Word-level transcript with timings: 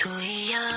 Tú 0.00 0.10
y 0.20 0.52
yo. 0.52 0.67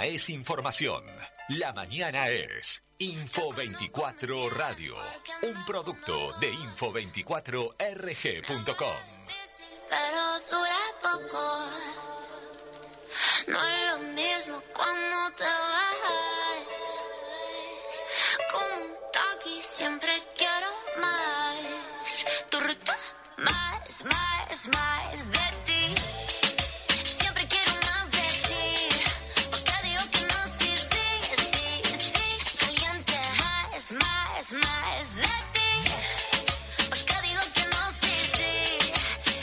es 0.00 0.30
información. 0.30 1.04
La 1.48 1.74
mañana 1.74 2.28
es 2.28 2.82
Info24 2.98 4.48
Radio, 4.50 4.96
un 5.42 5.64
producto 5.66 6.32
de 6.40 6.50
info24rg.com. 6.54 8.96
Pero 9.90 10.40
dura 10.50 10.78
poco. 11.02 11.68
No 13.48 13.62
es 13.66 13.92
lo 13.92 13.98
mismo 14.14 14.62
cuando 14.74 15.30
te 15.36 15.44
vas. 15.44 17.06
Como 18.50 18.84
un 18.84 18.92
taki 19.12 19.60
siempre 19.60 20.10
quiero 20.38 20.70
más. 21.00 21.58
Tu 22.48 22.58
más, 23.36 24.04
más, 24.04 24.68
más 24.68 25.30
de 25.30 25.52
ti. 25.66 25.94
es 34.42 34.52
más 34.54 35.14
de 35.14 35.22
ti. 35.22 35.72
Pues 36.88 37.02
que 37.04 37.14
digo 37.22 37.40
que 37.54 37.64
no, 37.72 37.82
sí, 37.92 38.14
sí. 38.36 38.52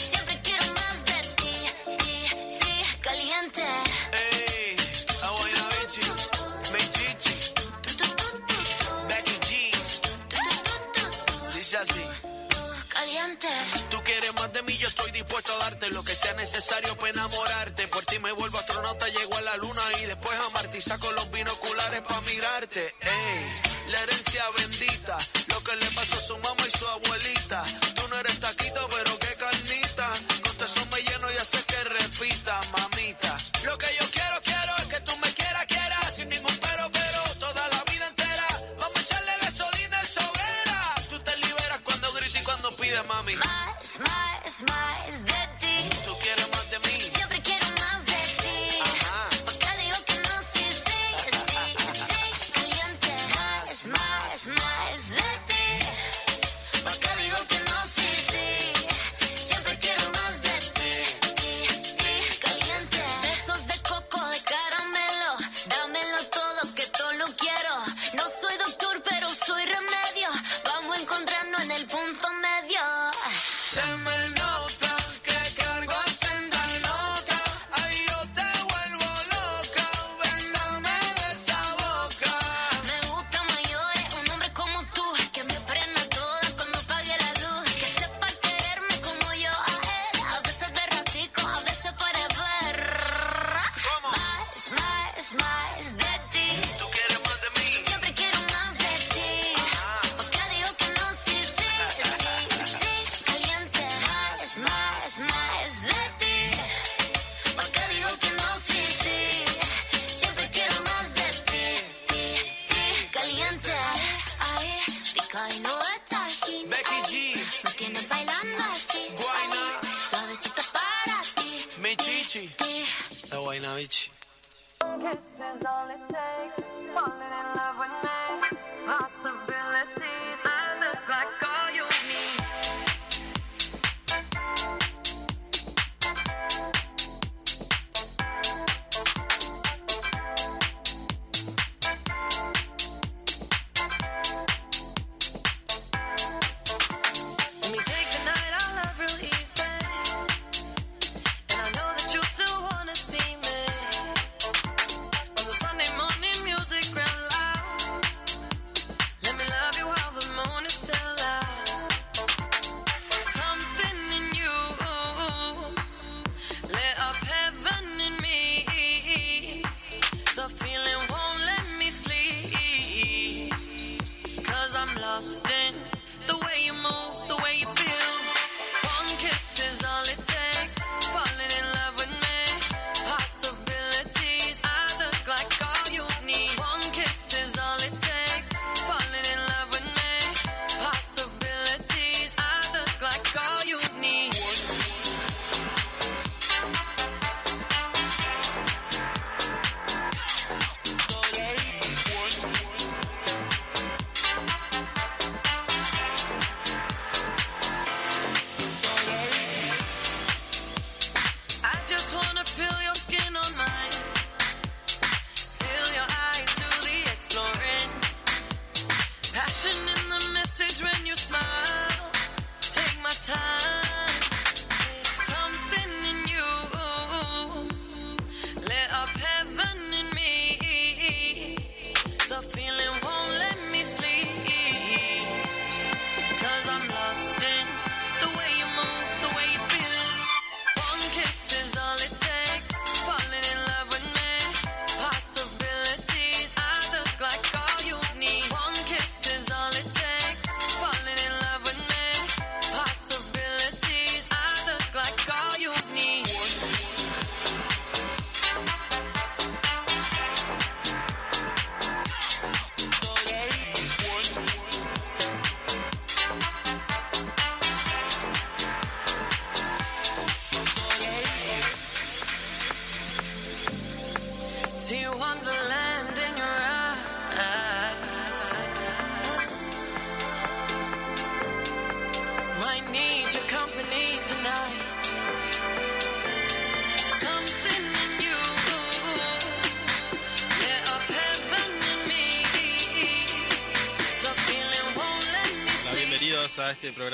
Siempre 0.09 0.41
quiero 0.41 0.65
más 0.73 1.05
de 1.05 1.19
ti, 1.39 1.55
caliente. 2.99 3.63
Hey, 4.11 4.75
I 5.23 5.29
want 5.37 5.51
your 5.55 5.67
bitchy, 5.71 6.03
make 6.73 6.91
G. 6.99 6.99
Dice 11.55 11.77
así. 11.77 12.03
Caliente. 12.89 13.47
Tú 13.89 14.01
quieres 14.03 14.33
más 14.35 14.51
de 14.51 14.61
mí, 14.63 14.77
yo 14.77 14.87
estoy 14.89 15.11
dispuesto 15.11 15.53
a 15.53 15.57
darte 15.59 15.89
lo 15.91 16.03
que 16.03 16.13
sea 16.13 16.33
necesario 16.33 16.88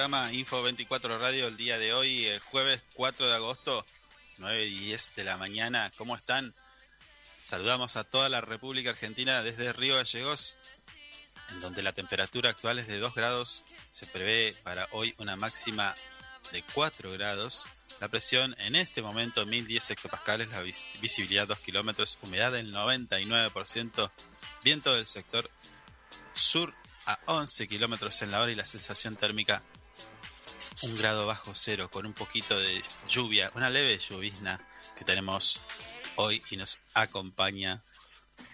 programa 0.08 0.32
Info 0.34 0.62
24 0.62 1.18
Radio 1.18 1.48
el 1.48 1.58
día 1.58 1.80
de 1.80 1.92
hoy, 1.96 2.26
el 2.28 2.40
jueves 2.40 2.84
4 2.94 3.28
de 3.28 3.34
agosto, 3.34 3.84
9 4.38 4.68
y 4.68 4.80
10 4.82 5.14
de 5.16 5.24
la 5.24 5.36
mañana. 5.38 5.92
¿Cómo 5.98 6.16
están? 6.16 6.54
Saludamos 7.40 7.96
a 7.96 8.04
toda 8.04 8.30
la 8.30 8.40
República 8.40 8.92
Argentina 8.92 9.42
desde 9.42 9.74
Río 9.74 9.96
Gallegos, 9.96 10.60
en 11.50 11.60
donde 11.60 11.82
la 11.82 11.94
temperatura 11.94 12.52
actual 12.52 12.78
es 12.78 12.86
de 12.88 13.00
2 13.00 13.16
grados. 13.16 13.64
Se 13.92 14.06
prevé 14.06 14.54
para 14.62 14.88
hoy 14.92 15.16
una 15.18 15.36
máxima 15.38 15.96
de 16.52 16.62
4 16.76 17.12
grados. 17.14 17.66
La 18.00 18.08
presión 18.08 18.56
en 18.60 18.76
este 18.76 19.02
momento 19.02 19.44
1010 19.48 19.90
hectopascales, 19.90 20.50
la 20.50 20.62
vis- 20.62 20.86
visibilidad 21.02 21.48
2 21.48 21.58
kilómetros, 21.62 22.20
humedad 22.22 22.52
del 22.52 22.72
99%, 22.72 24.12
viento 24.64 24.94
del 24.94 25.08
sector 25.08 25.50
sur 26.36 26.76
a 27.08 27.18
11 27.26 27.68
kilómetros 27.68 28.22
en 28.22 28.30
la 28.30 28.42
hora 28.42 28.52
y 28.52 28.56
la 28.56 28.68
sensación 28.68 29.16
térmica 29.16 29.64
un 30.84 30.98
grado 30.98 31.26
bajo 31.26 31.54
cero 31.56 31.90
con 31.92 32.06
un 32.06 32.14
poquito 32.14 32.60
de 32.60 32.84
lluvia, 33.08 33.52
una 33.56 33.70
leve 33.70 33.98
llovizna 33.98 34.60
que 34.96 35.06
tenemos 35.06 35.62
hoy 36.16 36.42
y 36.52 36.58
nos 36.58 36.80
acompaña. 36.94 37.84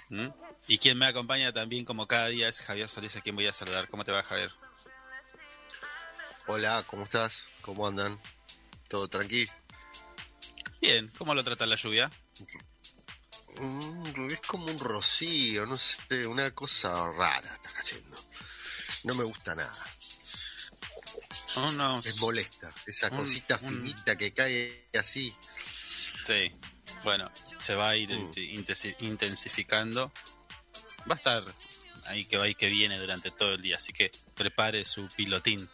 ¿Mm? 0.09 0.27
Y 0.67 0.77
quien 0.77 0.97
me 0.97 1.07
acompaña 1.07 1.51
también 1.51 1.85
como 1.85 2.07
cada 2.07 2.27
día 2.27 2.47
es 2.47 2.61
Javier 2.61 2.89
Solís, 2.89 3.15
a 3.15 3.21
quien 3.21 3.35
voy 3.35 3.47
a 3.47 3.53
saludar. 3.53 3.87
¿Cómo 3.87 4.03
te 4.03 4.11
va 4.11 4.23
Javier? 4.23 4.51
Hola, 6.47 6.83
¿cómo 6.87 7.03
estás? 7.03 7.49
¿Cómo 7.61 7.87
andan? 7.87 8.19
¿Todo 8.87 9.07
tranqui? 9.07 9.47
Bien, 10.81 11.11
¿cómo 11.17 11.33
lo 11.33 11.43
trata 11.43 11.65
la 11.65 11.75
lluvia? 11.75 12.09
Mm, 13.59 14.31
es 14.31 14.41
como 14.41 14.65
un 14.65 14.79
rocío, 14.79 15.65
no 15.65 15.77
sé, 15.77 16.25
una 16.25 16.51
cosa 16.51 17.11
rara 17.11 17.53
está 17.53 17.71
cayendo. 17.71 18.17
No 19.03 19.15
me 19.15 19.23
gusta 19.23 19.55
nada. 19.55 19.90
Unos- 21.58 22.05
Es 22.05 22.17
molesta. 22.20 22.74
Esa 22.86 23.10
Un- 23.10 23.17
cosita 23.17 23.60
un- 23.63 23.70
finita 23.75 24.17
que 24.17 24.34
cae 24.34 24.84
así. 24.98 25.34
Sí, 26.24 26.51
bueno, 27.03 27.31
se 27.60 27.75
va 27.75 27.89
a 27.89 27.96
ir 27.96 28.10
Mm. 28.12 28.31
intensi- 28.55 28.96
intensificando. 29.00 30.12
Va 31.10 31.15
a 31.15 31.17
estar 31.17 31.43
ahí 32.05 32.25
que 32.25 32.38
va 32.38 32.48
y 32.48 32.55
que 32.55 32.67
viene 32.67 32.98
durante 33.00 33.31
todo 33.31 33.53
el 33.53 33.62
día, 33.62 33.77
así 33.77 33.91
que 33.93 34.12
prepare 34.36 34.86
su 34.86 35.08
pilotín 35.15 35.67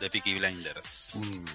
de 0.00 0.10
Peaky 0.10 0.34
Blinders. 0.34 1.12
Mm, 1.16 1.46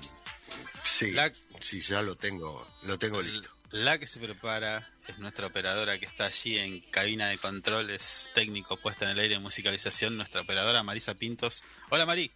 sí, 0.84 1.12
La- 1.12 1.32
sí, 1.62 1.82
ya 1.82 2.02
lo 2.02 2.16
tengo, 2.16 2.66
lo 2.84 2.98
tengo 2.98 3.22
listo. 3.22 3.50
La 3.72 3.98
que 3.98 4.06
se 4.06 4.20
prepara 4.20 4.94
es 5.08 5.18
nuestra 5.18 5.48
operadora 5.48 5.98
que 5.98 6.06
está 6.06 6.26
allí 6.28 6.60
en 6.60 6.80
cabina 6.92 7.28
de 7.30 7.40
controles 7.40 8.30
técnico 8.36 8.78
puesta 8.78 9.06
en 9.06 9.12
el 9.12 9.20
aire 9.20 9.36
de 9.36 9.40
musicalización, 9.42 10.16
nuestra 10.16 10.42
operadora 10.42 10.84
Marisa 10.84 11.16
Pintos. 11.16 11.64
Hola 11.90 12.06
Mari, 12.06 12.32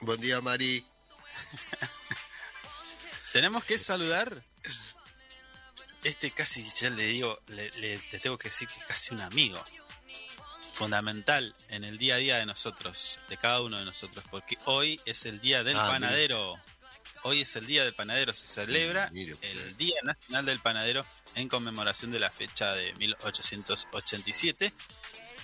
Buen 0.00 0.20
día, 0.20 0.40
Mari. 0.40 0.84
tenemos 3.32 3.64
que 3.64 3.78
saludar. 3.78 4.42
Este 6.02 6.30
casi, 6.30 6.68
ya 6.78 6.90
le 6.90 7.04
digo, 7.04 7.40
le, 7.48 7.70
le- 7.72 7.98
le 8.12 8.18
tengo 8.18 8.36
que 8.36 8.48
decir 8.48 8.68
que 8.68 8.78
es 8.78 8.84
casi 8.84 9.14
un 9.14 9.20
amigo. 9.22 9.62
Fundamental 10.74 11.54
en 11.68 11.84
el 11.84 11.98
día 11.98 12.16
a 12.16 12.18
día 12.18 12.36
de 12.38 12.46
nosotros, 12.46 13.20
de 13.28 13.36
cada 13.38 13.62
uno 13.62 13.78
de 13.78 13.84
nosotros, 13.84 14.24
porque 14.30 14.58
hoy 14.64 15.00
es 15.06 15.24
el 15.24 15.40
día 15.40 15.62
del 15.62 15.76
Ah, 15.76 15.82
mira. 15.84 15.92
panadero. 15.92 16.60
hoy 17.22 17.40
es 17.40 17.56
el 17.56 17.64
Día 17.64 17.84
del 17.84 17.94
Panadero, 17.94 18.34
se 18.34 18.46
celebra 18.46 19.10
el 19.14 19.76
Día 19.78 19.96
Nacional 20.02 20.44
del 20.44 20.58
Panadero 20.60 21.06
en 21.36 21.48
conmemoración 21.48 22.10
de 22.10 22.18
la 22.18 22.28
fecha 22.28 22.74
de 22.74 22.92
1887, 22.96 24.70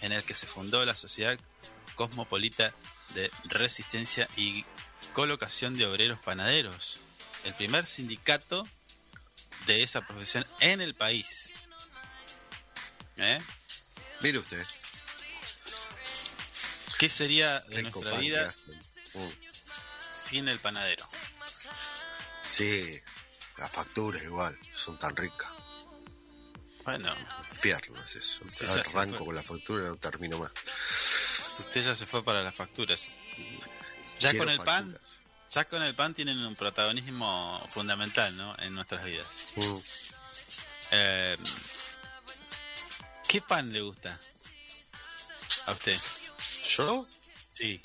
en 0.02 0.12
el 0.12 0.22
que 0.22 0.34
se 0.34 0.46
fundó 0.46 0.84
la 0.84 0.94
Sociedad 0.94 1.38
Cosmopolita 2.00 2.72
de 3.12 3.30
Resistencia 3.44 4.26
y 4.34 4.64
Colocación 5.12 5.76
de 5.76 5.84
Obreros 5.84 6.18
Panaderos, 6.20 6.98
el 7.44 7.52
primer 7.52 7.84
sindicato 7.84 8.66
de 9.66 9.82
esa 9.82 10.00
profesión 10.06 10.46
en 10.60 10.80
el 10.80 10.94
país. 10.94 11.56
¿Eh? 13.18 13.44
Mire 14.22 14.38
usted. 14.38 14.64
¿Qué 16.98 17.10
sería 17.10 17.60
de 17.60 17.82
rico 17.82 18.00
nuestra 18.00 18.18
vida. 18.18 18.50
Mm. 19.12 19.28
sin 20.10 20.48
el 20.48 20.58
panadero? 20.58 21.06
Sí, 22.48 22.98
las 23.58 23.70
facturas 23.70 24.22
igual, 24.22 24.58
son 24.74 24.98
tan 24.98 25.14
ricas. 25.14 25.50
Bueno, 26.82 27.14
Infierno 27.50 28.02
es 28.02 28.16
eso. 28.16 28.40
Arranco 28.88 29.26
con 29.26 29.34
la 29.34 29.42
factura 29.42 29.84
y 29.84 29.88
no 29.88 29.96
termino 29.96 30.38
más. 30.38 30.50
Usted 31.60 31.84
ya 31.84 31.94
se 31.94 32.06
fue 32.06 32.24
para 32.24 32.42
las 32.42 32.54
facturas. 32.54 33.10
Ya 34.18 34.30
Quiero 34.30 34.44
con 34.46 34.52
el 34.54 34.60
pan, 34.60 34.98
ya 35.50 35.64
con 35.64 35.82
el 35.82 35.94
pan 35.94 36.14
tienen 36.14 36.38
un 36.44 36.54
protagonismo 36.54 37.62
fundamental, 37.68 38.36
¿no? 38.36 38.54
En 38.58 38.74
nuestras 38.74 39.04
vidas. 39.04 39.44
Mm. 39.56 39.76
Eh, 40.92 41.36
¿Qué 43.28 43.40
pan 43.40 43.72
le 43.72 43.80
gusta 43.80 44.18
a 45.66 45.72
usted? 45.72 45.98
¿Yo? 46.76 47.06
Sí, 47.52 47.80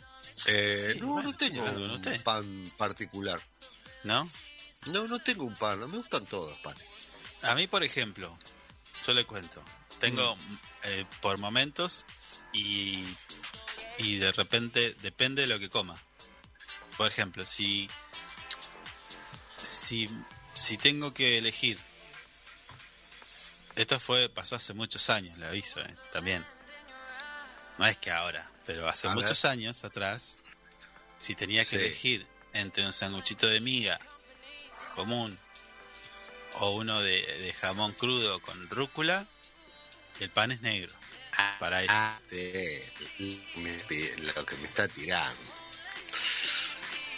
Eh, 0.48 0.92
Sí, 0.94 1.00
no, 1.00 1.08
bueno, 1.08 1.30
no 1.32 1.38
tengo 1.38 1.64
un 1.64 1.92
usted. 1.92 2.22
pan 2.24 2.72
particular. 2.78 3.42
¿no? 4.04 4.30
No, 4.88 5.08
no 5.08 5.18
tengo 5.20 5.46
un 5.46 5.56
pan. 5.56 5.80
Me 5.90 5.98
gustan 5.98 6.26
todos 6.26 6.52
los 6.52 6.60
panes. 6.60 6.86
A 7.44 7.56
mí, 7.56 7.66
por 7.68 7.84
ejemplo, 7.84 8.38
yo 9.08 9.14
le 9.14 9.26
cuento, 9.26 9.64
tengo 10.00 10.36
Mm. 10.36 10.58
eh, 10.84 11.06
por 11.22 11.38
momentos 11.40 12.06
y, 12.54 13.04
y 13.98 14.18
de 14.18 14.32
repente 14.32 14.96
depende 15.02 15.44
de 15.44 15.48
lo 15.48 15.60
que 15.60 15.70
coma. 15.70 15.98
Por 16.98 17.08
ejemplo, 17.10 17.46
si, 17.46 17.90
si, 19.62 20.10
si 20.54 20.78
tengo 20.78 21.14
que 21.14 21.38
elegir, 21.38 21.78
esto 23.76 24.00
fue 24.00 24.30
pasó 24.30 24.56
hace 24.56 24.74
muchos 24.74 25.10
años, 25.10 25.38
le 25.38 25.46
aviso, 25.48 25.80
eh, 25.82 25.96
también. 26.12 26.46
No 27.78 27.86
es 27.86 27.98
que 27.98 28.12
ahora, 28.12 28.50
pero 28.66 28.88
hace 28.88 29.08
A 29.08 29.14
ver. 29.14 29.22
muchos 29.24 29.44
años 29.46 29.84
atrás, 29.84 30.40
si 31.20 31.36
tenía 31.36 31.62
que 31.62 31.72
Sí. 31.72 31.76
elegir 31.78 32.28
entre 32.54 32.86
un 32.86 32.94
sanguchito 32.94 33.48
de 33.48 33.60
miga 33.60 34.00
común 34.96 35.38
o 36.60 36.72
uno 36.72 37.02
de, 37.02 37.22
de 37.26 37.54
jamón 37.54 37.92
crudo 37.94 38.40
con 38.42 38.70
rúcula, 38.70 39.28
el 40.22 40.30
pan 40.30 40.54
es 40.54 40.62
negro. 40.62 40.94
Para 41.60 41.84
eso. 41.84 41.94
Te- 42.30 42.92
me- 43.58 43.84
me- 43.90 44.18
lo 44.34 44.46
que 44.46 44.56
me 44.58 44.68
está 44.68 44.88
tirando. 44.88 45.54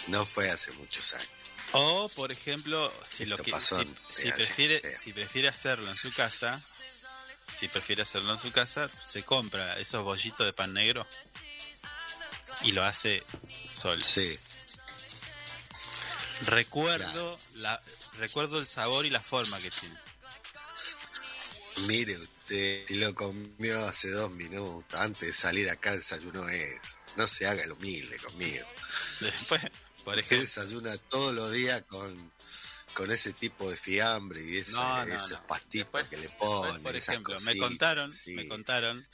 No 0.08 0.26
fue 0.26 0.50
hace 0.50 0.72
muchos 0.74 1.14
años. 1.14 1.30
O, 1.74 2.08
por 2.16 2.32
ejemplo, 2.32 2.90
si 3.04 3.24
Esto 3.24 3.36
lo 3.38 3.44
que 3.44 3.52
si, 4.10 4.32
prefiere 4.32 4.78
ayer. 4.84 4.96
si 4.96 5.12
prefiere 5.14 5.48
hacerlo 5.50 5.92
en 5.92 5.98
su 5.98 6.14
casa, 6.14 6.62
si 7.54 7.68
prefiere 7.68 8.04
hacerlo 8.04 8.32
en 8.34 8.40
su 8.40 8.52
casa, 8.54 8.90
se 9.04 9.24
compra 9.24 9.78
esos 9.78 10.02
bollitos 10.04 10.46
de 10.46 10.54
pan 10.54 10.74
negro 10.74 11.06
y 12.62 12.72
lo 12.72 12.86
hace 12.86 13.22
solo. 13.74 14.02
Sí. 14.02 14.40
Recuerdo 16.44 17.40
la 17.56 17.82
recuerdo 18.14 18.60
el 18.60 18.68
sabor 18.68 19.06
y 19.06 19.10
la 19.10 19.22
forma 19.22 19.60
que 19.60 19.70
tiene. 19.72 19.96
Mire 21.88 22.18
usted, 22.18 22.37
si 22.48 22.96
lo 22.96 23.14
comió 23.14 23.86
hace 23.88 24.10
dos 24.12 24.32
minutos, 24.32 25.00
antes 25.00 25.22
de 25.28 25.34
salir 25.34 25.70
acá 25.70 25.94
desayunó 25.94 26.48
eso. 26.50 26.96
No 27.16 27.28
se 27.28 27.46
haga 27.48 27.64
el 27.64 27.72
humilde 27.72 28.18
conmigo. 28.20 28.66
Después, 29.20 29.62
por 30.04 30.16
ejemplo, 30.20 30.40
desayuna 30.42 30.98
todos 30.98 31.34
los 31.34 31.52
días 31.52 31.82
con, 31.84 32.32
con 32.94 33.12
ese 33.12 33.34
tipo 33.34 33.70
de 33.70 33.76
fiambre 33.78 34.42
y 34.44 34.58
ese- 34.58 34.72
No, 34.74 35.06
no, 35.06 35.14
esos 35.16 35.32
no. 35.32 35.48
pastitos 35.48 35.86
Después- 35.92 36.10
que 36.10 36.16
le 36.18 36.22
después, 36.24 36.50
ponen. 36.50 36.84
por 36.84 36.96
ejemplo, 36.96 37.40
me 37.42 37.58
contaron, 37.58 38.12
sí. 38.14 38.32
me 38.32 38.48
contaron 38.48 39.08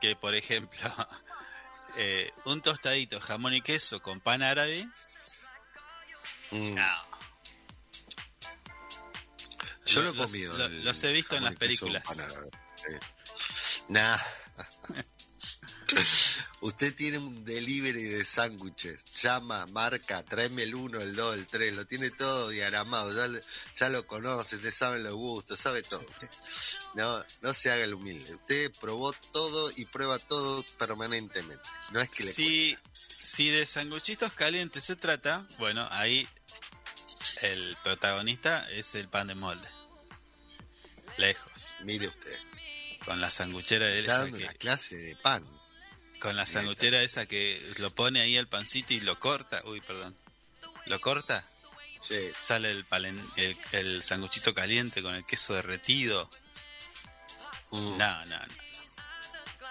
que 0.00 0.16
por 0.16 0.34
ejemplo 0.34 0.78
eh, 1.96 2.30
un 2.46 2.62
tostadito 2.62 3.20
jamón 3.20 3.54
y 3.54 3.60
queso 3.60 4.00
con 4.00 4.20
pan 4.20 4.42
árabe, 4.42 4.86
Mm. 6.52 6.74
no. 6.74 7.09
Yo 9.90 10.02
lo 10.02 10.10
he 10.10 10.16
comido. 10.16 10.66
el 10.66 10.84
los 10.84 11.04
he 11.04 11.12
visto 11.12 11.36
en 11.36 11.44
las 11.44 11.56
películas. 11.56 12.02
sí. 12.74 12.92
Nah. 13.88 14.18
Usted 16.62 16.94
tiene 16.94 17.18
un 17.18 17.44
delivery 17.44 18.02
de 18.02 18.24
sándwiches. 18.24 19.04
Llama, 19.22 19.66
marca, 19.66 20.22
tráeme 20.22 20.64
el 20.64 20.74
1, 20.74 21.00
el 21.00 21.16
2, 21.16 21.34
el 21.34 21.46
3. 21.46 21.74
Lo 21.74 21.86
tiene 21.86 22.10
todo 22.10 22.50
diagramado. 22.50 23.14
Ya, 23.14 23.40
ya 23.76 23.88
lo 23.88 24.06
conoce, 24.06 24.58
le 24.58 24.70
saben 24.70 25.02
los 25.02 25.14
gustos, 25.14 25.60
sabe 25.60 25.82
todo. 25.82 26.04
No, 26.92 27.24
no 27.40 27.54
se 27.54 27.70
haga 27.70 27.84
el 27.84 27.94
humilde. 27.94 28.34
Usted 28.34 28.72
probó 28.80 29.12
todo 29.32 29.70
y 29.76 29.84
prueba 29.84 30.18
todo 30.18 30.64
permanentemente. 30.76 31.62
No 31.92 32.00
es 32.00 32.10
que 32.10 32.24
le 32.24 32.32
Si, 32.32 32.76
si 33.20 33.48
de 33.48 33.64
sanguchitos 33.64 34.32
calientes 34.32 34.86
se 34.86 34.96
trata, 34.96 35.46
bueno, 35.58 35.86
ahí 35.92 36.26
el 37.42 37.76
protagonista 37.84 38.68
es 38.70 38.96
el 38.96 39.08
pan 39.08 39.28
de 39.28 39.36
molde. 39.36 39.68
Lejos. 41.20 41.74
Mire 41.84 42.08
usted. 42.08 42.38
Con 43.04 43.20
la 43.20 43.30
sanguchera 43.30 43.86
de 43.86 44.00
Está 44.00 44.18
dando 44.20 44.38
que, 44.38 44.44
una 44.44 44.54
clase 44.54 44.96
de 44.96 45.16
pan. 45.16 45.44
con 46.20 46.36
la 46.36 46.46
sanguchera 46.46 47.02
esa 47.02 47.26
que 47.26 47.60
lo 47.78 47.94
pone 47.94 48.20
ahí 48.20 48.36
el 48.36 48.46
pancito 48.48 48.92
y 48.94 49.00
lo 49.00 49.18
corta. 49.18 49.62
Uy, 49.64 49.80
perdón. 49.80 50.16
Lo 50.86 51.00
corta, 51.00 51.44
Sí. 52.00 52.16
sale 52.38 52.70
el, 52.70 52.86
palen- 52.88 53.22
el, 53.36 53.56
el 53.72 54.02
sanguchito 54.02 54.54
caliente 54.54 55.02
con 55.02 55.14
el 55.14 55.24
queso 55.26 55.54
derretido. 55.54 56.28
Mm. 57.70 57.98
No, 57.98 58.26
no, 58.26 58.38
no. 58.38 58.54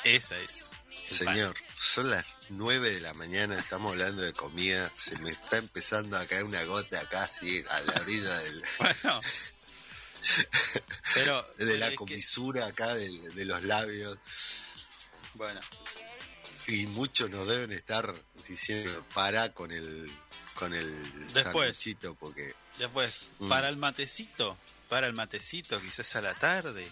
Esa 0.06 0.38
es. 0.38 0.70
pan. 0.72 1.36
Señor, 1.36 1.56
son 1.74 2.10
las 2.12 2.26
9 2.50 2.92
de 2.92 3.00
la 3.02 3.14
mañana, 3.14 3.58
estamos 3.60 3.92
hablando 3.92 4.22
de 4.22 4.32
comida, 4.34 4.92
se 4.96 5.18
me 5.20 5.32
está 5.32 5.58
empezando 5.58 6.18
a 6.18 6.26
caer 6.28 6.44
una 6.44 6.64
gota 6.66 7.00
acá, 7.00 7.24
así, 7.24 7.64
a 7.70 7.82
la 7.82 7.94
orilla 8.02 8.38
del- 8.40 8.64
Bueno. 8.78 9.22
Pero. 11.14 11.42
de 11.58 11.66
bueno, 11.66 11.80
la 11.80 11.90
que- 11.90 11.96
comisura 11.96 12.68
acá 12.68 12.94
de, 12.96 13.46
los 13.46 13.64
labios, 13.64 14.18
bueno. 15.36 15.60
y 16.68 16.86
muchos 16.88 17.30
nos 17.30 17.48
deben 17.48 17.72
estar 17.72 18.14
diciendo, 18.48 19.06
pará 19.14 19.54
con 19.54 19.72
el 19.72 20.12
con 20.56 20.74
el 20.74 21.34
Después. 21.34 21.96
porque 22.20 22.54
Después, 22.78 23.28
Mm. 23.40 23.50
para 23.50 23.70
el 23.70 23.78
matecito, 23.78 24.58
para 24.90 25.08
el 25.08 25.14
matecito, 25.14 25.82
quizás 25.82 26.16
a 26.16 26.22
la 26.22 26.34
tarde, 26.36 26.90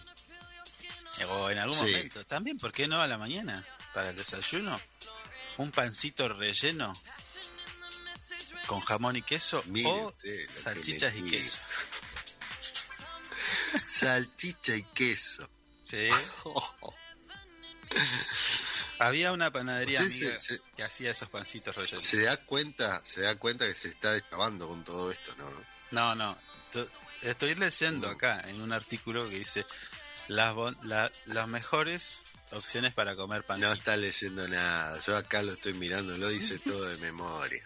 o 1.29 1.50
en 1.50 1.57
algún 1.60 1.75
Sí. 1.77 1.84
momento, 1.91 2.25
también, 2.25 2.57
¿por 2.57 2.72
qué 2.74 2.88
no 2.88 3.01
a 3.01 3.07
la 3.07 3.17
mañana? 3.17 3.65
Para 3.93 4.10
el 4.12 4.15
desayuno, 4.15 4.79
un 5.57 5.72
pancito 5.72 6.27
relleno 6.29 6.93
con 8.67 8.81
jamón 8.81 9.15
y 9.15 9.22
queso 9.22 9.63
Mire 9.67 9.88
o 9.89 10.07
usted 10.10 10.46
lo 10.48 10.51
que 10.51 10.57
salchichas 10.57 11.15
y 11.15 11.24
queso. 11.24 11.60
salchicha 13.89 14.75
y 14.75 14.83
queso. 14.83 15.50
Sí. 15.83 16.09
Había 19.00 19.31
una 19.31 19.51
panadería 19.51 20.00
se- 20.01 20.05
amiga 20.07 20.38
se- 20.39 20.59
que 20.75 20.83
hacía 20.83 21.12
esos 21.12 21.29
pancitos 21.29 21.75
rellenos. 21.75 22.03
Se 22.03 22.24
da 22.24 22.38
cuenta, 22.38 23.03
se 23.05 23.21
da 23.21 23.36
cuenta 23.38 23.67
que 23.67 23.74
se 23.74 23.89
está 23.89 24.12
descabando 24.13 24.67
con 24.67 24.83
todo 24.83 25.12
esto, 25.12 25.36
¿no? 25.38 25.51
No, 25.91 26.15
no. 26.15 26.38
Estoy 27.21 27.55
leyendo 27.55 28.07
No. 28.07 28.13
acá 28.13 28.41
en 28.47 28.62
un 28.62 28.74
artículo 28.74 29.29
que 29.29 29.39
dice 29.39 29.65
las, 30.27 30.53
bon- 30.53 30.77
la- 30.83 31.12
las 31.27 31.47
mejores 31.47 32.25
opciones 32.51 32.93
para 32.93 33.15
comer 33.15 33.41
No 33.41 33.47
pancito. 33.47 33.74
está 33.74 33.97
leyendo 33.97 34.47
nada. 34.47 35.00
Yo 35.05 35.15
acá 35.15 35.41
lo 35.43 35.53
estoy 35.53 35.74
mirando, 35.74 36.17
lo 36.17 36.29
dice 36.29 36.57
todo 36.59 36.86
de 36.86 36.97
memoria. 36.97 37.63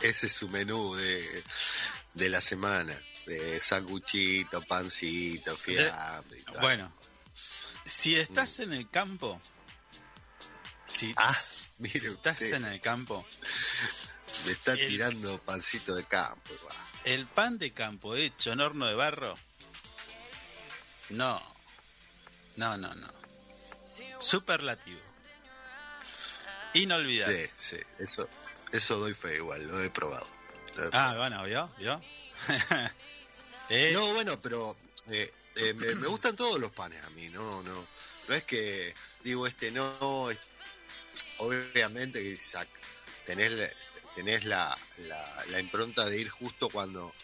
Ese 0.00 0.26
es 0.26 0.32
su 0.32 0.48
menú 0.48 0.94
de, 0.96 1.44
de 2.14 2.28
la 2.28 2.40
semana. 2.40 2.98
De 3.26 3.60
sanguchito, 3.60 4.60
pancito, 4.62 5.56
fiambre 5.56 6.40
y. 6.40 6.60
Bueno, 6.60 6.92
si 7.84 8.16
estás 8.16 8.60
en 8.60 8.72
el 8.74 8.88
campo, 8.90 9.40
si, 10.86 11.08
Mm. 11.08 11.14
Ah, 11.16 11.34
si 11.38 11.98
estás 11.98 12.40
usted. 12.40 12.54
en 12.54 12.64
el 12.66 12.80
campo, 12.80 13.26
Me 14.44 14.52
está 14.52 14.72
el- 14.72 14.88
tirando 14.88 15.38
pancito 15.42 15.94
de 15.94 16.04
campo. 16.04 16.52
igual. 16.52 16.76
el 17.04 17.26
pan 17.26 17.58
de 17.58 17.72
campo 17.72 18.14
hecho 18.14 18.52
en 18.52 18.60
horno 18.60 18.86
de 18.86 18.94
barro, 18.94 19.34
no, 21.10 21.40
no, 22.56 22.76
no, 22.76 22.94
no. 22.94 23.08
Superlativo. 24.18 25.00
Inolvidable. 26.74 27.46
Sí, 27.56 27.76
sí, 27.76 27.82
eso, 27.98 28.28
eso 28.72 28.98
doy 28.98 29.14
fe 29.14 29.36
igual, 29.36 29.66
lo 29.66 29.80
he 29.82 29.90
probado. 29.90 30.28
Ah, 30.92 31.14
bueno, 31.16 31.44
¿vio? 31.44 31.68
¿Vio? 31.78 32.00
No, 33.92 34.12
bueno, 34.14 34.40
pero 34.40 34.76
eh, 35.10 35.32
eh, 35.56 35.74
me, 35.74 35.94
me 35.94 36.06
gustan 36.06 36.36
todos 36.36 36.58
los 36.60 36.70
panes 36.70 37.02
a 37.02 37.10
mí, 37.10 37.28
no, 37.28 37.62
no. 37.62 37.86
No 38.28 38.34
es 38.34 38.44
que 38.44 38.94
digo 39.22 39.46
este 39.46 39.70
no, 39.70 40.28
obviamente 41.38 42.22
que 42.22 42.34
sac- 42.36 42.66
tenés, 43.26 43.52
la- 43.52 43.70
tenés 44.14 44.44
la, 44.44 44.76
la, 44.98 45.44
la 45.48 45.60
impronta 45.60 46.06
de 46.06 46.18
ir 46.20 46.28
justo 46.30 46.68
cuando, 46.68 47.14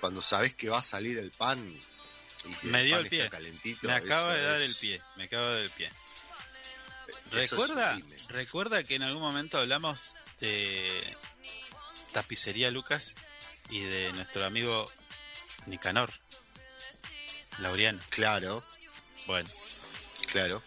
cuando 0.00 0.20
sabés 0.20 0.54
que 0.54 0.68
va 0.68 0.78
a 0.78 0.82
salir 0.82 1.18
el 1.18 1.30
pan 1.30 1.58
y 1.68 2.66
Me 2.66 2.82
dio 2.84 2.96
pan 2.96 3.04
el 3.04 3.10
pie. 3.10 3.30
calentito. 3.30 3.86
me 3.86 3.92
acaba 3.94 4.34
de 4.34 4.42
dar 4.42 4.60
es- 4.60 4.68
el 4.70 4.74
pie, 4.76 5.00
me 5.16 5.24
acaba 5.24 5.46
de 5.48 5.54
dar 5.54 5.62
el 5.62 5.70
pie. 5.70 5.86
eso 7.32 7.56
¿Recuerda, 7.56 7.98
recuerda 8.28 8.84
que 8.84 8.94
en 8.96 9.02
algún 9.02 9.22
momento 9.22 9.58
hablamos 9.58 10.16
de 10.40 11.00
Tapicería 12.12 12.70
Lucas 12.70 13.14
y 13.70 13.80
de 13.80 14.12
nuestro 14.12 14.44
amigo 14.44 14.90
Nicanor, 15.66 16.10
Laureano. 17.58 18.00
Claro, 18.10 18.62
Bueno, 19.26 19.48
claro. 20.30 20.62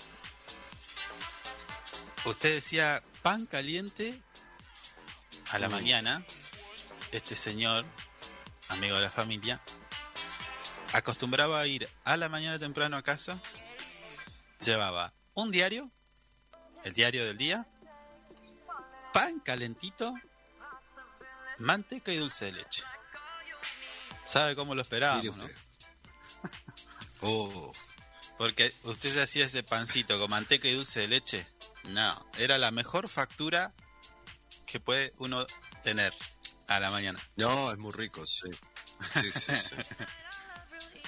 usted 2.25 2.55
decía 2.55 3.03
pan 3.21 3.45
caliente 3.45 4.19
a 5.51 5.59
la 5.59 5.67
Mm. 5.69 5.71
mañana. 5.71 6.23
Este 7.11 7.35
señor, 7.35 7.85
amigo 8.69 8.95
de 8.95 9.01
la 9.03 9.11
familia, 9.11 9.61
acostumbraba 10.93 11.59
a 11.59 11.67
ir 11.67 11.87
a 12.03 12.17
la 12.17 12.27
mañana 12.29 12.57
temprano 12.59 12.97
a 12.97 13.03
casa, 13.03 13.39
llevaba 14.59 15.13
un 15.35 15.51
diario, 15.51 15.89
el 16.83 16.93
diario 16.93 17.25
del 17.25 17.37
día, 17.37 17.65
pan 19.13 19.39
calentito, 19.39 20.13
manteca 21.59 22.11
y 22.11 22.17
dulce 22.17 22.45
de 22.45 22.51
leche. 22.53 22.83
¿Sabe 24.27 24.55
cómo 24.55 24.75
lo 24.75 24.81
esperábamos, 24.81 25.35
no? 25.37 25.43
usted. 25.45 25.55
Oh, 27.21 27.71
Porque 28.37 28.71
usted 28.83 29.11
se 29.13 29.21
hacía 29.23 29.45
ese 29.45 29.63
pancito 29.63 30.19
con 30.19 30.29
manteca 30.29 30.67
y 30.67 30.73
dulce 30.73 30.99
de 31.01 31.07
leche. 31.07 31.47
No, 31.85 32.29
era 32.37 32.57
la 32.59 32.69
mejor 32.71 33.09
factura 33.09 33.73
que 34.67 34.79
puede 34.79 35.13
uno 35.17 35.45
tener 35.83 36.13
a 36.67 36.79
la 36.79 36.91
mañana. 36.91 37.19
no, 37.37 37.71
es 37.71 37.77
muy 37.79 37.91
rico, 37.93 38.25
sí. 38.27 38.49
Sí, 39.15 39.31
sí, 39.31 39.51
sí. 39.57 39.75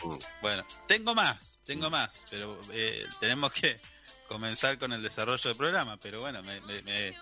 Mm. 0.03 0.17
Bueno, 0.41 0.65
tengo 0.87 1.13
más, 1.13 1.61
tengo 1.65 1.89
más, 1.89 2.25
pero 2.29 2.59
eh, 2.71 3.05
tenemos 3.19 3.51
que 3.51 3.79
comenzar 4.29 4.77
con 4.79 4.93
el 4.93 5.03
desarrollo 5.03 5.43
del 5.49 5.57
programa. 5.57 5.97
Pero 5.97 6.21
bueno, 6.21 6.41
me, 6.41 6.61
me- 6.61 6.81
me- 6.83 7.17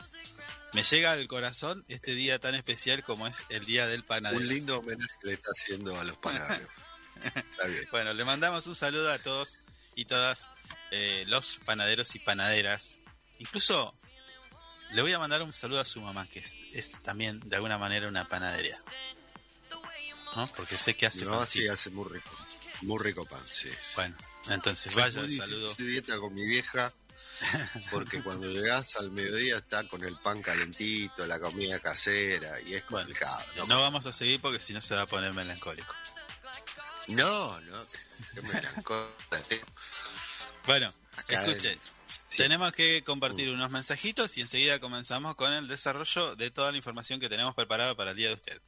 me 0.74 0.84
llega 0.84 1.12
al 1.14 1.28
corazón 1.28 1.86
este 1.88 2.14
día 2.14 2.40
tan 2.40 2.56
especial 2.56 3.04
como 3.04 3.28
es 3.28 3.46
el 3.50 3.66
Día 3.66 3.88
del 3.88 4.04
Panadero. 4.04 4.40
Un 4.42 4.48
lindo 4.48 4.80
homenaje 4.80 5.14
que 5.22 5.28
le 5.28 5.34
está 5.34 5.50
haciendo 5.58 5.98
a 6.00 6.04
los 6.04 6.18
panaderos. 6.18 6.70
Está 7.24 7.66
bien. 7.68 7.88
Bueno, 7.90 8.14
le 8.14 8.24
mandamos 8.26 8.68
un 8.68 8.76
saludo 8.76 9.12
a 9.12 9.18
todos 9.18 9.60
y 9.96 10.06
todas 10.06 10.52
eh, 10.92 11.24
los 11.28 11.60
panaderos 11.66 12.14
y 12.16 12.20
panaderas. 12.20 13.02
Incluso 13.40 13.96
le 14.92 15.02
voy 15.02 15.14
a 15.14 15.20
mandar 15.20 15.42
un 15.42 15.52
saludo 15.54 15.80
a 15.80 15.86
su 15.86 16.00
mamá, 16.00 16.28
que 16.28 16.40
es, 16.40 16.56
es 16.74 17.02
también 17.02 17.40
de 17.50 17.56
alguna 17.56 17.78
manera 17.78 18.08
una 18.08 18.28
panadería. 18.28 18.78
¿No? 20.36 20.48
Porque 20.56 20.78
sé 20.78 20.96
que 20.96 21.08
hace 21.08 21.26
Mi 21.26 21.32
mamá 21.32 21.46
sí 21.46 21.68
hace 21.68 21.90
muy 21.90 22.08
rico. 22.10 22.30
Muy 22.82 23.00
rico 23.04 23.26
pan, 23.26 23.42
sí. 23.50 23.70
sí. 23.70 23.94
Bueno, 23.96 24.16
entonces 24.50 24.88
Es 24.88 24.96
vaya 24.96 25.22
el 25.22 25.36
saludo. 25.36 25.74
dieta 25.76 26.20
con 26.20 26.34
mi 26.34 26.46
vieja 26.46 26.94
porque 27.92 28.22
cuando 28.24 28.48
llegás 28.48 28.96
al 28.96 29.12
mediodía 29.12 29.58
está 29.58 29.84
con 29.88 30.04
el 30.04 30.18
pan 30.18 30.42
calentito, 30.42 31.26
la 31.28 31.40
comida 31.40 31.80
casera 31.80 32.60
y 32.62 32.74
es 32.76 32.84
Bueno, 32.90 33.06
complicado. 33.08 33.44
no, 33.56 33.66
¿no? 33.68 33.82
vamos 33.82 34.06
a 34.06 34.12
seguir 34.12 34.42
porque 34.42 34.60
si 34.60 34.74
no 34.74 34.82
se 34.82 34.96
va 34.96 35.04
a 35.04 35.08
poner 35.08 35.34
melancólico. 35.34 35.94
No, 37.08 37.60
no, 37.62 37.78
que 38.34 38.42
melancólico. 38.42 39.14
Bueno, 40.66 40.94
Acá 41.16 41.46
escuche. 41.46 41.74
en- 41.74 41.80
sí. 42.28 42.38
Tenemos 42.38 42.72
que 42.74 43.04
compartir 43.04 43.50
unos 43.50 43.70
mensajitos 43.72 44.38
y 44.38 44.42
enseguida 44.42 44.80
comenzamos 44.80 45.36
con 45.36 45.54
el 45.54 45.68
desarrollo 45.68 46.36
de 46.36 46.52
toda 46.52 46.72
la 46.72 46.78
información 46.78 47.20
que 47.20 47.30
tenemos 47.30 47.54
preparada 47.56 47.96
para 47.96 48.12
el 48.12 48.18
día 48.18 48.28
de 48.30 48.34
usted. 48.36 48.62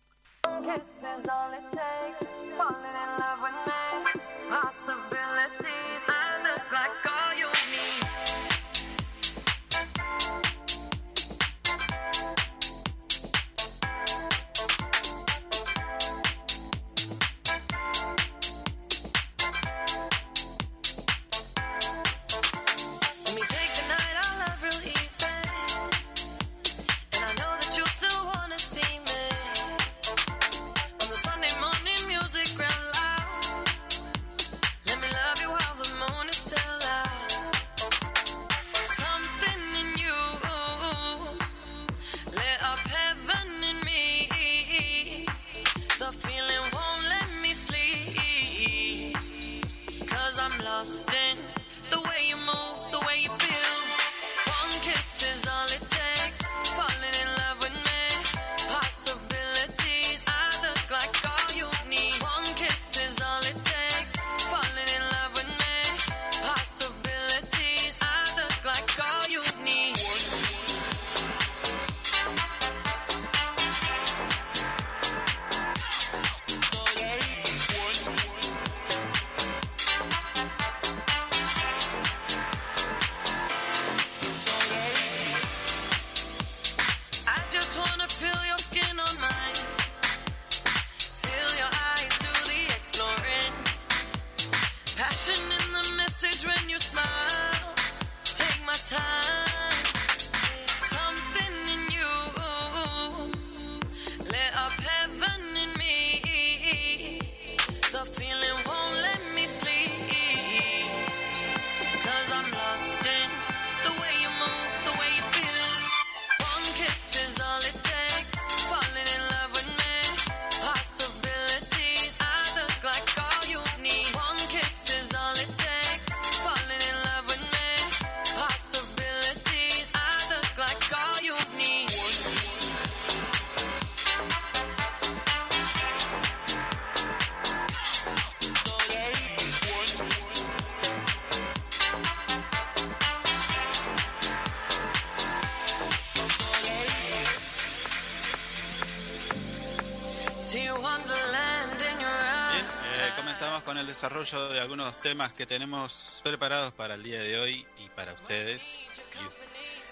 Algunos 154.70 155.02
temas 155.02 155.34
que 155.34 155.48
tenemos 155.48 156.22
preparados 156.24 156.72
para 156.74 156.94
el 156.94 157.02
día 157.02 157.20
de 157.20 157.40
hoy 157.40 157.66
y 157.80 157.90
para 157.90 158.14
ustedes. 158.14 158.86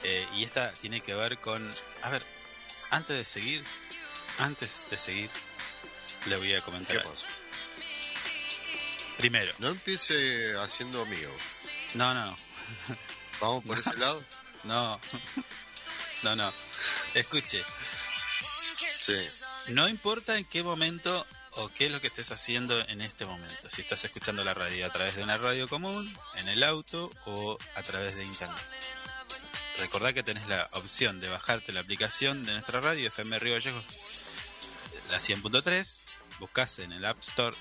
Y, 0.03 0.07
eh, 0.07 0.27
y 0.35 0.43
esta 0.43 0.71
tiene 0.73 1.01
que 1.01 1.15
ver 1.15 1.39
con... 1.41 1.67
A 2.03 2.11
ver, 2.11 2.23
antes 2.91 3.17
de 3.17 3.25
seguir, 3.25 3.63
Antes 4.37 4.85
de 4.91 4.97
seguir, 4.97 5.31
le 6.27 6.35
voy 6.37 6.53
a 6.53 6.61
comentar. 6.61 6.95
¿Qué 6.95 7.09
pasó? 7.09 7.25
Primero, 9.17 9.51
No 9.57 9.69
empiece 9.69 10.55
haciendo 10.59 11.01
amigos. 11.01 11.33
no, 11.95 12.13
no, 12.13 12.37
Vamos 13.41 13.63
por 13.63 13.79
ese 13.79 13.97
lado. 13.97 14.23
no, 14.63 15.01
no, 16.21 16.35
no. 16.35 16.53
Escuche, 17.15 17.63
Sí. 19.01 19.27
no 19.69 19.89
importa 19.89 20.37
en 20.37 20.45
qué 20.45 20.61
momento 20.61 21.25
o 21.57 21.69
qué 21.69 21.87
es 21.87 21.91
lo 21.91 22.01
que 22.01 22.07
estés 22.07 22.31
haciendo 22.31 22.79
en 22.87 23.01
este 23.01 23.25
momento. 23.25 23.69
Si 23.69 23.81
estás 23.81 24.03
escuchando 24.05 24.43
la 24.43 24.53
radio 24.53 24.85
a 24.85 24.91
través 24.91 25.15
de 25.15 25.23
una 25.23 25.37
radio 25.37 25.67
común, 25.67 26.11
en 26.35 26.47
el 26.47 26.63
auto 26.63 27.11
o 27.25 27.57
a 27.75 27.83
través 27.83 28.15
de 28.15 28.23
internet. 28.23 28.65
Recordá 29.79 30.13
que 30.13 30.23
tenés 30.23 30.47
la 30.47 30.67
opción 30.73 31.19
de 31.19 31.29
bajarte 31.29 31.71
la 31.71 31.81
aplicación 31.81 32.43
de 32.43 32.53
nuestra 32.53 32.81
radio, 32.81 33.07
FM 33.07 33.37
Río 33.39 33.53
Gallegos, 33.53 33.85
la 35.11 35.17
100.3, 35.19 36.01
buscas 36.39 36.79
en 36.79 36.91
el 36.91 37.05
App 37.05 37.21
Store 37.21 37.55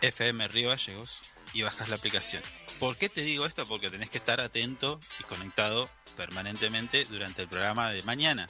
FM 0.00 0.48
Río 0.48 0.70
Gallegos 0.70 1.20
y 1.52 1.62
bajas 1.62 1.88
la 1.88 1.96
aplicación. 1.96 2.42
¿Por 2.80 2.96
qué 2.96 3.08
te 3.08 3.22
digo 3.22 3.46
esto? 3.46 3.64
Porque 3.66 3.90
tenés 3.90 4.10
que 4.10 4.18
estar 4.18 4.40
atento 4.40 5.00
y 5.20 5.24
conectado 5.24 5.88
permanentemente 6.16 7.04
durante 7.06 7.42
el 7.42 7.48
programa 7.48 7.90
de 7.90 8.02
mañana. 8.02 8.48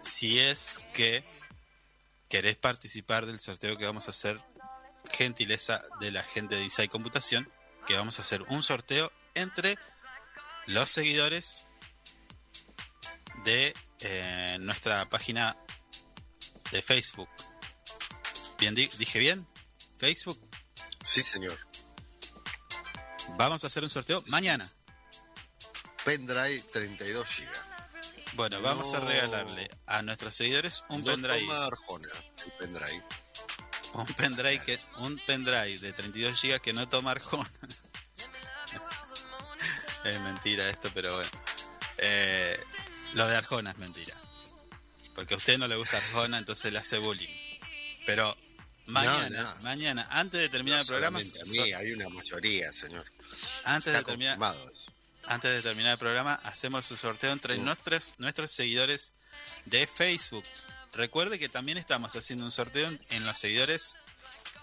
Si 0.00 0.38
es 0.40 0.80
que 0.94 1.22
querés 2.30 2.56
participar 2.56 3.26
del 3.26 3.38
sorteo 3.38 3.76
que 3.76 3.84
vamos 3.84 4.06
a 4.08 4.12
hacer, 4.12 4.40
gentileza 5.12 5.82
de 6.00 6.10
la 6.12 6.22
gente 6.22 6.54
de 6.54 6.62
Design 6.62 6.88
Computación, 6.88 7.52
que 7.86 7.94
vamos 7.94 8.18
a 8.18 8.22
hacer 8.22 8.42
un 8.42 8.62
sorteo 8.62 9.12
entre 9.34 9.76
los 10.66 10.90
seguidores 10.90 11.66
de 13.44 13.74
eh, 14.00 14.56
nuestra 14.60 15.08
página 15.08 15.56
de 16.70 16.80
Facebook. 16.82 17.28
Bien, 18.58 18.74
di- 18.74 18.90
dije 18.98 19.18
bien, 19.18 19.46
Facebook. 19.98 20.38
Sí, 21.02 21.22
señor. 21.22 21.58
Vamos 23.36 23.64
a 23.64 23.68
hacer 23.68 23.82
un 23.82 23.90
sorteo 23.90 24.22
mañana. 24.26 24.70
Pendrive 26.04 26.60
32 26.72 27.26
GB. 27.26 27.69
Bueno, 28.40 28.62
vamos 28.62 28.94
a 28.94 29.00
regalarle 29.00 29.68
a 29.84 30.00
nuestros 30.00 30.34
seguidores 30.34 30.82
un 30.88 31.04
pendrive. 31.04 31.46
Arjona, 31.52 32.08
el 32.46 32.52
pendrive. 32.52 33.04
Un 33.92 34.06
pendrive, 34.06 34.64
que, 34.64 34.78
un 34.96 35.20
pendrive 35.26 35.78
de 35.78 35.92
32 35.92 36.40
GB 36.40 36.58
que 36.62 36.72
no 36.72 36.88
toma 36.88 37.10
Arjona. 37.10 37.50
es 40.06 40.20
mentira 40.22 40.70
esto, 40.70 40.88
pero 40.94 41.16
bueno. 41.16 41.30
Eh, 41.98 42.58
lo 43.12 43.28
de 43.28 43.36
Arjona 43.36 43.72
es 43.72 43.76
mentira. 43.76 44.16
Porque 45.14 45.34
a 45.34 45.36
usted 45.36 45.58
no 45.58 45.68
le 45.68 45.76
gusta 45.76 45.98
Arjona, 45.98 46.38
entonces 46.38 46.72
le 46.72 46.78
hace 46.78 46.96
bullying. 46.96 47.28
Pero 48.06 48.34
mañana, 48.86 49.42
no. 49.42 49.62
mañana, 49.64 50.08
antes 50.12 50.40
de 50.40 50.48
terminar 50.48 50.80
el 50.80 50.86
programa, 50.86 51.18
a 51.18 51.50
mí, 51.50 51.58
hay 51.74 51.92
una 51.92 52.08
mayoría, 52.08 52.72
señor. 52.72 53.04
antes 53.64 53.92
de 53.92 54.02
terminar, 54.02 54.38
eso. 54.70 54.90
Antes 55.26 55.50
de 55.52 55.62
terminar 55.62 55.92
el 55.92 55.98
programa, 55.98 56.34
hacemos 56.44 56.84
su 56.86 56.96
sorteo 56.96 57.32
entre 57.32 57.58
nuestros, 57.58 58.14
nuestros 58.18 58.50
seguidores 58.50 59.12
de 59.66 59.86
Facebook. 59.86 60.44
Recuerde 60.92 61.38
que 61.38 61.48
también 61.48 61.78
estamos 61.78 62.16
haciendo 62.16 62.44
un 62.44 62.50
sorteo 62.52 62.90
en- 63.10 63.26
los 63.26 63.38
seguidores, 63.38 63.96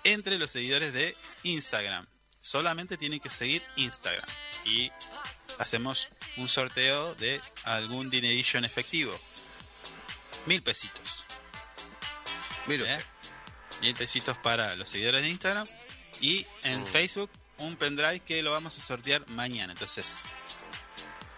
entre 0.04 0.38
los 0.38 0.52
seguidores 0.52 0.94
de 0.94 1.16
Instagram. 1.44 2.06
Solamente 2.40 2.98
tienen 2.98 3.20
que 3.20 3.30
seguir 3.30 3.64
Instagram. 3.76 4.28
Y 4.66 4.92
hacemos 5.60 6.10
un 6.38 6.48
sorteo 6.48 7.16
de 7.16 7.42
algún 7.64 8.10
dinerillo 8.10 8.58
en 8.60 8.66
efectivo. 8.66 9.18
Mil 10.46 10.62
pesitos. 10.62 11.26
Mire 12.68 12.94
¿eh? 12.94 13.00
Mil 13.82 13.94
pesitos 13.96 14.38
para 14.38 14.76
los 14.76 14.90
seguidores 14.90 15.22
de 15.22 15.30
Instagram. 15.30 15.68
Y 16.22 16.46
en. 16.64 16.86
Facebook, 16.88 17.30
un 17.58 17.76
pendrive 17.76 18.20
que 18.22 18.42
lo 18.44 18.52
vamos 18.52 18.78
a 18.78 18.82
sortear 18.82 19.28
mañana. 19.30 19.74
Entonces, 19.74 20.18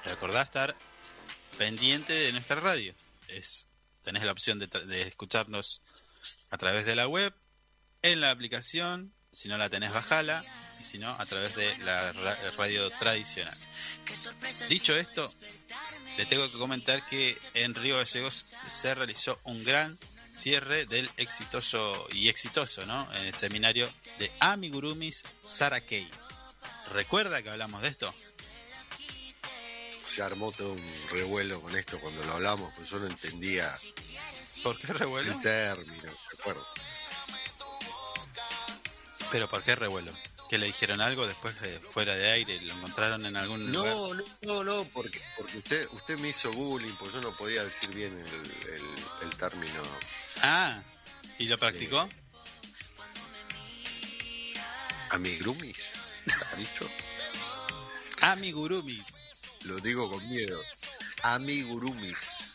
recordá 0.10 0.42
estar 0.42 0.76
pendiente 1.58 2.14
de 2.14 2.32
nuestra 2.32 2.60
radio. 2.60 2.94
Es, 3.28 3.68
tenés 4.04 4.24
la 4.24 4.32
opción 4.32 4.60
de, 4.60 4.68
de 4.68 5.02
escucharnos 5.04 5.82
a 6.50 6.58
través 6.58 6.86
de 6.86 6.96
la 6.96 7.08
web, 7.08 7.34
en 8.02 8.22
la 8.22 8.32
aplicación, 8.32 9.14
si 9.32 9.48
no 9.50 9.58
la 9.58 9.70
tenés, 9.70 9.92
bajala, 9.94 10.44
y 10.80 10.84
si 10.84 10.98
no, 10.98 11.10
a 11.10 11.26
través 11.26 11.56
de 11.56 11.78
la 11.80 12.12
ra- 12.14 12.38
radio 12.58 12.90
tradicional. 12.92 13.54
Dicho 14.70 14.96
esto, 14.96 15.32
le 16.18 16.26
tengo 16.26 16.50
que 16.50 16.58
comentar 16.58 17.06
que 17.06 17.38
en 17.54 17.76
Río 17.76 17.98
Gallegos 17.98 18.54
se 18.66 18.96
realizó 18.96 19.40
un 19.44 19.64
gran 19.64 20.00
cierre 20.32 20.86
del 20.86 21.10
exitoso 21.18 22.08
y 22.14 22.30
exitoso, 22.30 22.86
¿no? 22.86 23.12
En 23.16 23.26
el 23.26 23.34
seminario 23.34 23.92
de 24.20 24.32
Amigurumis 24.40 25.24
Sarakei. 25.42 26.10
¿Recuerda 26.94 27.44
que 27.44 27.50
hablamos 27.50 27.82
de 27.82 27.90
esto? 27.90 28.16
Se 30.10 30.24
armó 30.24 30.52
todo 30.52 30.72
un 30.74 31.08
revuelo 31.12 31.62
con 31.62 31.76
esto 31.76 32.00
cuando 32.00 32.24
lo 32.26 32.34
hablamos, 32.34 32.74
pues 32.76 32.90
yo 32.90 32.98
no 33.00 33.06
entendía 33.08 33.72
¿Por 34.64 34.78
qué 34.80 34.88
revuelo? 34.94 35.32
el 35.32 35.42
término, 35.42 36.02
¿de 36.04 36.40
acuerdo? 36.40 36.66
¿Pero 39.32 39.48
por 39.50 39.64
qué 39.64 39.76
revuelo? 39.76 40.12
¿Que 40.50 40.58
le 40.58 40.66
dijeron 40.66 41.00
algo 41.00 41.28
después 41.28 41.54
eh, 41.62 41.80
fuera 41.94 42.16
de 42.16 42.32
aire? 42.32 42.60
¿Lo 42.62 42.74
encontraron 42.74 43.24
en 43.28 43.38
algún 43.38 43.72
lugar? 43.72 43.94
No, 43.94 44.14
no, 44.16 44.24
no, 44.42 44.64
no, 44.64 44.84
porque, 44.86 45.22
porque 45.38 45.60
usted, 45.60 45.88
usted 45.92 46.18
me 46.18 46.30
hizo 46.30 46.52
bullying, 46.52 46.94
porque 46.98 47.14
yo 47.16 47.22
no 47.22 47.32
podía 47.38 47.64
decir 47.64 47.92
bien 47.94 48.12
el, 48.18 48.74
el- 48.74 49.30
el 49.30 49.38
término. 49.38 49.84
Ah, 50.42 50.82
¿y 51.38 51.48
lo 51.48 51.58
practicó? 51.60 52.10
Amigurumis, 55.12 55.78
¿ha 56.52 56.56
dicho? 56.56 56.90
Amigurumis. 58.22 59.06
Lo 59.66 59.80
digo 59.80 60.10
con 60.10 60.28
miedo. 60.30 60.60
Amigurumis. 61.24 62.54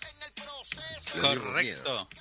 Lo. 1.17 1.21
Correcto. 1.21 2.09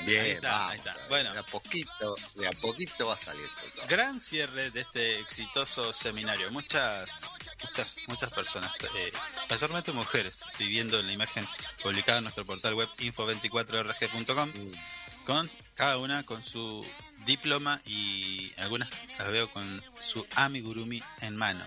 Bien, 0.00 0.22
Ahí 0.22 0.30
está, 0.32 0.50
vamos, 0.50 0.70
ahí 0.72 0.78
está. 0.78 0.96
Bueno. 1.08 1.32
de 1.32 1.38
a 1.38 1.42
poquito, 1.42 2.16
de 2.34 2.46
a 2.46 2.52
poquito 2.52 3.06
va 3.06 3.14
a 3.14 3.18
salir 3.18 3.46
todo. 3.74 3.86
Gran 3.88 4.20
cierre 4.20 4.70
de 4.70 4.82
este 4.82 5.20
exitoso 5.20 5.92
seminario. 5.92 6.50
Muchas, 6.52 7.38
muchas, 7.64 7.96
muchas 8.06 8.32
personas, 8.32 8.70
eh, 8.94 9.12
mayormente 9.48 9.92
mujeres, 9.92 10.42
estoy 10.50 10.68
viendo 10.68 11.00
en 11.00 11.06
la 11.06 11.12
imagen 11.14 11.48
publicada 11.82 12.18
en 12.18 12.24
nuestro 12.24 12.44
portal 12.44 12.74
web 12.74 12.88
info24rg.com, 12.98 14.48
Mm. 14.50 15.24
con 15.24 15.50
cada 15.74 15.96
una 15.96 16.22
con 16.24 16.42
su 16.44 16.86
diploma 17.24 17.80
y 17.86 18.52
algunas 18.58 18.90
las 19.18 19.28
veo 19.32 19.48
con 19.50 19.82
su 19.98 20.24
amigurumi 20.36 21.02
en 21.22 21.36
mano. 21.36 21.66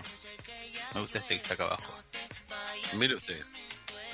Me 0.94 1.00
gusta 1.00 1.18
este 1.18 1.36
que 1.36 1.42
está 1.42 1.54
acá 1.54 1.64
abajo. 1.64 1.94
Mire 2.94 3.14
usted, 3.14 3.40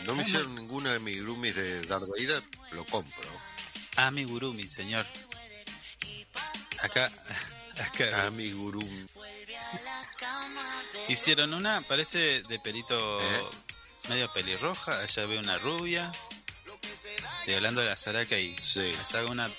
no 0.04 0.14
me 0.14 0.22
hicieron 0.22 0.54
ninguna 0.54 0.92
de 0.92 1.00
mis 1.00 1.20
groomies 1.22 1.54
de 1.54 1.82
Darth 1.86 2.06
Vader, 2.08 2.42
lo 2.72 2.84
compro. 2.86 3.28
Amigurumi, 3.96 4.66
señor. 4.68 5.06
Acá, 6.82 7.10
acá 7.80 8.26
Amigurumi. 8.26 9.06
hicieron 11.08 11.54
una, 11.54 11.80
parece 11.82 12.42
de 12.42 12.58
pelito 12.60 13.20
¿Eh? 13.20 13.44
medio 14.08 14.30
pelirroja, 14.32 15.00
allá 15.00 15.26
veo 15.26 15.40
una 15.40 15.56
rubia. 15.58 16.12
Estoy 17.40 17.54
hablando 17.54 17.80
de 17.80 17.86
la 17.86 17.96
Saraka 17.96 18.38
y 18.38 18.56
Sí. 18.58 18.80
les 18.80 19.14
hago 19.14 19.30
una, 19.30 19.50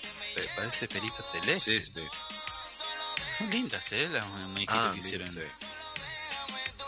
parece 0.55 0.87
pelito 0.87 1.23
celeste. 1.23 1.81
Sí, 1.81 1.91
sí. 1.95 2.07
Muy 3.39 3.49
lindas, 3.51 3.91
¿eh? 3.93 4.09
Las 4.09 4.25
muñequitas 4.27 4.75
Ah, 4.77 4.91
que 4.93 4.99
hicieron. 4.99 5.35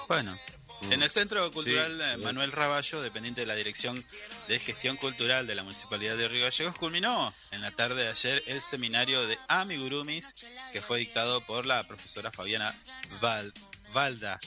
Bueno, 0.10 0.38
Mm. 0.82 0.94
en 0.94 1.04
el 1.04 1.10
Centro 1.10 1.50
Cultural 1.52 1.98
Sí, 2.02 2.10
eh. 2.14 2.18
Manuel 2.18 2.52
Raballo, 2.52 3.02
dependiente 3.02 3.42
de 3.42 3.48
la 3.48 3.56
Dirección 3.56 4.04
de 4.48 4.60
Gestión 4.60 4.98
Cultural 4.98 5.46
de 5.46 5.54
la 5.56 5.64
Municipalidad 5.64 6.18
de 6.18 6.28
Río 6.28 6.44
Gallegos, 6.44 6.76
culminó 6.76 7.34
en 7.52 7.62
la 7.62 7.72
tarde 7.72 8.04
de 8.04 8.10
ayer 8.10 8.44
el 8.48 8.62
seminario 8.62 9.26
de 9.28 9.38
Amigurumis, 9.50 10.34
que 10.74 10.82
fue 10.82 11.00
dictado 11.00 11.42
por 11.42 11.66
la 11.66 11.86
profesora 11.86 12.32
Fabiana 12.32 12.74
Val- 13.22 13.54
Valda. 13.94 14.40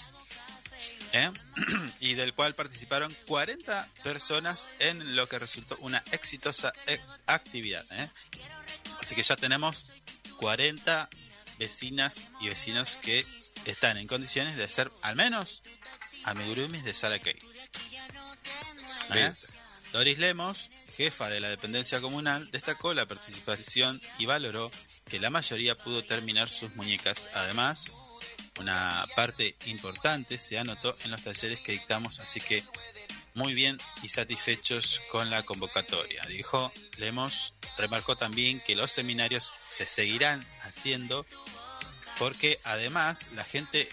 ¿eh? 1.12 1.31
y 2.01 2.14
del 2.14 2.33
cual 2.35 2.55
participaron 2.55 3.14
40 3.27 3.88
personas 4.03 4.66
en 4.81 5.14
lo 5.14 5.29
que 5.29 5.38
resultó 5.38 5.77
una 5.81 6.03
exitosa 6.11 6.72
eh, 6.87 6.98
actividad. 7.27 7.85
¿eh? 7.92 8.09
Así 9.01 9.14
que 9.14 9.22
ya 9.22 9.37
tenemos 9.37 9.90
40 10.38 11.09
vecinas 11.59 12.25
y 12.40 12.48
vecinos 12.48 12.96
que 12.96 13.25
están 13.64 13.96
en 13.96 14.06
condiciones 14.06 14.56
de 14.56 14.64
hacer 14.64 14.90
al 15.02 15.16
menos 15.16 15.62
amigurumis 16.24 16.84
de 16.84 16.94
Sara 16.94 17.18
Kay. 17.18 17.38
¿Eh? 19.14 19.32
Doris 19.92 20.18
Lemos, 20.18 20.70
jefa 20.96 21.28
de 21.28 21.40
la 21.40 21.48
dependencia 21.48 22.00
comunal, 22.00 22.50
destacó 22.50 22.94
la 22.94 23.06
participación 23.06 24.00
y 24.18 24.26
valoró 24.26 24.70
que 25.08 25.20
la 25.20 25.30
mayoría 25.30 25.76
pudo 25.76 26.02
terminar 26.02 26.48
sus 26.48 26.74
muñecas. 26.76 27.28
Además, 27.34 27.90
una 28.58 29.06
parte 29.16 29.56
importante 29.66 30.38
se 30.38 30.58
anotó 30.58 30.96
en 31.04 31.10
los 31.10 31.22
talleres 31.22 31.60
que 31.60 31.72
dictamos, 31.72 32.20
así 32.20 32.40
que 32.40 32.64
muy 33.34 33.54
bien 33.54 33.78
y 34.02 34.08
satisfechos 34.08 35.00
con 35.10 35.30
la 35.30 35.42
convocatoria. 35.42 36.22
Dijo 36.26 36.72
Lemos, 36.98 37.54
remarcó 37.78 38.16
también 38.16 38.60
que 38.60 38.76
los 38.76 38.92
seminarios 38.92 39.52
se 39.68 39.86
seguirán 39.86 40.44
haciendo 40.62 41.26
porque 42.22 42.61
además 42.62 43.30
la 43.35 43.42
gente 43.42 43.88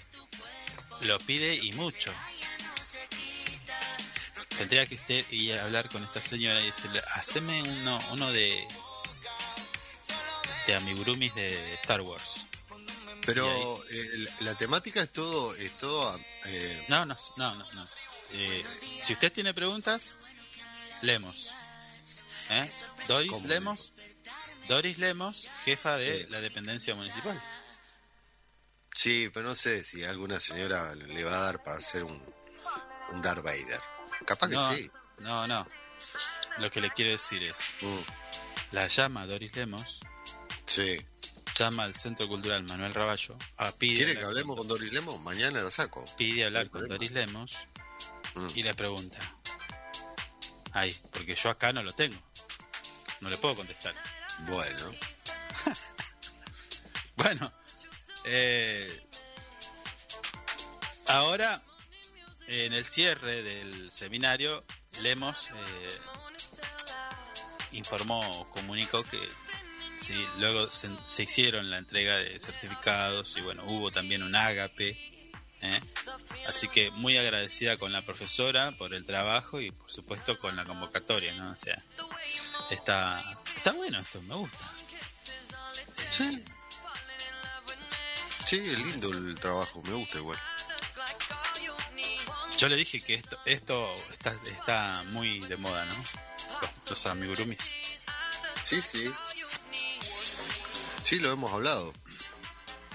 lo 1.01 1.17
pide 1.17 1.55
y 1.55 1.71
mucho. 1.73 2.13
Tendría 4.55 4.85
que 4.85 4.93
usted 4.93 5.25
ir 5.31 5.55
a 5.55 5.63
hablar 5.63 5.89
con 5.89 6.03
esta 6.03 6.21
señora 6.21 6.61
y 6.61 6.67
decirle, 6.67 7.01
haceme 7.15 7.63
uno, 7.63 7.99
uno 8.11 8.31
de, 8.31 8.67
de 10.67 10.75
amigurumis 10.75 11.33
de 11.33 11.73
Star 11.81 12.01
Wars. 12.01 12.45
Pero 13.25 13.83
eh, 13.89 14.27
la 14.41 14.53
temática 14.53 15.01
es 15.01 15.11
todo, 15.11 15.55
es 15.55 15.75
todo 15.79 16.15
eh, 16.45 16.85
No, 16.87 17.07
no, 17.07 17.17
no, 17.37 17.55
no. 17.55 17.73
no. 17.73 17.87
Eh, 18.33 18.63
si 19.01 19.13
usted 19.13 19.33
tiene 19.33 19.55
preguntas, 19.55 20.19
Lemos. 21.01 21.49
Doris. 23.07 23.41
Lemos. 23.45 23.91
Doris 24.67 24.99
Lemos, 24.99 25.47
jefa 25.65 25.97
de 25.97 26.27
la 26.29 26.39
dependencia 26.41 26.93
municipal. 26.93 27.41
Sí, 28.93 29.29
pero 29.33 29.47
no 29.47 29.55
sé 29.55 29.83
si 29.83 30.03
alguna 30.03 30.39
señora 30.39 30.93
le 30.95 31.23
va 31.23 31.37
a 31.37 31.41
dar 31.45 31.63
para 31.63 31.77
hacer 31.77 32.03
un, 32.03 32.21
un 33.11 33.21
Darth 33.21 33.43
Vader. 33.43 33.81
Capaz 34.25 34.47
que 34.49 34.55
No, 34.55 34.73
sí. 34.75 34.91
no, 35.19 35.47
no. 35.47 35.67
Lo 36.57 36.69
que 36.71 36.81
le 36.81 36.91
quiero 36.91 37.11
decir 37.11 37.41
es, 37.43 37.57
Mm, 37.81 37.99
la 38.71 38.87
llama 38.87 39.25
Doris 39.25 39.55
Lemos, 39.55 39.99
sí. 40.65 40.97
llama 41.55 41.83
al 41.85 41.95
Centro 41.95 42.27
Cultural 42.27 42.63
Manuel 42.63 42.93
Raballo, 42.93 43.37
a 43.57 43.71
pide, 43.71 43.97
¿Quiere 43.97 44.17
que 44.17 44.25
hablemos 44.25 44.57
con 44.57 44.67
Doris 44.67 44.91
Lemos? 44.91 45.19
Mañana 45.21 45.61
la 45.61 45.71
saco. 45.71 46.03
pide 46.17 46.45
hablar 46.45 46.65
No 46.65 46.71
con 46.71 46.87
Doris. 46.87 47.11
Lemos 47.11 47.57
Mm. 48.35 48.47
y 48.55 48.63
le 48.63 48.73
pregunta. 48.75 49.17
Ay, 50.73 50.95
porque 51.11 51.35
yo 51.35 51.49
acá 51.49 51.73
no 51.73 51.81
lo 51.81 51.93
tengo. 51.93 52.17
No 53.21 53.29
le 53.29 53.37
puedo 53.37 53.55
contestar. 53.55 53.93
Bueno, 54.47 54.91
Bueno, 57.15 57.51
eh, 58.31 59.01
ahora 61.07 61.61
en 62.47 62.73
el 62.73 62.85
cierre 62.85 63.41
del 63.41 63.91
seminario, 63.91 64.63
Lemos 65.01 65.49
eh, 65.49 65.99
informó, 67.71 68.47
comunicó 68.51 69.03
que 69.03 69.19
sí, 69.97 70.13
luego 70.37 70.67
se, 70.69 71.23
hicieron 71.23 71.69
la 71.69 71.77
entrega 71.77 72.17
de 72.17 72.39
certificados 72.39 73.35
y 73.37 73.41
bueno, 73.41 73.63
hubo 73.65 73.91
también 73.91 74.23
un 74.23 74.35
ágape. 74.35 74.97
¿eh? 75.61 75.79
Así 76.47 76.67
que 76.67 76.91
muy 76.91 77.17
agradecida 77.17 77.77
con 77.77 77.91
la 77.91 78.03
profesora 78.03 78.71
por 78.77 78.93
el 78.93 79.05
trabajo 79.05 79.59
y 79.59 79.71
por 79.71 79.91
supuesto 79.91 80.37
con 80.37 80.55
la 80.55 80.65
convocatoria, 80.65 81.33
¿no? 81.33 81.51
O 81.51 81.59
sea, 81.59 81.83
está, 82.69 83.23
está 83.55 83.71
bueno 83.71 83.99
esto, 83.99 84.21
me 84.21 84.35
gusta. 84.35 84.71
sí. 86.11 86.43
Sí, 88.49 88.57
es 88.57 88.79
lindo 88.79 89.11
el 89.11 89.35
trabajo, 89.35 89.79
me 89.83 89.93
gusta 89.93 90.17
igual. 90.17 90.39
Yo 92.57 92.67
le 92.67 92.75
dije 92.77 92.99
que 92.99 93.13
esto, 93.13 93.37
esto 93.45 93.93
está, 94.11 94.31
está 94.31 95.03
muy 95.09 95.39
de 95.41 95.55
moda, 95.55 95.85
¿no? 95.85 95.93
Los, 95.93 96.89
los 96.89 97.05
amigurumis. 97.05 97.75
Sí, 98.63 98.81
sí. 98.81 99.13
Sí, 101.03 101.19
lo 101.19 101.31
hemos 101.31 101.53
hablado. 101.53 101.93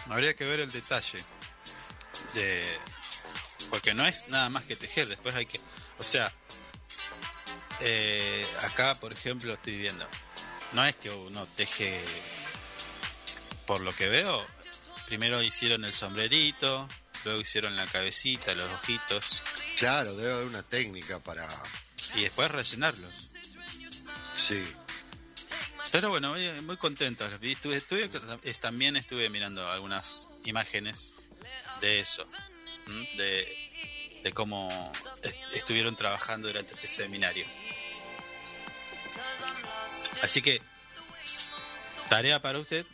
Habría 0.09 0.35
que 0.35 0.45
ver 0.45 0.59
el 0.59 0.73
detalle. 0.73 1.25
De, 2.35 2.64
porque 3.71 3.95
no 3.95 4.05
es 4.05 4.27
nada 4.31 4.49
más 4.49 4.64
que 4.64 4.75
tejer, 4.75 5.07
después 5.07 5.37
hay 5.37 5.47
que... 5.47 5.61
O 6.01 6.03
sea, 6.03 6.35
eh, 7.79 8.45
acá, 8.62 8.99
por 8.99 9.12
ejemplo, 9.12 9.55
estoy 9.55 9.79
viendo. 9.79 10.05
No 10.73 10.85
es 10.85 10.97
que 10.97 11.11
uno 11.11 11.47
teje... 11.55 12.05
Por 13.69 13.83
lo 13.83 13.95
que 13.95 14.09
veo, 14.09 14.45
primero 15.07 15.43
hicieron 15.43 15.85
el 15.85 15.93
sombrerito, 15.93 16.88
luego 17.25 17.40
hicieron 17.40 17.77
la 17.77 17.87
cabecita, 17.87 18.55
los 18.55 18.71
ojitos, 18.71 19.43
Claro, 19.79 20.14
debe 20.17 20.33
haber 20.33 20.47
una 20.47 20.62
técnica 20.62 21.21
para... 21.21 21.49
y 22.14 22.23
después 22.23 22.51
rellenarlos. 22.51 23.31
Sí. 24.35 24.62
Pero 25.90 26.11
bueno, 26.11 26.35
muy, 26.62 26.77
contento. 26.77 27.27
Estuve, 27.27 27.77
estuve- 27.77 28.11
es- 28.43 28.61
también 28.61 28.97
estuve 28.97 29.29
mirando 29.31 29.69
algunas 29.71 30.29
imágenes 30.45 31.14
de 31.81 32.01
eso, 32.01 32.27
de, 33.17 34.21
de 34.23 34.33
cómo 34.33 34.93
est- 35.23 35.37
estuvieron 35.55 35.95
trabajando 35.97 36.49
durante 36.49 36.75
este 36.75 36.88
seminario. 36.88 37.47
Así 40.23 40.40
que, 40.43 40.62
tarea 42.09 42.40
para 42.40 42.59
usted, 42.59 42.87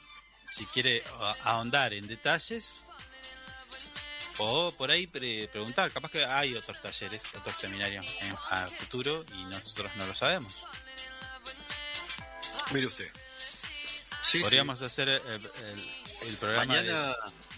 si 0.50 0.66
quiere 0.66 1.02
ahondar 1.44 1.92
en 1.94 2.06
detalles, 2.06 2.84
o 4.38 4.72
por 4.72 4.90
ahí 4.90 5.06
pre- 5.06 5.48
preguntar, 5.48 5.90
capaz 5.92 6.10
que 6.10 6.24
hay 6.24 6.54
otros 6.56 6.80
talleres, 6.80 7.22
otros 7.36 7.54
seminarios 7.54 8.06
en, 8.22 8.34
a 8.50 8.68
futuro 8.68 9.24
y 9.34 9.44
nosotros 9.44 9.90
no 9.96 10.06
lo 10.06 10.14
sabemos. 10.14 10.62
Mire 12.72 12.86
usted. 12.86 13.10
Sí, 14.22 14.40
Podríamos 14.40 14.80
hacer 14.82 15.08
el, 15.08 15.20
el- 15.26 15.50
el 15.66 15.80
sí. 16.30 16.36
programa 16.38 16.76
de 16.76 16.82
Mañana... 16.92 17.14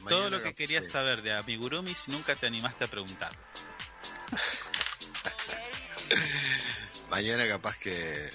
todo 0.09 0.20
mañana 0.20 0.37
lo 0.38 0.42
que 0.42 0.55
querías 0.55 0.85
que- 0.85 0.90
saber 0.90 1.20
de 1.22 1.33
amigurumis 1.35 1.98
si 1.98 2.11
nunca 2.11 2.35
te 2.35 2.46
animaste 2.46 2.85
a 2.85 2.88
preguntar. 2.88 3.37
Mañana 7.11 7.46
capaz 7.46 7.76
que 7.78 8.31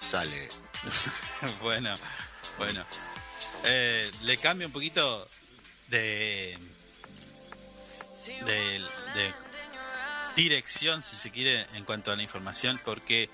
sale. 0.00 0.48
bueno, 1.62 1.94
bueno. 2.58 2.84
Eh, 3.68 4.10
le 4.22 4.36
cambio 4.38 4.68
un 4.68 4.72
poquito 4.72 5.28
de, 5.88 6.56
de, 8.44 8.78
de 9.14 9.34
dirección, 10.36 11.02
si 11.02 11.16
se 11.16 11.30
quiere, 11.30 11.66
en 11.74 11.84
cuanto 11.84 12.12
a 12.12 12.16
la 12.16 12.22
información, 12.22 12.80
porque, 12.84 13.28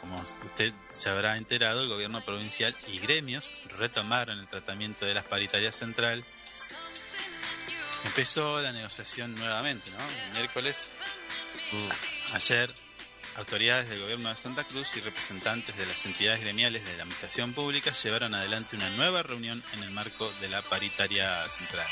como 0.00 0.20
usted 0.20 0.72
se 0.90 1.10
habrá 1.10 1.36
enterado, 1.36 1.82
el 1.82 1.88
gobierno 1.88 2.24
provincial 2.24 2.74
y 2.88 2.98
gremios 2.98 3.54
retomaron 3.76 4.38
el 4.40 4.48
tratamiento 4.48 5.06
de 5.06 5.14
las 5.14 5.24
paritarias 5.24 5.76
central. 5.76 6.24
Empezó 8.04 8.60
la 8.60 8.72
negociación 8.72 9.34
nuevamente, 9.34 9.90
¿no? 9.90 10.08
El 10.24 10.30
miércoles, 10.32 10.90
ayer, 12.32 12.72
autoridades 13.38 13.88
del 13.88 14.00
gobierno 14.00 14.28
de 14.28 14.36
Santa 14.36 14.64
Cruz 14.64 14.96
y 14.96 15.00
representantes 15.00 15.76
de 15.76 15.86
las 15.86 16.04
entidades 16.06 16.40
gremiales 16.40 16.84
de 16.84 16.96
la 16.96 17.02
administración 17.04 17.54
pública 17.54 17.92
llevaron 17.92 18.34
adelante 18.34 18.76
una 18.76 18.90
nueva 18.90 19.22
reunión 19.22 19.62
en 19.74 19.82
el 19.84 19.90
marco 19.90 20.30
de 20.40 20.48
la 20.48 20.60
paritaria 20.62 21.48
central. 21.48 21.86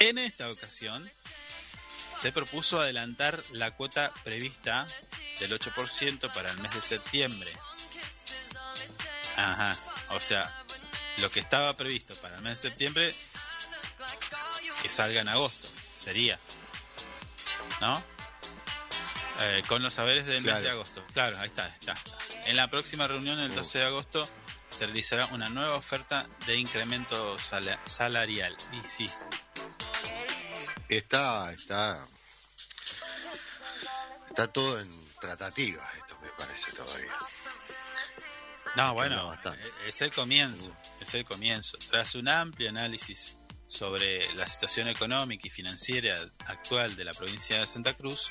En 0.00 0.18
esta 0.18 0.50
ocasión, 0.50 1.10
se 2.14 2.32
propuso 2.32 2.80
adelantar 2.80 3.42
la 3.52 3.70
cuota 3.70 4.12
prevista 4.24 4.86
del 5.38 5.58
8% 5.58 6.32
para 6.34 6.50
el 6.50 6.58
mes 6.58 6.74
de 6.74 6.82
septiembre. 6.82 7.50
Ajá, 9.36 9.76
o 10.10 10.20
sea, 10.20 10.52
lo 11.18 11.30
que 11.30 11.40
estaba 11.40 11.74
previsto 11.76 12.14
para 12.16 12.36
el 12.36 12.42
mes 12.42 12.60
de 12.60 12.68
septiembre, 12.68 13.14
que 14.82 14.88
salga 14.90 15.22
en 15.22 15.28
agosto, 15.28 15.68
sería. 15.98 16.38
¿No? 17.80 18.19
Eh, 19.42 19.62
con 19.66 19.82
los 19.82 19.94
saberes 19.94 20.26
del 20.26 20.42
mes 20.42 20.50
Claro. 20.52 20.64
de 20.64 20.70
agosto. 20.70 21.04
Claro, 21.12 21.38
ahí 21.38 21.46
está, 21.48 21.66
está. 21.68 21.94
En 22.46 22.56
la 22.56 22.68
próxima 22.68 23.06
reunión, 23.06 23.38
el 23.38 23.54
12 23.54 23.78
de 23.78 23.84
agosto, 23.86 24.28
se 24.68 24.86
realizará 24.86 25.26
una 25.26 25.48
nueva 25.48 25.74
oferta 25.76 26.26
de 26.46 26.56
incremento 26.56 27.38
sala- 27.38 27.80
salarial. 27.86 28.56
Y 28.72 28.86
sí, 28.86 29.10
Está, 30.88 31.52
está. 31.52 32.06
Está 34.28 34.46
todo 34.48 34.80
en 34.80 35.08
tratativas, 35.20 35.86
esto 35.96 36.18
me 36.20 36.28
parece 36.30 36.72
todavía. 36.72 37.12
No, 38.76 38.94
bueno, 38.94 39.32
eh, 39.34 39.72
es 39.86 40.00
el 40.02 40.12
comienzo, 40.12 40.72
es 41.00 41.14
el 41.14 41.24
comienzo. 41.24 41.76
Tras 41.90 42.14
un 42.14 42.28
amplio 42.28 42.68
análisis 42.68 43.36
sobre 43.66 44.32
la 44.34 44.46
situación 44.46 44.88
económica 44.88 45.46
y 45.46 45.50
financiera 45.50 46.16
actual 46.46 46.94
de 46.96 47.04
la 47.04 47.12
provincia 47.14 47.58
de 47.60 47.66
Santa 47.66 47.94
Cruz, 47.94 48.30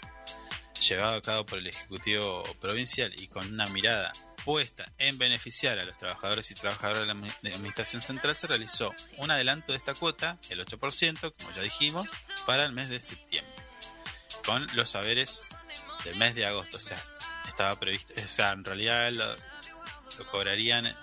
llevado 0.80 1.16
a 1.18 1.22
cabo 1.22 1.46
por 1.46 1.60
el 1.60 1.68
Ejecutivo 1.68 2.44
Provincial 2.60 3.14
y 3.20 3.28
con 3.28 3.52
una 3.54 3.68
mirada 3.68 4.12
puesta 4.46 4.92
en 4.98 5.18
beneficiar 5.18 5.80
a 5.80 5.84
los 5.84 5.98
trabajadores 5.98 6.50
y 6.52 6.56
trabajadoras 6.56 7.08
de 7.08 7.50
la 7.50 7.56
Administración 7.56 8.02
Central, 8.02 8.36
se 8.36 8.48
realizó 8.48 8.94
un 9.18 9.30
adelanto 9.32 9.72
de 9.74 9.78
esta 9.78 9.94
cuota, 9.94 10.40
el 10.50 10.66
8%, 10.66 11.34
como 11.38 11.52
ya 11.52 11.62
dijimos, 11.62 12.10
para 12.46 12.66
el 12.66 12.72
mes 12.72 12.90
de 12.90 13.00
septiembre, 13.00 13.54
con 14.46 14.66
los 14.76 14.90
saberes 14.92 15.44
del 16.06 16.16
mes 16.18 16.36
de 16.36 16.46
agosto. 16.46 16.78
O 16.78 16.80
sea, 16.82 17.02
estaba 17.48 17.78
previsto, 17.80 18.14
o 18.16 18.28
sea, 18.28 18.52
en 18.54 18.64
realidad 18.64 19.12
lo, 19.12 19.36
cobrarían 20.32 20.86
en- 20.86 20.96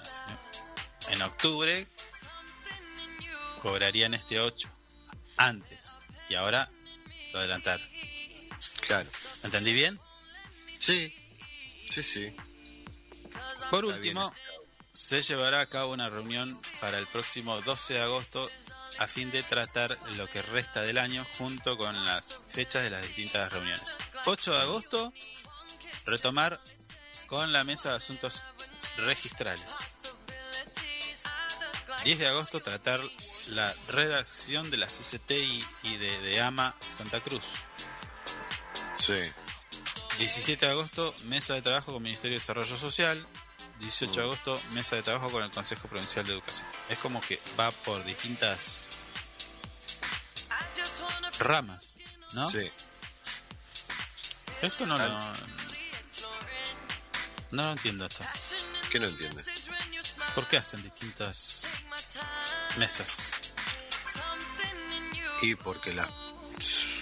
en 1.11 1.23
octubre, 1.23 1.87
cobrarían 3.63 4.15
este 4.15 4.41
8 4.41 4.69
antes 5.37 5.99
y 6.29 6.35
ahora 6.35 6.71
lo 7.33 7.39
adelantaron. 7.41 7.87
Claro. 8.87 9.09
¿Entendí 9.43 9.73
bien? 9.73 9.99
Sí, 10.79 11.13
Sí, 11.91 12.03
sí. 12.03 12.37
Por 13.71 13.85
Está 13.85 13.97
último, 13.97 14.33
se 14.93 15.23
llevará 15.23 15.61
a 15.61 15.67
cabo 15.67 15.93
una 15.93 16.09
reunión 16.09 16.61
para 16.81 16.99
el 16.99 17.07
próximo 17.07 17.61
12 17.63 17.95
de 17.95 18.01
agosto 18.03 18.51
a 18.99 19.07
fin 19.07 19.31
de 19.31 19.43
tratar 19.43 19.99
lo 20.17 20.27
que 20.29 20.43
resta 20.43 20.83
del 20.83 20.99
año 20.99 21.27
junto 21.39 21.77
con 21.77 22.05
las 22.05 22.41
fechas 22.49 22.83
de 22.83 22.91
las 22.91 23.03
distintas 23.03 23.53
reuniones. 23.53 23.99
8 24.25 24.53
de 24.53 24.61
agosto, 24.61 25.13
retomar 26.05 26.61
con 27.27 27.53
la 27.53 27.65
mesa 27.65 27.91
de 27.91 27.97
asuntos 27.97 28.45
registrales. 28.99 29.65
10 32.05 32.19
de 32.19 32.27
agosto, 32.27 32.61
tratar 32.61 33.01
la 33.49 33.75
redacción 33.89 34.71
de 34.71 34.77
la 34.77 34.87
CCT 34.87 35.31
y, 35.33 35.67
y 35.83 35.97
de, 35.97 36.21
de 36.21 36.41
AMA 36.41 36.75
Santa 36.89 37.21
Cruz. 37.21 37.43
Sí. 38.99 39.15
17 40.19 40.67
de 40.67 40.73
agosto, 40.73 41.15
mesa 41.25 41.55
de 41.55 41.63
trabajo 41.63 41.93
con 41.93 42.03
Ministerio 42.03 42.37
de 42.37 42.41
Desarrollo 42.41 42.77
Social. 42.77 43.27
18 43.81 44.13
de 44.13 44.23
agosto, 44.23 44.61
mesa 44.73 44.97
de 44.97 45.03
trabajo 45.03 45.31
con 45.31 45.43
el 45.43 45.51
Consejo 45.51 45.89
Provincial 45.89 46.27
de 46.27 46.33
Educación. 46.33 46.67
Es 46.89 46.99
como 46.99 47.21
que 47.21 47.41
va 47.59 47.71
por 47.71 48.03
distintas 48.05 48.89
ramas, 51.39 51.99
¿no? 52.33 52.49
Sí. 52.51 52.71
Esto 54.63 54.87
no 54.87 54.97
lo... 54.97 55.09
No 57.53 57.63
lo 57.63 57.73
entiendo 57.73 58.07
esto. 58.07 58.25
¿Qué 58.91 58.99
no 58.99 59.07
entiendes? 59.07 59.47
¿Por 60.35 60.49
qué 60.49 60.57
hacen 60.57 60.83
distintas 60.83 61.69
mesas? 62.77 63.53
Y 65.43 65.55
porque 65.55 65.93
la 65.93 66.09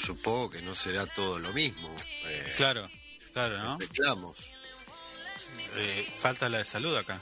supongo 0.05 0.51
que 0.51 0.63
no 0.63 0.75
será 0.75 1.07
todo 1.07 1.39
lo 1.39 1.53
mismo. 1.53 1.95
Eh, 2.25 2.53
Claro, 2.57 2.89
claro, 3.33 3.59
¿no? 3.59 3.79
Reclamos. 3.79 4.39
Eh, 5.77 6.13
falta 6.19 6.49
la 6.49 6.59
de 6.59 6.65
salud 6.65 6.97
acá. 6.97 7.21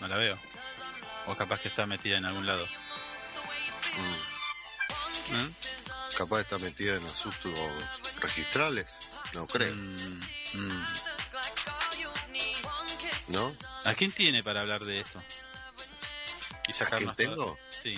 No 0.00 0.08
la 0.08 0.16
veo. 0.16 0.38
O 1.26 1.34
capaz 1.36 1.60
que 1.60 1.68
está 1.68 1.86
metida 1.86 2.18
en 2.18 2.24
algún 2.24 2.46
lado. 2.46 2.66
¿Mm? 5.28 6.16
Capaz 6.16 6.40
está 6.40 6.58
metida 6.58 6.96
en 6.96 7.04
asuntos 7.04 7.52
registrales. 8.20 8.86
No 9.32 9.46
creo, 9.46 9.72
Mm, 9.74 10.20
mm. 10.54 10.84
¿no? 13.28 13.52
¿A 13.84 13.94
quién 13.94 14.12
tiene 14.12 14.42
para 14.42 14.60
hablar 14.60 14.84
de 14.84 15.00
esto? 15.00 15.22
Y 16.68 16.72
sacarnos 16.72 17.16
quién 17.16 17.30
todo. 17.30 17.56
tengo? 17.56 17.58
Sí. 17.70 17.94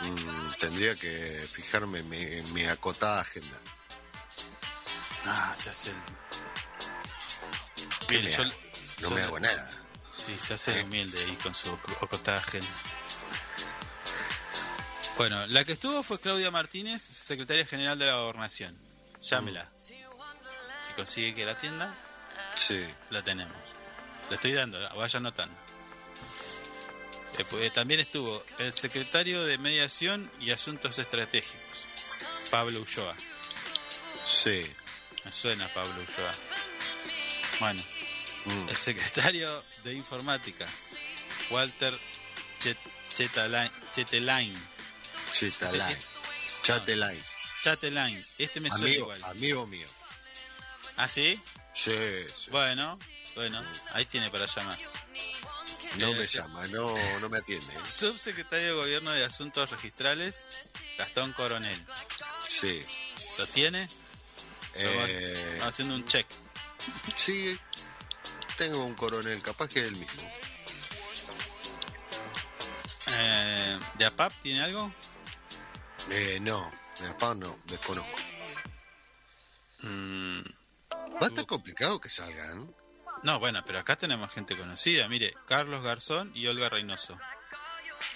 Mm, 0.00 0.52
tendría 0.60 0.94
que 0.94 1.46
fijarme 1.50 1.98
en 2.00 2.08
mi, 2.08 2.16
en 2.22 2.52
mi 2.52 2.64
acotada 2.64 3.20
agenda. 3.20 3.58
Ah, 5.26 5.52
se 5.56 5.70
hace. 5.70 5.92
No 8.02 8.08
yo 8.98 9.10
me 9.10 9.22
hago 9.22 9.38
nada. 9.40 9.70
Sí, 10.16 10.36
se 10.38 10.54
hace 10.54 10.82
humilde 10.82 11.22
ahí 11.24 11.36
con 11.36 11.54
su 11.54 11.72
acotada 12.00 12.38
agenda. 12.38 12.68
Bueno, 15.16 15.46
la 15.48 15.64
que 15.64 15.72
estuvo 15.72 16.02
fue 16.02 16.20
Claudia 16.20 16.50
Martínez, 16.50 17.02
secretaria 17.02 17.66
general 17.66 17.98
de 17.98 18.06
la 18.06 18.14
Gobernación. 18.16 18.76
Llámela. 19.20 19.68
Si 19.74 20.92
consigue 20.94 21.34
que 21.34 21.44
la 21.44 21.52
atienda, 21.52 21.92
Sí. 22.54 22.84
la 23.10 23.22
tenemos. 23.22 23.56
Le 24.30 24.36
estoy 24.36 24.52
dando, 24.52 24.78
vaya 24.96 25.16
anotando. 25.18 25.56
Eh, 27.38 27.44
pues, 27.48 27.72
también 27.72 28.00
estuvo 28.00 28.44
el 28.58 28.72
secretario 28.72 29.44
de 29.44 29.58
Mediación 29.58 30.30
y 30.40 30.50
Asuntos 30.50 30.98
Estratégicos, 30.98 31.88
Pablo 32.50 32.80
Ulloa. 32.80 33.14
Sí. 34.24 34.62
Me 35.24 35.32
suena 35.32 35.68
Pablo 35.72 35.94
Ulloa. 35.94 36.32
Bueno, 37.60 37.82
Mm. 38.44 38.68
el 38.68 38.76
secretario 38.76 39.64
de 39.84 39.92
Informática, 39.94 40.66
Walter 41.50 41.96
Chet- 42.58 42.76
Chetalain. 43.12 43.70
Chetelain. 43.92 44.68
Chitaline. 45.32 45.98
Chatelain. 46.62 47.22
Chatelain. 47.62 48.24
Este 48.38 48.60
me 48.60 48.70
suena 48.70 48.84
Amigo, 48.86 49.02
igual. 49.04 49.24
amigo 49.24 49.66
mío. 49.66 49.86
¿Ah, 50.96 51.08
sí? 51.08 51.40
Sí, 51.74 51.92
sí. 52.36 52.50
Bueno, 52.50 52.98
bueno, 53.34 53.60
ahí 53.92 54.04
tiene 54.06 54.30
para 54.30 54.46
llamar. 54.46 54.76
No 55.98 56.12
me 56.12 56.24
llama, 56.24 56.66
no, 56.68 56.94
no 57.20 57.28
me 57.28 57.38
atiende. 57.38 57.74
¿eh? 57.74 57.80
Subsecretario 57.84 58.68
de 58.68 58.72
Gobierno 58.74 59.10
de 59.10 59.24
Asuntos 59.24 59.70
Registrales, 59.70 60.48
Gastón 60.98 61.32
Coronel. 61.32 61.84
Sí. 62.46 62.84
¿Lo 63.38 63.46
tiene? 63.46 63.88
Eh, 64.74 65.60
haciendo 65.62 65.94
un 65.94 66.04
check. 66.06 66.26
sí, 67.16 67.58
tengo 68.56 68.84
un 68.84 68.94
coronel, 68.94 69.42
capaz 69.42 69.68
que 69.68 69.80
es 69.80 69.86
el 69.86 69.96
mismo. 69.96 70.22
Eh, 73.10 73.80
¿De 73.98 74.04
APAP 74.06 74.32
tiene 74.42 74.60
algo? 74.60 74.92
Eh, 76.10 76.38
no, 76.40 76.70
mi 77.00 77.06
papá 77.08 77.34
no, 77.34 77.58
desconozco. 77.66 78.16
Mm, 79.82 80.40
Va 81.20 81.26
a 81.26 81.28
estar 81.28 81.46
complicado 81.46 82.00
que 82.00 82.08
salgan. 82.08 82.72
No, 83.22 83.38
bueno, 83.38 83.62
pero 83.66 83.78
acá 83.78 83.96
tenemos 83.96 84.32
gente 84.32 84.56
conocida. 84.56 85.08
Mire, 85.08 85.34
Carlos 85.46 85.82
Garzón 85.82 86.30
y 86.34 86.46
Olga 86.46 86.68
Reynoso. 86.68 87.18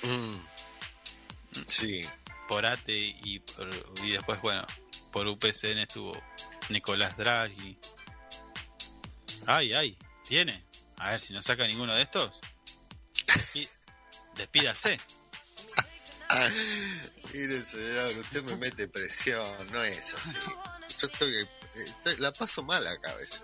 Mm. 0.03 0.37
Sí, 1.67 2.09
Por 2.49 2.65
ATE 2.67 2.97
y, 3.25 3.39
por- 3.41 3.69
y 4.05 4.11
después, 4.13 4.41
bueno, 4.41 4.67
por 5.11 5.27
UPCN 5.27 5.79
estuvo 5.81 6.13
Nicolás 6.71 7.17
Draghi. 7.17 7.79
Ay, 9.47 9.73
ay, 9.73 9.99
tiene. 10.27 10.65
A 10.99 11.11
ver 11.11 11.21
si 11.21 11.33
no 11.33 11.43
saca 11.43 11.67
ninguno 11.67 11.95
de 11.95 12.03
estos. 12.03 12.41
Y 13.55 13.69
despídase. 14.37 14.99
mire 17.33 17.63
señor, 17.63 18.09
usted 18.19 18.43
me 18.45 18.57
mete 18.57 18.89
presión, 18.89 19.47
no 19.73 19.83
es 19.83 20.15
así. 20.15 20.39
Yo 21.01 21.07
estoy, 21.07 21.49
estoy- 21.75 22.17
la 22.19 22.33
paso 22.33 22.63
mal 22.63 22.87
acá 22.87 23.11
a 23.11 23.15
veces. 23.17 23.43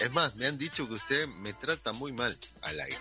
Es 0.00 0.10
más, 0.12 0.34
me 0.36 0.46
han 0.46 0.58
dicho 0.58 0.86
que 0.86 0.92
usted 0.94 1.26
me 1.28 1.52
trata 1.54 1.92
muy 1.92 2.12
mal 2.12 2.36
al 2.62 2.80
aire. 2.80 2.98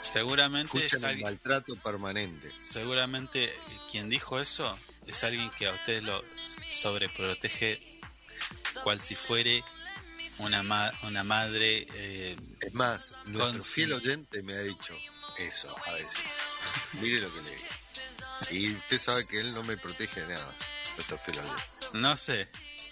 Seguramente 0.00 0.76
es 0.78 0.92
Escuchan 0.92 1.10
el 1.16 1.22
maltrato 1.22 1.76
permanente. 1.76 2.52
seguramente 2.60 3.52
quien 3.90 4.08
dijo 4.08 4.38
eso 4.40 4.78
es 5.06 5.24
alguien 5.24 5.50
que 5.50 5.66
a 5.66 5.72
usted 5.72 6.02
lo 6.02 6.22
sobreprotege 6.70 8.00
cual 8.84 9.00
si 9.00 9.14
fuere 9.16 9.64
una, 10.38 10.62
ma- 10.62 10.92
una 11.04 11.24
madre 11.24 11.86
eh, 11.94 12.36
Es 12.60 12.74
más, 12.74 13.12
nuestro 13.24 13.62
fiel 13.62 13.92
oyente 13.94 14.42
me 14.42 14.52
ha 14.54 14.60
dicho 14.60 14.94
eso 15.38 15.74
a 15.86 15.92
veces. 15.92 16.18
Mire 17.00 17.20
lo 17.22 17.32
que 17.34 17.42
le 17.42 17.50
digo. 17.50 17.66
Y 18.50 18.74
usted 18.76 18.98
sabe 19.00 19.26
que 19.26 19.38
él 19.40 19.54
no 19.54 19.64
me 19.64 19.76
protege 19.76 20.20
de 20.20 20.28
nada, 20.34 20.54
nuestro 20.96 21.18
fiel 21.18 21.38
oyente. 21.38 21.62
no 21.94 22.16
sé 22.16 22.48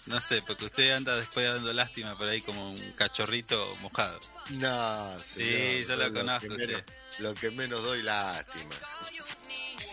no 0.07 0.21
sé 0.21 0.43
porque 0.43 0.67
usted 0.67 0.93
anda 0.93 1.17
después 1.17 1.47
dando 1.47 1.73
lástima 1.73 2.17
por 2.17 2.29
ahí 2.29 2.43
como 2.43 2.71
un 2.73 2.93
cachorrito 2.93 3.73
mojado 3.81 4.21
No, 4.51 5.19
Sí, 5.19 5.83
señor, 5.85 5.87
yo 5.89 5.97
lo 6.09 6.15
conozco 6.15 6.49
menos- 6.49 6.61
usted. 6.69 6.85
lo 7.21 7.35
que 7.35 7.51
menos 7.53 7.83
doy 7.83 8.03
lástima. 8.03 8.75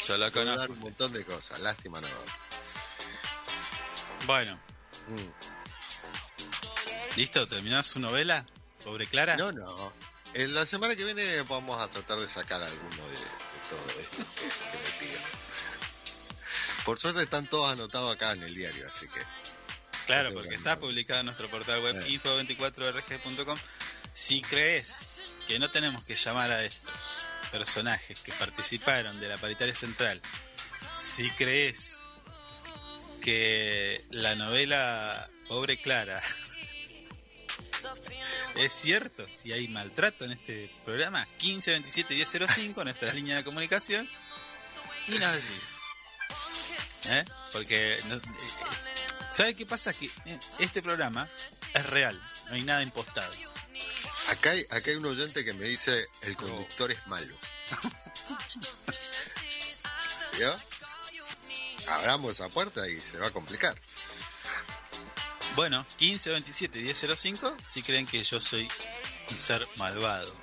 yo 0.07 0.17
lo 0.17 0.31
Puedo 0.31 0.45
dar 0.45 0.57
conozco 0.57 0.73
un 0.73 0.79
montón 0.79 1.13
de 1.13 1.23
cosas, 1.25 1.59
lástima 1.59 2.01
no 2.01 2.07
doy. 2.07 2.27
bueno 4.25 4.59
Mm. 5.07 5.31
listo 7.17 7.47
terminó 7.47 7.81
su 7.83 7.99
novela 7.99 8.45
pobre 8.83 9.07
Clara 9.07 9.35
No, 9.35 9.51
no. 9.51 9.93
En 10.33 10.53
la 10.53 10.65
semana 10.65 10.95
que 10.95 11.03
viene 11.03 11.41
vamos 11.43 11.81
a 11.81 11.87
tratar 11.89 12.19
de 12.19 12.27
sacar 12.27 12.61
alguno 12.63 13.03
de, 13.07 13.13
de 13.13 13.19
todo 13.69 13.99
esto 13.99 14.17
que, 14.17 14.43
que 14.43 14.77
me 14.83 14.89
piden. 14.99 15.21
Por 16.85 16.97
suerte 16.99 17.21
están 17.23 17.47
todos 17.47 17.71
anotados 17.71 18.15
acá 18.15 18.31
en 18.31 18.43
el 18.43 18.55
diario, 18.55 18.87
así 18.87 19.07
que 19.09 19.19
Claro, 20.05 20.29
Tengo 20.29 20.41
porque 20.41 20.49
que 20.49 20.55
está 20.55 20.79
publicado 20.79 21.19
en 21.21 21.25
nuestro 21.27 21.49
portal 21.49 21.81
web 21.81 21.95
Eh. 21.95 22.19
info24rg.com. 22.19 23.57
Si 24.11 24.41
crees 24.41 25.07
que 25.47 25.59
no 25.59 25.71
tenemos 25.71 26.03
que 26.03 26.15
llamar 26.15 26.51
a 26.51 26.63
estos 26.63 26.93
personajes 27.51 28.19
que 28.19 28.33
participaron 28.33 29.19
de 29.19 29.27
la 29.29 29.37
paritaria 29.37 29.73
central, 29.75 30.21
si 30.95 31.29
crees 31.31 32.01
que 33.21 34.05
la 34.09 34.35
novela 34.35 35.29
Pobre 35.47 35.79
Clara 35.81 36.21
es 38.55 38.73
cierto, 38.73 39.25
si 39.29 39.51
hay 39.53 39.67
maltrato 39.67 40.25
en 40.25 40.31
este 40.31 40.73
programa, 40.85 41.27
15 41.37 41.71
27 41.71 42.15
1005, 42.15 42.83
nuestra 42.83 43.13
línea 43.13 43.35
de 43.37 43.43
comunicación, 43.43 44.09
y 45.07 45.11
nos 45.11 45.33
decís. 45.35 45.69
¿Eh? 47.05 47.25
Porque 47.51 47.97
no- 48.07 48.15
eh, 48.15 48.21
¿Sabe 49.31 49.55
qué 49.55 49.65
pasa? 49.65 49.93
Que 49.93 50.07
eh, 50.25 50.39
este 50.59 50.81
programa 50.81 51.29
es 51.73 51.89
real, 51.89 52.21
no 52.49 52.55
hay 52.55 52.63
nada 52.63 52.83
impostado. 52.83 53.33
acá 54.29 54.51
hay, 54.51 54.61
acá 54.69 54.91
hay 54.91 54.97
un 54.97 55.05
oyente 55.05 55.45
que 55.45 55.53
me 55.53 55.65
dice 55.65 56.07
el 56.23 56.35
conductor 56.35 56.91
es 56.91 57.07
malo. 57.07 57.33
¿Yo? 60.39 60.55
Abramos 61.89 62.31
esa 62.31 62.49
puerta 62.49 62.87
y 62.87 62.99
se 62.99 63.17
va 63.17 63.27
a 63.27 63.31
complicar. 63.31 63.79
Bueno, 65.55 65.85
1527 65.99 66.79
1005 66.79 67.57
si 67.65 67.83
creen 67.83 68.07
que 68.07 68.23
yo 68.23 68.39
soy 68.39 68.69
un 69.29 69.37
ser 69.37 69.67
malvado. 69.77 70.33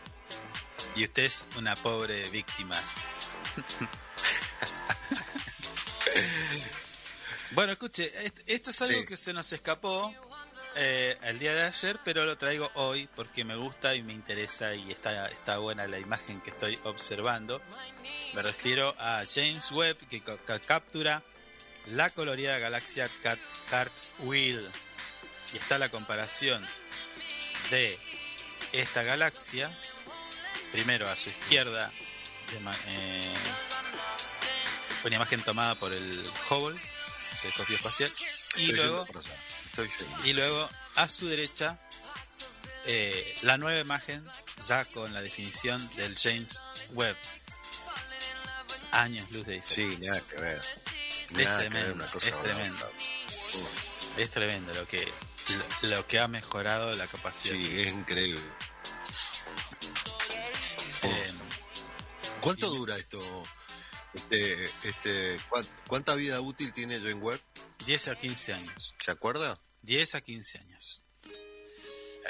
Y 0.97 1.05
usted 1.05 1.25
es 1.25 1.47
una 1.57 1.75
pobre 1.77 2.29
víctima. 2.31 2.79
bueno, 7.53 7.73
escuche, 7.73 8.05
est- 8.27 8.41
esto 8.47 8.71
es 8.71 8.83
algo 8.83 9.01
Sí. 9.01 9.07
que 9.07 9.17
se 9.17 9.33
nos 9.33 9.53
escapó 9.53 10.15
eh, 10.77 11.17
el 11.23 11.39
día 11.39 11.55
de 11.55 11.63
ayer, 11.63 11.99
pero 12.05 12.25
lo 12.25 12.37
traigo 12.39 12.71
hoy 12.75 13.09
porque 13.17 13.43
me 13.45 13.57
gusta 13.57 13.95
y 13.95 14.03
me 14.03 14.13
interesa 14.13 14.75
y 14.75 14.91
está, 14.93 15.27
está 15.29 15.59
buena 15.59 15.87
la 15.87 15.99
imagen 15.99 16.41
que 16.41 16.51
estoy 16.51 16.79
observando. 16.85 17.61
Me 18.35 18.43
refiero 18.43 18.95
a 18.99 19.25
James 19.27 19.73
Webb 19.73 19.97
que 20.09 20.21
ca- 20.23 20.37
ca- 20.45 20.61
captura 20.61 21.23
la 21.87 22.11
colorida 22.11 22.59
galaxia 22.59 23.09
Cat- 23.23 23.39
Cartwheel. 23.71 24.71
Y 25.53 25.57
está 25.57 25.79
la 25.79 25.89
comparación 25.91 26.65
de 27.71 27.99
esta 28.73 29.03
galaxia, 29.03 29.77
primero 30.71 31.09
a 31.09 31.17
su 31.17 31.31
izquierda, 31.31 31.91
de 32.53 32.59
eh, 32.89 33.35
una 35.05 35.17
imagen 35.17 35.41
tomada 35.43 35.75
por 35.75 35.93
el 35.93 36.31
Hubble, 36.51 36.79
telescopio 37.41 37.77
espacial, 37.77 38.11
y 38.57 38.71
Estoy 38.71 38.77
luego, 38.77 39.05
yendo 39.05 39.07
por 39.13 39.17
allá. 39.25 39.37
Estoy 39.67 39.89
yendo. 39.99 40.27
y 40.27 40.33
luego 40.33 40.71
a 40.97 41.09
su 41.09 41.27
derecha 41.29 41.79
eh, 42.87 43.37
la 43.43 43.59
nueva 43.59 43.81
imagen 43.81 44.25
ya 44.67 44.85
con 44.87 45.13
la 45.13 45.21
definición 45.23 45.87
del 45.97 46.17
James 46.19 46.63
Webb. 46.91 47.17
Años 48.93 49.31
luz 49.33 49.47
de 49.47 49.55
diferencia. 49.55 49.99
Sí, 49.99 50.07
nada 50.07 50.21
que 50.23 50.37
ver. 50.37 50.61
Es 50.61 51.31
Nada 51.33 51.45
que 51.45 51.45
ver 51.45 51.59
tremendo, 51.71 51.95
una 51.95 52.07
cosa 52.07 52.29
es 52.29 52.43
tremendo. 52.43 52.87
otra. 52.87 54.23
Es 54.23 54.31
tremendo 54.31 54.75
lo 54.75 54.89
que 54.89 55.13
lo, 55.83 55.89
lo 55.91 56.07
que 56.07 56.19
ha 56.19 56.27
mejorado 56.29 56.91
la 56.97 57.07
capacidad. 57.07 57.55
Sí, 57.55 57.81
es 57.81 57.93
increíble. 57.93 58.41
Eh, 61.03 61.33
¿Cuánto 62.41 62.69
dura 62.71 62.97
esto? 62.97 63.45
Este, 64.15 64.65
este, 64.85 65.37
¿cuán- 65.49 65.69
¿Cuánta 65.87 66.15
vida 66.15 66.41
útil 66.41 66.73
tiene 66.73 66.99
Jane 66.99 67.15
Webb? 67.15 67.41
10 67.87 68.09
a 68.09 68.17
15 68.17 68.55
años. 68.55 68.95
¿Se 69.05 69.11
acuerda? 69.11 69.61
10 69.83 70.15
a 70.15 70.21
15 70.21 70.59
años. 70.59 71.05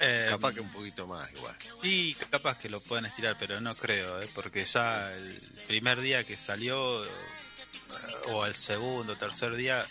Eh, 0.01 0.27
Capaz 0.31 0.53
que 0.55 0.61
un 0.61 0.71
poquito 0.71 1.07
más 1.09 1.33
igual. 1.33 1.57
Y 1.83 2.15
capaz 2.15 2.59
que 2.59 2.69
lo 2.69 2.81
puedan 2.81 3.07
estirar, 3.07 3.37
pero 3.39 3.61
no 3.61 3.75
creo, 3.75 4.21
¿eh? 4.23 4.29
porque 4.35 4.65
ya 4.65 5.13
el 5.13 5.41
primer 5.67 6.01
día 6.01 6.23
que 6.25 6.37
salió, 6.37 7.05
eh, 7.05 7.09
o 8.27 8.47
el 8.47 8.55
segundo, 8.55 9.17
tercer 9.17 9.57
día, 9.57 9.85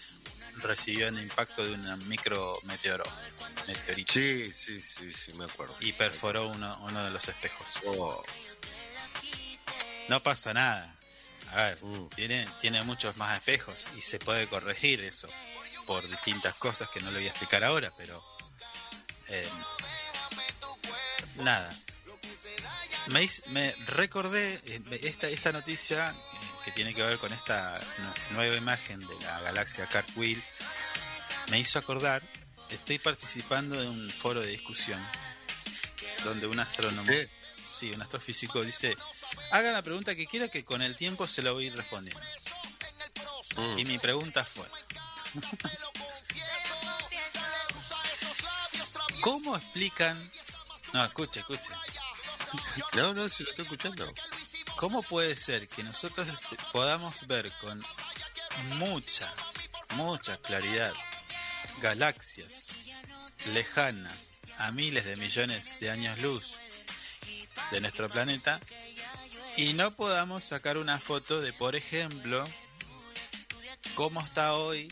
recibió 0.57 1.07
el 1.09 1.19
impacto 1.21 1.65
de 1.65 1.73
un 1.73 2.07
micro 2.07 2.57
meteoro, 2.63 3.03
meteorito 3.67 4.13
Sí, 4.13 4.51
sí, 4.53 4.81
sí, 4.81 5.11
sí, 5.11 5.33
me 5.33 5.43
acuerdo. 5.43 5.75
y 5.81 5.91
perforó 5.93 6.47
uno, 6.49 6.79
uno 6.83 7.03
de 7.03 7.11
los 7.11 7.27
espejos. 7.27 7.81
Oh, 7.85 8.23
No 10.07 10.23
pasa 10.23 10.53
nada. 10.53 10.96
A 11.53 11.63
ver, 11.63 11.83
Mm. 11.83 12.09
tiene, 12.09 12.47
tiene 12.61 12.83
muchos 12.83 13.15
más 13.17 13.35
espejos 13.37 13.87
y 13.97 14.01
se 14.01 14.19
puede 14.19 14.47
corregir 14.47 15.01
eso 15.01 15.27
por 15.85 16.07
distintas 16.07 16.55
cosas 16.55 16.89
que 16.89 16.99
no 17.01 17.09
le 17.11 17.19
voy 17.19 17.27
a 17.27 17.29
explicar 17.29 17.63
ahora, 17.63 17.91
pero 17.97 18.23
eh, 19.29 19.47
nada. 21.37 21.73
Me, 23.07 23.27
me 23.51 23.71
recordé 23.87 24.59
eh, 24.65 24.81
esta, 25.03 25.29
esta 25.29 25.51
noticia 25.53 26.09
eh, 26.09 26.15
que 26.65 26.71
tiene 26.71 26.93
que 26.93 27.01
ver 27.03 27.17
con 27.17 27.31
esta 27.31 27.73
nu- 27.99 28.35
nueva 28.35 28.55
imagen 28.55 28.99
de 28.99 29.15
la 29.21 29.39
galaxia 29.41 29.85
Cartwheel. 29.87 30.41
Me 31.49 31.59
hizo 31.59 31.79
acordar, 31.79 32.21
estoy 32.69 32.99
participando 32.99 33.81
en 33.81 33.87
un 33.87 34.09
foro 34.09 34.41
de 34.41 34.47
discusión 34.47 35.01
donde 36.25 36.47
un 36.47 36.59
astrónomo. 36.59 37.09
Sí, 37.79 37.91
un 37.91 38.01
astrofísico 38.01 38.61
dice, 38.63 38.97
haga 39.51 39.71
la 39.71 39.81
pregunta 39.81 40.15
que 40.15 40.27
quiera 40.27 40.47
que 40.49 40.63
con 40.63 40.81
el 40.81 40.95
tiempo 40.95 41.27
se 41.27 41.41
la 41.41 41.51
voy 41.51 41.65
a 41.65 41.67
ir 41.67 41.75
respondiendo. 41.75 42.21
Mm. 43.57 43.79
Y 43.79 43.85
mi 43.85 43.97
pregunta 43.97 44.43
fue, 44.43 44.65
¿cómo 49.21 49.55
explican... 49.55 50.31
No, 50.93 51.03
escuche, 51.03 51.41
escuche. 51.41 51.73
No, 52.93 53.13
no, 53.13 53.27
si 53.29 53.43
lo 53.43 53.49
estoy 53.49 53.63
escuchando. 53.63 54.13
¿Cómo 54.77 55.01
puede 55.03 55.35
ser 55.35 55.67
que 55.67 55.83
nosotros 55.83 56.27
este, 56.27 56.55
podamos 56.71 57.27
ver 57.27 57.51
con 57.59 57.83
mucha, 58.77 59.31
mucha 59.95 60.37
claridad 60.37 60.93
galaxias 61.81 62.69
lejanas 63.53 64.33
a 64.59 64.71
miles 64.71 65.05
de 65.05 65.15
millones 65.15 65.79
de 65.79 65.91
años 65.91 66.17
luz 66.19 66.55
de 67.71 67.81
nuestro 67.81 68.09
planeta 68.09 68.59
y 69.57 69.73
no 69.73 69.91
podamos 69.91 70.43
sacar 70.45 70.77
una 70.77 70.99
foto 70.99 71.41
de, 71.41 71.51
por 71.53 71.75
ejemplo, 71.75 72.47
cómo 73.95 74.21
está 74.21 74.53
hoy 74.55 74.91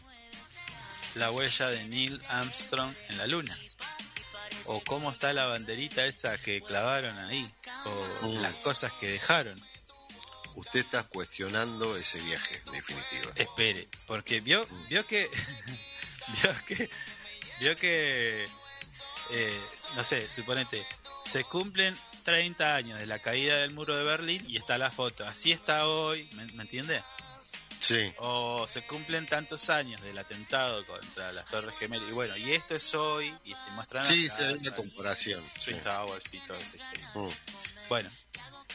la 1.15 1.31
huella 1.31 1.67
de 1.69 1.85
Neil 1.85 2.21
Armstrong 2.29 2.93
en 3.09 3.17
la 3.17 3.27
Luna? 3.27 3.57
O 4.65 4.81
cómo 4.81 5.11
está 5.11 5.31
la 5.33 5.45
banderita 5.45 6.05
esa 6.05 6.37
que 6.39 6.61
clavaron 6.61 7.15
ahí, 7.19 7.51
o 7.85 8.25
Mm. 8.27 8.41
las 8.41 8.55
cosas 8.55 8.91
que 8.93 9.07
dejaron. 9.09 9.61
Usted 10.55 10.79
está 10.79 11.03
cuestionando 11.03 11.95
ese 11.97 12.19
viaje, 12.21 12.61
en 12.65 12.71
definitiva. 12.71 13.31
Espere, 13.35 13.87
porque 14.07 14.39
vio, 14.39 14.65
vio 14.89 15.05
que, 15.05 15.29
vio 16.41 16.55
que, 16.65 16.89
vio 17.59 17.75
que, 17.75 18.45
eh, 19.31 19.59
no 19.95 20.03
sé, 20.03 20.27
suponete, 20.29 20.83
se 21.25 21.43
cumplen 21.43 21.95
30 22.25 22.75
años 22.75 22.99
de 22.99 23.05
la 23.05 23.19
caída 23.19 23.57
del 23.57 23.71
muro 23.71 23.95
de 23.95 24.03
Berlín 24.03 24.43
y 24.49 24.57
está 24.57 24.77
la 24.77 24.91
foto. 24.91 25.25
Así 25.25 25.51
está 25.53 25.87
hoy, 25.87 26.27
¿me, 26.33 26.45
me 26.53 26.63
entiende? 26.63 27.01
Sí, 27.79 28.11
O 28.17 28.65
se 28.67 28.81
cumplen 28.87 29.27
tantos 29.27 29.69
años 29.69 30.01
del 30.01 30.17
atentado 30.17 30.83
contra 30.87 31.31
las 31.33 31.45
Torres 31.45 31.77
Gemelas 31.77 32.09
y 32.09 32.13
bueno, 32.13 32.35
y 32.35 32.53
esto 32.53 32.75
es 32.75 32.95
hoy 32.95 33.31
y 33.43 33.53
te 33.53 33.71
muestran 33.75 34.05
sí, 34.05 34.23
hay 34.23 34.27
casas, 34.27 34.61
una 34.61 34.75
comparación. 34.75 35.43
sí. 35.59 35.73
Towers 35.75 36.33
y 36.33 36.39
todo 36.39 36.57
eso. 36.57 36.77
Mm. 37.13 37.29
Bueno, 37.89 38.09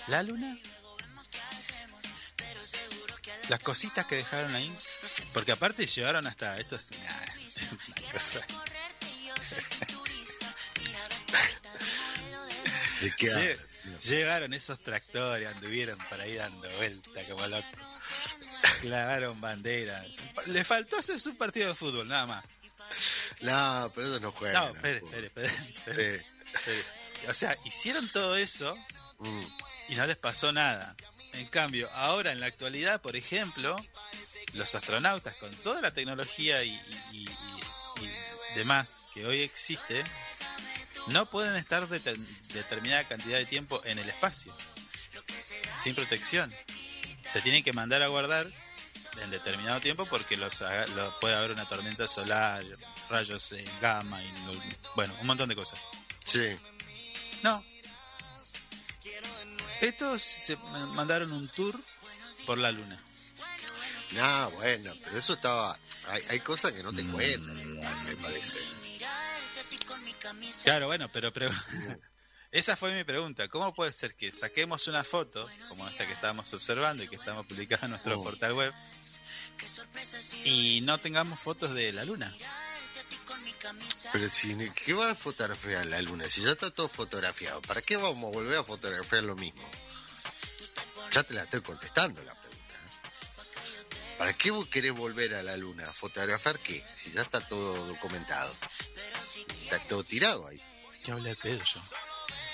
la 0.07 0.23
luna. 0.23 0.57
Las 3.49 3.61
cositas 3.61 4.07
que 4.07 4.17
dejaron 4.17 4.55
ahí. 4.55 4.73
Porque 5.33 5.51
aparte 5.53 5.87
llevaron 5.87 6.27
hasta. 6.29 6.57
Esto 6.59 6.77
es. 6.77 6.91
nah, 6.93 6.99
una 8.01 8.13
cosa. 8.13 8.41
¿De 13.03 13.13
qué 13.17 13.27
Lle- 13.29 13.53
habla? 13.53 13.99
Llevaron 14.01 14.53
esos 14.55 14.79
tractores, 14.81 15.49
anduvieron 15.49 15.99
por 16.09 16.21
ahí 16.21 16.35
dando 16.35 16.69
vuelta 16.77 17.23
como 17.29 17.47
locos. 17.49 17.71
Clavaron 18.83 19.41
banderas. 19.41 20.07
Le 20.47 20.65
faltó 20.65 20.99
hacer 20.99 21.17
un 21.27 21.37
partido 21.37 21.69
de 21.69 21.75
fútbol, 21.75 22.07
nada 22.09 22.27
más. 22.27 22.45
No, 23.41 23.91
pero 23.95 24.07
eso 24.09 24.21
no 24.21 24.33
juega. 24.33 24.61
No, 24.61 24.75
espere, 24.75 25.01
espere, 25.25 26.25
Sí. 26.65 27.27
O 27.29 27.35
sea, 27.35 27.57
hicieron 27.65 28.09
todo 28.13 28.37
eso 28.37 28.77
Mm. 29.19 29.43
y 29.91 29.95
no 29.95 30.07
les 30.07 30.17
pasó 30.17 30.53
nada. 30.53 30.95
En 31.35 31.47
cambio, 31.47 31.89
ahora 31.95 32.33
en 32.33 32.41
la 32.41 32.47
actualidad, 32.47 33.01
por 33.01 33.17
ejemplo, 33.17 33.77
los 34.55 34.75
astronautas 34.75 35.35
con 35.37 35.55
toda 35.57 35.81
la 35.81 35.93
tecnología 35.93 36.63
y- 36.65 36.81
y- 37.13 37.25
y 38.01 38.09
demás 38.57 39.03
que 39.15 39.25
hoy 39.27 39.43
existe, 39.43 40.03
no 41.09 41.27
pueden 41.27 41.57
estar 41.57 41.89
de 41.89 41.99
determinada 42.55 43.05
cantidad 43.05 43.39
de 43.39 43.47
tiempo 43.47 43.81
en 43.85 43.99
el 43.99 44.09
espacio, 44.09 44.55
sin 45.77 45.95
protección. 45.95 46.53
Se 47.29 47.41
tienen 47.41 47.63
que 47.63 47.73
mandar 47.73 48.03
a 48.03 48.09
guardar 48.09 48.47
en 49.23 49.31
determinado 49.31 49.81
tiempo 49.81 50.07
porque 50.07 50.37
los, 50.37 50.63
haga- 50.63 50.87
lo- 50.89 51.19
puede 51.21 51.35
haber 51.37 51.51
una 51.53 51.67
tormenta 51.69 52.07
solar, 52.09 52.65
rayos 53.09 53.53
eh, 53.53 53.65
gamma 53.81 54.23
y 54.23 54.33
bueno, 54.97 55.15
un 55.21 55.27
montón 55.27 55.49
de 55.49 55.57
cosas. 55.57 55.79
Sí. 56.25 56.57
No. 57.43 57.63
Estos 59.81 60.23
se 60.23 60.57
ma- 60.57 60.87
mandaron 60.87 61.33
un 61.33 61.49
tour 61.49 61.81
por 62.47 62.59
la 62.59 62.71
luna. 62.73 63.01
No, 64.13 64.51
bueno, 64.53 64.93
pero 65.05 65.19
eso 65.19 65.35
estaba. 65.35 65.79
Hay, 66.09 66.23
hay 66.31 66.41
cosas 66.41 66.73
que 66.73 66.83
no 66.83 66.93
Mm. 66.93 66.97
te 66.97 67.05
cuentan, 67.05 67.61
igual, 67.61 67.97
me 68.05 68.17
parece. 68.17 68.59
Claro, 70.65 70.87
bueno, 70.87 71.09
pero, 71.13 71.33
pero 71.33 71.51
esa 72.53 72.77
fue 72.77 72.95
mi 72.95 73.05
pregunta. 73.05 73.49
¿Cómo 73.49 73.75
puede 73.75 73.93
ser 73.93 74.15
que 74.15 74.31
saquemos 74.33 74.87
una 74.87 75.05
foto, 75.05 75.49
como 75.69 75.89
esta 75.89 76.07
que 76.07 76.13
estábamos 76.13 76.53
observando 76.53 77.03
y 77.03 77.09
que 77.09 77.17
estamos 77.17 77.47
publicando 77.47 77.87
en 77.87 77.91
nuestro 77.93 78.19
Oh. 78.19 78.23
portal 78.23 78.53
web, 78.53 78.73
y 80.45 80.81
no 80.83 80.99
tengamos 80.99 81.39
fotos 81.41 81.75
de 81.75 81.93
la 81.93 82.05
luna? 82.05 82.33
Pero 84.13 84.29
si, 84.29 84.57
¿qué 84.85 84.93
va 84.95 85.11
a 85.11 85.15
fotografiar 85.15 85.87
la 85.87 86.01
luna? 86.03 86.29
Si 86.29 86.43
ya 86.43 86.51
está 86.53 86.71
todo 86.71 86.89
fotografiado, 86.89 87.61
¿para 87.63 87.83
qué 87.83 87.97
vamos 87.97 88.33
a 88.33 88.37
volver 88.39 88.59
a 88.59 88.65
fotografiar 88.65 89.23
lo 89.25 89.37
mismo? 89.37 89.69
Ya 91.13 91.23
te 91.23 91.35
la 91.35 91.43
estoy 91.45 91.61
contestando 91.61 92.23
la. 92.23 92.35
¿Para 94.21 94.35
qué 94.35 94.51
vos 94.51 94.69
querés 94.69 94.93
volver 94.93 95.35
a 95.35 95.43
la 95.43 95.57
luna? 95.57 95.89
¿A 95.89 95.93
fotografiar 95.95 96.59
qué? 96.59 96.85
Si 96.93 97.11
ya 97.11 97.23
está 97.23 97.41
todo 97.41 97.87
documentado. 97.87 98.55
Está 99.63 99.79
todo 99.85 100.05
tirado 100.05 100.47
ahí. 100.47 100.61
¿Qué 101.03 101.11
hablé 101.13 101.31
al 101.31 101.37
pedo 101.39 101.59
yo? 101.65 101.81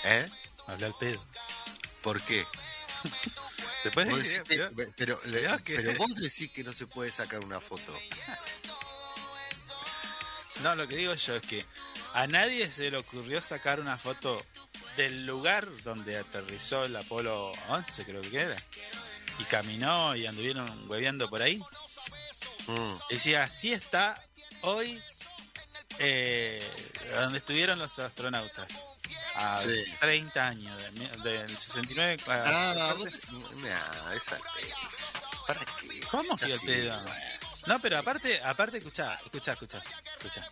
¿Eh? 0.04 0.28
Hablé 0.68 0.86
al 0.86 0.94
pedo. 0.96 1.24
¿Por 2.02 2.22
qué? 2.22 2.46
Después 3.84 4.08
Vos 4.08 4.22
de 4.22 4.22
decís 4.22 4.42
que- 4.48 4.92
pero, 4.96 5.20
le- 5.24 5.40
mirá 5.40 5.58
que- 5.58 5.74
pero 5.74 5.94
vos 5.96 6.14
decís 6.14 6.50
que 6.52 6.62
no 6.62 6.72
se 6.72 6.86
puede 6.86 7.10
sacar 7.10 7.40
una 7.44 7.60
foto. 7.60 7.98
No, 10.62 10.76
lo 10.76 10.86
que 10.86 10.96
digo 10.96 11.14
yo 11.14 11.34
es 11.36 11.42
que 11.42 11.64
a 12.14 12.28
nadie 12.28 12.70
se 12.70 12.90
le 12.92 12.96
ocurrió 12.96 13.42
sacar 13.42 13.80
una 13.80 13.98
foto 13.98 14.40
del 14.96 15.26
lugar 15.26 15.66
donde 15.82 16.16
aterrizó 16.16 16.84
el 16.84 16.94
Apolo 16.96 17.50
11, 17.68 18.04
creo 18.04 18.22
que 18.22 18.36
era. 18.38 18.56
Y 19.38 19.44
caminó 19.44 20.14
y 20.16 20.26
anduvieron 20.26 20.88
hueveando 20.88 21.28
por 21.28 21.42
ahí. 21.42 21.60
Mm, 22.66 22.94
Decía, 23.10 23.44
así 23.44 23.72
está 23.72 24.20
hoy 24.62 25.00
eh, 25.98 26.62
donde 27.20 27.38
estuvieron 27.38 27.78
los 27.78 27.98
astronautas. 27.98 28.84
A 29.36 29.58
Sí. 29.60 29.84
30 30.00 30.48
años, 30.48 30.82
de 30.82 30.90
mi- 30.92 31.06
del 31.22 31.58
69 31.58 32.18
a 32.28 32.32
Ah, 32.34 32.74
14. 32.88 33.20
vos, 33.32 33.56
nah, 33.56 34.12
esa 34.14 34.38
¿Para 35.46 35.60
qué? 35.60 36.00
¿Cómo 36.10 36.36
que 36.36 36.52
así, 36.54 36.88
No, 37.66 37.78
pero 37.80 37.98
aparte, 37.98 38.40
aparte, 38.42 38.78
escuchá, 38.78 39.18
escuchá, 39.24 39.52
escuchá, 39.52 39.82
escuchá. 40.18 40.46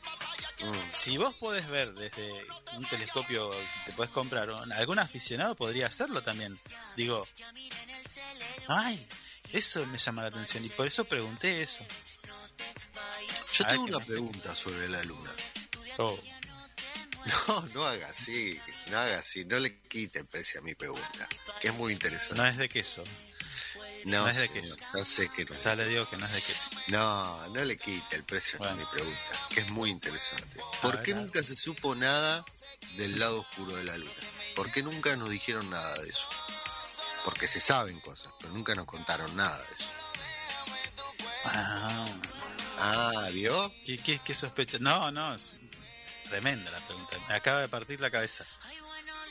Mm, 0.60 0.90
Si 0.90 1.16
vos 1.16 1.34
podés 1.34 1.66
ver 1.68 1.92
desde 1.94 2.30
un 2.76 2.84
telescopio 2.86 3.50
que 3.50 3.58
te 3.86 3.92
podés 3.92 4.10
comprar, 4.12 4.50
algún 4.50 4.98
aficionado 4.98 5.54
podría 5.56 5.86
hacerlo 5.88 6.22
también. 6.22 6.58
Digo, 6.96 7.26
ay, 8.68 9.06
eso 9.52 9.84
me 9.86 9.98
llama 9.98 10.22
la 10.22 10.28
atención 10.28 10.64
y 10.64 10.68
por 10.70 10.86
eso 10.86 11.04
pregunté 11.04 11.62
eso. 11.62 11.84
Yo 13.54 13.64
A 13.66 13.70
tengo 13.70 13.86
¿qué 13.86 13.94
una 13.96 14.04
pregunta 14.04 14.54
sobre 14.54 14.88
la 14.88 15.02
luna. 15.04 15.30
Oh, 15.98 16.18
No, 17.48 17.68
no 17.72 17.84
haga 17.86 18.08
así, 18.08 18.58
no 18.90 18.98
haga 18.98 19.18
así, 19.18 19.44
no 19.46 19.58
le 19.58 19.78
quite 19.88 20.24
precio 20.24 20.60
a 20.60 20.62
mi 20.62 20.74
pregunta, 20.74 21.26
que 21.60 21.68
es 21.68 21.74
muy 21.74 21.92
interesante. 21.94 22.34
no 22.36 22.46
es 22.46 22.56
de 22.58 22.68
queso. 22.68 23.02
No, 24.04 24.22
no 24.24 24.28
es 24.28 24.36
de 24.36 24.46
señor, 24.48 24.62
queso. 24.62 24.76
no 24.92 25.04
sé 25.04 25.30
que 25.30 25.44
no. 25.46 25.54
Ya 25.62 25.74
le 25.74 25.88
digo 25.88 26.06
que 26.06 26.18
no 26.18 26.26
es 26.26 26.32
de 26.32 26.42
queso. 26.42 26.70
No, 26.88 27.48
no 27.48 27.64
le 27.64 27.78
quite 27.78 28.16
el 28.16 28.24
precio 28.24 28.62
a 28.62 28.74
mi 28.74 28.84
pregunta, 28.84 29.48
que 29.48 29.60
es 29.60 29.70
muy 29.70 29.90
interesante. 29.90 30.60
¿Por 30.82 31.02
qué 31.02 31.14
nunca 31.14 31.42
se 31.42 31.54
supo 31.54 31.94
nada 31.94 32.44
del 32.98 33.18
lado 33.18 33.40
oscuro 33.40 33.74
de 33.76 33.84
la 33.84 33.96
luna? 33.96 34.12
¿Por 34.54 34.70
qué 34.70 34.82
nunca 34.82 35.16
nos 35.16 35.30
dijeron 35.30 35.70
nada 35.70 35.96
de 36.02 36.08
eso? 36.10 36.28
Porque 37.24 37.46
se 37.48 37.58
saben 37.60 38.00
cosas, 38.00 38.32
pero 38.38 38.52
nunca 38.52 38.74
nos 38.74 38.86
contaron 38.86 39.34
nada 39.36 39.56
de 39.58 39.74
eso. 39.74 39.84
Ah, 41.46 42.06
Ah, 42.78 43.28
¿vio? 43.32 43.72
¿qué, 43.86 43.98
qué, 43.98 44.18
qué 44.24 44.34
sospecha? 44.34 44.78
No, 44.80 45.10
no, 45.12 45.34
es 45.34 45.56
tremenda 46.28 46.70
la 46.70 46.78
pregunta. 46.80 47.16
Me 47.28 47.34
acaba 47.34 47.60
de 47.60 47.68
partir 47.68 48.00
la 48.00 48.10
cabeza. 48.10 48.44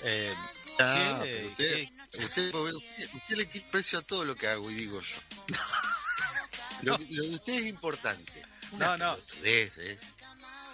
Eh, 0.03 0.33
Ah, 0.79 1.19
¿Qué? 1.21 1.45
usted, 1.51 1.89
usted, 2.23 2.53
usted, 2.55 3.13
usted 3.13 3.35
le 3.35 3.47
quita 3.47 3.69
precio 3.69 3.99
a 3.99 4.01
todo 4.01 4.25
lo 4.25 4.35
que 4.35 4.47
hago 4.47 4.71
y 4.71 4.73
digo 4.73 4.99
yo. 5.01 5.17
Lo, 6.81 6.97
de 6.97 7.21
usted 7.35 7.53
es 7.53 7.67
importante. 7.67 8.43
No, 8.73 8.97
no. 8.97 9.15
pelotudez, 9.15 9.77
es. 9.77 9.99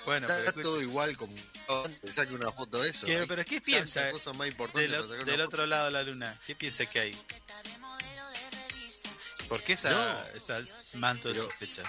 Bueno, 0.09 0.27
pero 0.27 0.39
Está 0.39 0.49
escucha, 0.49 0.63
todo 0.63 0.81
igual 0.81 1.17
como 1.17 1.33
antes, 1.85 2.15
saque 2.15 2.33
una 2.33 2.51
foto 2.51 2.81
de 2.81 2.89
eso. 2.89 3.05
¿Qué- 3.05 3.17
Hay 3.17 3.25
pero 3.27 3.45
qué 3.45 3.61
piensa 3.61 4.11
más 4.35 4.47
importantes 4.47 4.91
del, 5.09 5.25
para 5.25 5.45
otro 5.45 5.65
lado 5.67 5.85
de 5.85 5.91
la 5.91 6.03
luna, 6.03 6.39
¿qué 6.47 6.55
piensa 6.55 6.85
que 6.87 6.99
hay? 6.99 7.17
¿Por 9.47 9.61
qué 9.63 9.73
esa, 9.73 9.89
No. 9.91 10.25
esa 10.35 10.61
manto 10.95 11.27
de 11.29 11.35
Pero- 11.35 11.45
sospecha? 11.45 11.83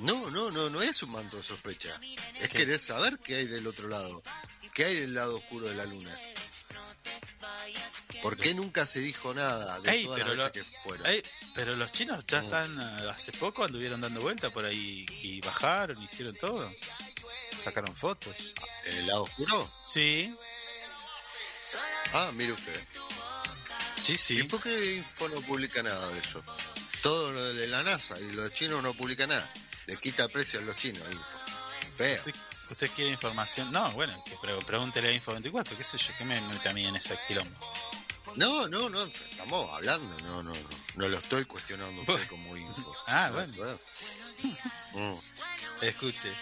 No, 0.00 0.30
no, 0.30 0.50
no, 0.50 0.68
no 0.70 0.82
es 0.82 1.02
un 1.02 1.10
manto 1.12 1.36
de 1.36 1.42
sospecha. 1.42 1.98
Es 2.40 2.48
querer 2.48 2.78
saber 2.78 3.18
qué 3.18 3.36
hay 3.36 3.46
del 3.46 3.66
otro 3.66 3.88
lado. 3.88 4.22
¿Qué 4.74 4.84
hay 4.84 5.00
del 5.00 5.14
lado 5.14 5.36
oscuro 5.36 5.66
de 5.68 5.74
la 5.74 5.84
luna? 5.84 6.10
¿Por 8.24 8.36
qué 8.38 8.54
nunca 8.54 8.86
se 8.86 9.00
dijo 9.00 9.32
nada 9.34 9.78
de 9.80 9.90
Ey, 9.90 10.04
todas 10.04 10.18
pero, 10.20 10.34
las 10.34 10.44
lo- 10.46 10.52
que 10.52 10.64
fueron? 10.64 11.06
ey, 11.06 11.22
pero 11.54 11.76
los 11.76 11.92
chinos 11.92 12.24
ya 12.26 12.40
Mm. 12.40 12.44
están, 12.44 12.80
eh, 13.04 13.10
hace 13.10 13.32
poco 13.32 13.64
anduvieron 13.64 14.00
dando 14.00 14.20
vuelta 14.22 14.50
por 14.50 14.64
ahí 14.64 15.04
y 15.22 15.40
bajaron, 15.42 16.02
hicieron 16.02 16.34
todo. 16.36 16.68
Sacaron 17.62 17.94
fotos. 17.94 18.34
¿En 18.86 18.96
el 18.96 19.06
lado 19.06 19.22
oscuro? 19.24 19.70
Sí, 19.92 20.34
Ah, 22.12 22.30
mire 22.34 22.52
usted. 22.52 22.80
sí, 24.02 24.16
sí. 24.16 24.38
¿Y 24.40 24.42
por 24.44 24.62
qué 24.62 24.96
Info 24.96 25.28
no 25.28 25.40
publica 25.42 25.82
nada 25.82 26.08
de 26.08 26.18
eso? 26.20 26.42
Todo 27.02 27.32
lo 27.32 27.42
de 27.54 27.66
la 27.68 27.82
NASA 27.82 28.18
y 28.20 28.32
los 28.32 28.52
chinos 28.54 28.82
no 28.82 28.92
publican 28.94 29.28
nada. 29.28 29.48
Le 29.86 29.96
quita 29.96 30.28
precio 30.28 30.60
a 30.60 30.62
los 30.62 30.76
chinos, 30.76 31.02
Info. 31.10 31.38
Feo. 31.96 32.16
¿Usted, 32.16 32.34
usted 32.70 32.90
quiere 32.92 33.10
información? 33.10 33.70
No, 33.72 33.90
bueno, 33.92 34.22
que 34.24 34.36
pre- 34.36 34.56
pregúntele 34.62 35.08
a 35.08 35.12
Info24, 35.20 35.76
qué 35.76 35.84
sé 35.84 35.96
yo, 35.98 36.12
¿qué 36.18 36.24
me 36.24 36.40
mete 36.40 36.68
a 36.68 36.72
mí 36.72 36.86
en 36.86 36.96
ese 36.96 37.18
quilombo? 37.28 37.72
No, 38.36 38.68
no, 38.68 38.88
no, 38.88 39.04
estamos 39.04 39.70
hablando, 39.72 40.16
no, 40.20 40.42
no, 40.42 40.52
no. 40.52 40.68
No 40.96 41.08
lo 41.08 41.18
estoy 41.18 41.44
cuestionando 41.44 42.00
usted 42.02 42.28
como 42.28 42.56
Info. 42.56 42.94
Ah, 43.06 43.28
No, 43.30 43.36
bueno. 43.36 43.78
Mm, 44.92 45.14
Escuche. 45.82 46.32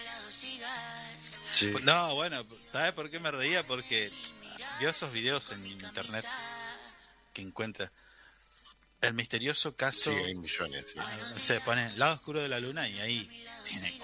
sí. 1.51 1.73
No, 1.83 2.15
bueno, 2.15 2.43
¿sabe 2.65 2.93
por 2.93 3.09
qué 3.09 3.19
me 3.19 3.31
reía? 3.31 3.63
Porque 3.65 4.11
vio 4.79 4.89
esos 4.89 5.11
videos 5.11 5.51
en 5.51 5.65
internet 5.65 6.25
que 7.33 7.41
encuentra 7.41 7.91
el 9.01 9.13
misterioso 9.13 9.75
caso. 9.75 10.11
Sí, 10.11 10.15
hay 10.17 10.35
millones. 10.35 10.85
sí. 11.33 11.39
Se 11.41 11.59
pone 11.61 11.91
lado 11.97 12.13
oscuro 12.15 12.41
de 12.41 12.47
la 12.49 12.59
luna 12.59 12.87
y 12.87 12.99
ahí 12.99 13.45
tiene. 13.67 13.99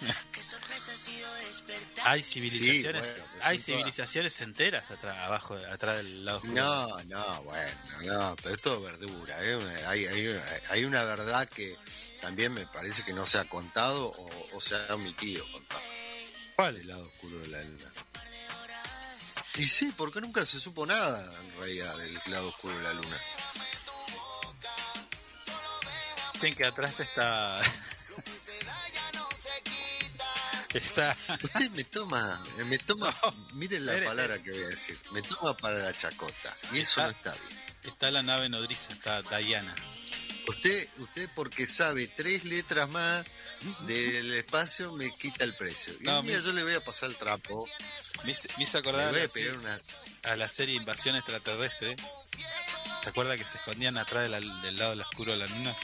hay 2.04 2.22
civilizaciones, 2.22 3.06
Sí, 3.06 3.12
bueno, 3.12 3.26
pues 3.32 3.44
hay 3.44 3.58
civilizaciones 3.58 4.40
enteras 4.40 4.90
atrás, 4.90 5.16
abajo, 5.18 5.54
atrás 5.70 5.98
del 5.98 6.24
lado 6.24 6.38
oscuro. 6.38 6.54
No, 6.54 7.02
no, 7.04 7.42
bueno, 7.42 7.72
no, 8.04 8.36
pero 8.36 8.54
es 8.54 8.60
todo 8.60 8.80
verdura. 8.82 9.36
¿eh? 9.44 9.84
Hay, 9.86 10.06
hay, 10.06 10.40
hay 10.70 10.84
una 10.84 11.02
verdad 11.04 11.48
que 11.48 11.76
también 12.20 12.52
me 12.52 12.66
parece 12.66 13.04
que 13.04 13.12
no 13.12 13.26
se 13.26 13.38
ha 13.38 13.48
contado 13.48 14.06
o, 14.06 14.56
o 14.56 14.60
se 14.60 14.76
ha 14.76 14.94
omitido 14.94 15.44
contar. 15.52 15.80
¿Cuál? 16.56 16.76
El 16.76 16.88
lado 16.88 17.06
oscuro 17.06 17.38
de 17.40 17.48
la 17.48 17.62
luna. 17.62 17.92
Y 19.56 19.66
sí, 19.66 19.92
porque 19.96 20.20
nunca 20.20 20.44
se 20.46 20.60
supo 20.60 20.86
nada 20.86 21.32
en 21.40 21.58
realidad 21.58 21.96
del 21.98 22.18
lado 22.26 22.48
oscuro 22.48 22.76
de 22.76 22.82
la 22.82 22.92
luna. 22.94 23.20
Dicen 26.34 26.54
que 26.54 26.64
atrás 26.64 27.00
está. 27.00 27.60
Está. 30.76 31.16
Usted 31.42 31.70
me 31.70 31.84
toma, 31.84 32.38
eh, 32.58 32.64
me 32.64 32.78
toma, 32.78 33.14
miren 33.54 33.86
la 33.86 33.92
palabra 34.04 34.42
que 34.42 34.50
voy 34.50 34.64
a 34.64 34.68
decir, 34.68 34.98
me 35.12 35.22
toma 35.22 35.56
para 35.56 35.78
la 35.78 35.94
chacota. 35.94 36.54
Y 36.72 36.80
eso 36.80 37.00
Está- 37.00 37.04
no 37.04 37.10
está 37.10 37.32
bien. 37.48 37.58
Está 37.84 38.10
la 38.10 38.22
nave 38.22 38.50
nodriza, 38.50 38.92
está 38.92 39.22
Diana. 39.38 39.74
Usted, 40.48 40.88
usted 40.98 41.28
porque 41.34 41.66
sabe 41.66 42.06
tres 42.08 42.44
letras 42.44 42.88
más 42.90 43.24
del 43.86 44.32
espacio 44.34 44.92
me 44.92 45.14
quita 45.14 45.44
el 45.44 45.54
precio. 45.54 45.92
Y 46.00 46.04
No, 46.04 46.20
un 46.20 46.26
día 46.26 46.38
mi- 46.38 46.44
yo 46.44 46.52
le 46.52 46.62
voy 46.64 46.74
a 46.74 46.84
pasar 46.84 47.08
el 47.10 47.16
trapo, 47.16 47.66
Me 48.24 48.34
me 48.56 48.64
hice 48.64 48.78
acordar 48.78 49.10
voy 49.12 49.20
a 49.22 49.24
así 49.24 49.40
pegar 49.40 49.58
una... 49.58 49.80
a 50.24 50.36
la 50.36 50.48
serie 50.50 50.74
Invasión 50.74 51.16
Extraterrestre. 51.16 51.96
¿Se 53.02 53.08
acuerda 53.10 53.36
que 53.36 53.44
se 53.46 53.58
escondían 53.58 53.96
atrás 53.96 54.22
de 54.24 54.28
la- 54.30 54.40
del 54.40 54.76
lado 54.76 54.90
del 54.90 55.00
oscuro 55.02 55.32
de 55.32 55.38
la 55.38 55.46
luna? 55.46 55.74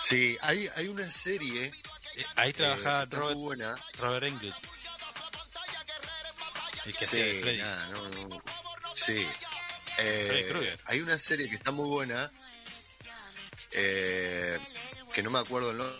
Sí, 0.00 0.36
hay, 0.40 0.68
hay 0.76 0.88
una 0.88 1.10
serie 1.10 1.70
Eh, 2.16 2.24
Ahí 2.36 2.52
trabajaba 2.52 3.00
eh, 3.00 3.04
está 3.04 3.16
Robert, 3.16 3.38
buena. 3.38 3.76
Robert 3.98 4.24
Englund. 4.26 4.54
El 6.84 6.96
que 6.96 7.06
Sí, 7.06 7.20
hacía 7.20 7.24
de 7.26 7.40
Freddy. 7.40 7.58
nada, 7.58 7.86
no, 7.88 8.08
no. 8.08 8.42
Sí. 8.94 9.26
Eh, 9.98 10.76
hay 10.86 11.00
una 11.00 11.18
serie 11.18 11.48
que 11.48 11.56
está 11.56 11.70
muy 11.70 11.86
buena, 11.88 12.30
eh, 13.72 14.58
que 15.12 15.22
no 15.22 15.30
me 15.30 15.38
acuerdo 15.38 15.70
el 15.70 15.78
nombre, 15.78 15.96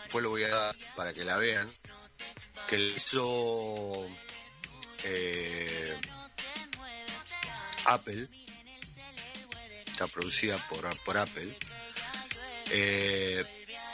después 0.00 0.22
lo 0.22 0.30
voy 0.30 0.44
a 0.44 0.48
dar 0.48 0.76
para 0.96 1.12
que 1.12 1.24
la 1.24 1.36
vean, 1.36 1.68
que 2.68 2.78
le 2.78 2.86
hizo 2.94 4.06
eh, 5.04 6.00
Apple, 7.86 8.28
está 9.86 10.06
producida 10.06 10.56
por, 10.68 10.88
por 11.04 11.18
Apple, 11.18 11.52
eh, 12.70 13.44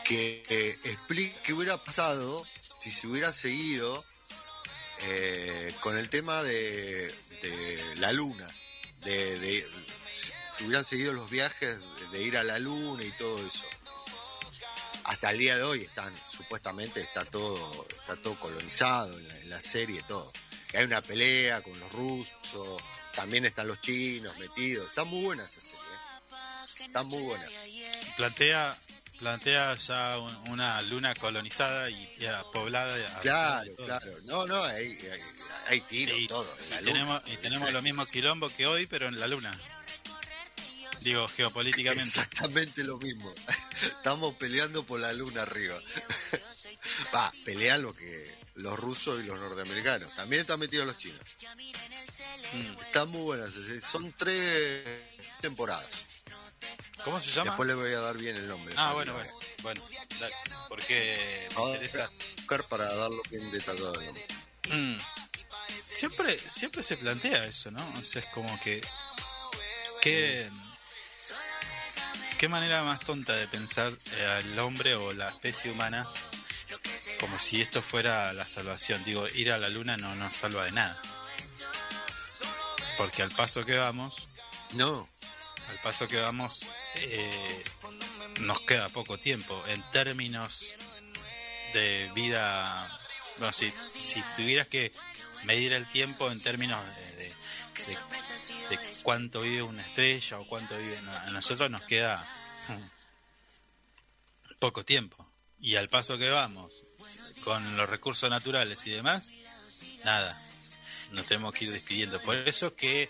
que 0.05 0.43
eh, 0.49 0.79
explica 0.85 1.37
qué 1.43 1.53
hubiera 1.55 1.77
pasado 1.79 2.45
si 2.79 2.91
se 2.91 3.07
hubiera 3.07 3.33
seguido 3.33 4.05
eh, 5.07 5.75
con 5.81 5.97
el 5.97 6.11
tema 6.11 6.43
de, 6.43 7.13
la 7.97 8.13
luna, 8.13 8.47
de, 9.01 9.67
si 10.57 10.65
hubieran 10.65 10.85
seguido 10.85 11.13
los 11.13 11.31
viajes 11.31 11.79
de, 12.13 12.23
ir 12.23 12.37
a 12.37 12.45
la 12.45 12.59
luna 12.59 13.03
y 13.03 13.11
todo 13.13 13.45
eso. 13.47 13.65
Hasta 15.05 15.31
el 15.31 15.39
día 15.39 15.57
de 15.57 15.63
hoy 15.63 15.83
están, 15.83 16.15
supuestamente 16.31 17.01
está 17.01 17.25
todo, 17.25 17.87
está 17.91 18.17
todo 18.17 18.39
colonizado 18.39 19.19
en 19.19 19.29
la, 19.29 19.39
en 19.41 19.51
la 19.51 19.61
serie, 19.61 20.03
todo. 20.07 20.31
Hay 20.75 20.85
una 20.85 21.03
pelea 21.03 21.63
con 21.63 21.79
los 21.79 21.93
rusos, 21.93 22.83
también 23.15 23.45
están 23.45 23.69
los 23.69 23.81
chinos 23.81 24.37
metidos. 24.39 24.89
Está 24.89 25.05
muy 25.05 25.23
buena 25.23 25.45
esa 25.45 25.61
serie, 25.61 25.79
¿eh? 25.79 26.85
está 26.87 27.03
muy 27.03 27.23
buena. 27.23 27.45
Plantea 28.17 28.79
plantea 29.19 29.75
ya 29.77 30.19
un- 30.19 30.51
una 30.51 30.83
luna 30.83 31.15
colonizada 31.15 31.89
y 31.91 32.17
ya 32.19 32.43
poblada. 32.53 32.97
Claro, 33.21 33.71
claro. 33.77 34.13
No, 34.25 34.47
no, 34.47 34.63
hay, 34.63 34.87
hay, 34.99 35.21
hay 35.69 35.81
tiro, 35.83 36.17
Y, 36.17 36.27
todo. 36.29 36.55
en 36.59 36.71
la 36.71 36.77
y 36.81 36.85
luna. 36.85 36.93
tenemos, 36.93 37.23
y 37.27 37.37
tenemos 37.39 37.73
lo 37.73 37.83
mismo 37.83 38.07
quilombo 38.07 38.49
que 38.51 38.67
hoy, 38.67 38.87
pero 38.87 39.09
en 39.09 39.19
la 39.19 39.27
luna. 39.27 39.57
Digo, 41.01 41.29
geopolíticamente. 41.29 42.03
Exactamente 42.05 42.83
lo 42.83 42.97
mismo. 42.99 43.33
Estamos 43.83 44.35
peleando 44.37 44.85
por 44.85 45.01
la 45.01 45.13
luna 45.13 45.43
arriba. 45.43 45.79
Va, 47.15 47.33
pelean 47.45 47.83
lo 47.83 47.95
que 47.95 48.35
los 48.57 48.79
rusos 48.79 49.23
y 49.23 49.27
los 49.27 49.39
norteamericanos. 49.39 50.15
También 50.17 50.41
están 50.43 50.61
metidos 50.61 50.87
los 50.87 50.97
chinos. 50.99 51.21
Mm. 52.55 52.81
Están 52.83 53.09
muy 53.11 53.21
buenas. 53.23 53.53
Son 53.83 54.13
tres 54.17 54.83
temporadas. 55.41 55.91
¿Cómo 57.05 57.21
se 57.21 57.31
llama? 57.31 57.51
Después 57.51 57.67
le 57.69 57.75
voy 57.75 57.93
a 57.93 58.01
dar 58.01 58.17
bien 58.17 58.37
el 58.37 58.49
nombre. 58.49 58.75
Ah, 58.79 58.93
bueno, 58.95 59.13
que 59.13 59.19
bueno. 59.19 59.33
Bueno, 59.63 59.83
dale, 60.21 60.35
porque 60.69 61.47
me 61.51 61.57
Ahora, 61.57 61.73
interesa. 61.75 62.11
buscar 62.37 62.65
para 62.65 62.85
darlo 62.95 63.23
bien 63.31 63.51
detallado. 63.51 63.93
nombre. 63.95 64.27
Mm. 64.71 64.97
Siempre, 65.93 66.39
siempre 66.51 66.83
se 66.83 66.97
plantea 66.97 67.45
eso, 67.45 67.71
¿no? 67.71 67.87
O 67.99 68.03
sea, 68.03 68.23
es 68.23 68.29
como 68.29 68.59
que. 68.61 68.81
¿Qué, 70.01 70.51
qué 72.39 72.49
manera 72.49 72.83
más 72.83 73.01
tonta 73.01 73.33
de 73.35 73.47
pensar 73.49 73.91
eh, 74.13 74.25
al 74.27 74.59
hombre 74.59 74.95
o 74.97 75.13
la 75.15 75.29
especie 75.31 75.71
humana 75.71 76.07
como 77.21 77.39
si 77.39 77.63
esto 77.63 77.81
fuera 77.81 78.33
la 78.35 78.47
salvación? 78.47 79.03
Digo, 79.05 79.27
ir 79.29 79.51
a 79.53 79.59
la 79.59 79.69
luna 79.71 79.97
no 79.97 80.15
nos 80.15 80.35
salva 80.35 80.65
de 80.65 80.73
nada. 80.73 81.01
Porque 82.99 83.23
al 83.23 83.31
paso 83.31 83.65
que 83.65 83.77
vamos, 83.77 84.29
No, 84.73 85.09
al 85.71 85.79
paso 85.83 86.07
que 86.07 86.21
vamos, 86.21 86.67
eh, 86.97 87.65
nos 88.41 88.61
queda 88.61 88.89
poco 88.89 89.19
tiempo 89.19 89.63
en 89.69 89.83
términos 89.91 90.77
de 91.73 92.11
vida. 92.15 93.01
Bueno, 93.39 93.53
si, 93.53 93.73
si 94.03 94.23
tuvieras 94.37 94.69
que 94.69 94.93
medir 95.45 95.73
el 95.73 95.87
tiempo 95.87 96.31
en 96.31 96.41
términos 96.41 96.81
de, 96.87 97.35
cuánto 99.03 99.43
vive 99.43 99.63
una 99.63 99.83
estrella 99.83 100.39
o 100.39 100.47
cuánto 100.47 100.77
vive. 100.77 100.99
a 100.99 101.31
nosotros 101.31 101.71
nos 101.71 101.83
queda 101.83 102.27
poco 104.59 104.85
tiempo. 104.85 105.17
Y 105.61 105.77
al 105.77 105.89
paso 105.89 106.19
que 106.19 106.29
vamos, 106.31 106.85
con 107.43 107.77
los 107.77 107.89
recursos 107.89 108.29
naturales 108.31 108.87
y 108.87 108.91
demás, 108.91 109.33
nada. 110.05 110.41
Nos 111.13 111.27
tenemos 111.27 111.53
que 111.55 111.67
ir 111.67 111.73
despidiendo. 111.73 112.21
Por 112.23 112.37
eso 112.37 112.75
que 112.75 113.09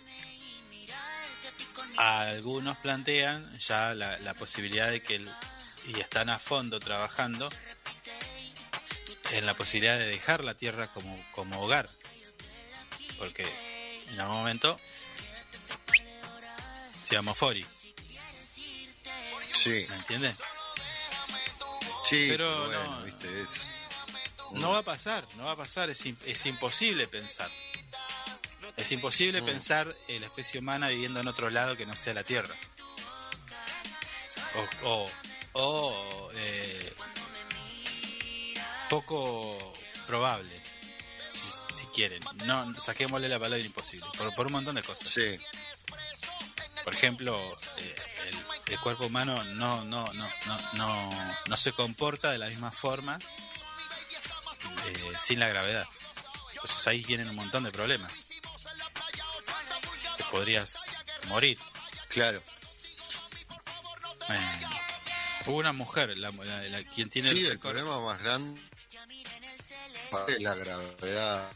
algunos 1.96 2.76
plantean 2.78 3.58
ya 3.58 3.94
la, 3.94 4.18
la 4.18 4.34
posibilidad 4.34 4.90
de 4.90 5.00
que, 5.02 5.16
el- 5.16 5.30
y 5.86 6.00
están 6.00 6.30
a 6.30 6.38
fondo 6.38 6.80
trabajando, 6.80 7.50
en 9.32 9.46
la 9.46 9.54
posibilidad 9.54 9.98
de 9.98 10.06
dejar 10.06 10.44
la 10.44 10.54
Tierra 10.54 10.88
como, 10.88 11.18
como 11.32 11.60
hogar. 11.62 11.88
Porque 13.18 13.46
en 14.10 14.20
algún 14.20 14.36
momento 14.38 14.78
seamos 17.02 17.36
fori, 17.36 17.64
sí, 19.52 19.86
¿me 19.88 19.96
entiendes? 19.96 20.36
sí, 22.04 22.26
Pero 22.28 22.66
bueno, 22.66 22.98
no. 23.00 23.04
viste, 23.04 23.40
es. 23.42 23.70
No 24.52 24.70
va 24.70 24.78
a 24.78 24.82
pasar, 24.82 25.26
no 25.36 25.44
va 25.44 25.52
a 25.52 25.56
pasar, 25.56 25.90
es, 25.90 26.04
es 26.04 26.46
imposible 26.46 27.06
pensar. 27.06 27.50
Es 28.76 28.90
imposible 28.92 29.40
Mm. 29.40 29.46
pensar 29.46 29.96
en 30.08 30.20
la 30.20 30.26
especie 30.26 30.60
humana 30.60 30.88
viviendo 30.88 31.20
en 31.20 31.28
otro 31.28 31.48
lado 31.50 31.76
que 31.76 31.86
no 31.86 31.94
sea 31.96 32.14
la 32.14 32.24
Tierra. 32.24 32.54
O, 34.82 34.88
o, 34.88 35.10
o, 35.54 36.30
eh, 36.34 36.92
poco 38.90 39.72
probable, 40.06 40.50
si, 41.32 41.76
si 41.76 41.86
quieren. 41.86 42.22
No, 42.44 42.78
saquémosle 42.80 43.28
la 43.28 43.38
palabra 43.38 43.64
imposible, 43.64 44.06
por, 44.16 44.34
por 44.34 44.46
un 44.46 44.52
montón 44.52 44.74
de 44.76 44.82
cosas. 44.82 45.08
Sí, 45.10 45.38
Por 46.84 46.94
ejemplo, 46.94 47.40
eh, 47.78 47.96
el, 48.66 48.72
el 48.74 48.80
cuerpo 48.80 49.06
humano 49.06 49.42
no, 49.44 49.84
no, 49.84 50.12
no, 50.12 50.28
no, 50.46 50.58
no, 50.74 51.34
no 51.46 51.56
se 51.56 51.72
comporta 51.72 52.30
de 52.30 52.38
la 52.38 52.46
misma 52.48 52.70
forma 52.70 53.18
eh, 54.86 55.12
sin 55.18 55.40
la 55.40 55.48
gravedad. 55.48 55.86
Entonces 56.52 56.86
ahí 56.86 57.02
vienen 57.04 57.28
un 57.28 57.36
montón 57.36 57.64
de 57.64 57.70
problemas. 57.72 58.28
Te 60.16 60.24
podrías 60.24 60.74
morir. 61.28 61.58
claro. 62.08 62.42
Eh, 64.30 64.40
hubo 65.46 65.58
una 65.58 65.72
mujer, 65.72 66.16
la, 66.16 66.30
la- 66.30 66.62
la- 66.62 66.82
quien 66.84 67.10
tiene 67.10 67.28
Sí, 67.28 67.44
el 67.44 67.58
problema 67.58 68.00
más 68.00 68.18
grande 68.22 68.58
es 70.28 70.40
la 70.40 70.54
gravedad, 70.54 71.52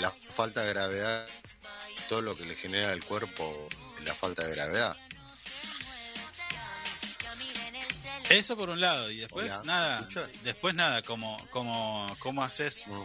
la 0.00 0.10
falta 0.34 0.62
de 0.62 0.68
gravedad, 0.70 1.28
todo 2.08 2.22
lo 2.22 2.34
que 2.36 2.44
le 2.44 2.56
genera 2.56 2.90
al 2.92 3.04
cuerpo 3.04 3.68
la 4.04 4.14
falta 4.14 4.44
de 4.44 4.50
gravedad. 4.50 4.96
Eso 8.30 8.56
por 8.56 8.68
un 8.68 8.80
lado, 8.80 9.10
y 9.10 9.18
después 9.18 9.52
Hola, 9.54 9.62
nada, 9.64 10.08
después 10.42 10.74
nada, 10.74 11.02
como, 11.02 11.36
como, 11.50 12.14
cómo 12.18 12.42
haces 12.42 12.86
Mm. 12.88 13.02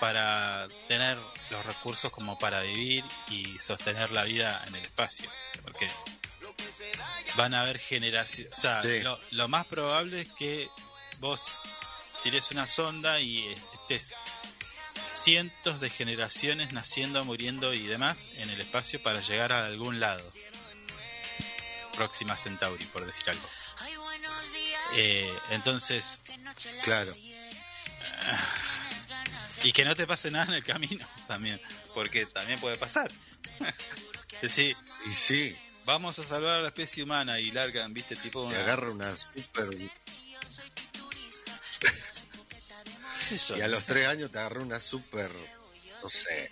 Para 0.00 0.68
tener 0.88 1.16
los 1.50 1.64
recursos 1.66 2.10
como 2.12 2.38
para 2.38 2.60
vivir 2.62 3.04
y 3.30 3.58
sostener 3.58 4.10
la 4.12 4.24
vida 4.24 4.62
en 4.66 4.74
el 4.76 4.82
espacio. 4.84 5.30
Porque 5.62 5.88
van 7.36 7.54
a 7.54 7.62
haber 7.62 7.78
generaciones. 7.78 8.56
O 8.56 8.60
sea, 8.60 8.82
Sí. 8.82 9.00
lo, 9.02 9.18
lo 9.30 9.48
más 9.48 9.66
probable 9.66 10.22
es 10.22 10.28
que 10.32 10.68
vos 11.18 11.68
tires 12.22 12.50
una 12.50 12.66
sonda 12.66 13.20
y 13.20 13.46
estés 13.74 14.14
cientos 15.06 15.80
de 15.80 15.88
generaciones 15.90 16.72
naciendo, 16.72 17.22
muriendo 17.24 17.72
y 17.72 17.86
demás 17.86 18.28
en 18.36 18.50
el 18.50 18.60
espacio 18.60 19.02
para 19.02 19.20
llegar 19.20 19.52
a 19.52 19.66
algún 19.66 20.00
lado. 20.00 20.28
Próxima 21.94 22.36
Centauri, 22.36 22.84
por 22.86 23.06
decir 23.06 23.30
algo. 23.30 23.48
Eh, 24.94 25.32
entonces, 25.50 26.22
Claro, 26.84 27.14
y 29.62 29.72
que 29.72 29.84
no 29.84 29.94
te 29.96 30.06
pase 30.06 30.30
nada 30.30 30.46
en 30.46 30.54
el 30.54 30.64
camino 30.64 31.06
también, 31.26 31.60
porque 31.94 32.26
también 32.26 32.58
puede 32.60 32.76
pasar. 32.76 33.10
Decir, 34.42 34.76
y 35.10 35.14
sí, 35.14 35.56
vamos 35.84 36.18
a 36.18 36.22
salvar 36.24 36.58
a 36.58 36.62
la 36.62 36.68
especie 36.68 37.02
humana 37.02 37.40
y 37.40 37.50
largan, 37.52 37.92
viste, 37.94 38.16
tipo 38.16 38.48
te 38.50 38.56
agarra 38.56 38.90
una 38.90 39.16
super. 39.16 39.68
Y 43.56 43.60
a 43.60 43.66
los 43.66 43.86
tres 43.86 44.06
años 44.06 44.30
te 44.30 44.38
agarra 44.38 44.60
una 44.60 44.78
super. 44.78 45.32
No 46.02 46.08
sé. 46.08 46.48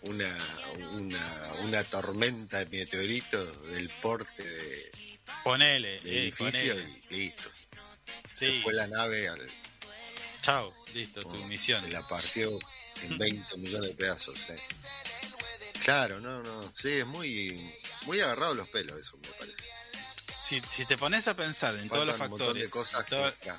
Una, 0.00 0.36
una, 0.94 1.52
una 1.60 1.84
tormenta 1.84 2.58
de 2.64 2.66
meteoritos 2.78 3.66
del 3.68 3.88
porte 3.88 4.42
de, 4.42 4.90
ponele, 5.44 6.00
de 6.00 6.10
eh, 6.10 6.22
edificio 6.24 6.74
ponele. 6.74 7.02
y 7.10 7.14
listo. 7.16 7.48
Sí, 8.34 8.46
Después 8.46 8.74
la 8.74 8.88
nave 8.88 9.28
al- 9.28 9.50
chao, 10.42 10.74
listo, 10.92 11.22
tu 11.22 11.30
Oh, 11.30 11.46
misión. 11.46 11.80
se 11.82 11.88
la 11.90 12.06
partió 12.06 12.58
en 13.02 13.16
20 13.18 13.56
millones 13.56 13.88
de 13.90 13.94
pedazos. 13.96 14.38
Claro, 15.82 16.20
no, 16.20 16.42
no. 16.42 16.70
Sí, 16.74 16.90
es 16.90 17.06
muy, 17.06 17.74
muy 18.06 18.20
agarrado 18.20 18.54
los 18.54 18.68
pelos, 18.68 18.98
eso 19.00 19.16
me 19.22 19.28
parece. 19.30 19.62
Si, 20.36 20.60
si 20.68 20.84
te 20.86 20.98
pones 20.98 21.26
a 21.28 21.34
pensar 21.34 21.74
en 21.76 21.88
todos 21.88 22.06
los 22.06 22.18
de 22.18 22.26
factores 22.28 22.70
cosas 22.70 23.04
y, 23.06 23.10
todo- 23.10 23.34
que- 23.38 23.52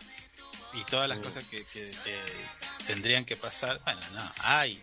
y 0.79 0.83
todas 0.85 1.07
las 1.09 1.19
cosas 1.19 1.43
que, 1.49 1.65
que- 1.65 1.85
que 2.03 2.19
tendrían 2.87 3.25
que 3.25 3.35
pasar, 3.37 3.79
bueno, 3.83 4.01
no, 4.11 4.33
hay, 4.39 4.81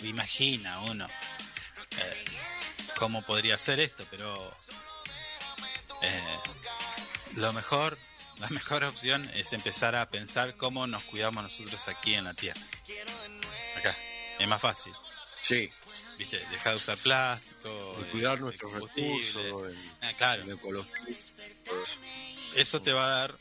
imagina 0.00 0.80
uno 0.82 1.06
eh, 1.06 2.24
cómo 2.98 3.22
podría 3.22 3.58
ser 3.58 3.80
esto, 3.80 4.06
pero 4.10 4.54
eh, 6.02 6.38
lo 7.36 7.52
mejor, 7.52 7.98
la 8.38 8.48
mejor 8.50 8.84
opción 8.84 9.28
es 9.34 9.52
empezar 9.52 9.94
a 9.94 10.08
pensar 10.10 10.56
cómo 10.56 10.86
nos 10.86 11.02
cuidamos 11.04 11.42
nosotros 11.42 11.88
aquí 11.88 12.14
en 12.14 12.24
la 12.24 12.34
Tierra. 12.34 12.60
Acá, 13.78 13.96
es 14.38 14.48
más 14.48 14.60
fácil, 14.60 14.92
Sí, 15.40 15.70
¿viste? 16.18 16.38
Dejar 16.50 16.72
de 16.72 16.76
usar 16.76 16.96
plástico, 16.98 17.96
eh, 18.00 18.08
cuidar 18.12 18.36
de 18.36 18.40
nuestros 18.44 18.72
recursos, 18.72 19.72
en, 19.72 19.94
Ah, 20.02 20.12
claro, 20.16 20.42
eso. 20.44 20.86
eso 22.54 22.82
te 22.82 22.92
va 22.92 23.04
a 23.06 23.08
dar 23.20 23.36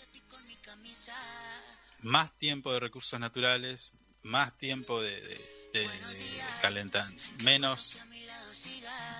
más 2.02 2.38
tiempo 2.38 2.74
de 2.74 2.80
recursos 2.82 3.18
naturales, 3.20 3.94
más 4.24 4.58
tiempo 4.58 5.02
de, 5.02 5.12
de, 5.22 5.38
de- 5.74 5.88
de 5.88 6.44
calentar, 6.62 7.06
menos 7.40 7.98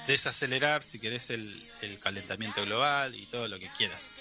desacelerar 0.08 0.84
si 0.84 1.00
querés 1.00 1.30
el, 1.30 1.70
el 1.82 1.98
calentamiento 2.00 2.64
global 2.66 3.16
y 3.16 3.26
todo 3.28 3.48
lo 3.48 3.58
que 3.60 3.70
quieras. 3.78 4.16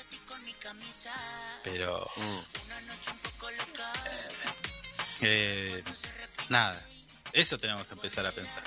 Pero 1.64 2.08
Mm. 2.16 2.38
eh, 5.22 5.84
nada, 6.48 6.80
eso 7.32 7.58
tenemos 7.58 7.86
que 7.86 7.94
empezar 7.94 8.26
a 8.26 8.32
pensar. 8.32 8.62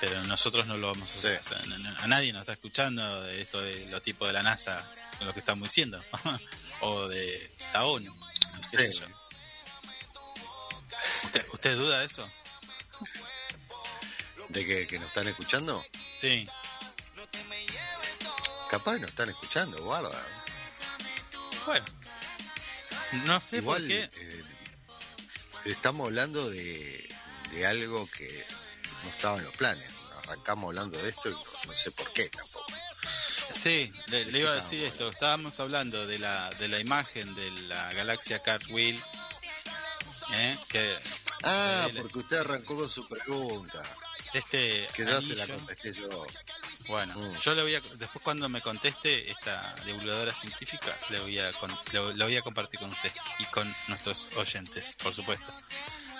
Pero 0.00 0.22
nosotros 0.24 0.66
no 0.66 0.76
lo 0.76 0.88
vamos 0.88 1.08
a 1.08 1.12
hacer. 1.14 1.42
Sí. 1.42 1.52
O 1.52 1.56
sea, 1.56 1.66
no- 1.66 1.78
no- 1.78 1.98
a 1.98 2.06
nadie 2.08 2.32
nos 2.32 2.40
está 2.40 2.52
escuchando 2.52 3.22
de 3.22 3.40
esto 3.40 3.60
de 3.60 3.86
los 3.86 4.02
tipos 4.02 4.26
de 4.28 4.32
la 4.34 4.42
NASA 4.42 4.82
con 5.18 5.26
lo 5.26 5.32
que 5.32 5.40
estamos 5.40 5.64
diciendo. 5.68 6.02
o 6.80 7.08
de 7.08 7.56
la 7.72 7.84
ONU. 7.86 8.14
qué 8.70 8.78
sé 8.78 8.92
Sí. 8.92 9.00
yo. 9.00 9.06
¿Usted, 11.24 11.46
¿Usted 11.52 11.76
duda 11.76 12.00
de 12.00 12.06
eso? 12.06 12.30
¿De 14.48 14.64
que, 14.66 14.86
que 14.86 14.98
nos 14.98 15.08
están 15.08 15.26
escuchando? 15.28 15.84
Sí. 16.18 16.46
Capaz 18.70 18.98
nos 18.98 19.10
están 19.10 19.30
escuchando, 19.30 19.82
guarda. 19.84 20.10
Bueno. 21.66 21.84
No 23.26 23.40
sé 23.40 23.58
Igual 23.58 23.82
por 23.82 23.88
qué. 23.88 24.10
eh, 24.16 24.44
estamos 25.66 26.06
hablando 26.06 26.48
de, 26.50 27.08
de 27.52 27.66
algo 27.66 28.08
que 28.10 28.46
no 29.04 29.10
estaba 29.10 29.38
en 29.38 29.44
los 29.44 29.54
planes. 29.56 29.88
Arrancamos 30.24 30.68
hablando 30.68 30.98
de 30.98 31.08
esto 31.10 31.28
y 31.28 31.32
no, 31.32 31.44
no 31.66 31.72
sé 31.74 31.90
por 31.92 32.12
qué 32.12 32.28
tampoco. 32.30 32.66
Sí, 33.52 33.92
le, 34.06 34.24
le 34.26 34.40
iba 34.40 34.50
a 34.52 34.56
decir 34.56 34.82
esto. 34.84 35.08
Estábamos 35.10 35.58
hablando 35.60 36.06
de 36.06 36.18
la, 36.18 36.50
de 36.58 36.68
la 36.68 36.80
imagen 36.80 37.34
de 37.34 37.50
la 37.68 37.92
galaxia 37.92 38.42
Cartwheel. 38.42 39.00
¿eh? 40.32 40.58
Que 40.68 40.98
Ah, 41.42 41.88
Eh, 41.90 41.94
porque 42.00 42.18
usted 42.20 42.38
arrancó 42.38 42.74
con 42.74 42.88
su 42.88 43.06
pregunta, 43.06 43.82
este 44.32 44.88
que 44.94 45.04
ya 45.04 45.20
se 45.20 45.36
la 45.36 45.44
anillo- 45.44 45.56
contesté 45.56 45.92
yo. 45.92 46.26
Bueno, 46.88 47.14
Mm. 47.14 47.36
yo 47.38 47.54
le 47.54 47.62
voy 47.62 47.74
a 47.74 47.80
después 47.80 48.22
cuando 48.22 48.48
me 48.48 48.60
conteste 48.60 49.30
esta 49.30 49.74
divulgadora 49.86 50.34
científica 50.34 50.94
le 51.10 51.18
voy 51.20 51.38
a 51.38 51.52
con- 51.54 51.76
lo, 51.92 52.12
lo 52.12 52.24
voy 52.26 52.36
a 52.36 52.42
compartir 52.42 52.78
con 52.80 52.90
usted 52.90 53.10
y 53.38 53.44
con 53.46 53.74
nuestros 53.88 54.28
oyentes, 54.36 54.94
por 55.02 55.14
supuesto. 55.14 55.46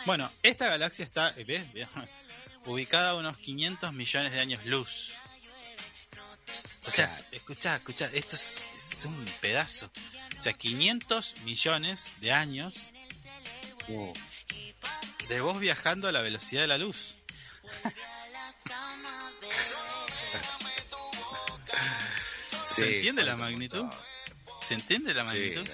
Bueno, 0.06 0.30
esta 0.42 0.68
galaxia 0.68 1.04
está, 1.04 1.34
eh, 1.36 1.44
¿ves? 1.44 1.64
Ubicada 2.66 3.10
a 3.10 3.14
unos 3.14 3.36
500 3.38 3.92
millones 3.92 4.32
de 4.32 4.40
años 4.40 4.64
luz. 4.64 5.12
O 6.86 6.90
sea, 6.90 7.06
Claro. 7.06 7.24
escucha, 7.32 7.76
escucha, 7.76 8.10
esto 8.12 8.36
es, 8.36 8.66
es 8.76 9.04
un 9.04 9.24
pedazo. 9.40 9.90
O 10.38 10.40
sea, 10.40 10.52
500 10.54 11.36
millones 11.44 12.14
de 12.20 12.32
años 12.32 12.90
de 15.28 15.40
vos 15.40 15.58
viajando 15.60 16.08
a 16.08 16.12
la 16.12 16.20
velocidad 16.20 16.62
de 16.62 16.68
la 16.68 16.78
luz. 16.78 17.14
¿Se 22.74 22.86
Sí, 22.86 22.94
entiende 22.96 23.24
la 23.24 23.36
magnitud? 23.36 23.84
¿Se 24.60 24.74
entiende 24.74 25.14
la 25.14 25.24
magnitud? 25.24 25.66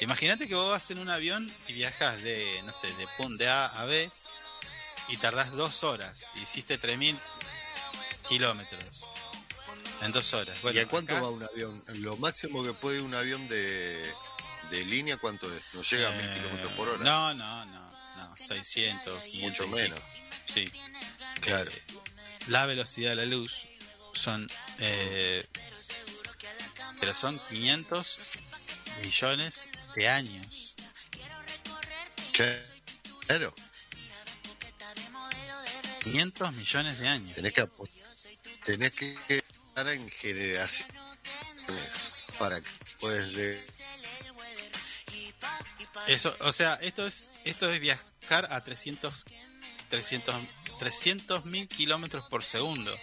Imagínate 0.00 0.48
que 0.48 0.54
vos 0.54 0.70
vas 0.70 0.90
en 0.90 0.98
un 0.98 1.08
avión 1.10 1.50
y 1.68 1.72
viajas 1.74 2.22
de, 2.22 2.60
no 2.64 2.72
sé, 2.72 2.88
de 2.94 3.06
punto 3.16 3.36
de 3.44 3.48
A 3.48 3.66
a 3.66 3.84
B 3.84 4.10
y 5.08 5.16
tardás 5.18 5.52
dos 5.52 5.84
horas. 5.84 6.30
Hiciste 6.42 6.80
3.000 6.80 7.16
kilómetros 8.28 9.06
en 10.02 10.10
dos 10.12 10.34
horas. 10.34 10.60
Bueno, 10.62 10.78
¿Y 10.80 10.82
a 10.82 10.88
cuánto 10.88 11.12
acá, 11.14 11.22
va 11.22 11.30
un 11.30 11.42
avión? 11.44 11.82
Lo 12.00 12.16
máximo 12.16 12.64
que 12.64 12.72
puede 12.72 13.00
un 13.00 13.14
avión 13.14 13.46
de, 13.48 14.04
de 14.70 14.84
línea, 14.86 15.16
¿cuánto 15.18 15.52
es? 15.54 15.62
No 15.74 15.82
llega 15.82 16.08
a 16.08 16.12
mil 16.12 16.26
eh, 16.26 16.34
kilómetros 16.34 16.72
por 16.72 16.88
hora. 16.88 17.04
No, 17.04 17.34
no, 17.34 17.64
no, 17.66 17.92
no, 18.16 18.36
600, 18.36 19.22
500. 19.22 19.40
Mucho 19.66 19.68
menos. 19.76 20.00
Sí. 20.52 20.64
Claro. 21.42 21.70
Eh, 21.70 21.82
la 22.48 22.66
velocidad 22.66 23.10
de 23.10 23.16
la 23.16 23.26
luz 23.26 23.66
son. 24.14 24.48
eh, 24.80 25.46
pero 27.02 27.16
son 27.16 27.36
500 27.48 28.20
millones 29.02 29.68
de 29.96 30.08
años. 30.08 30.76
¿Qué? 32.32 32.56
Claro, 33.26 33.52
500 36.04 36.52
millones 36.52 37.00
de 37.00 37.08
años. 37.08 37.34
tenés 37.34 37.54
que 37.54 37.68
tenés 38.64 38.94
que 38.94 39.18
estar 39.28 39.88
en 39.88 40.08
generaciones 40.10 40.92
para 42.38 42.60
que 42.60 42.70
puedas 43.00 43.32
llegar. 43.32 43.64
Eso, 46.06 46.36
o 46.38 46.52
sea, 46.52 46.74
esto 46.82 47.04
es 47.04 47.32
esto 47.42 47.68
es 47.68 47.80
viajar 47.80 48.46
a 48.48 48.62
300 48.62 49.24
300 49.88 50.36
300 50.78 51.46
mil 51.46 51.66
kilómetros 51.66 52.28
por 52.28 52.44
segundo 52.44 52.96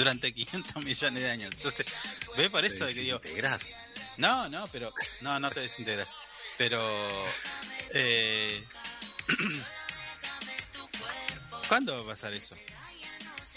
durante 0.00 0.32
500 0.32 0.76
millones 0.84 1.22
de 1.22 1.30
años. 1.30 1.50
Entonces, 1.54 1.86
ve 2.36 2.48
por 2.48 2.64
eso 2.64 2.86
que 2.86 2.94
digo, 2.94 3.20
no, 4.16 4.48
no, 4.48 4.66
pero 4.68 4.92
no, 5.20 5.38
no 5.38 5.50
te 5.50 5.60
desintegras. 5.60 6.14
Pero 6.56 6.80
eh, 7.94 8.64
¿cuándo 11.68 11.94
va 11.96 12.02
a 12.02 12.14
pasar 12.14 12.32
eso? 12.32 12.56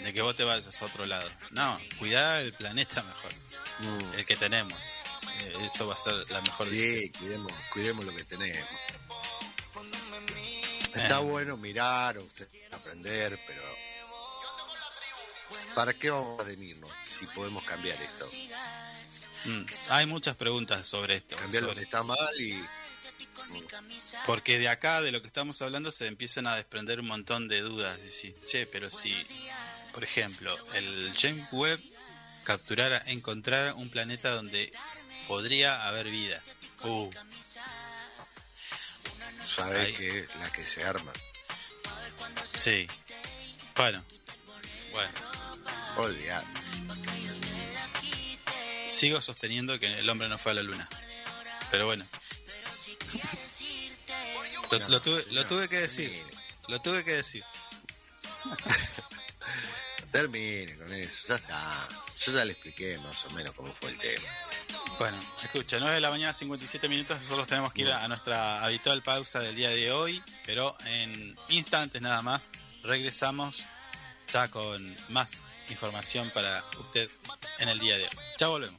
De 0.00 0.12
que 0.12 0.20
vos 0.22 0.36
te 0.36 0.44
vayas 0.44 0.82
a 0.82 0.84
otro 0.84 1.06
lado. 1.06 1.28
No, 1.52 1.80
cuidar 1.98 2.42
el 2.42 2.52
planeta 2.52 3.02
mejor, 3.02 3.32
Mm. 3.80 4.14
el 4.18 4.24
que 4.26 4.36
tenemos. 4.36 4.78
Eh, 5.40 5.52
eso 5.66 5.86
va 5.88 5.94
a 5.94 5.96
ser 5.96 6.12
la 6.30 6.40
mejor 6.42 6.66
Sí, 6.66 6.76
decisión. 6.76 7.12
cuidemos, 7.20 7.52
cuidemos 7.72 8.04
lo 8.04 8.14
que 8.14 8.24
tenemos. 8.24 8.68
Está 10.94 11.18
Eh. 11.18 11.22
bueno 11.22 11.56
mirar, 11.56 12.18
usted 12.18 12.48
aprender, 12.70 13.36
pero 13.46 13.62
¿para 15.74 15.92
qué 15.94 16.10
vamos 16.10 16.40
a 16.40 16.44
venirnos 16.44 16.90
si 17.18 17.26
podemos 17.26 17.62
cambiar 17.64 18.00
esto? 18.00 18.28
Mm, 19.46 19.64
Hay 19.90 20.06
muchas 20.06 20.36
preguntas 20.36 20.86
sobre 20.86 21.16
esto. 21.16 21.36
Cambiar 21.36 21.62
lo 21.64 21.68
sobre- 21.70 21.80
que 21.80 21.84
está 21.84 22.02
mal 22.02 22.40
y 22.40 22.64
porque 24.26 24.58
de 24.58 24.68
acá, 24.68 25.02
de 25.02 25.12
lo 25.12 25.20
que 25.20 25.26
estamos 25.26 25.60
hablando, 25.62 25.92
se 25.92 26.06
empiezan 26.06 26.46
a 26.46 26.56
desprender 26.56 27.00
un 27.00 27.06
montón 27.06 27.46
de 27.48 27.60
dudas. 27.60 28.00
Decir, 28.00 28.34
che, 28.46 28.66
pero 28.66 28.90
si, 28.90 29.14
por 29.92 30.02
ejemplo, 30.04 30.54
el 30.74 31.12
James 31.16 31.46
Webb 31.52 31.80
capturara, 32.44 33.02
encontrara 33.06 33.74
un 33.74 33.90
planeta 33.90 34.30
donde 34.30 34.72
podría 35.28 35.86
haber 35.86 36.10
vida. 36.10 36.40
Uh, 36.82 37.10
sabes 39.46 39.86
Ahí. 39.86 39.92
que 39.94 40.26
la 40.40 40.50
que 40.52 40.62
se 40.64 40.84
arma. 40.84 41.12
sí. 42.60 42.86
Bueno, 43.76 44.04
bueno. 44.92 45.10
Olvidar. 45.96 46.44
Sigo 48.88 49.20
sosteniendo 49.20 49.78
que 49.78 49.86
el 49.86 50.08
hombre 50.08 50.28
no 50.28 50.38
fue 50.38 50.52
a 50.52 50.54
la 50.56 50.62
luna. 50.62 50.88
Pero 51.70 51.86
bueno. 51.86 52.04
lo, 54.88 55.02
tuve, 55.02 55.24
lo 55.30 55.46
tuve 55.46 55.68
que 55.68 55.78
decir. 55.78 56.22
Lo 56.68 56.80
tuve 56.80 57.04
que 57.04 57.12
decir. 57.12 57.44
Termine 60.12 60.76
con 60.76 60.92
eso, 60.92 61.28
ya 61.28 61.34
está. 61.36 61.88
Yo 62.20 62.32
ya 62.32 62.44
le 62.44 62.52
expliqué 62.52 62.98
más 62.98 63.24
o 63.24 63.30
menos 63.30 63.54
cómo 63.54 63.72
fue 63.74 63.90
el 63.90 63.98
tema. 63.98 64.28
Bueno, 64.98 65.18
escucha, 65.42 65.78
9 65.80 65.96
de 65.96 66.00
la 66.00 66.10
mañana, 66.10 66.32
57 66.32 66.88
minutos. 66.88 67.20
Nosotros 67.20 67.48
tenemos 67.48 67.72
que 67.72 67.82
ir 67.82 67.90
a, 67.90 68.04
a 68.04 68.08
nuestra 68.08 68.64
habitual 68.64 69.02
pausa 69.02 69.40
del 69.40 69.56
día 69.56 69.70
de 69.70 69.90
hoy, 69.90 70.22
pero 70.46 70.76
en 70.86 71.36
instantes 71.48 72.00
nada 72.00 72.22
más 72.22 72.50
regresamos 72.84 73.64
ya 74.28 74.48
con 74.48 74.96
más 75.08 75.40
información 75.70 76.30
para 76.34 76.62
usted 76.80 77.08
en 77.58 77.68
el 77.68 77.78
día 77.78 77.96
de 77.96 78.04
hoy. 78.04 78.10
Ya 78.38 78.48
volvemos. 78.48 78.78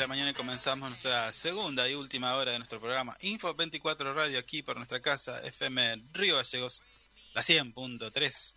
la 0.00 0.06
mañana 0.06 0.32
comenzamos 0.32 0.88
nuestra 0.88 1.30
segunda 1.30 1.86
y 1.86 1.94
última 1.94 2.34
hora 2.34 2.52
de 2.52 2.58
nuestro 2.58 2.80
programa 2.80 3.14
Info 3.20 3.52
24 3.52 4.14
Radio 4.14 4.38
aquí 4.38 4.62
por 4.62 4.76
nuestra 4.76 5.00
casa 5.00 5.42
FM 5.44 6.00
Río 6.14 6.36
Gallegos, 6.36 6.82
la 7.34 7.42
100.3. 7.42 8.54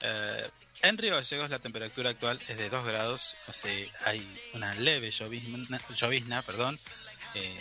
Eh, 0.00 0.50
en 0.80 0.96
Río 0.96 1.16
Gallegos 1.16 1.50
la 1.50 1.58
temperatura 1.58 2.08
actual 2.08 2.40
es 2.48 2.56
de 2.56 2.70
2 2.70 2.86
grados, 2.86 3.36
o 3.46 3.52
sea, 3.52 3.70
hay 4.06 4.26
una 4.54 4.72
leve 4.72 5.10
llovizna, 5.10 5.78
llovizna 5.94 6.40
perdón. 6.40 6.78
Eh, 7.34 7.58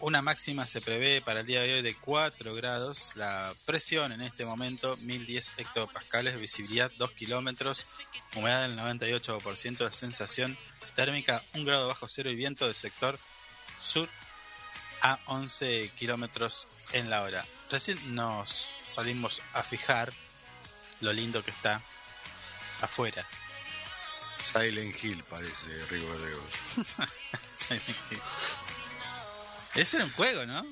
una 0.00 0.22
máxima 0.22 0.64
se 0.64 0.80
prevé 0.80 1.20
para 1.20 1.40
el 1.40 1.46
día 1.46 1.62
de 1.62 1.74
hoy 1.74 1.82
de 1.82 1.96
4 1.96 2.54
grados, 2.54 3.16
la 3.16 3.52
presión 3.66 4.12
en 4.12 4.20
este 4.20 4.44
momento 4.44 4.96
1010 4.98 5.54
hectopascales, 5.56 6.38
visibilidad 6.38 6.92
2 6.96 7.10
kilómetros, 7.10 7.86
humedad 8.36 8.68
del 8.68 8.78
98%, 8.78 9.80
la 9.80 9.90
sensación 9.90 10.56
térmica 10.94 11.42
1 11.54 11.64
grado 11.64 11.88
bajo 11.88 12.08
cero 12.08 12.30
y 12.30 12.34
viento 12.34 12.66
del 12.66 12.74
sector 12.74 13.18
sur 13.78 14.08
a 15.00 15.18
11 15.26 15.90
kilómetros 15.96 16.68
en 16.92 17.10
la 17.10 17.22
hora. 17.22 17.44
Recién 17.70 18.14
nos 18.14 18.76
salimos 18.86 19.42
a 19.52 19.62
fijar 19.62 20.12
lo 21.00 21.12
lindo 21.12 21.42
que 21.42 21.50
está 21.50 21.82
afuera. 22.80 23.26
Silent 24.42 25.02
Hill 25.02 25.22
parece 25.24 25.66
Rigo 25.86 26.18
de 26.18 26.36
Silent 27.58 27.88
Hill. 28.10 28.22
Ese 29.74 29.96
era 29.96 30.04
un 30.04 30.12
juego, 30.12 30.46
¿no? 30.46 30.64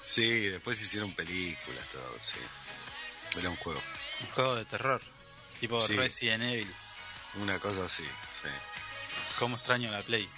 Sí, 0.00 0.48
después 0.48 0.82
hicieron 0.82 1.14
películas, 1.14 1.86
todo, 1.92 2.16
sí. 2.20 2.40
Era 3.38 3.48
un 3.50 3.56
juego. 3.56 3.80
Un 4.20 4.26
juego 4.30 4.56
de 4.56 4.64
terror, 4.64 5.00
tipo. 5.60 5.86
Resident 5.86 6.42
Evil. 6.42 6.74
Una 7.34 7.58
cosa 7.60 7.84
así, 7.84 8.02
sí. 8.02 8.48
¿Cómo 9.42 9.56
extraño 9.56 9.90
la 9.90 10.04
Play? 10.04 10.28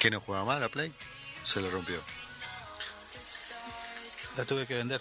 ¿Que 0.00 0.10
no 0.10 0.20
jugaba 0.20 0.44
más 0.44 0.60
la 0.60 0.68
Play? 0.68 0.92
Se 1.44 1.60
le 1.60 1.70
rompió. 1.70 2.02
La 4.36 4.44
tuve 4.44 4.66
que 4.66 4.74
vender. 4.74 5.00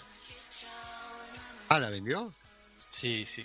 ¿Ah, 1.67 1.79
la 1.79 1.89
vendió? 1.89 2.31
Sí, 2.79 3.25
sí. 3.25 3.43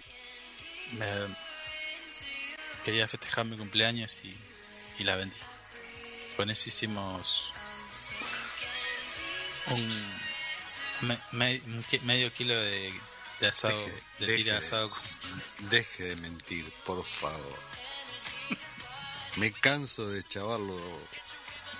Quería 2.84 3.08
festejar 3.08 3.46
mi 3.46 3.56
cumpleaños 3.56 4.26
y, 4.26 4.36
y 4.98 5.04
la 5.04 5.16
vendí. 5.16 5.38
Con 6.36 6.50
eso 6.50 6.68
hicimos 6.68 7.54
un 11.00 11.18
medio 12.02 12.30
kilo 12.30 12.54
de, 12.54 12.92
asado, 13.48 13.86
de 14.18 14.36
tira 14.36 14.56
deje, 14.56 14.66
asado. 14.66 14.92
Deje 15.70 16.02
de 16.04 16.16
mentir, 16.16 16.70
por 16.84 17.02
favor. 17.02 17.71
Me 19.36 19.50
canso 19.52 20.08
de 20.08 20.22
chavarlo 20.24 20.78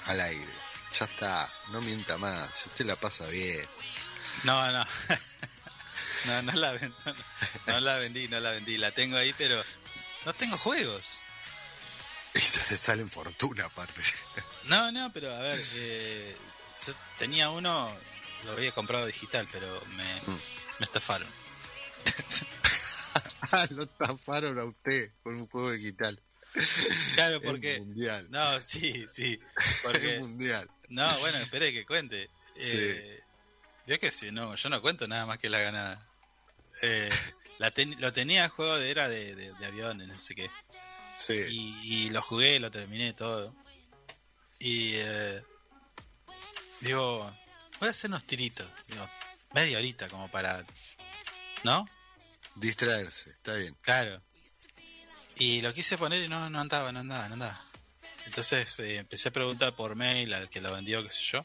al 0.07 0.21
aire. 0.21 0.53
Ya 0.99 1.05
está, 1.07 1.51
no 1.71 1.81
mienta 1.81 2.19
más. 2.19 2.51
Si 2.59 2.69
usted 2.69 2.85
la 2.87 2.97
pasa 2.97 3.27
bien. 3.29 3.67
No, 4.45 4.71
no. 4.73 4.87
No, 6.25 6.41
no 6.43 6.53
la, 6.53 6.71
ven- 6.71 6.95
no, 7.67 7.73
no 7.73 7.81
la 7.81 7.97
vendí, 7.97 8.29
no 8.29 8.39
la 8.39 8.53
vendí. 8.53 8.79
La 8.79 8.93
tengo 8.93 9.17
ahí, 9.17 9.35
pero 9.37 9.61
no 10.25 10.33
tengo 10.33 10.57
juegos. 10.57 11.19
Y 12.35 12.39
te 12.39 12.77
salen 12.77 13.11
fortuna 13.11 13.65
aparte. 13.65 14.01
No, 14.65 14.93
no, 14.93 15.13
pero 15.13 15.35
a 15.35 15.39
ver, 15.41 15.61
eh, 15.75 16.37
yo 16.87 16.95
tenía 17.19 17.51
uno, 17.51 17.93
lo 18.45 18.53
había 18.53 18.71
comprado 18.73 19.05
digital, 19.07 19.49
pero 19.51 19.83
me, 19.97 20.15
Mm. 20.33 20.39
me 20.79 20.85
estafaron. 20.87 21.29
Ah, 23.51 23.67
lo 23.71 23.87
taparon 23.89 24.59
a 24.61 24.65
usted 24.65 25.11
con 25.25 25.35
un 25.35 25.49
juego 25.49 25.73
digital. 25.73 26.19
Claro, 27.15 27.41
porque... 27.41 27.79
mundial. 27.81 28.27
No, 28.31 28.61
sí, 28.61 29.07
sí. 29.13 29.39
Porque... 29.83 30.19
mundial. 30.21 30.69
No, 30.89 31.19
bueno, 31.21 31.39
espere 31.39 31.73
que 31.73 31.87
cuente. 31.87 32.29
Eh, 32.57 33.21
Vio 33.87 33.99
que 33.99 34.11
si 34.11 34.31
no, 34.31 34.55
yo 34.55 34.69
no 34.69 34.81
cuento 34.83 35.09
nada 35.09 35.27
más 35.27 35.39
que 35.39 35.49
la 35.49 35.59
ganada. 35.61 36.07
Eh, 36.83 37.11
la 37.59 37.71
ten- 37.71 37.99
lo 38.01 38.13
tenía 38.13 38.45
el 38.45 38.51
juego 38.51 38.77
de 38.77 38.91
era 38.91 39.09
de, 39.09 39.35
de, 39.35 39.53
de 39.55 39.67
aviones, 39.67 40.07
no 40.09 40.19
sé 40.19 40.35
qué. 40.35 40.51
Sí. 41.17 41.35
Y, 41.51 42.07
y 42.07 42.11
lo 42.11 42.23
jugué, 42.23 42.61
lo 42.61 42.71
terminé 42.71 43.13
todo. 43.15 43.55
Y 44.59 44.93
eh, 44.95 45.43
digo, 46.81 47.19
voy 47.81 47.89
a 47.89 47.91
hacer 47.91 48.11
unos 48.11 48.25
tiritos. 48.27 48.69
Digo, 48.89 49.09
media 49.55 49.79
horita 49.79 50.09
como 50.09 50.31
para... 50.31 50.63
¿No? 51.65 51.89
Distraerse, 52.57 53.31
está 53.31 53.55
bien. 53.55 53.75
Claro. 53.81 54.23
Y 55.37 55.61
lo 55.61 55.73
quise 55.73 55.99
poner 55.99 56.23
y 56.23 56.29
no, 56.29 56.49
no 56.51 56.61
andaba, 56.61 56.93
no 56.93 57.01
andaba, 57.01 57.29
no 57.29 57.35
andaba. 57.35 57.65
Entonces 58.27 58.79
eh, 58.81 58.99
empecé 58.99 59.29
a 59.29 59.33
preguntar 59.33 59.75
por 59.75 59.97
mail 59.97 60.33
al 60.33 60.49
que 60.49 60.61
lo 60.61 60.73
vendió, 60.73 61.03
qué 61.03 61.11
sé 61.11 61.23
yo. 61.23 61.45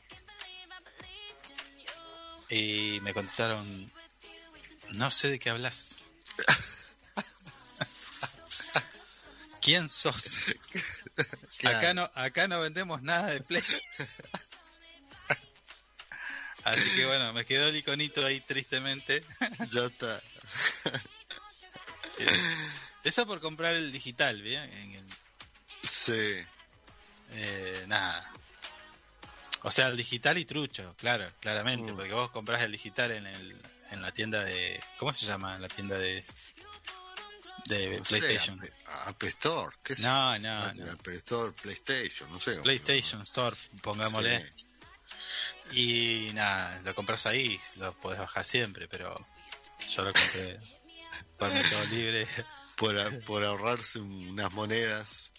Y 2.50 3.00
me 3.02 3.14
contestaron, 3.14 3.92
no 4.92 5.12
sé 5.12 5.30
de 5.30 5.40
qué 5.40 5.50
hablas. 5.50 6.02
¿Quién 9.62 9.90
sos? 9.90 10.56
Claro. 11.58 11.78
Acá 11.80 11.94
no, 11.96 12.12
acá 12.14 12.48
no 12.48 12.62
vendemos 12.62 13.02
nada 13.02 13.32
de 13.32 13.42
Play. 13.42 13.64
Así 16.64 16.96
que 16.96 17.08
bueno, 17.08 17.34
me 17.34 17.46
quedó 17.46 17.70
el 17.70 17.78
iconito 17.78 18.24
ahí 18.24 18.40
tristemente. 18.42 19.24
Ya 19.70 19.86
está. 19.86 20.22
Eso 23.08 23.26
por 23.26 23.40
comprar 23.40 23.74
el 23.76 23.92
digital, 23.92 24.42
¿bien? 24.42 24.62
En 24.74 24.92
el- 24.96 25.06
Sí. 25.82 26.36
Eh, 27.32 27.86
nada. 27.88 28.32
O 29.64 29.72
sea, 29.72 29.88
el 29.88 29.98
digital 29.98 30.38
y 30.38 30.46
trucho, 30.46 30.96
claro, 30.98 31.32
claramente, 31.42 31.92
Mm. 31.92 31.96
porque 31.96 32.14
vos 32.14 32.32
compras 32.32 32.62
el 32.64 32.72
digital 32.72 33.12
en 33.12 33.28
el 33.28 33.62
en 33.92 34.02
la 34.02 34.12
tienda 34.12 34.44
de 34.44 34.84
¿cómo 35.00 35.14
se 35.14 35.26
llama? 35.26 35.56
En 35.56 35.62
la 35.62 35.70
tienda 35.70 35.98
de 35.98 36.24
de 37.66 37.98
No 37.98 38.04
PlayStation. 38.04 38.62
App, 38.86 39.24
Store, 39.24 39.76
¿qué 39.84 39.94
es? 39.94 40.00
No, 40.00 40.40
no, 40.40 40.50
Ah, 40.50 40.74
no. 40.76 40.92
App 40.92 41.08
Store, 41.08 41.52
PlayStation, 41.54 42.32
no 42.32 42.40
sé. 42.40 42.56
PlayStation 42.58 43.22
Store, 43.24 43.56
pongámosle. 43.82 44.50
Sí. 45.72 46.30
Y 46.30 46.34
nada, 46.34 46.82
lo 46.84 46.96
compras 46.96 47.26
ahí, 47.26 47.60
lo 47.76 47.94
podés 48.00 48.20
bajar 48.20 48.46
siempre, 48.46 48.88
pero 48.88 49.14
yo 49.90 50.02
lo 50.04 50.14
compré 50.14 50.60
por 51.38 51.52
Mercado 51.54 51.86
Libre. 51.88 52.28
Por, 52.78 52.98
a- 52.98 53.10
por 53.26 53.44
ahorrarse 53.44 54.00
unas 54.00 54.52
monedas. 54.54 55.32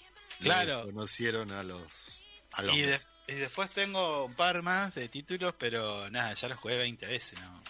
Claro. 0.43 0.85
Conocieron 0.85 1.51
a 1.53 1.63
los. 1.63 2.21
A 2.53 2.63
los 2.63 2.75
Y, 2.77 2.83
de- 2.83 3.01
y 3.29 3.35
después 3.35 3.71
tengo 3.71 4.25
un 4.27 4.35
par 4.35 4.63
más 4.63 4.95
de 4.95 5.09
títulos, 5.09 5.55
pero 5.59 6.11
nada, 6.11 6.35
ya 6.35 6.49
los 6.49 6.59
jugué 6.59 6.77
20 6.79 7.07
veces, 7.07 7.39
¿no? 7.41 7.63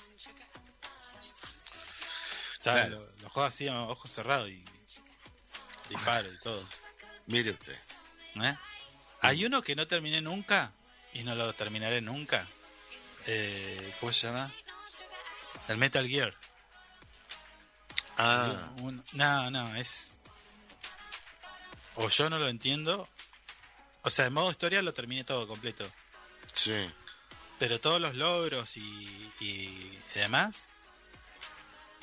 Ya 2.65 2.73
Claro. 2.75 3.01
lo, 3.01 3.23
lo 3.23 3.29
juego 3.31 3.47
así 3.49 3.69
a 3.69 3.83
ojos 3.83 4.11
cerrados 4.11 4.49
y 4.51 4.63
disparo 5.89 6.33
y 6.33 6.37
todo. 6.39 6.67
Mire 7.27 7.51
usted. 7.53 7.79
¿eh? 8.43 8.57
Hay 9.21 9.45
uno 9.45 9.63
que 9.63 9.77
no 9.77 9.87
terminé 9.87 10.21
nunca 10.21 10.73
y 11.13 11.23
no 11.25 11.35
lo 11.35 11.53
terminaré 11.55 12.01
nunca. 12.01 12.47
Eh, 13.27 13.95
¿Cómo 14.01 14.13
se 14.13 14.27
llama? 14.27 14.53
El 15.69 15.77
Metal 15.77 16.07
Gear. 16.09 16.35
Ah, 18.19 18.73
Un- 18.81 19.05
no, 19.13 19.51
no, 19.51 19.75
es. 19.77 20.21
O 21.95 22.09
yo 22.09 22.29
no 22.31 22.39
lo 22.39 22.49
entiendo. 22.49 23.09
O 24.03 24.11
sea, 24.11 24.27
en 24.27 24.33
modo 24.33 24.51
historia 24.51 24.83
lo 24.83 24.93
terminé 24.95 25.25
todo 25.25 25.47
completo. 25.49 25.89
sí. 26.53 26.89
Pero 27.59 27.81
todos 27.81 28.01
los 28.01 28.15
logros 28.15 28.77
y, 28.77 29.33
y 29.41 29.99
demás. 30.15 30.69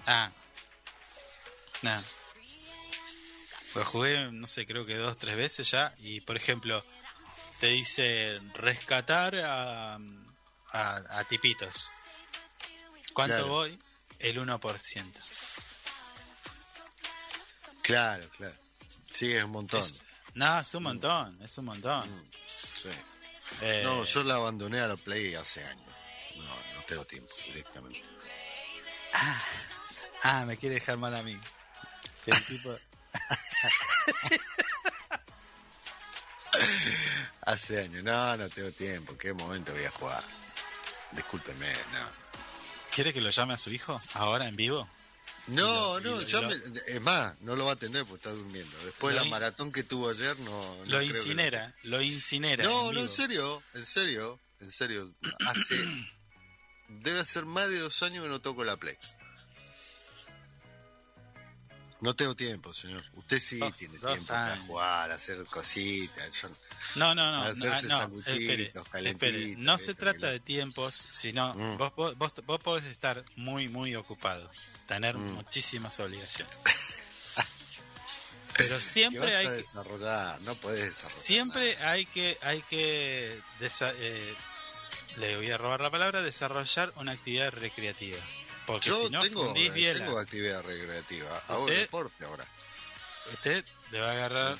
Ah. 0.05 0.29
Nada. 1.81 2.03
Lo 3.73 3.85
jugué, 3.85 4.31
no 4.33 4.47
sé, 4.47 4.65
creo 4.65 4.85
que 4.85 4.95
dos, 4.97 5.15
tres 5.15 5.37
veces 5.37 5.71
ya. 5.71 5.95
Y 5.99 6.19
por 6.21 6.35
ejemplo, 6.35 6.83
te 7.61 7.67
dice 7.67 8.41
rescatar 8.55 9.35
a, 9.37 9.95
a, 9.95 9.99
a 11.19 11.23
tipitos. 11.29 11.89
¿Cuánto 13.13 13.35
Claro. 13.37 13.47
voy? 13.47 13.79
El 14.19 14.37
1%. 14.39 15.13
Claro, 17.85 18.27
claro. 18.37 18.55
Sí, 19.11 19.31
es 19.33 19.43
un 19.43 19.51
montón. 19.51 19.79
Es- 19.79 19.95
no, 20.33 20.59
es 20.59 20.73
un 20.75 20.83
montón, 20.83 21.41
es 21.41 21.57
un 21.57 21.65
montón. 21.65 22.29
Sí. 22.75 22.89
Eh, 23.61 23.81
No, 23.85 24.03
yo 24.03 24.23
la 24.23 24.35
abandoné 24.35 24.81
a 24.81 24.87
la 24.87 24.95
Play 24.97 25.33
hace 25.35 25.63
años. 25.63 25.85
No, 26.35 26.43
no 26.75 26.83
tengo 26.85 27.05
tiempo 27.05 27.33
directamente. 27.45 28.03
Ah, 30.23 30.43
me 30.45 30.57
quiere 30.57 30.75
dejar 30.75 30.97
mal 30.97 31.15
a 31.15 31.23
mí. 31.23 31.39
El 32.25 32.45
tipo... 32.45 32.75
Hace 37.41 37.81
años. 37.83 38.03
No, 38.03 38.37
no 38.37 38.49
tengo 38.49 38.71
tiempo. 38.71 39.17
¿Qué 39.17 39.33
momento 39.33 39.71
voy 39.73 39.85
a 39.85 39.91
jugar? 39.91 40.23
Discúlpeme, 41.11 41.73
no. 41.93 42.09
¿Quiere 42.93 43.13
que 43.13 43.21
lo 43.21 43.29
llame 43.29 43.53
a 43.53 43.57
su 43.57 43.71
hijo? 43.71 44.01
¿Ahora 44.13 44.47
en 44.47 44.55
vivo? 44.55 44.87
No, 45.47 45.99
lo- 45.99 46.21
no, 46.21 46.41
lo- 46.41 46.49
me- 46.49 46.55
es 46.87 47.01
más, 47.01 47.39
no 47.41 47.55
lo 47.55 47.65
va 47.65 47.71
a 47.71 47.73
atender 47.75 48.03
porque 48.05 48.27
está 48.27 48.31
durmiendo. 48.31 48.75
Después 48.83 49.13
de 49.13 49.19
la 49.19 49.25
in- 49.25 49.31
maratón 49.31 49.71
que 49.71 49.83
tuvo 49.83 50.09
ayer, 50.09 50.37
no. 50.39 50.75
no 50.77 50.85
Lo 50.85 50.99
que 50.99 51.05
incinera, 51.05 51.75
lo 51.83 52.01
incinera. 52.01 52.63
No, 52.63 52.89
en 52.89 52.95
no, 52.95 53.01
en 53.01 53.09
serio, 53.09 53.63
en 53.73 53.85
serio, 53.85 54.39
en 54.59 54.71
serio. 54.71 55.13
Hace. 55.47 55.75
debe 56.89 57.19
hacer 57.19 57.45
más 57.45 57.69
de 57.69 57.79
dos 57.79 58.01
años 58.03 58.23
que 58.23 58.29
no 58.29 58.41
toco 58.41 58.63
la 58.63 58.77
Play. 58.77 58.95
No 62.01 62.13
tengo 62.15 62.35
tiempo, 62.35 62.73
señor. 62.73 63.03
Usted 63.15 63.39
sí 63.39 63.57
Dos- 63.57 63.73
tiene 63.73 63.97
dos 63.99 64.11
tiempo 64.11 64.27
para 64.33 64.57
jugar, 64.57 65.11
hacer 65.11 65.43
cositas. 65.45 66.35
Yo- 66.41 66.49
No, 66.95 67.15
no, 67.15 67.31
no. 67.31 67.43
Hacerse 67.43 67.87
no, 67.87 68.07
no, 68.09 68.17
espere, 68.19 68.71
espere. 69.05 69.55
No 69.57 69.77
se 69.77 69.95
trata 69.95 70.27
de 70.29 70.39
tiempos, 70.41 71.07
sino 71.09 71.53
Mm. 71.53 71.77
vos, 71.77 71.95
vos, 71.95 72.17
vos, 72.17 72.33
vos 72.45 72.59
podés 72.59 72.85
estar 72.85 73.23
muy, 73.37 73.69
muy 73.69 73.95
ocupado, 73.95 74.51
tener 74.87 75.17
Mm. 75.17 75.31
muchísimas 75.35 75.99
obligaciones. 75.99 76.53
Pero 78.57 78.75
¿Qué 78.77 78.81
siempre 78.83 79.19
vas 79.19 79.35
hay 79.35 79.45
a 79.47 79.49
que, 79.49 79.55
desarrollar? 79.57 80.41
No 80.43 80.55
podés 80.55 80.85
desarrollar. 80.85 81.11
siempre 81.21 81.77
hay 81.77 82.05
que, 82.05 82.37
hay 82.41 82.61
que 82.63 83.41
eh, 83.81 84.35
le 85.17 85.35
voy 85.37 85.49
a 85.51 85.57
robar 85.57 85.81
la 85.81 85.89
palabra, 85.89 86.21
desarrollar 86.21 86.93
una 86.97 87.11
actividad 87.13 87.51
recreativa. 87.51 88.17
Porque 88.65 88.89
Yo 88.89 89.03
si 89.05 89.09
no, 89.11 89.21
tengo, 89.21 89.53
eh, 89.55 89.93
tengo 89.95 90.17
actividad 90.19 90.63
recreativa. 90.63 91.43
Hago 91.47 91.63
Usted- 91.63 91.81
deporte 91.81 92.25
ahora. 92.25 92.45
Usted 93.33 93.63
le 93.91 93.99
va 93.99 94.09
a 94.09 94.11
agarrar 94.11 94.57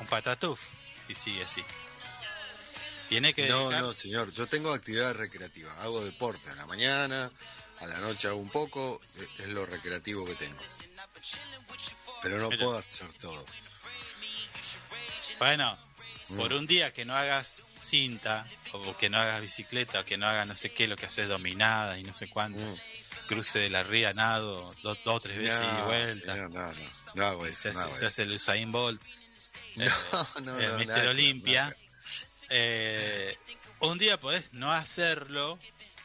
un 0.00 0.06
patatuf 0.06 0.60
si 1.06 1.14
sigue 1.14 1.44
así. 1.44 1.62
Tiene 3.08 3.34
que 3.34 3.46
No, 3.48 3.68
dedicar- 3.68 3.80
no, 3.82 3.92
señor. 3.94 4.32
Yo 4.32 4.46
tengo 4.46 4.72
actividad 4.72 5.14
recreativa. 5.14 5.72
Hago 5.82 6.04
deporte 6.04 6.50
a 6.50 6.54
la 6.56 6.66
mañana, 6.66 7.30
a 7.80 7.86
la 7.86 7.98
noche 7.98 8.28
hago 8.28 8.38
un 8.38 8.50
poco. 8.50 9.00
eh, 9.18 9.28
Es 9.38 9.48
lo 9.48 9.64
recreativo 9.66 10.24
que 10.26 10.34
tengo. 10.34 10.58
Pero 12.22 12.38
no 12.38 12.48
Pero- 12.48 12.64
puedo 12.66 12.78
hacer 12.78 13.12
todo. 13.14 13.44
Bueno, 15.38 15.78
por 16.36 16.52
un 16.52 16.66
día 16.66 16.92
que 16.92 17.04
no 17.04 17.14
hagas 17.14 17.62
cinta, 17.74 18.48
o 18.72 18.96
que 18.96 19.08
no 19.08 19.18
hagas 19.18 19.40
bicicleta, 19.42 20.00
o 20.00 20.04
que 20.04 20.16
no 20.16 20.26
hagas 20.26 20.46
no 20.46 20.56
sé 20.56 20.70
qué, 20.72 20.86
lo 20.88 20.96
que 20.96 21.06
haces 21.06 21.28
dominada 21.28 21.98
y 21.98 22.02
no 22.02 22.12
sé 22.14 22.28
cuánto, 22.28 22.60
Mm. 22.60 22.74
cruce 23.28 23.58
de 23.58 23.70
la 23.70 23.82
ría, 23.82 24.12
nado, 24.12 24.74
dos, 24.82 24.98
o 25.04 25.20
tres 25.20 25.38
veces 25.38 25.62
y 25.62 25.76
No, 25.78 25.86
vuelta, 25.86 26.32
señor, 26.32 26.50
no, 26.50 26.60
no, 26.62 26.66
no 26.72 26.72
se, 26.72 26.78
hace, 26.78 27.16
no 27.16 27.26
hago 27.26 27.94
se 27.94 27.98
eso. 27.98 28.06
hace 28.06 28.22
el 28.22 28.32
Usain 28.32 28.72
Bolt, 28.72 29.02
No, 29.76 30.40
no, 30.42 30.58
el 30.58 30.72
Mister 30.78 31.06
Olimpia, 31.08 31.76
eh, 32.48 33.36
un 33.80 33.98
día 33.98 34.18
podés 34.18 34.52
no 34.52 34.72
hacerlo 34.72 35.58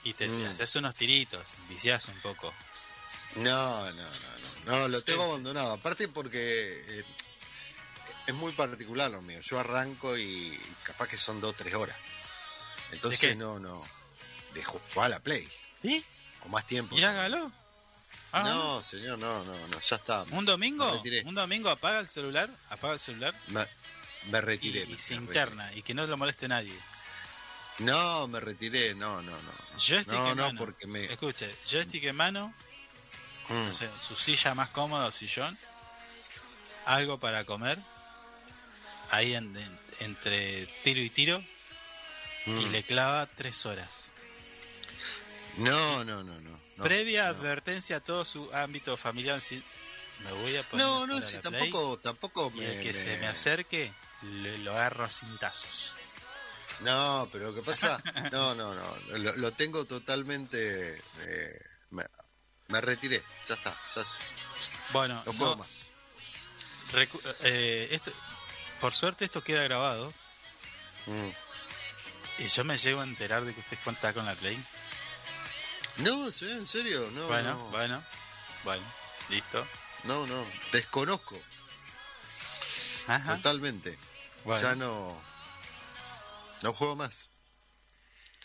y 0.04 0.14
te, 0.14 0.26
te 0.28 0.32
Mm. 0.32 0.46
haces 0.52 0.76
unos 0.76 0.96
tiritos, 0.96 1.56
viciás 1.70 2.08
un 2.08 2.20
poco. 2.22 2.54
No, 3.36 3.92
no, 3.92 3.94
no, 3.94 4.04
no, 4.66 4.80
no, 4.80 4.88
lo 4.90 5.02
tengo 5.04 5.24
abandonado. 5.24 5.72
Aparte 5.72 6.08
porque 6.10 6.40
eh, 7.00 7.04
es 8.28 8.34
muy 8.36 8.52
particular 8.54 9.10
lo 9.12 9.22
mío. 9.22 9.40
Yo 9.42 9.60
arranco 9.60 10.18
y 10.18 10.58
capaz 10.84 11.08
que 11.08 11.18
son 11.18 11.42
dos 11.42 11.52
o 11.54 11.56
tres 11.56 11.74
horas. 11.76 11.96
qué? 12.90 12.96
Entonces 12.96 13.38
no, 13.38 13.60
no. 13.60 13.82
De 14.54 14.64
jugar 14.64 15.06
a 15.08 15.10
la 15.10 15.20
Play. 15.20 15.48
¿Y? 15.84 16.04
O 16.46 16.50
más 16.50 16.66
tiempo. 16.66 16.96
Y 16.98 17.04
hágalo. 17.04 17.52
Ah, 18.34 18.44
No, 18.44 18.82
señor, 18.82 19.20
no, 19.20 19.44
no, 19.44 19.68
no, 19.68 19.80
ya 19.82 19.96
está. 19.96 20.24
¿Un 20.32 20.46
domingo? 20.46 21.02
¿Un 21.26 21.36
domingo 21.36 21.70
apaga 21.70 22.00
el 22.00 22.08
celular? 22.08 22.50
Apaga 22.70 22.94
el 22.94 23.00
celular 23.00 23.34
Me, 23.48 23.66
me 24.32 24.38
y, 24.38 24.42
retiré. 24.42 24.84
y 24.84 24.92
me 24.94 24.98
se 24.98 25.16
interna 25.16 25.72
y 25.74 25.82
que 25.82 25.94
no 25.94 26.06
lo 26.08 26.16
moleste 26.18 26.48
nadie. 26.48 26.74
No, 27.80 28.28
me 28.28 28.40
retiré, 28.40 28.94
no, 28.96 29.22
no, 29.22 29.32
no. 29.32 29.52
Joystick 29.78 30.08
No, 30.14 30.30
en 30.32 30.38
no, 30.38 30.44
mano. 30.48 30.60
porque 30.60 30.88
me. 30.88 31.06
Escuche, 31.06 31.54
joystick 31.70 32.04
en 32.06 32.16
mano, 32.16 32.54
Mm, 33.50 33.66
no 33.66 33.74
sé, 33.76 33.90
su 34.08 34.16
silla 34.16 34.54
más 34.56 34.70
cómoda, 34.70 35.12
sillón, 35.12 35.58
algo 36.86 37.20
para 37.20 37.44
comer, 37.44 37.78
ahí 39.12 39.36
en- 39.36 39.56
en- 39.56 39.80
entre 40.00 40.66
tiro 40.84 41.00
y 41.02 41.10
tiro, 41.10 41.44
y 42.46 42.50
mm. 42.50 42.72
le 42.72 42.84
clava 42.84 43.28
tres 43.28 43.66
horas. 43.66 44.14
No, 45.58 46.04
no, 46.06 46.24
no, 46.24 46.40
no. 46.40 46.60
no, 46.78 46.84
Previa 46.84 47.24
no. 47.26 47.30
advertencia 47.30 47.98
a 47.98 48.00
todo 48.00 48.24
su 48.26 48.50
ámbito 48.54 48.96
familiar. 48.98 49.42
Si 49.42 49.62
me 50.24 50.32
voy 50.34 50.56
a 50.56 50.64
poner 50.68 50.86
No, 50.86 51.06
no, 51.08 51.18
Play, 51.18 51.40
tampoco, 51.42 52.00
tampoco 52.00 52.52
Y 52.56 52.60
me. 52.60 52.66
el 52.78 52.82
que 52.84 52.94
se 52.94 53.18
me 53.18 53.28
acerque, 53.28 53.92
le, 54.24 54.58
lo 54.60 54.72
agarro 54.72 55.04
a 55.04 55.10
cintazos. 55.10 55.94
No, 56.82 57.30
pero 57.32 57.52
lo 57.52 57.56
que 57.56 57.62
pasa, 57.62 58.02
no, 58.32 58.56
no, 58.56 58.74
no, 58.74 58.96
lo, 59.20 59.36
lo 59.36 59.52
tengo 59.52 59.86
totalmente, 59.86 60.98
eh, 61.20 61.60
me, 61.92 62.04
me 62.70 62.82
retiré, 62.82 63.22
ya 63.48 63.54
está, 63.56 63.78
ya 63.96 64.02
Bueno, 64.92 65.22
no 65.26 65.34
juego 65.34 65.52
no- 65.52 65.58
más. 65.58 65.88
eh, 67.44 67.88
esto- 67.92 68.12
por 68.82 68.94
suerte 68.94 69.26
esto 69.26 69.44
queda 69.44 69.64
grabado 69.64 70.14
Mm. 71.08 71.30
y 72.40 72.48
yo 72.48 72.64
me 72.64 72.78
llego 72.78 73.02
a 73.02 73.04
enterar 73.04 73.44
de 73.46 73.54
que 73.54 73.60
usted 73.62 73.78
cuenta 73.84 74.14
con 74.14 74.26
la 74.26 74.36
Play. 74.36 74.62
No, 75.98 76.26
en 76.28 76.68
serio, 76.68 77.10
no, 77.14 77.28
bueno, 77.28 77.54
no, 77.56 77.66
bueno, 77.70 78.04
bueno, 78.64 78.84
listo. 79.30 79.68
no, 80.04 80.26
no, 80.28 80.46
desconozco 80.72 81.40
Ajá. 83.08 83.36
totalmente, 83.38 83.98
Bueno, 84.46 84.62
ya 84.62 84.76
no, 84.76 85.22
no 86.64 86.74
juego 86.74 86.96
más. 86.96 87.30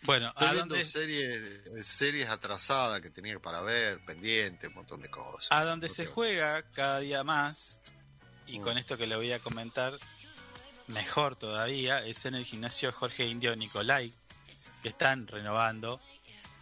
bueno 0.03 0.29
Estoy 0.31 0.49
¿a 0.49 0.53
viendo 0.53 0.75
dónde, 0.75 0.85
series, 0.91 1.87
series 1.87 2.29
atrasadas 2.29 3.01
que 3.01 3.11
tenía 3.11 3.39
para 3.39 3.61
ver, 3.61 4.05
pendiente, 4.05 4.69
un 4.69 4.75
montón 4.75 5.03
de 5.03 5.11
cosas. 5.11 5.49
a 5.51 5.65
dónde 5.65 5.89
No 5.89 5.95
se 5.95 6.03
tengo- 6.05 6.15
juega 6.15 6.63
cada 6.73 6.99
día 7.01 7.23
más, 7.23 7.81
y 8.47 8.59
Mm. 8.59 8.63
con 8.63 8.79
esto 8.79 8.97
que 8.97 9.07
le 9.07 9.17
voy 9.17 9.33
a 9.33 9.39
comentar, 9.41 9.97
mejor 10.89 11.37
todavía, 11.37 12.05
es 12.05 12.27
en 12.27 12.35
el 12.35 12.45
gimnasio 12.45 12.93
Jorge 12.93 13.27
Indio 13.27 13.55
Nicolai, 13.57 14.13
que 14.83 14.89
están 14.89 15.27
renovando 15.27 16.01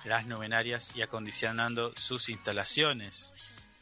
las 0.04 0.26
luminarias 0.26 0.92
y 0.94 1.02
acondicionando 1.02 1.92
sus 1.96 2.28
instalaciones. 2.28 3.32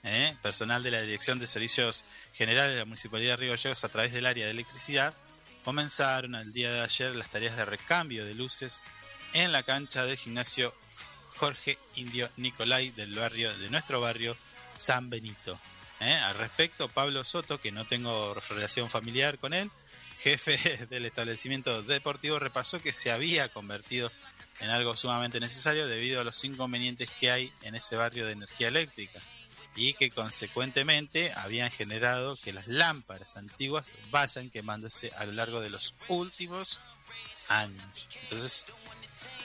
¿eh? 0.05 0.37
Personal 0.43 0.83
de 0.83 0.91
la 0.91 1.01
Dirección 1.01 1.39
de 1.39 1.47
Servicios 1.47 2.05
Generales 2.33 2.73
de 2.73 2.81
la 2.81 2.85
Municipalidad 2.85 3.33
de 3.33 3.37
Río 3.37 3.51
Gallegos 3.53 3.85
a 3.85 3.89
través 3.89 4.13
del 4.13 4.27
área 4.27 4.47
de 4.47 4.53
electricidad 4.53 5.15
comenzaron 5.65 6.35
el 6.35 6.53
día 6.53 6.73
de 6.73 6.81
ayer 6.81 7.15
las 7.15 7.31
tareas 7.31 7.57
de 7.57 7.65
recambio 7.65 8.25
de 8.25 8.35
luces 8.35 8.83
en 9.33 9.53
la 9.53 9.63
cancha 9.63 10.05
del 10.05 10.17
gimnasio 10.17 10.75
Jorge 11.37 11.79
Indio 11.97 12.29
Nicolai 12.37 12.91
del 12.91 13.15
barrio 13.15 13.57
de 13.59 13.71
nuestro 13.71 14.01
barrio 14.01 14.37
San 14.75 15.09
Benito. 15.09 15.59
¿eh? 16.01 16.15
Al 16.15 16.37
respecto, 16.37 16.89
Pablo 16.89 17.25
Soto, 17.25 17.61
que 17.61 17.73
no 17.73 17.85
tengo 17.85 18.35
relación 18.49 18.91
familiar 18.91 19.39
con 19.39 19.55
él, 19.55 19.71
jefe 20.23 20.87
del 20.91 21.07
establecimiento 21.07 21.83
deportivo, 21.83 22.39
repasó 22.39 22.81
que 22.81 22.93
se 22.93 23.11
había 23.11 23.49
convertido 23.49 24.11
en 24.61 24.71
algo 24.71 24.95
sumamente 24.95 25.41
necesario 25.41 25.89
debido 25.89 26.21
a 26.21 26.25
los 26.25 26.45
inconvenientes 26.45 27.11
que 27.11 27.31
hay 27.31 27.53
en 27.63 27.75
ese 27.75 27.97
barrio 27.97 28.27
de 28.27 28.33
energía 28.33 28.69
eléctrica 28.69 29.21
y 29.75 29.95
que 29.95 30.11
consecuentemente 30.11 31.33
habían 31.33 31.71
generado 31.71 32.37
que 32.37 32.53
las 32.53 32.69
lámparas 32.69 33.37
antiguas 33.37 33.93
vayan 34.11 34.51
quemándose 34.51 35.11
a 35.17 35.25
lo 35.25 35.33
largo 35.33 35.61
de 35.61 35.71
los 35.71 35.95
últimos 36.09 36.81
años. 37.49 38.09
Entonces, 38.23 38.67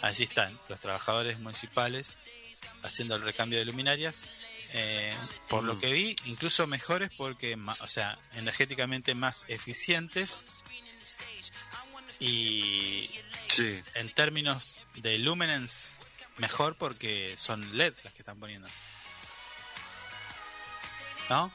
allí 0.01 0.25
están 0.25 0.57
los 0.69 0.79
trabajadores 0.79 1.39
municipales 1.39 2.17
haciendo 2.83 3.15
el 3.15 3.21
recambio 3.21 3.57
de 3.57 3.65
luminarias. 3.65 4.27
Eh, 4.73 5.15
por 5.48 5.64
lo 5.64 5.76
Mm. 5.76 5.80
que 5.80 5.91
vi, 5.94 6.15
incluso 6.26 6.68
mejores 6.68 7.10
porque, 7.18 7.56
o 7.81 7.88
sea, 7.88 8.18
energéticamente 8.34 9.15
más 9.15 9.45
eficientes 9.48 10.45
y 12.19 13.10
Sí, 13.49 13.81
en 13.95 14.14
términos 14.14 14.84
de 14.95 15.18
luminance 15.19 16.02
mejor 16.38 16.76
porque 16.77 17.35
son 17.38 17.77
LED 17.77 17.94
las 18.03 18.14
que 18.14 18.22
están 18.22 18.39
poniendo. 18.39 18.68
¿No? 21.30 21.52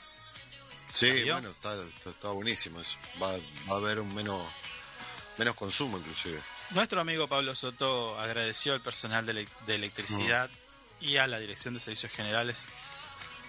sí, 0.91 1.07
¿Cambió? 1.09 1.35
bueno, 1.35 1.51
está, 1.51 1.75
está, 1.83 2.11
está 2.11 2.29
buenísimo 2.29 2.81
eso. 2.81 2.99
Va, 3.23 3.33
va 3.71 3.75
a 3.75 3.77
haber 3.77 3.99
un 4.01 4.15
menos, 4.15 4.47
menos 5.39 5.55
consumo 5.55 5.99
inclusive. 5.99 6.41
Nuestro 6.71 7.01
amigo 7.01 7.29
Pablo 7.29 7.55
Soto 7.55 8.19
agradeció 8.19 8.75
al 8.75 8.83
personal 8.83 9.25
de, 9.27 9.33
ele- 9.33 9.49
de 9.67 9.75
electricidad 9.77 10.51
y 11.01 11.17
a 11.17 11.27
la 11.27 11.39
Dirección 11.39 11.75
de 11.75 11.81
Servicios 11.81 12.13
Generales 12.13 12.69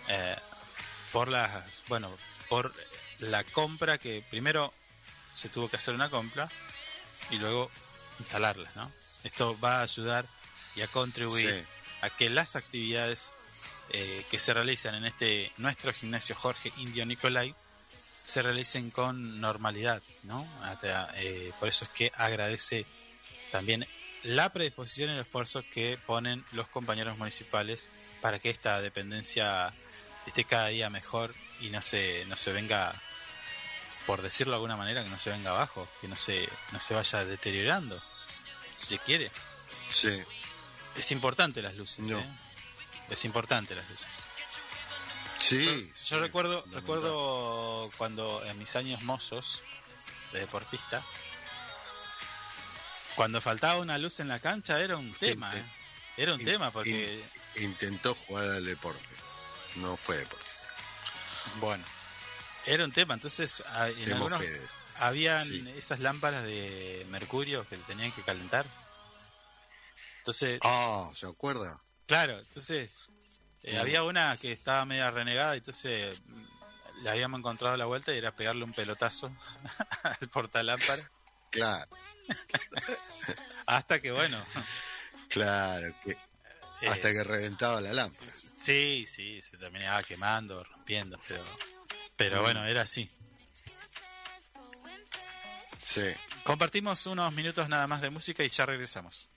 eh, 0.08 0.36
por 1.12 1.28
la, 1.28 1.66
bueno, 1.88 2.16
por 2.50 2.74
la 3.20 3.44
compra 3.44 3.98
que 3.98 4.24
primero 4.30 4.74
se 5.34 5.50
tuvo 5.50 5.70
que 5.70 5.76
hacer 5.78 5.94
una 5.94 6.10
compra 6.10 6.50
y 7.30 7.38
luego 7.38 7.70
instalarla, 8.20 8.70
¿no? 8.76 8.92
Esto 9.24 9.58
va 9.60 9.80
a 9.80 9.84
ayudar 9.84 10.26
y 10.76 10.82
a 10.82 10.88
contribuir 10.88 11.50
Sí. 11.50 11.66
a 12.02 12.10
que 12.10 12.30
las 12.30 12.56
actividades 12.56 13.32
eh, 13.90 14.26
que 14.32 14.40
se 14.40 14.54
realizan 14.54 14.96
en 14.96 15.06
este 15.06 15.52
nuestro 15.58 15.94
gimnasio 15.94 16.36
Jorge 16.36 16.72
Indio 16.78 17.06
Nicolai 17.06 17.54
se 18.24 18.42
realicen 18.42 18.90
con 18.92 19.40
normalidad, 19.42 20.02
¿no? 20.24 20.48
Hasta, 20.64 21.10
eh, 21.18 21.52
por 21.60 21.68
eso 21.70 21.86
es 21.86 21.92
que 21.92 22.12
agradece 22.16 22.86
también 23.52 23.86
la 24.24 24.52
predisposición 24.54 25.10
y 25.10 25.14
el 25.14 25.20
esfuerzo 25.20 25.64
que 25.74 26.00
ponen 26.06 26.46
los 26.54 26.68
compañeros 26.70 27.18
municipales 27.18 27.92
para 28.22 28.40
que 28.40 28.50
esta 28.50 28.80
dependencia 28.82 29.74
esté 30.28 30.44
cada 30.46 30.68
día 30.68 30.90
mejor 30.90 31.34
y 31.62 31.70
no 31.70 31.82
se, 31.82 32.26
no 32.26 32.36
se 32.36 32.52
venga, 32.52 32.94
por 34.06 34.22
decirlo 34.22 34.52
de 34.52 34.56
alguna 34.58 34.78
manera, 34.78 35.04
que 35.04 35.10
no 35.10 35.20
se 35.20 35.30
venga 35.30 35.52
abajo, 35.52 35.88
que 36.02 36.08
no 36.08 36.16
se, 36.16 36.48
no 36.72 36.80
se 36.80 36.94
vaya 36.94 37.26
deteriorando, 37.26 38.02
si 38.76 38.86
se 38.88 39.00
quiere. 39.00 39.32
Sí, 39.92 40.22
Es 40.96 41.12
importante 41.12 41.62
las 41.62 41.76
luces, 41.76 42.00
No. 42.06 42.20
¿eh? 42.20 42.40
Es 43.10 43.26
importante 43.26 43.76
las 43.76 43.88
luces. 43.90 44.24
sí. 45.38 45.64
Yo, 45.64 45.94
sí, 45.96 46.16
recuerdo, 46.16 46.64
recuerdo 46.72 47.90
cuando 47.98 48.44
en 48.46 48.58
mis 48.58 48.76
años 48.76 49.02
mozos 49.04 49.64
de 50.32 50.40
deportista, 50.40 51.06
cuando 53.16 53.42
faltaba 53.42 53.80
una 53.80 53.98
luz 53.98 54.20
en 54.20 54.28
la 54.28 54.40
cancha 54.40 54.82
era 54.82 54.98
un 54.98 55.14
tema. 55.14 55.56
¿eh? 55.56 55.64
Era 56.18 56.34
un 56.34 56.40
In- 56.40 56.46
tema 56.46 56.72
porque, 56.72 57.24
Intentó 57.58 58.16
jugar 58.16 58.46
al 58.48 58.66
deporte, 58.66 59.14
no 59.78 59.98
fue 59.98 60.18
deporte. 60.18 60.46
bueno, 61.60 61.84
era 62.66 62.86
un 62.86 62.92
tema. 62.92 63.14
Entonces, 63.14 63.64
a- 63.68 63.90
en 63.90 63.96
Temo 64.06 64.26
algunos 64.28 64.42
habían 64.98 65.44
Sí. 65.48 65.68
esas 65.76 66.00
lámparas 66.00 66.44
de 66.44 67.06
mercurio 67.10 67.68
que 67.68 67.78
tenían 67.78 68.12
que 68.12 68.22
calentar. 68.24 68.66
Entonces, 70.20 70.60
Ah, 70.64 71.10
¿se 71.16 71.28
acuerda? 71.28 71.82
Claro, 72.08 72.40
entonces 72.40 72.90
eh, 73.64 73.78
había 73.78 74.04
una 74.04 74.36
que 74.38 74.52
estaba 74.52 74.86
media 74.86 75.10
renegada, 75.12 75.56
entonces 75.56 76.22
mm, 76.26 76.44
le 77.04 77.10
habíamos 77.10 77.40
encontrado 77.40 77.76
la 77.78 77.86
vuelta 77.86 78.14
y 78.14 78.18
era 78.18 78.36
pegarle 78.36 78.64
un 78.64 78.74
pelotazo 78.74 79.36
al 80.04 80.30
portalámpara. 80.30 81.10
Claro, 81.50 81.88
Hasta 83.68 84.02
que, 84.02 84.12
bueno, 84.12 84.44
claro, 85.30 85.94
que 86.04 86.12
eh, 86.12 86.90
hasta 86.90 87.12
que 87.12 87.24
reventaba 87.24 87.80
la 87.82 87.94
lámpara. 87.94 88.32
Sí, 88.64 89.06
sí, 89.10 89.42
se 89.42 89.58
terminaba 89.58 90.02
quemando, 90.04 90.64
rompiendo, 90.64 91.20
pero, 91.28 91.44
pero 92.16 92.42
bueno, 92.44 92.64
era 92.64 92.84
así. 92.84 93.10
Sí. 95.82 96.06
Compartimos 96.46 97.06
unos 97.08 97.34
minutos 97.34 97.68
nada 97.68 97.88
más 97.88 98.00
de 98.00 98.10
música 98.10 98.42
y 98.42 98.48
ya 98.48 98.66
regresamos. 98.66 99.28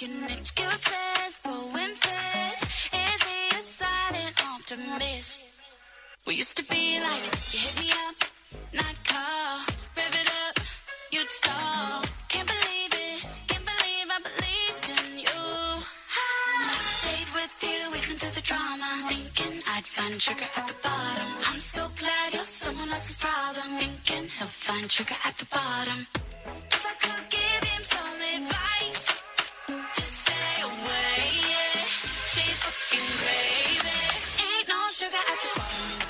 making 0.00 0.38
excuses, 0.38 1.36
throwing 1.42 1.94
fits. 1.96 2.62
Is 2.92 3.22
he 3.22 3.56
a 3.56 3.60
silent 3.60 4.34
optimist? 4.48 5.40
We 6.26 6.34
used 6.36 6.56
to 6.56 6.64
be 6.64 7.00
like, 7.00 7.24
you 7.52 7.58
hit 7.60 7.80
me 7.80 7.90
up, 8.08 8.16
not 8.72 8.96
call. 9.04 9.58
Rev 9.96 10.14
it 10.22 10.30
up, 10.46 10.64
you'd 11.12 11.30
stall. 11.30 12.04
Can't 12.28 12.48
believe 12.48 12.92
it, 12.92 13.26
can't 13.48 13.66
believe 13.72 14.06
I 14.16 14.18
believed 14.30 14.86
in 14.96 15.18
you. 15.18 15.42
I 16.64 16.76
stayed 16.76 17.30
with 17.34 17.54
you 17.62 17.98
even 17.98 18.16
through 18.16 18.34
the 18.40 18.46
drama, 18.46 18.90
thinking 19.08 19.62
I'd 19.74 19.84
find 19.84 20.20
sugar 20.20 20.48
at 20.56 20.66
the 20.66 20.74
bottom. 20.82 21.28
I'm 21.46 21.60
so 21.60 21.88
glad 21.98 22.34
you're 22.34 22.44
someone 22.44 22.90
else's 22.90 23.18
problem, 23.18 23.78
thinking 23.78 24.30
he'll 24.38 24.46
find 24.46 24.90
sugar 24.90 25.16
at 25.26 25.36
the 25.36 25.46
bottom. 25.46 26.06
If 26.70 26.86
I 26.86 26.94
could 27.04 27.30
give 27.30 27.64
him 27.70 27.82
some 27.82 28.20
advice. 28.36 28.79
fucking 32.62 33.10
crazy. 33.22 33.98
Ain't 34.44 34.68
no 34.68 34.88
sugar 34.90 35.24
at 35.32 35.38
the 35.42 35.50
bar. 35.60 36.09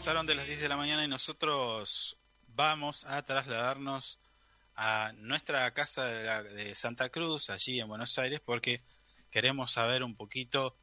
pasaron 0.00 0.24
de 0.24 0.34
las 0.34 0.46
10 0.46 0.62
de 0.62 0.68
la 0.70 0.78
mañana 0.78 1.04
y 1.04 1.08
nosotros 1.08 2.16
vamos 2.48 3.04
a 3.04 3.22
trasladarnos 3.22 4.18
a 4.74 5.12
nuestra 5.18 5.70
casa 5.74 6.06
de, 6.06 6.24
la- 6.24 6.42
de 6.42 6.74
Santa 6.74 7.10
Cruz, 7.10 7.50
allí 7.50 7.78
en 7.80 7.88
Buenos 7.88 8.18
Aires, 8.18 8.40
porque 8.42 8.82
queremos 9.30 9.72
saber 9.72 10.02
un 10.02 10.16
poquito 10.16 10.74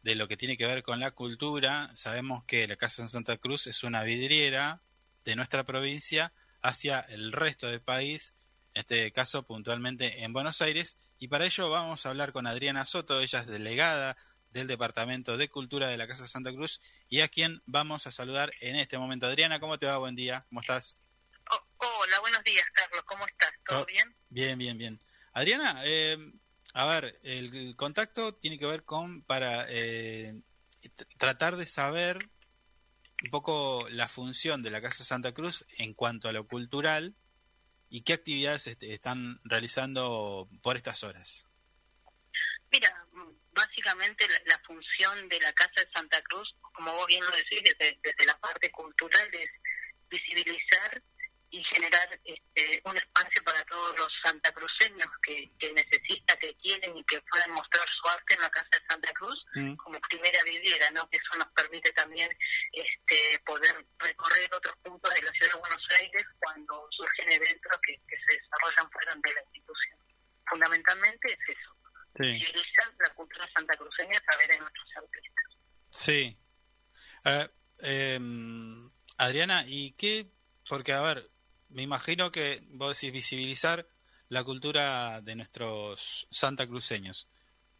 de 0.00 0.14
lo 0.14 0.26
que 0.26 0.38
tiene 0.38 0.56
que 0.56 0.64
ver 0.64 0.82
con 0.82 1.00
la 1.00 1.10
cultura. 1.10 1.94
Sabemos 1.94 2.44
que 2.44 2.66
la 2.66 2.76
Casa 2.76 3.02
en 3.02 3.10
Santa 3.10 3.36
Cruz 3.36 3.66
es 3.66 3.84
una 3.84 4.04
vidriera 4.04 4.80
de 5.22 5.36
nuestra 5.36 5.64
provincia 5.64 6.32
hacia 6.62 7.00
el 7.00 7.30
resto 7.32 7.66
del 7.66 7.82
país, 7.82 8.32
en 8.72 8.80
este 8.80 9.12
caso 9.12 9.42
puntualmente 9.42 10.24
en 10.24 10.32
Buenos 10.32 10.62
Aires, 10.62 10.96
y 11.18 11.28
para 11.28 11.44
ello 11.44 11.68
vamos 11.68 12.06
a 12.06 12.08
hablar 12.08 12.32
con 12.32 12.46
Adriana 12.46 12.86
Soto, 12.86 13.20
ella 13.20 13.40
es 13.40 13.46
delegada 13.48 14.16
del 14.52 14.66
Departamento 14.66 15.36
de 15.36 15.48
Cultura 15.48 15.88
de 15.88 15.96
la 15.96 16.06
Casa 16.06 16.26
Santa 16.26 16.52
Cruz 16.52 16.80
y 17.08 17.20
a 17.20 17.28
quien 17.28 17.62
vamos 17.66 18.06
a 18.06 18.10
saludar 18.12 18.52
en 18.60 18.76
este 18.76 18.98
momento. 18.98 19.26
Adriana, 19.26 19.60
¿cómo 19.60 19.78
te 19.78 19.86
va? 19.86 19.98
Buen 19.98 20.14
día, 20.16 20.44
¿cómo 20.48 20.60
estás? 20.60 21.00
Oh, 21.50 21.86
hola, 22.00 22.20
buenos 22.20 22.44
días, 22.44 22.64
Carlos. 22.72 23.02
¿Cómo 23.06 23.26
estás? 23.26 23.50
¿Todo 23.66 23.82
Oh. 23.82 23.86
bien? 23.86 24.16
Bien, 24.28 24.58
bien, 24.58 24.78
bien. 24.78 25.00
Adriana, 25.32 25.80
eh, 25.84 26.16
a 26.74 26.86
ver, 26.86 27.18
el, 27.22 27.54
el 27.56 27.76
contacto 27.76 28.34
tiene 28.34 28.58
que 28.58 28.66
ver 28.66 28.84
con 28.84 29.22
para 29.22 29.66
eh, 29.68 30.40
tratar 31.18 31.56
de 31.56 31.66
saber 31.66 32.18
un 33.24 33.30
poco 33.30 33.86
la 33.90 34.08
función 34.08 34.62
de 34.62 34.70
la 34.70 34.80
Casa 34.82 35.04
Santa 35.04 35.32
Cruz 35.32 35.64
en 35.78 35.94
cuanto 35.94 36.28
a 36.28 36.32
lo 36.32 36.46
cultural 36.46 37.14
y 37.88 38.02
qué 38.02 38.14
actividades 38.14 38.66
este, 38.66 38.92
están 38.94 39.38
realizando 39.44 40.48
por 40.62 40.76
estas 40.76 41.04
horas. 41.04 41.48
Mira, 42.70 43.06
básicamente 43.52 44.26
la, 44.28 44.40
la 44.46 44.58
función 44.66 45.28
de 45.28 45.40
la 45.40 45.52
Casa 45.52 45.82
de 45.84 45.90
Santa 45.92 46.20
Cruz, 46.22 46.54
como 46.60 46.92
vos 46.92 47.06
bien 47.06 47.24
lo 47.24 47.30
decís, 47.30 47.60
desde, 47.62 47.98
desde 48.02 48.26
la 48.26 48.38
parte 48.38 48.70
cultural, 48.70 49.28
es 49.32 49.50
visibilizar 50.08 51.02
y 51.50 51.62
generar 51.64 52.18
este, 52.24 52.80
un 52.84 52.96
espacio 52.96 53.44
para 53.44 53.62
todos 53.64 53.98
los 53.98 54.08
santacruceños 54.24 55.06
que, 55.22 55.52
que 55.58 55.70
necesitan, 55.74 56.38
que 56.38 56.54
quieren 56.56 56.96
y 56.96 57.04
que 57.04 57.20
puedan 57.30 57.50
mostrar 57.50 57.86
su 57.88 58.08
arte 58.08 58.34
en 58.34 58.40
la 58.40 58.48
Casa 58.48 58.68
de 58.72 58.86
Santa 58.88 59.12
Cruz 59.12 59.44
Mm. 59.54 59.76
como 59.76 60.00
primera 60.00 60.42
vidriera, 60.44 60.90
¿no? 60.92 61.06
Que 61.10 61.18
eso 61.18 61.36
nos 61.36 61.48
permite 61.48 61.92
también 61.92 62.30
este, 62.72 63.38
poder 63.44 63.86
recorrer 63.98 64.48
otros 64.54 64.74
puntos 64.82 65.12
de 65.14 65.22
la 65.22 65.32
ciudad 65.32 65.52
de 65.52 65.60
Buenos 65.60 65.86
Aires 66.00 66.24
cuando 66.40 66.88
surgen 66.90 67.32
eventos 67.32 67.72
que, 67.86 68.00
que 68.08 68.16
se 68.16 68.40
desarrollan 68.40 68.90
fuera 68.90 69.14
de 69.14 69.34
la 69.34 69.40
institución. 69.42 69.98
Fundamentalmente 70.48 71.32
es 71.32 71.56
eso, 71.56 71.76
Sí. 72.16 72.32
visibilizar 72.32 72.94
la 72.98 73.14
cultura 73.14 73.48
santacruceña 73.54 74.18
a 74.18 74.20
través 74.20 74.48
de 74.48 74.58
nuestros 74.58 74.88
artistas. 74.96 75.44
Sí. 75.90 76.38
Eh, 77.84 78.18
Adriana, 79.16 79.64
¿y 79.66 79.92
qué? 79.92 80.30
Porque, 80.68 80.92
a 80.92 81.02
ver, 81.02 81.30
me 81.68 81.82
imagino 81.82 82.30
que 82.30 82.62
vos 82.70 82.98
decís 82.98 83.12
visibilizar 83.12 83.86
la 84.28 84.44
cultura 84.44 85.20
de 85.20 85.36
nuestros 85.36 86.26
santacruceños. 86.30 87.28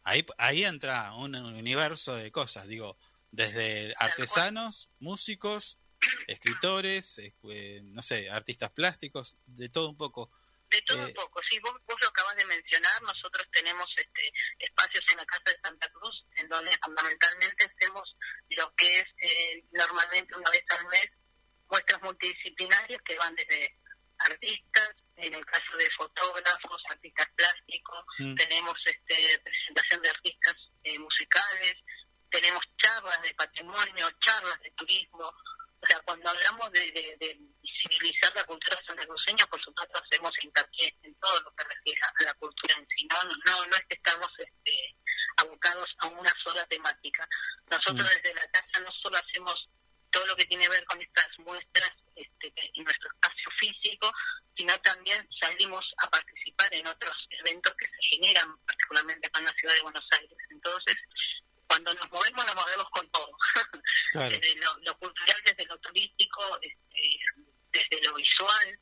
Ahí, 0.03 0.25
ahí 0.37 0.63
entra 0.63 1.13
un 1.13 1.35
universo 1.35 2.15
de 2.15 2.31
cosas, 2.31 2.67
digo, 2.67 2.97
desde 3.31 3.93
artesanos, 3.97 4.89
músicos, 4.99 5.79
escritores, 6.27 7.19
eh, 7.19 7.81
no 7.83 8.01
sé, 8.01 8.29
artistas 8.29 8.71
plásticos, 8.71 9.37
de 9.45 9.69
todo 9.69 9.89
un 9.89 9.97
poco. 9.97 10.31
De 10.73 10.81
todo 10.81 10.97
Eh, 11.03 11.05
un 11.05 11.13
poco, 11.13 11.39
sí, 11.47 11.59
vos, 11.59 11.75
vos 11.85 11.97
lo 12.01 12.07
acabas 12.07 12.35
de 12.35 12.45
mencionar, 12.45 13.01
nosotros 13.03 13.45
tenemos 13.51 13.85
este, 13.95 14.33
espacios 14.57 15.05
en 15.11 15.17
la 15.17 15.25
Casa 15.25 15.51
de 15.51 15.61
Santa 15.63 15.87
Cruz 15.89 16.25
en 16.37 16.49
donde 16.49 16.75
fundamentalmente 16.83 17.65
hacemos 17.69 18.17
lo 18.49 18.73
que 18.75 18.99
es 19.01 19.05
eh, 19.21 19.63
normalmente 19.71 20.35
una 20.35 20.49
vez 20.49 20.63
al 20.69 20.85
mes 20.87 21.09
muestras 21.69 22.01
multidisciplinarias 22.01 23.01
que 23.03 23.17
van 23.17 23.35
desde 23.35 23.77
artistas, 24.17 24.91
en 25.17 25.33
el 25.35 25.45
caso 25.45 25.77
de 25.77 25.89
fotógrafos, 25.91 26.83
artistas 26.89 27.27
plásticos, 27.35 28.03
Mm. 28.17 28.35
tenemos 28.35 28.73
este, 28.85 29.39
presentación 29.43 30.01
de 30.01 30.09
artistas 30.09 30.55
eh, 30.83 30.97
musicales, 30.99 31.75
tenemos 32.29 32.63
charlas 32.77 33.21
de 33.21 33.33
patrimonio, 33.35 34.09
charlas 34.19 34.59
de 34.61 34.71
turismo, 34.71 35.31
o 35.83 35.85
sea, 35.85 35.99
cuando 36.05 36.29
hablamos 36.29 36.71
de, 36.71 36.79
de- 36.91 37.17
de 37.19 37.39
visibilizar 37.61 38.33
la 38.35 38.43
cultura 38.45 38.79
santacruceña, 38.87 39.45
por 39.47 39.61
supuesto 39.61 40.01
hacemos 40.01 40.31
hincapié 40.41 40.95
en 41.03 41.13
todo 41.15 41.41
lo 41.41 41.55
que 41.55 41.63
refiere 41.65 41.99
a 42.01 42.23
la 42.23 42.33
cultura 42.35 42.75
en 42.77 42.87
sí. 42.89 43.05
No, 43.11 43.23
no, 43.23 43.65
no 43.67 43.75
es 43.75 43.85
que 43.89 43.95
estamos 43.95 44.29
este, 44.37 44.95
abocados 45.37 45.95
a 45.99 46.07
una 46.07 46.31
sola 46.43 46.65
temática. 46.67 47.27
Nosotros 47.69 48.05
Mm. 48.05 48.13
desde 48.15 48.33
la 48.35 48.47
casa 48.47 48.79
no 48.81 48.91
solo 48.91 49.17
hacemos 49.17 49.69
todo 50.09 50.25
lo 50.27 50.35
que 50.35 50.45
tiene 50.45 50.63
que 50.65 50.69
ver 50.69 50.85
con 50.85 51.01
estas 51.01 51.27
muestras 51.39 51.91
este, 52.15 52.53
en 52.55 52.83
nuestro 52.83 53.09
espacio 53.09 53.49
físico, 53.57 54.11
sino 54.55 54.79
también 54.81 55.27
salimos 55.41 55.83
a 55.97 56.09
participar 56.09 56.71
en 56.73 56.85
otros 56.87 57.27
eventos 57.31 57.73
que 57.75 57.85
se 57.87 57.97
generan, 58.11 58.55
particularmente 58.65 59.27
acá 59.27 59.39
en 59.39 59.45
la 59.47 59.53
ciudad 59.53 59.73
de 59.73 59.81
Buenos 59.81 60.07
Aires. 60.19 60.37
Entonces, 60.51 60.95
cuando 61.73 61.93
nos 61.95 62.11
movemos, 62.11 62.45
nos 62.45 62.55
movemos 62.55 62.89
con 62.91 63.09
todo 63.09 63.31
Claro. 64.11 64.29
desde 64.29 64.55
lo, 64.57 64.77
lo 64.81 64.99
cultural, 64.99 65.41
desde 65.43 65.65
lo 65.65 65.77
turístico, 65.79 66.59
este, 66.61 67.19
desde 67.71 68.03
lo 68.03 68.13
visual. 68.13 68.79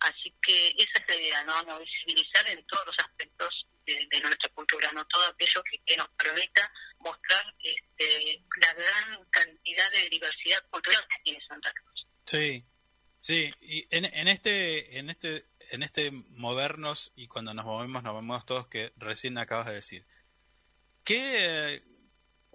Así 0.00 0.34
que 0.42 0.68
esa 0.76 0.98
es 0.98 1.08
la 1.08 1.16
idea, 1.16 1.44
¿no? 1.44 1.62
no 1.62 1.80
visibilizar 1.80 2.46
en 2.50 2.66
todos 2.66 2.84
los 2.84 2.98
aspectos 2.98 3.66
de, 3.86 4.06
de 4.10 4.20
nuestra 4.20 4.50
cultura, 4.50 4.92
no 4.92 5.06
todo 5.06 5.26
aquello 5.26 5.62
que, 5.62 5.78
que 5.86 5.96
nos 5.96 6.08
permita 6.18 6.70
mostrar 6.98 7.54
este, 7.62 8.44
la 8.60 8.74
gran 8.74 9.24
cantidad 9.30 9.90
de 9.92 10.10
diversidad 10.10 10.62
cultural 10.68 11.06
que 11.08 11.22
tiene 11.22 11.46
Santa 11.48 11.72
Cruz. 11.72 12.06
Sí, 12.26 12.66
sí, 13.16 13.54
y 13.62 13.86
en, 13.96 14.04
en 14.04 14.28
este, 14.28 14.98
en 14.98 15.08
este, 15.08 15.46
en 15.70 15.82
este 15.82 16.10
movernos 16.10 17.10
y 17.16 17.26
cuando 17.26 17.54
nos 17.54 17.64
movemos, 17.64 18.02
nos 18.02 18.12
movemos 18.12 18.44
todos 18.44 18.66
que 18.66 18.92
recién 18.96 19.38
acabas 19.38 19.68
de 19.68 19.74
decir. 19.74 20.06
¿Qué, 21.04 21.82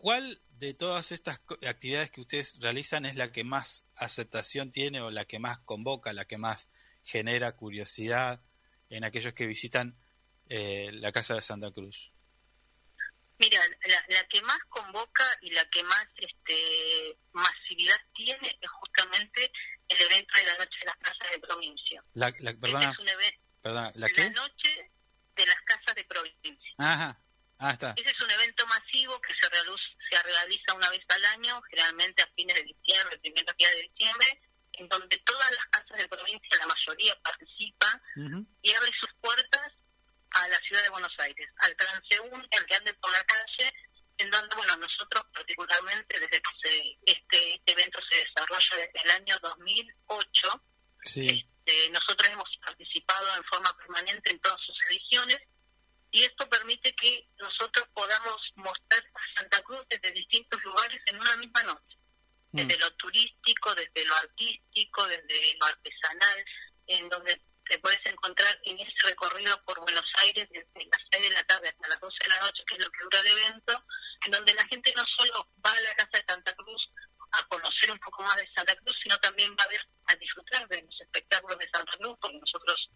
cuál 0.02 0.42
de 0.52 0.74
todas 0.74 1.12
estas 1.12 1.42
actividades 1.68 2.12
que 2.12 2.22
ustedes 2.22 2.60
realizan 2.62 3.06
es 3.06 3.16
la 3.16 3.32
que 3.32 3.44
más 3.44 3.86
aceptación 3.96 4.72
tiene 4.72 5.02
o 5.02 5.12
la 5.12 5.26
que 5.26 5.40
más 5.40 5.60
convoca, 5.60 6.14
la 6.14 6.26
que 6.26 6.38
más 6.38 6.68
genera 7.04 7.56
curiosidad 7.56 8.42
en 8.90 9.04
aquellos 9.04 9.34
que 9.34 9.46
visitan 9.46 9.98
eh, 10.50 10.90
la 10.94 11.12
casa 11.12 11.36
de 11.36 11.42
Santa 11.42 11.72
Cruz? 11.72 12.12
Mira, 13.38 13.62
la, 13.88 14.06
la 14.16 14.28
que 14.28 14.42
más 14.42 14.58
convoca 14.68 15.24
y 15.42 15.52
la 15.52 15.64
que 15.70 15.82
más 15.84 16.06
este, 16.18 17.18
masividad 17.32 17.96
tiene 18.14 18.58
es 18.62 18.70
justamente 18.72 19.52
el 19.88 20.02
evento 20.02 20.34
de 20.38 20.46
la 20.46 20.58
Noche 20.58 20.80
de 20.82 20.86
las 20.88 20.98
Casas 20.98 21.32
de 21.32 21.40
Provincia. 21.40 22.02
La, 22.16 22.30
la- 22.40 22.50
Este 22.50 22.50
es 22.50 22.54
un 22.54 22.60
perdona, 22.60 22.94
¿la 23.64 23.92
la 23.96 24.08
qué? 24.10 24.30
Noche 24.32 24.92
de 25.38 25.46
las 25.46 25.62
Casas 25.62 25.96
de 25.96 26.04
Provincia. 26.04 26.74
Ajá, 26.80 27.24
ah, 27.60 27.72
está. 27.72 27.94
Ese 27.95 28.10
es 28.11 28.22
un 28.22 28.31
evento 28.31 28.65
masivo 28.68 29.19
que 29.22 29.34
se, 29.34 29.48
realiza- 29.49 29.95
se 30.10 30.23
realiza 30.23 30.73
una 30.73 30.90
vez 30.90 31.02
al 31.10 31.26
año, 31.26 31.61
generalmente 31.69 32.23
a 32.23 32.27
fines 32.36 32.56
de 32.56 32.64
diciembre, 32.64 33.18
primeros 33.19 33.56
días 33.57 33.72
de 33.76 33.81
diciembre, 33.84 34.41
en 34.73 34.88
donde 34.90 35.18
todas 35.19 35.52
las 35.52 35.65
casas 35.68 35.98
de 35.98 36.07
provincia, 36.07 36.57
la 36.60 36.68
mayoría 36.68 37.19
participan 37.22 38.02
Ujú. 38.18 38.48
y 38.61 38.73
abre 38.73 38.91
sus 38.99 39.10
puertas 39.22 39.68
a 40.31 40.48
la 40.48 40.57
ciudad 40.60 40.84
de 40.84 40.90
Buenos 40.90 41.14
Aires, 41.19 41.48
al 41.57 41.76
transeúnte, 41.76 42.57
al 42.57 42.65
que 42.65 42.76
ande 42.76 42.94
por 42.95 43.11
la 43.11 43.23
calle, 43.23 43.73
en 44.19 44.30
donde, 44.30 44.56
bueno, 44.56 44.76
nosotros 44.77 45.23
particularmente, 45.34 46.19
desde 46.19 46.41
que 46.41 46.52
se, 46.61 46.98
este, 47.06 47.53
este 47.56 47.72
evento 47.72 47.99
se 48.10 48.18
desarrolla 48.18 48.76
desde 48.77 49.02
el 49.03 49.11
año 49.11 49.36
2008, 49.41 50.64
Sí, 51.03 51.27
este, 51.65 51.90
nosotros 51.91 52.30
hemos 52.30 52.49
participado 52.65 53.36
en 53.38 53.44
forma 53.45 53.76
permanente 53.77 54.31
en 54.31 54.40
todas 54.40 54.60
sus 54.61 54.77
ediciones 54.90 55.40
y 56.11 56.23
esto 56.23 56.49
permite 56.49 56.94
que 56.95 57.30
nosotros 57.38 57.88
podamos 57.94 58.53
mostrar 58.56 59.03
a 59.14 59.40
Santa 59.40 59.61
Cruz 59.61 59.86
desde 59.90 60.11
distintos 60.11 60.61
lugares 60.64 60.99
en 61.06 61.19
una 61.19 61.36
misma 61.38 61.64
noche, 61.64 61.98
desde 62.52 62.77
lo 62.80 62.91
turístico, 62.95 63.76
desde 63.76 64.06
lo 64.06 64.15
artístico, 64.15 65.07
desde 65.07 65.56
lo 65.60 65.65
artesanal, 65.65 66.45
en 66.88 67.10
donde 67.10 67.41
te 67.69 67.77
puedes 67.77 68.03
encontrar 68.06 68.60
en 68.64 68.80
ese 68.80 69.07
recorrido 69.07 69.64
por 69.64 69.80
Buenos 69.81 70.11
Aires 70.23 70.48
desde 70.49 70.90
las 70.90 71.07
6 71.11 71.30
de 71.30 71.36
la 71.36 71.44
tarde 71.44 71.69
hasta 71.69 71.88
las 71.88 71.99
12 71.99 72.18
de 72.23 72.30
la 72.30 72.41
noche, 72.41 72.64
que 72.65 72.76
es 72.76 72.84
lo 72.84 72.91
que 72.91 73.03
dura 73.03 73.19
el 73.19 73.27
evento, 73.27 73.86
en 74.26 74.31
donde 74.31 74.53
la 74.56 74.65
gente 74.65 74.91
no 74.98 75.06
solo 75.06 75.52
va 75.64 75.72
a 75.72 75.81
la 75.81 75.94
casa 75.94 76.18
de 76.18 76.26
Santa 76.27 76.56
Cruz 76.56 76.90
a 77.31 77.48
conocer 77.48 77.91
un 77.91 77.99
poco 77.99 78.23
más 78.23 78.36
de 78.38 78.49
Santa 78.56 78.76
Cruz, 78.77 78.98
sino 79.03 79.15
también 79.19 79.52
va 79.52 79.64
a 79.64 79.68
ver, 79.68 79.88
a 80.07 80.15
disfrutar 80.15 80.68
de 80.68 80.81
los 80.81 80.99
espectáculos 80.99 81.60
de 81.60 81.69
Santa 81.72 81.95
Cruz, 81.98 82.18
porque 82.19 82.40
nosotros 82.40 82.90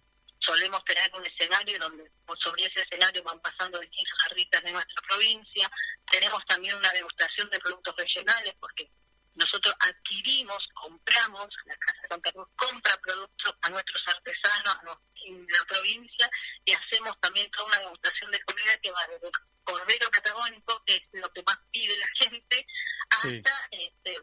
solemos 0.45 0.83
tener 0.85 1.11
un 1.15 1.25
escenario 1.25 1.79
donde 1.79 2.11
sobre 2.39 2.65
ese 2.65 2.81
escenario 2.81 3.23
van 3.23 3.39
pasando 3.41 3.79
distintas 3.79 4.17
jarritas 4.23 4.63
de 4.63 4.71
nuestra 4.71 5.01
provincia. 5.07 5.71
Tenemos 6.11 6.43
también 6.45 6.75
una 6.75 6.91
degustación 6.91 7.49
de 7.49 7.59
productos 7.59 7.95
regionales, 7.95 8.53
porque 8.59 8.89
nosotros 9.35 9.73
adquirimos, 9.79 10.67
compramos, 10.73 11.47
la 11.65 11.75
Casa 11.77 12.01
de 12.03 12.07
Santa 12.09 12.31
compra 12.55 12.97
productos 13.01 13.55
a 13.61 13.69
nuestros 13.69 14.03
artesanos 14.07 14.75
a 14.75 14.83
los- 14.83 14.97
en 15.25 15.47
la 15.47 15.65
provincia 15.65 16.29
y 16.65 16.73
hacemos 16.73 17.19
también 17.19 17.49
toda 17.49 17.65
una 17.67 17.79
degustación 17.79 18.29
de 18.31 18.41
comida 18.43 18.77
que 18.81 18.91
va 18.91 19.07
desde 19.07 19.27
el 19.27 19.33
cordero 19.63 20.11
patagónico, 20.11 20.83
que 20.85 20.95
es 20.95 21.01
lo 21.13 21.31
que 21.31 21.43
más 21.43 21.57
pide 21.71 21.97
la 21.97 22.07
gente, 22.15 22.67
hasta 23.09 23.67
Sí. 23.71 23.77
este, 23.79 24.19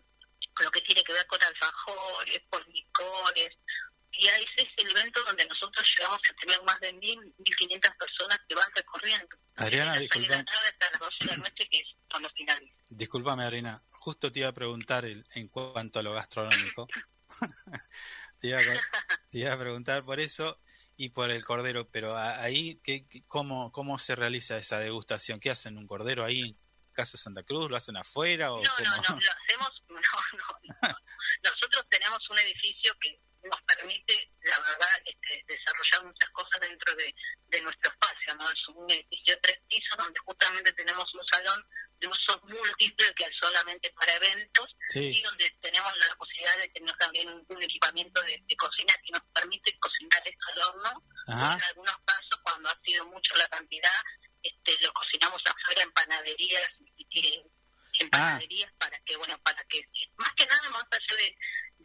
lo 0.60 0.70
que 0.70 0.80
tiene 0.82 1.02
que 1.02 1.12
ver 1.14 1.26
con 1.26 1.42
alfajores, 1.42 2.40
por 2.51 2.68
licores. 2.68 3.56
Y 4.22 4.28
ahí 4.28 4.44
ese 4.55 4.68
es 4.68 4.84
el 4.84 4.90
evento 4.90 5.22
donde 5.24 5.47
nosotros 5.47 5.86
llegamos 5.97 6.18
a 6.28 6.34
tener 6.34 6.62
más 6.64 6.78
de 6.80 6.92
1.000, 6.94 7.34
1.500 7.38 7.97
personas 7.98 8.38
que 8.47 8.55
van 8.55 8.68
recorriendo. 8.74 9.36
Adriana, 9.56 9.92
Desde 9.92 10.05
las 10.05 10.12
seis 10.12 10.28
de 10.28 10.34
la 10.34 10.36
disculpa. 10.36 10.52
tarde 10.52 10.68
hasta 10.68 10.90
las 10.90 11.01
12 11.01 11.16
de 11.20 11.26
la 11.26 11.36
noche, 11.38 11.68
que 11.70 11.78
es 11.78 11.88
cuando 12.10 12.30
finaliza. 12.30 12.74
Disculpame, 12.90 13.42
Adriana, 13.44 13.82
justo 13.92 14.30
te 14.30 14.40
iba 14.40 14.48
a 14.48 14.52
preguntar 14.52 15.05
el- 15.06 15.26
en 15.34 15.48
cuanto 15.48 16.01
a 16.01 16.02
lo 16.02 16.12
gastronómico. 16.12 16.86
te, 18.40 18.48
iba 18.48 18.59
a, 18.59 18.62
te 19.30 19.38
iba 19.38 19.52
a 19.55 19.59
preguntar 19.59 20.05
por 20.05 20.20
eso 20.20 20.60
y 20.97 21.09
por 21.10 21.30
el 21.30 21.42
cordero, 21.44 21.88
pero 21.90 22.14
a- 22.16 22.42
ahí, 22.42 22.78
¿qué, 22.84 23.06
cómo, 23.26 23.72
¿cómo 23.72 23.98
se 23.98 24.16
realiza 24.16 24.59
esa 24.59 24.78
degustación? 24.80 25.40
¿Qué 25.40 25.51
hacen? 25.51 25.78
¿Un 25.78 25.86
cordero 25.86 26.24
ahí 26.24 26.40
en 26.42 26.59
Casa 26.92 27.16
Santa 27.16 27.42
Cruz? 27.42 27.70
¿Lo 27.70 27.76
hacen 27.76 27.97
afuera? 27.97 28.52
O 28.52 28.62
No, 28.62 28.68
no, 28.68 28.76
cómo? 28.76 29.18
no, 29.18 29.20
lo 29.24 29.32
hacemos, 29.32 29.82
no, 29.88 29.94
no, 29.97 30.88
no. 30.88 30.97
Nosotros 31.44 31.86
tenemos 31.88 32.28
un 32.28 32.38
edificio 32.38 32.92
que 33.01 33.18
nos 33.42 33.62
permite, 33.62 34.32
la 34.42 34.58
verdad, 34.58 35.02
este, 35.04 35.44
desarrollar 35.48 36.04
muchas 36.04 36.30
cosas 36.30 36.60
dentro 36.60 36.94
de, 36.96 37.14
de 37.48 37.60
nuestro 37.62 37.90
espacio, 37.92 38.34
¿no? 38.36 38.50
Es 38.50 38.68
un 38.68 38.90
edificio 38.90 39.34
de 39.34 39.40
tres 39.40 39.60
pisos 39.68 39.96
donde 39.98 40.20
justamente 40.20 40.72
tenemos 40.72 41.14
un 41.14 41.24
salón 41.26 41.66
de 41.98 42.08
uso 42.08 42.40
múltiple 42.44 43.12
que 43.14 43.24
es 43.24 43.36
solamente 43.36 43.90
para 43.92 44.14
eventos 44.16 44.74
Sí. 44.88 45.10
y 45.18 45.22
donde 45.22 45.50
tenemos 45.60 45.92
la 45.98 46.14
posibilidad 46.16 46.56
de 46.58 46.68
tener 46.68 46.96
también 46.96 47.28
un, 47.28 47.44
un 47.48 47.62
equipamiento 47.62 48.22
de, 48.22 48.42
de 48.46 48.56
cocina 48.56 48.94
que 49.04 49.12
nos 49.12 49.22
permite 49.34 49.78
cocinar 49.78 50.22
esto 50.24 50.46
al 50.52 50.62
horno. 50.62 51.04
En 51.28 51.62
algunos 51.62 51.96
casos, 52.04 52.40
cuando 52.42 52.68
ha 52.70 52.80
sido 52.84 53.06
mucho 53.06 53.34
la 53.36 53.46
cantidad, 53.48 54.02
este, 54.42 54.76
lo 54.82 54.92
cocinamos 54.92 55.42
afuera 55.46 55.82
en 55.82 55.92
panaderías 55.92 56.70
y, 56.96 57.06
y- 57.10 57.42
en 58.01 58.06
Ah. 58.09 58.10
panaderías 58.10 58.72
para 58.78 58.98
que, 59.01 59.16
bueno, 59.16 59.39
para 59.43 59.62
que, 59.64 59.89
más 60.16 60.32
que 60.35 60.47
nada, 60.47 60.70
más 60.70 60.85
allá 60.90 61.16
de, 61.18 61.36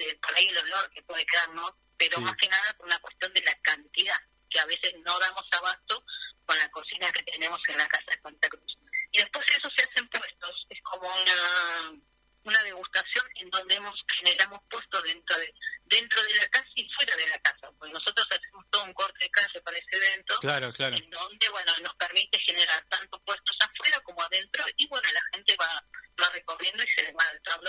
de 0.06 0.16
por 0.16 0.36
ahí 0.36 0.48
el 0.48 0.58
olor 0.58 0.90
que 0.92 1.02
puede 1.04 1.26
quedar, 1.26 1.50
¿no? 1.54 1.78
Pero 1.98 2.18
Sí. 2.18 2.24
más 2.24 2.36
que 2.38 2.48
nada 2.50 2.74
por 2.78 2.88
una 2.88 3.00
cuestión 3.00 3.34
de 3.34 3.42
la 3.42 3.56
cantidad, 3.62 4.20
que 4.50 4.60
a 4.60 4.66
veces 4.66 4.94
no 5.06 5.20
damos 5.20 5.44
abasto 5.52 6.04
con 6.46 6.58
la 6.58 6.70
cocina 6.72 7.12
que 7.12 7.24
tenemos 7.24 7.60
en 7.68 7.78
la 7.78 7.88
casa 7.88 8.06
de 8.12 8.22
Santa 8.22 8.50
Cruz. 8.50 8.78
Y 9.12 9.18
después 9.20 9.46
eso 9.50 9.70
se 9.76 9.84
hacen 9.84 10.08
puestos, 10.10 10.68
es 10.70 10.82
como 10.84 11.08
una 11.08 12.02
una 12.46 12.64
degustación 12.64 13.26
en 13.36 13.50
donde 13.50 13.76
hemos 13.76 14.04
generamos 14.20 14.60
puestos 14.70 15.04
dentro 15.04 15.38
de 15.38 15.54
dentro 15.86 16.22
de 16.24 16.36
la 16.36 16.48
casa 16.50 16.68
y 16.76 16.90
fuera 16.92 17.16
de 17.16 17.28
la 17.28 17.40
casa, 17.40 17.72
porque 17.78 17.94
nosotros 17.94 18.28
hacemos 18.30 18.66
todo 18.72 18.84
un 18.86 18.94
corte 18.94 19.18
de 19.26 19.30
calle 19.30 19.62
para 19.62 19.78
ese 19.78 19.96
evento, 19.96 20.36
Claro, 20.40 20.74
claro. 20.74 20.96
en 20.96 21.10
donde 21.10 21.50
bueno 21.50 21.72
nos 21.84 21.96
permite 21.96 22.40
generar 22.40 22.84
tanto 22.90 23.22
puestos 23.24 23.58
afuera 23.60 24.00
como 24.02 24.22
adentro 24.24 24.64
y 24.78 24.88
bueno 24.88 25.08
la 25.12 25.22
gente 25.34 25.56
va 25.60 25.86
va 26.24 26.30
recorriendo 26.30 26.82
y 26.82 26.88
se 26.88 27.04
le 27.04 27.12
va 27.12 27.24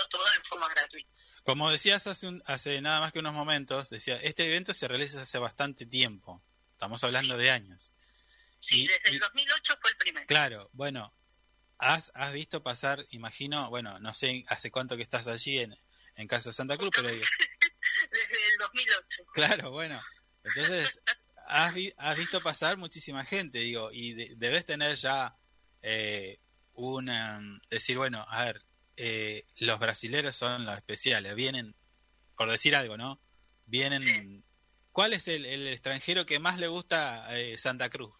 todo 0.09 0.23
en 0.35 0.43
forma 0.45 0.69
gratuita. 0.69 1.09
Como 1.43 1.69
decías 1.69 2.07
hace, 2.07 2.27
un- 2.27 2.41
hace 2.45 2.79
nada 2.81 3.01
más 3.01 3.11
que 3.11 3.19
unos 3.19 3.33
momentos, 3.33 3.89
decía, 3.89 4.15
este 4.23 4.45
evento 4.45 4.73
se 4.73 4.87
realiza 4.87 5.19
hace 5.21 5.37
bastante 5.37 5.85
tiempo. 5.85 6.41
Estamos 6.71 7.03
hablando 7.03 7.35
de 7.35 7.51
años. 7.51 7.91
Sí, 8.61 8.83
Y- 8.83 8.87
desde 8.87 9.11
y- 9.11 9.13
el 9.15 9.19
2008 9.19 9.73
fue 9.81 9.89
el 9.91 9.97
primero. 9.97 10.27
Claro, 10.27 10.69
bueno, 10.73 11.13
has, 11.79 12.11
has 12.15 12.33
visto 12.33 12.63
pasar, 12.63 13.05
imagino, 13.11 13.69
bueno, 13.69 13.99
no 13.99 14.13
sé 14.13 14.43
hace 14.47 14.71
cuánto 14.71 14.95
que 14.97 15.03
estás 15.03 15.27
allí 15.27 15.59
en, 15.59 15.75
en 16.15 16.27
Casa 16.27 16.51
Santa 16.53 16.77
Cruz, 16.77 16.91
pero 16.95 17.09
digo, 17.09 17.25
Desde 18.11 18.47
el 18.51 18.57
2008. 18.59 19.07
claro, 19.33 19.71
bueno, 19.71 20.01
entonces 20.43 21.01
has, 21.47 21.73
vi- 21.73 21.93
has 21.97 22.17
visto 22.17 22.41
pasar 22.41 22.77
muchísima 22.77 23.25
gente, 23.25 23.59
digo, 23.59 23.89
y 23.91 24.13
de- 24.13 24.33
debes 24.37 24.65
tener 24.65 24.95
ya 24.97 25.37
eh, 25.81 26.39
una, 26.73 27.39
decir, 27.69 27.97
bueno, 27.97 28.25
a 28.29 28.45
ver, 28.45 28.63
eh, 28.97 29.45
los 29.57 29.79
brasileros 29.79 30.35
son 30.35 30.65
los 30.65 30.75
especiales, 30.77 31.35
vienen, 31.35 31.75
por 32.35 32.49
decir 32.49 32.75
algo, 32.75 32.97
¿no? 32.97 33.21
Vienen, 33.65 34.43
¿cuál 34.91 35.13
es 35.13 35.27
el, 35.27 35.45
el 35.45 35.67
extranjero 35.67 36.25
que 36.25 36.39
más 36.39 36.57
le 36.59 36.67
gusta 36.67 37.27
eh, 37.37 37.57
Santa 37.57 37.89
Cruz? 37.89 38.13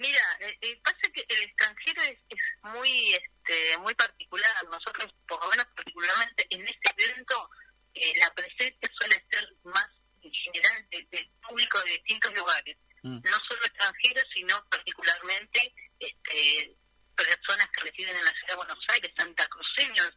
Mira, 0.00 0.20
eh, 0.40 0.58
eh, 0.62 0.80
pasa 0.82 1.04
que 1.12 1.24
el 1.28 1.42
extranjero 1.42 2.02
es, 2.02 2.18
es 2.30 2.42
muy 2.62 3.14
este, 3.14 3.78
muy 3.78 3.94
particular. 3.94 4.50
Nosotros, 4.70 5.12
por 5.28 5.38
lo 5.44 5.50
menos 5.50 5.66
particularmente 5.76 6.46
en 6.48 6.66
este 6.66 6.88
evento, 6.96 7.50
eh, 7.94 8.12
la 8.18 8.30
presencia 8.34 8.90
suele 8.98 9.22
ser 9.30 9.46
más 9.64 9.88
en 10.22 10.32
general 10.32 10.88
de, 10.90 11.06
de 11.10 11.30
público 11.46 11.78
de 11.82 11.90
distintos 11.92 12.32
lugares. 12.34 12.76
Mm. 13.02 13.18
No 13.22 13.36
solo 13.46 13.64
extranjeros, 13.64 14.24
sino 14.32 14.66
particularmente 14.70 15.74
este, 15.98 16.76
personas 17.14 17.68
que 17.72 17.82
residen 17.82 18.16
en 18.16 18.24
la 18.24 18.32
ciudad 18.32 18.48
de 18.48 18.56
Buenos 18.56 18.84
Aires, 18.88 19.10
santacruceños 19.16 20.12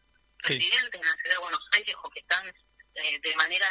Sí. 0.45 0.55
residentes 0.60 0.99
en 0.99 1.07
la 1.07 1.14
ciudad 1.15 1.35
de 1.35 1.39
Buenos 1.41 1.68
Aires 1.72 1.95
o 2.03 2.10
que 2.10 2.19
están 2.19 2.45
eh, 2.95 3.19
de 3.23 3.35
manera 3.35 3.65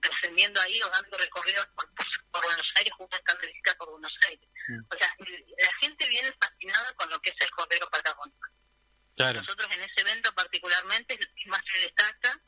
trascendiendo 0.00 0.60
ahí 0.60 0.80
o 0.82 0.88
dando 0.90 1.16
recorridos 1.18 1.66
por, 1.74 1.88
por 2.32 2.44
Buenos 2.44 2.72
Aires, 2.76 2.92
justo 2.96 3.16
están 3.16 3.38
de 3.40 3.46
visita 3.48 3.74
por 3.76 3.90
Buenos 3.90 4.14
Aires. 4.28 4.48
Mm. 4.68 4.80
O 4.90 4.96
sea, 4.98 5.14
la 5.18 5.72
gente 5.80 6.08
viene 6.08 6.32
fascinada 6.40 6.92
con 6.94 7.10
lo 7.10 7.18
que 7.20 7.30
es 7.30 7.36
el 7.40 7.50
Cordero 7.50 7.88
Patagónico. 7.90 8.48
Claro, 9.14 9.40
Nosotros 9.40 9.68
en 9.72 9.82
ese 9.82 10.00
evento 10.02 10.32
particularmente, 10.34 11.14
lo 11.14 11.26
que 11.34 11.46
más 11.48 11.62
se 11.72 11.78
destaca 11.80 12.40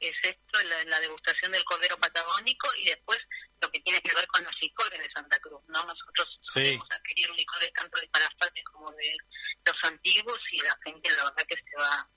es 0.00 0.16
esto, 0.22 0.62
la, 0.64 0.84
la 0.84 1.00
degustación 1.00 1.52
del 1.52 1.64
Cordero 1.64 1.96
Patagónico 1.98 2.68
y 2.76 2.86
después 2.86 3.18
lo 3.60 3.70
que 3.70 3.80
tiene 3.80 4.00
que 4.00 4.14
ver 4.14 4.26
con 4.28 4.42
los 4.44 4.54
licores 4.60 4.98
de 4.98 5.10
Santa 5.10 5.38
Cruz. 5.40 5.62
no 5.68 5.84
Nosotros 5.84 6.38
Sí. 6.48 6.60
solemos 6.60 6.86
adquirir 6.90 7.30
licores 7.30 7.72
tanto 7.72 8.00
de 8.00 8.08
Parafate 8.08 8.62
como 8.64 8.90
de 8.92 9.16
los 9.64 9.84
antiguos 9.84 10.40
y 10.50 10.60
la 10.60 10.76
gente 10.84 11.10
la 11.10 11.24
verdad 11.24 11.46
que 11.48 11.56
se 11.56 11.76
va 11.78 12.08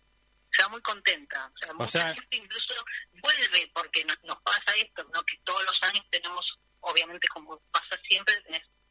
se 0.58 0.64
va 0.64 0.70
muy 0.70 0.82
contenta. 0.82 1.52
O 1.54 1.58
sea, 1.58 1.74
mucha 1.74 2.00
sea- 2.00 2.14
gente 2.16 2.38
incluso 2.38 2.74
vuelve 3.22 3.72
porque 3.74 4.04
nos, 4.06 4.18
nos 4.24 4.42
pasa 4.42 4.76
esto, 4.78 5.04
¿no? 5.14 5.24
que 5.24 5.38
todos 5.44 5.64
los 5.64 5.84
años 5.84 6.04
tenemos, 6.10 6.60
obviamente 6.82 7.28
como 7.28 7.60
pasa 7.72 8.00
siempre, 8.08 8.36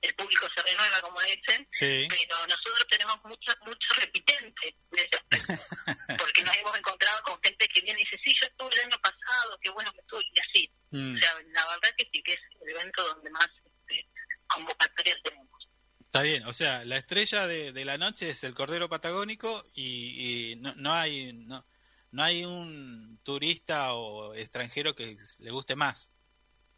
el 0.03 0.15
público 0.15 0.47
se 0.55 0.63
renueva, 0.63 1.01
como 1.01 1.21
dicen, 1.23 1.69
sí. 1.73 2.07
pero 2.09 2.47
nosotros 2.47 2.87
tenemos 2.89 3.19
muchos 3.25 3.57
muchos 3.65 3.97
repitentes 3.97 4.75
de 4.91 5.03
ese 5.03 5.17
aspecto, 5.17 5.55
porque 6.19 6.45
nos 6.45 6.57
hemos 6.57 6.79
encontrado 6.79 7.23
con 7.23 7.43
gente 7.43 7.67
que 7.69 7.81
viene 7.81 8.01
y 8.01 8.05
dice, 8.05 8.21
sí, 8.23 8.35
yo 8.41 8.47
estuve 8.47 8.75
el 8.75 8.81
año 8.87 8.99
pasado, 9.03 9.59
qué 9.61 9.71
bueno 9.71 9.93
que 9.93 10.01
estuve, 10.01 10.23
y 10.33 10.41
así. 10.41 10.73
Mm. 10.91 11.17
O 11.17 11.19
sea, 11.19 11.35
la 11.35 11.67
verdad 11.67 11.95
que 11.97 12.09
sí 12.13 12.23
que 12.23 12.33
es 12.35 12.41
el 12.61 12.69
evento 12.69 13.03
donde 13.05 13.31
más 13.31 13.49
este, 13.65 14.09
convocatorias 14.47 15.19
tenemos. 15.25 15.56
Está 16.17 16.23
bien, 16.23 16.47
o 16.47 16.53
sea, 16.55 16.83
la 16.87 16.97
estrella 16.97 17.47
de, 17.47 17.73
de 17.73 17.85
la 17.85 17.99
noche 17.99 18.31
es 18.31 18.43
el 18.45 18.55
Cordero 18.55 18.89
Patagónico 18.89 19.63
y, 19.75 20.53
y 20.53 20.57
no, 20.57 20.75
no 20.77 20.95
hay 20.95 21.35
no, 21.35 21.67
no 22.13 22.23
hay 22.23 22.43
un 22.43 23.21
turista 23.23 23.93
o 23.93 24.33
extranjero 24.35 24.97
que 24.97 25.15
le 25.41 25.51
guste 25.51 25.77
más. 25.77 26.11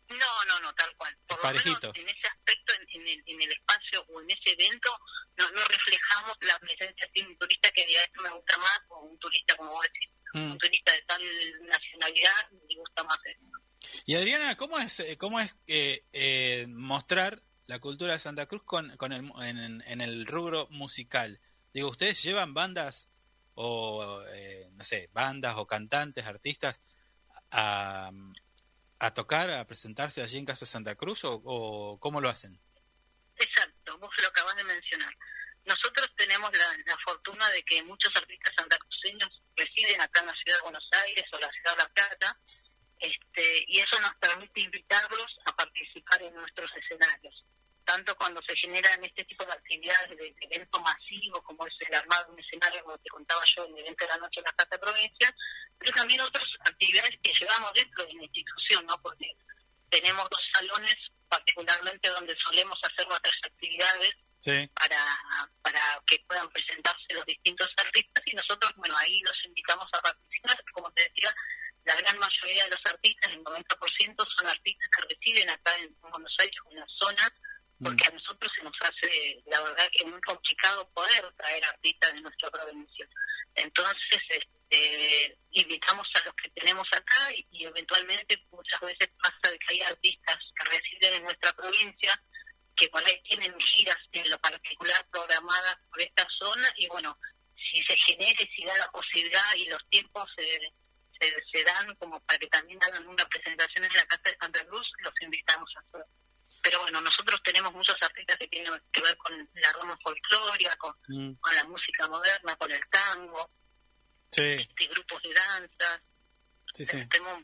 No, 0.08 0.16
no, 0.48 0.60
no, 0.60 0.74
tal 0.74 0.92
cual. 0.96 1.16
Por 1.28 1.36
lo 1.38 1.44
menos 1.50 1.62
Parejito. 1.62 1.92
en 1.94 2.08
ese 2.08 2.26
aspecto, 2.26 2.72
en, 2.74 3.00
en 3.00 3.08
el, 3.08 3.22
en 3.26 3.42
el 3.42 3.52
espacio 3.52 4.04
o 4.08 4.20
en 4.22 4.30
ese 4.30 4.50
evento, 4.50 4.90
no, 5.36 5.48
no 5.52 5.60
reflejamos 5.66 6.36
la 6.40 6.58
presencia 6.58 7.08
de 7.14 7.22
un 7.22 7.38
turista 7.38 7.70
que 7.70 7.86
diga 7.86 8.02
esto 8.02 8.22
me 8.22 8.30
gusta 8.30 8.58
más, 8.58 8.80
o 8.88 9.00
un 9.02 9.18
turista, 9.20 9.54
como 9.56 9.70
vos 9.70 9.82
decís, 9.82 10.08
Mm. 10.34 10.50
un 10.52 10.58
turista 10.58 10.92
de 10.92 11.00
tal 11.06 11.22
nacionalidad 11.62 12.50
me 12.50 12.74
gusta 12.76 13.02
más. 13.04 13.16
Y 14.04 14.14
Adriana, 14.14 14.56
¿cómo 14.58 14.78
es 14.78 15.00
eh, 15.00 15.16
cómo 15.16 15.40
es 15.40 15.56
eh, 15.66 16.04
eh, 16.12 16.66
mostrar 16.68 17.42
la 17.68 17.78
cultura 17.78 18.14
de 18.14 18.18
Santa 18.18 18.46
Cruz 18.46 18.62
con, 18.64 18.96
con 18.96 19.12
el, 19.12 19.30
en, 19.42 19.82
en 19.86 20.00
el 20.00 20.26
rubro 20.26 20.66
musical? 20.70 21.40
Digo, 21.72 21.90
¿ustedes 21.90 22.22
llevan 22.22 22.54
bandas 22.54 23.10
o, 23.54 24.22
eh, 24.32 24.68
no 24.72 24.84
sé, 24.84 25.10
bandas 25.12 25.54
o 25.56 25.66
cantantes, 25.66 26.26
artistas 26.26 26.80
a, 27.50 28.10
a 28.98 29.14
tocar, 29.14 29.50
a 29.50 29.66
presentarse 29.66 30.22
allí 30.22 30.38
en 30.38 30.46
Casa 30.46 30.64
Santa 30.64 30.94
Cruz 30.94 31.24
o, 31.24 31.40
o 31.44 32.00
cómo 32.00 32.20
lo 32.20 32.30
hacen? 32.30 32.58
Exacto, 33.36 33.98
vos 33.98 34.10
lo 34.20 34.28
acabas 34.28 34.56
de 34.56 34.64
mencionar. 34.64 35.14
Nosotros 35.66 36.10
tenemos 36.16 36.50
la, 36.56 36.78
la 36.86 36.98
fortuna 37.04 37.46
de 37.50 37.62
que 37.64 37.82
muchos 37.82 38.16
artistas 38.16 38.54
santacruceños 38.56 39.42
residen 39.54 40.00
acá 40.00 40.22
en 40.22 40.28
la 40.28 40.34
ciudad 40.36 40.56
de 40.56 40.62
Buenos 40.62 40.88
Aires 41.04 41.24
o 41.32 41.38
la 41.38 41.50
ciudad 41.50 41.72
de 41.72 41.82
La 41.82 41.88
Plata, 41.90 42.40
este, 42.98 43.64
y 43.68 43.78
eso 43.78 44.00
nos 44.00 44.14
permite 44.14 44.62
invitarlos 44.62 45.38
a 45.44 45.54
participar 45.54 46.22
en 46.22 46.34
nuestros 46.34 46.70
escenarios. 46.74 47.44
Tanto 47.88 48.14
cuando 48.16 48.42
se 48.42 48.54
generan 48.54 49.02
este 49.02 49.24
tipo 49.24 49.46
de 49.46 49.52
actividades 49.52 50.10
de, 50.10 50.34
evento 50.50 50.78
masivo, 50.80 51.42
como 51.42 51.66
es 51.66 51.74
el 51.88 51.94
armado 51.94 52.30
un 52.30 52.38
escenario, 52.38 52.84
como 52.84 52.98
te 52.98 53.08
contaba 53.08 53.40
yo, 53.56 53.64
en 53.64 53.72
el 53.72 53.80
evento 53.80 54.04
de 54.04 54.08
la 54.08 54.16
noche 54.18 54.40
en 54.40 54.44
la 54.44 54.52
Casa 54.52 54.68
de 54.72 54.78
Provincia, 54.78 55.34
pero 55.78 55.92
también 55.92 56.20
otras 56.20 56.44
actividades 56.60 57.18
que 57.22 57.32
llevamos 57.32 57.72
dentro 57.72 58.04
de 58.04 58.12
la 58.12 58.24
institución, 58.24 58.84
¿no? 58.84 59.00
Porque 59.00 59.26
tenemos 59.88 60.28
dos 60.28 60.40
salones 60.52 60.96
particularmente 61.30 62.10
donde 62.10 62.36
solemos 62.36 62.78
hacer 62.82 63.08
nuestras 63.08 63.36
actividades 63.44 64.12
Sí. 64.40 64.70
para, 64.74 65.02
para 65.62 65.80
que 66.06 66.22
puedan 66.28 66.48
presentarse 66.50 67.12
los 67.14 67.24
distintos 67.24 67.68
artistas 67.76 68.22
y 68.26 68.36
nosotros, 68.36 68.70
bueno, 68.76 68.94
ahí 68.98 69.20
los 69.22 69.44
invitamos 69.46 69.88
a 69.94 70.02
participar. 70.02 70.62
Como 70.72 70.90
te 70.92 71.02
decía, 71.04 71.34
la 71.84 71.96
gran 71.96 72.18
mayoría 72.18 72.64
de 72.64 72.70
los 72.70 72.80
artistas, 72.84 73.32
el 73.32 73.42
90%, 73.42 74.28
son 74.38 74.46
artistas 74.46 74.88
que 74.94 75.14
residen 75.14 75.48
acá 75.50 75.74
en 75.78 75.96
Buenos 76.02 76.36
Aires, 76.38 76.56
en 76.70 76.80
las 76.80 76.92
zonas 76.92 77.32
porque 77.82 78.04
a 78.06 78.10
nosotros 78.10 78.52
se 78.54 78.62
nos 78.62 78.76
hace, 78.80 79.42
la 79.46 79.60
verdad 79.60 79.88
que 79.92 80.04
muy 80.04 80.20
complicado 80.20 80.88
poder 80.90 81.32
traer 81.36 81.64
artistas 81.64 82.12
de 82.12 82.20
nuestra 82.22 82.50
provincia. 82.50 83.08
Entonces, 83.54 84.22
este, 84.28 85.38
invitamos 85.52 86.08
a 86.14 86.24
los 86.24 86.34
que 86.34 86.50
tenemos 86.50 86.88
acá 86.92 87.32
y, 87.32 87.64
eventualmente 87.64 88.46
muchas 88.50 88.80
veces 88.80 89.08
pasa 89.22 89.52
de 89.52 89.58
que 89.58 89.74
hay 89.74 89.80
artistas 89.82 90.36
que 90.56 90.70
residen 90.70 91.14
en 91.14 91.22
nuestra 91.24 91.52
provincia 91.52 92.22
que 92.74 92.88
por 92.88 93.04
ahí 93.04 93.20
tienen 93.22 93.58
giras 93.58 93.98
en 94.12 94.30
lo 94.30 94.38
particular 94.38 95.06
programadas 95.10 95.78
por 95.90 96.00
esta 96.00 96.26
zona 96.38 96.68
y 96.76 96.86
bueno, 96.88 97.18
si 97.56 97.82
se 97.82 97.96
genera 97.96 98.40
y 98.40 98.46
si 98.54 98.64
da 98.64 98.76
la 98.76 98.90
posibilidad 98.90 99.54
y 99.56 99.68
los 99.68 99.84
tiempos 99.88 100.30
se, 100.36 100.72
se, 101.18 101.34
se 101.50 101.64
dan 101.64 101.94
como 101.96 102.20
para 102.24 102.38
que 102.38 102.46
también 102.46 102.78
hagan 102.84 103.06
una 103.06 103.24
presentación 103.28 103.84
en 103.84 103.92
la 103.94 104.06
Casa 104.06 104.22
de 104.24 104.36
Santa 104.40 104.64
Cruz, 104.66 104.92
los 105.00 105.12
invitamos 105.22 105.74
a 105.76 105.80
hacer. 105.80 106.06
Pero 106.68 106.80
bueno, 106.82 107.00
nosotros 107.00 107.40
tenemos 107.42 107.72
muchos 107.72 107.96
artistas 108.02 108.36
que 108.36 108.46
tienen 108.48 108.70
que 108.92 109.00
ver 109.00 109.16
con 109.16 109.50
la 109.54 109.72
rama 109.72 109.98
folclórica, 110.04 110.76
con, 110.76 110.94
Mm, 111.08 111.32
con 111.40 111.54
la 111.54 111.64
música 111.64 112.06
moderna, 112.08 112.54
con 112.56 112.70
el 112.70 112.86
tango, 112.90 113.50
Sí, 114.30 114.42
este, 114.42 114.86
grupos 114.88 115.22
de 115.22 115.32
danza. 115.32 116.02
sí, 116.74 116.84
sí. 116.84 117.06
Tenemos 117.08 117.42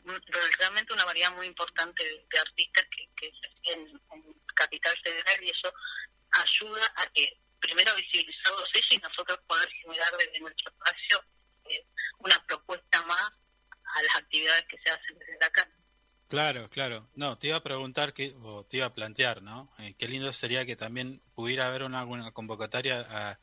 realmente 0.59 0.93
una 0.93 1.05
variedad 1.05 1.33
muy 1.33 1.47
importante 1.47 2.03
de, 2.03 2.23
de 2.29 2.39
artistas 2.39 2.85
que, 2.95 3.09
que 3.15 3.31
se 3.31 3.49
siguen 3.55 3.99
en 4.11 4.41
Capital 4.53 4.95
Federal 5.03 5.43
y 5.43 5.49
eso 5.49 5.73
ayuda 6.43 6.93
a 6.97 7.07
que 7.07 7.41
primero 7.59 7.95
visibilizados 7.95 8.69
ellos 8.75 8.91
y 8.91 8.97
nosotros 8.99 9.39
poder 9.47 9.67
generar 9.71 10.15
desde 10.17 10.39
nuestro 10.39 10.69
espacio 10.69 11.25
eh, 11.71 11.83
una 12.19 12.39
propuesta 12.45 13.01
más 13.07 13.31
a 13.95 14.03
las 14.03 14.15
actividades 14.17 14.65
que 14.69 14.77
se 14.83 14.91
hacen 14.91 15.17
desde 15.17 15.43
acá. 15.47 15.67
Claro, 16.27 16.69
claro. 16.69 17.07
No, 17.15 17.37
te 17.37 17.47
iba 17.47 17.57
a 17.57 17.63
preguntar, 17.63 18.13
que, 18.13 18.33
o 18.41 18.65
te 18.65 18.77
iba 18.77 18.87
a 18.87 18.93
plantear, 18.93 19.43
¿no? 19.43 19.69
Eh, 19.79 19.93
qué 19.97 20.07
lindo 20.07 20.33
sería 20.33 20.65
que 20.65 20.75
también 20.75 21.21
pudiera 21.35 21.67
haber 21.67 21.83
una, 21.83 22.03
una 22.05 22.31
convocatoria 22.31 23.05
a, 23.07 23.39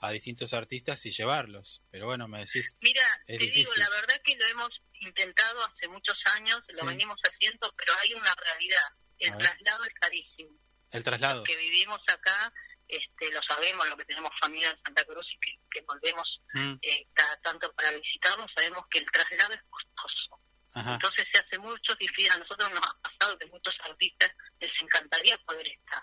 a 0.00 0.10
distintos 0.10 0.52
artistas 0.52 1.06
y 1.06 1.10
llevarlos. 1.12 1.82
Pero 1.90 2.06
bueno, 2.06 2.26
me 2.26 2.40
decís, 2.40 2.76
Mira, 2.80 3.02
Es 3.26 3.38
te 3.38 3.46
digo, 3.46 3.70
la 3.76 3.88
verdad 3.88 4.20
que 4.24 4.36
lo 4.36 4.46
hemos 4.46 4.70
intentado 5.00 5.64
hace 5.64 5.88
muchos 5.88 6.16
años, 6.34 6.60
lo 6.68 6.80
Sí. 6.80 6.86
venimos 6.86 7.16
haciendo, 7.22 7.72
pero 7.76 7.92
hay 8.02 8.12
una 8.14 8.34
realidad. 8.34 8.88
El 9.18 9.36
traslado 9.38 9.84
es 9.84 9.94
carísimo. 9.94 10.58
el 10.90 11.02
traslado. 11.04 11.42
que 11.44 11.56
vivimos 11.56 12.00
acá, 12.12 12.52
este, 12.88 13.30
lo 13.32 13.40
sabemos, 13.42 13.88
lo 13.88 13.96
que 13.96 14.04
tenemos 14.04 14.30
familia 14.40 14.70
en 14.70 14.82
Santa 14.84 15.04
Cruz 15.04 15.26
y 15.32 15.38
que, 15.40 15.52
que 15.70 15.80
volvemos 15.86 16.40
Mm, 16.52 16.74
eh, 16.82 17.08
cada 17.14 17.36
tanto 17.40 17.72
para 17.74 17.90
visitarnos, 17.92 18.50
sabemos 18.54 18.82
que 18.90 18.98
el 18.98 19.06
traslado 19.10 19.54
es 19.54 19.60
costoso. 19.70 20.40
Ajá, 20.74 20.94
Entonces 20.94 21.26
se 21.32 21.40
hace 21.40 21.58
mucho 21.58 21.94
difícil. 21.96 22.30
A 22.32 22.38
nosotros 22.38 22.70
nos 22.70 22.80
ha 22.80 22.98
pasado 23.00 23.38
que 23.38 23.46
muchos 23.46 23.74
artistas 23.88 24.30
les 24.60 24.72
encantaría 24.82 25.38
poder 25.38 25.66
estar, 25.68 26.02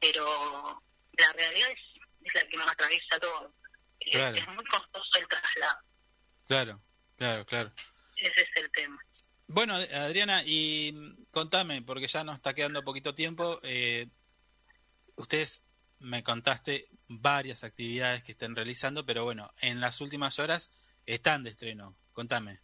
pero 0.00 0.82
la 1.12 1.32
realidad 1.32 1.70
es, 1.70 1.80
es 2.24 2.34
la 2.34 2.48
que 2.48 2.56
nos 2.56 2.70
atraviesa 2.70 3.18
todo. 3.20 3.54
Eh, 4.00 4.10
Claro. 4.12 4.36
Es 4.36 4.46
muy 4.48 4.64
costoso 4.64 5.18
el 5.18 5.28
traslado, 5.28 5.78
claro, 6.46 6.82
claro, 7.16 7.44
claro. 7.44 7.72
ese 8.16 8.40
es 8.40 8.56
el 8.56 8.70
tema. 8.70 8.98
Bueno, 9.48 9.74
Adriana, 9.74 10.42
y 10.44 10.94
contame, 11.30 11.82
porque 11.82 12.06
ya 12.06 12.22
nos 12.22 12.36
está 12.36 12.54
quedando 12.54 12.84
poquito 12.84 13.14
tiempo. 13.14 13.58
Eh, 13.62 14.06
ustedes 15.16 15.64
me 16.00 16.22
contaste 16.22 16.88
varias 17.08 17.64
actividades 17.64 18.22
que 18.22 18.32
están 18.32 18.54
realizando, 18.54 19.04
pero 19.04 19.24
bueno, 19.24 19.50
en 19.60 19.80
las 19.80 20.00
últimas 20.00 20.38
horas 20.38 20.70
están 21.06 21.44
de 21.44 21.50
estreno. 21.50 21.96
Contame. 22.12 22.60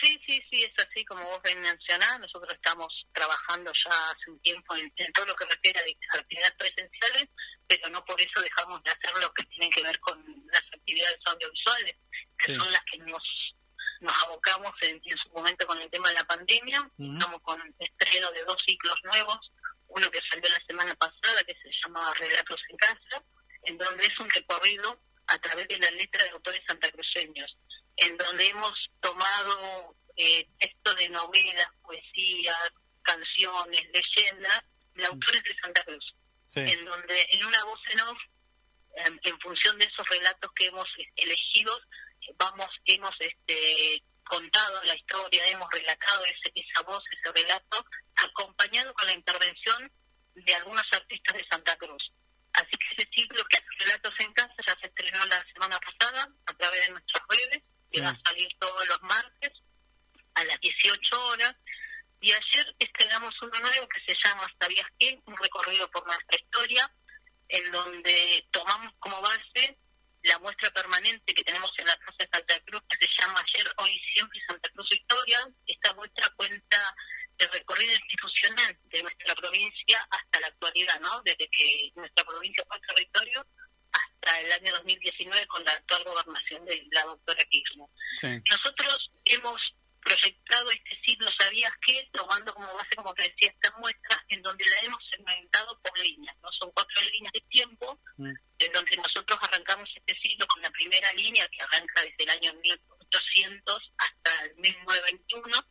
Sí, 0.00 0.20
sí, 0.26 0.42
sí, 0.50 0.64
es 0.64 0.84
así 0.86 1.04
como 1.04 1.22
vos 1.24 1.40
ven 1.42 1.60
mencionás. 1.60 2.18
Nosotros 2.20 2.52
estamos 2.54 3.06
trabajando 3.12 3.72
ya 3.72 4.10
hace 4.10 4.30
un 4.30 4.40
tiempo 4.40 4.74
en, 4.76 4.92
en 4.96 5.12
todo 5.12 5.26
lo 5.26 5.34
que 5.34 5.44
refiere 5.46 5.80
a 5.80 6.18
actividades 6.18 6.52
presenciales, 6.58 7.28
pero 7.66 7.88
no 7.90 8.04
por 8.04 8.20
eso 8.20 8.40
dejamos 8.40 8.82
de 8.82 8.90
hacer 8.90 9.12
lo 9.22 9.32
que 9.32 9.44
tiene 9.44 9.70
que 9.70 9.82
ver 9.82 9.98
con 10.00 10.24
las 10.52 10.62
actividades 10.72 11.18
audiovisuales, 11.26 11.94
que 12.38 12.46
Sí. 12.46 12.56
son 12.56 12.70
las 12.72 12.82
que 12.90 12.98
nos 12.98 13.54
nos 14.00 14.22
abocamos 14.24 14.72
en, 14.82 15.00
en 15.04 15.18
su 15.18 15.28
momento 15.30 15.66
con 15.66 15.78
el 15.80 15.90
tema 15.90 16.08
de 16.08 16.14
la 16.14 16.24
pandemia. 16.24 16.80
Ujú. 16.96 17.12
Estamos 17.12 17.40
con 17.42 17.74
estreno 17.78 18.30
de 18.32 18.44
dos 18.44 18.56
ciclos 18.66 18.96
nuevos, 19.04 19.52
uno 19.88 20.10
que 20.10 20.20
salió 20.22 20.48
la 20.48 20.64
semana 20.66 20.94
pasada, 20.94 21.42
que 21.46 21.54
se 21.62 21.70
llama 21.82 22.12
Relatos 22.14 22.60
en 22.70 22.76
Casa, 22.78 23.24
en 23.64 23.76
donde 23.78 24.06
es 24.06 24.18
un 24.18 24.28
recorrido 24.30 25.02
a 25.26 25.38
través 25.38 25.68
de 25.68 25.78
la 25.78 25.90
letra 25.92 26.24
de 26.24 26.30
autores 26.30 26.62
santacruceños, 26.66 27.56
en 28.00 28.16
donde 28.16 28.48
hemos 28.48 28.90
tomado 29.00 29.96
eh, 30.16 30.46
textos 30.58 30.96
de 30.96 31.08
novelas, 31.10 31.68
poesías, 31.82 32.70
canciones, 33.02 33.82
leyendas 33.92 34.62
de 34.94 35.06
autores 35.06 35.42
de 35.42 35.56
Santa 35.62 35.84
Cruz, 35.84 36.14
Sí, 36.46 36.60
en 36.60 36.84
donde 36.84 37.26
en 37.30 37.46
una 37.46 37.64
voz 37.64 37.80
en 37.90 38.00
off, 38.00 38.18
en, 38.96 39.20
en 39.22 39.40
función 39.40 39.78
de 39.78 39.84
esos 39.84 40.08
relatos 40.08 40.50
que 40.52 40.66
hemos 40.66 40.88
elegido, 41.16 41.78
vamos, 42.36 42.68
hemos 42.86 43.14
este, 43.20 44.02
contado 44.24 44.82
la 44.84 44.94
historia, 44.94 45.46
hemos 45.48 45.68
relatado 45.70 46.24
ese, 46.24 46.52
esa 46.54 46.82
voz, 46.82 47.02
ese 47.12 47.32
relato, 47.32 47.84
acompañado 48.16 48.92
con 48.94 49.06
la 49.06 49.14
intervención 49.14 49.92
de 50.34 50.54
algunos 50.54 50.86
artistas 50.92 51.36
de 51.36 51.46
Santa 51.50 51.76
Cruz. 51.76 52.12
Así 52.52 52.70
que 52.70 53.02
ese 53.02 53.10
ciclo 53.12 53.44
que 53.44 53.56
es 53.56 53.86
Relatos 53.86 54.20
en 54.20 54.32
Casa 54.32 54.54
ya 54.66 54.76
se 54.80 54.86
estrenó 54.86 55.24
la 55.26 55.44
semana 55.52 55.78
pasada 55.80 56.28
a 56.46 56.52
través 56.54 56.86
de 56.86 56.92
nuestras 56.92 57.24
redes, 57.28 57.62
que 57.90 57.98
Sí. 57.98 58.04
va 58.04 58.10
a 58.10 58.20
salir 58.24 58.48
todos 58.58 58.88
los 58.88 59.02
martes 59.02 59.52
a 60.34 60.44
las 60.44 60.60
18 60.60 61.26
horas. 61.28 61.54
Y 62.20 62.32
ayer 62.32 62.74
estrenamos 62.78 63.34
uno 63.42 63.58
nuevo 63.60 63.88
que 63.88 64.00
se 64.12 64.18
llama 64.22 64.46
¿Sabías 64.60 64.86
qué? 64.98 65.18
Un 65.24 65.36
recorrido 65.36 65.90
por 65.90 66.06
nuestra 66.06 66.36
historia, 66.38 66.94
en 67.48 67.72
donde 67.72 68.46
tomamos 68.50 68.92
como 68.98 69.20
base 69.22 69.78
la 70.22 70.38
muestra 70.40 70.70
permanente 70.70 71.32
que 71.32 71.42
tenemos 71.42 71.72
en 71.78 71.86
la 71.86 71.96
Casa 71.96 72.16
de 72.18 72.28
Santa 72.30 72.60
Cruz, 72.66 72.82
que 72.90 73.06
se 73.06 73.22
llama 73.22 73.40
Ayer, 73.40 73.72
Hoy 73.78 73.98
Siempre 74.12 74.38
Santa 74.46 74.68
Cruz 74.68 74.92
Historia. 74.92 75.48
Esta 75.66 75.94
muestra 75.94 76.28
cuenta 76.36 76.96
el 77.38 77.50
recorrido 77.52 77.94
institucional 77.94 78.78
de 78.84 79.02
nuestra 79.02 79.34
provincia 79.34 80.06
hasta 80.10 80.40
la 80.40 80.48
actualidad, 80.48 81.00
¿no? 81.00 81.22
Desde 81.24 81.48
que 81.48 81.90
nuestra 81.94 82.24
provincia 82.24 82.62
fue 82.68 82.78
territorio 82.80 83.46
hasta 83.92 84.40
el 84.40 84.52
año 84.52 84.72
2019 84.72 85.46
con 85.46 85.64
la 85.64 85.72
actual 85.72 86.04
gobernación 86.04 86.64
de 86.66 86.86
la 86.92 87.04
doctora 87.04 87.44
Kirchner. 87.50 87.88
sí, 88.16 88.28
Nosotros 88.50 89.10
hemos 89.24 89.74
proyectado 90.02 90.70
este 90.70 90.98
ciclo, 91.04 91.28
¿sabías 91.38 91.72
qué? 91.86 92.08
Tomando 92.12 92.54
como 92.54 92.72
base, 92.74 92.96
como 92.96 93.12
te 93.14 93.22
decía, 93.24 93.50
esta 93.50 93.76
muestra, 93.78 94.24
en 94.30 94.40
donde 94.42 94.64
la 94.66 94.80
hemos 94.86 95.04
segmentado 95.10 95.78
por 95.82 95.98
líneas, 95.98 96.34
¿no? 96.42 96.50
Son 96.52 96.70
cuatro 96.72 97.02
líneas 97.12 97.32
de 97.34 97.40
tiempo, 97.42 98.00
Mm. 98.16 98.32
en 98.60 98.72
donde 98.72 98.96
nosotros 98.96 99.38
arrancamos 99.42 99.90
este 99.94 100.18
ciclo 100.20 100.46
con 100.46 100.62
la 100.62 100.70
primera 100.70 101.12
línea, 101.12 101.46
que 101.48 101.60
arranca 101.62 102.00
desde 102.02 102.24
el 102.24 102.30
año 102.30 102.52
1800 102.54 103.92
hasta 103.98 104.44
el 104.44 104.54
1921, 104.56 105.66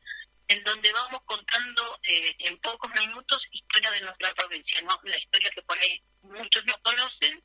en 0.48 0.64
donde 0.64 0.91
vamos 0.94 1.22
contando 1.26 2.00
eh, 2.04 2.36
en 2.40 2.58
pocos 2.60 2.90
minutos 3.00 3.41
historia 3.52 3.91
de 3.91 4.02
nuestra 4.02 4.34
provincia, 4.36 4.82
¿no? 4.82 5.00
La 5.04 5.18
historia 5.18 5.50
que 5.52 5.62
por 5.64 5.78
ahí 5.80 6.02
muchos 6.22 6.64
no 6.66 6.80
conocen, 6.84 7.44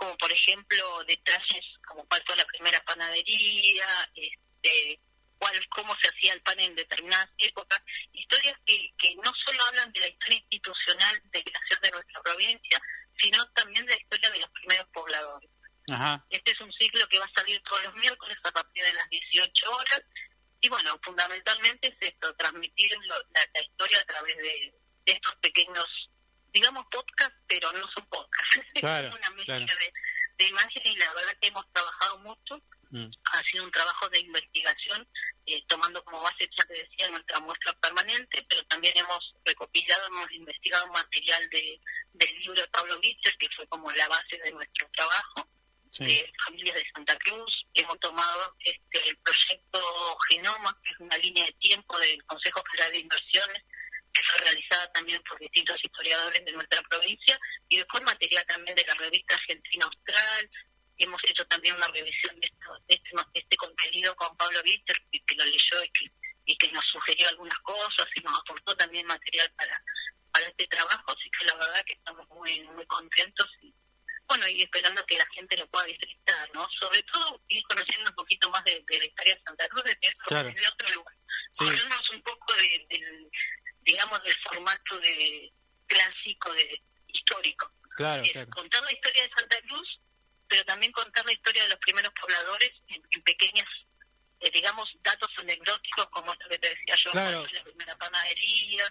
como 0.00 0.16
por 0.16 0.32
ejemplo 0.32 1.04
detalles 1.06 1.64
como 1.86 2.06
cuál 2.08 2.22
fue 2.26 2.36
la 2.36 2.44
primera 2.46 2.80
panadería, 2.84 3.86
este, 4.14 5.00
cuál, 5.38 5.68
cómo 5.68 5.94
se 6.00 6.08
hacía 6.08 6.32
el 6.32 6.42
pan 6.42 6.58
en 6.60 6.74
determinadas 6.74 7.28
épocas, 7.38 7.80
historias 8.12 8.56
que, 8.66 8.88
que 8.98 9.14
no 9.16 9.32
solo 9.34 9.62
hablan 9.68 9.92
de 9.92 10.00
la 10.00 10.08
historia 10.08 10.38
institucional 10.38 11.20
de 11.32 11.44
creación 11.44 11.80
de 11.82 11.90
nuestra 11.90 12.22
provincia, 12.22 12.80
sino 13.18 13.46
también 13.52 13.84
de 13.86 13.94
la 13.94 14.00
historia 14.00 14.30
de 14.30 14.38
los 14.40 14.50
primeros 14.50 14.86
pobladores. 14.92 15.50
ajá, 15.92 16.26
Este 16.30 16.50
es 16.52 16.60
un 16.60 16.72
ciclo 16.72 17.06
que 17.08 17.18
va 17.18 17.26
a 17.26 17.40
salir 17.40 17.60
todos 17.62 17.84
los 17.84 17.94
miércoles 17.96 18.38
a 18.44 18.52
partir 18.52 18.82
de 18.84 18.92
las 18.94 19.08
18 19.10 19.70
horas. 19.70 20.02
Y 20.62 20.68
bueno, 20.68 20.98
fundamentalmente 21.02 21.88
es 21.88 21.96
esto, 22.12 22.34
transmitir 22.36 22.90
lo- 23.06 23.22
la, 23.34 23.42
la 23.54 23.62
historia 23.62 24.00
a 24.00 24.04
través 24.04 24.36
de, 24.36 24.74
de 25.06 25.12
estos 25.12 25.34
pequeños, 25.36 26.10
digamos, 26.52 26.84
podcasts, 26.90 27.36
pero 27.46 27.72
no 27.72 27.86
son 27.90 28.06
podcasts. 28.06 28.60
Claro, 28.74 29.08
es 29.08 29.14
una 29.14 29.30
mezcla 29.30 29.56
claro. 29.56 29.74
de, 29.78 29.92
de 30.38 30.48
imágenes 30.48 30.86
y 30.86 30.96
la 30.96 31.12
verdad 31.14 31.36
que 31.40 31.48
hemos 31.48 31.72
trabajado 31.72 32.18
mucho. 32.20 32.62
mm, 32.90 33.10
Ha 33.32 33.42
sido 33.44 33.64
un 33.64 33.70
trabajo 33.70 34.08
de 34.08 34.20
investigación, 34.20 35.08
eh, 35.46 35.62
tomando 35.68 36.02
como 36.04 36.20
base, 36.22 36.48
ya 36.56 36.64
te 36.64 36.74
decía, 36.74 37.08
nuestra 37.10 37.40
muestra 37.40 37.72
permanente, 37.80 38.44
pero 38.48 38.64
también 38.66 38.94
hemos 38.96 39.34
recopilado, 39.44 40.06
hemos 40.06 40.32
investigado 40.32 40.86
material 40.88 41.48
de, 41.50 41.80
del 42.14 42.38
libro 42.38 42.60
de 42.60 42.68
Pablo 42.68 42.98
Vitzer, 43.00 43.36
que 43.36 43.48
fue 43.54 43.66
como 43.68 43.90
la 43.92 44.08
base 44.08 44.38
de 44.38 44.50
nuestro 44.52 44.88
trabajo 44.92 45.48
sí, 45.92 46.04
de 46.06 46.32
familias 46.44 46.74
de 46.76 46.90
Santa 46.94 47.16
Cruz. 47.18 47.66
Hemos 47.74 47.98
tomado 48.00 48.56
este, 48.60 49.08
el 49.08 49.16
proyecto 49.18 50.18
Genoma, 50.28 50.80
que 50.82 50.90
es 50.92 51.00
una 51.00 51.18
línea 51.18 51.44
de 51.44 51.52
tiempo 51.52 51.98
del 51.98 52.24
Consejo 52.24 52.62
Federal 52.70 52.92
de 52.92 52.98
Inversiones, 53.00 53.62
que 54.20 54.26
fue 54.32 54.38
realizada 54.44 54.92
también 54.92 55.22
por 55.22 55.38
distintos 55.38 55.76
historiadores 55.82 56.44
de 56.44 56.52
nuestra 56.52 56.82
provincia, 56.82 57.38
y 57.68 57.78
después 57.78 58.02
material 58.02 58.44
también 58.46 58.76
de 58.76 58.84
la 58.86 58.94
revista 58.94 59.34
Argentina 59.34 59.86
Austral. 59.86 60.50
Hemos 60.98 61.22
hecho 61.24 61.46
también 61.46 61.74
una 61.76 61.88
revisión 61.88 62.38
de, 62.38 62.46
esto, 62.46 62.68
de 62.86 62.94
este, 62.94 63.10
de 63.32 63.40
este 63.40 63.56
contenido 63.56 64.14
con 64.16 64.36
Pablo 64.36 64.62
Víctor, 64.62 64.96
que, 65.10 65.18
que 65.24 65.34
lo 65.34 65.44
leyó 65.46 65.82
y 65.82 65.90
que, 65.92 66.12
y 66.44 66.56
que 66.56 66.70
nos 66.72 66.84
sugirió 66.84 67.26
algunas 67.30 67.58
cosas 67.60 68.06
y 68.14 68.20
nos 68.20 68.38
aportó 68.38 68.76
también 68.76 69.06
material 69.06 69.50
para, 69.56 69.82
para 70.30 70.46
este 70.46 70.66
trabajo, 70.66 71.04
así 71.16 71.30
que 71.30 71.46
la 71.46 71.54
verdad 71.54 71.82
que 71.86 71.94
estamos 71.94 72.28
muy, 72.28 72.60
muy 72.76 72.84
contentos 72.86 73.46
y 73.62 73.72
bueno, 74.28 74.46
y 74.46 74.62
esperando 74.62 75.04
que 75.06 75.16
la 75.18 75.26
gente 75.34 75.56
lo 75.56 75.66
pueda 75.70 75.86
disfrutar, 75.86 76.50
¿no? 76.54 76.68
Sobre 76.78 77.02
todo 77.04 77.42
ir 77.48 77.62
conociendo 77.64 78.10
un 78.10 78.14
poquito 78.14 78.48
más 78.50 78.62
de, 78.64 78.84
de 78.86 78.98
la 78.98 79.04
historia 79.06 79.34
de 79.34 79.42
Santa 79.44 79.68
Cruz 79.68 79.82
otro- 79.82 80.24
Claro. 80.26 80.48
desde 80.50 80.68
otro 80.68 80.88
lugar. 80.90 81.14
Sí. 81.52 81.64
Un 82.12 82.22
poco 82.22 82.54
de, 82.54 82.86
del, 82.90 83.30
digamos, 83.82 84.22
del 84.22 84.34
formato 84.42 84.98
de 85.00 85.52
clásico, 85.86 86.52
de 86.54 86.82
histórico. 87.08 87.72
Claro, 87.96 88.22
Es 88.22 88.32
claro. 88.32 88.50
contar 88.50 88.82
la 88.84 88.92
historia 88.92 89.22
de 89.24 89.30
Santa 89.36 89.60
Cruz, 89.62 90.00
pero 90.48 90.64
también 90.64 90.92
contar 90.92 91.24
la 91.26 91.32
historia 91.32 91.62
de 91.64 91.68
los 91.70 91.78
primeros 91.78 92.12
pobladores 92.20 92.70
en, 92.88 93.02
en 93.10 93.22
pequeños, 93.22 93.66
eh, 94.40 94.50
digamos, 94.52 94.88
datos 95.02 95.28
anecdóticos, 95.38 96.06
como 96.10 96.32
esto 96.32 96.44
que 96.50 96.58
te 96.58 96.68
decía 96.68 96.94
yo, 97.04 97.10
Claro. 97.10 97.44
la 97.52 97.64
primera 97.64 97.96
panadería, 97.96 98.84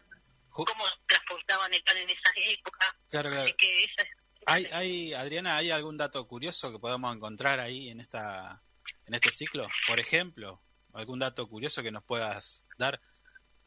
Ju- 0.50 0.66
cómo 0.66 0.84
transportaban 1.08 1.74
el 1.74 1.84
pan 1.84 1.98
en 1.98 2.10
esas 2.10 2.34
épocas. 2.36 2.94
Claro, 3.10 3.32
claro. 3.32 3.54
Que 3.58 3.84
esa 3.84 4.02
es 4.04 4.10
¿Hay, 4.46 4.66
hay, 4.74 5.14
Adriana, 5.14 5.58
¿hay 5.58 5.70
algún 5.70 5.98
dato 5.98 6.26
curioso 6.28 6.72
que 6.72 6.80
podamos 6.80 7.16
encontrar 7.16 7.60
ahí 7.60 7.90
en 7.90 8.00
esta 8.00 8.64
en 9.06 9.14
este 9.14 9.32
ciclo? 9.32 9.68
Por 9.86 10.00
ejemplo, 10.00 10.64
algún 10.94 11.20
dato 11.20 11.48
curioso 11.48 11.84
que 11.84 11.92
nos 11.92 12.04
puedas 12.04 12.66
dar. 12.78 13.00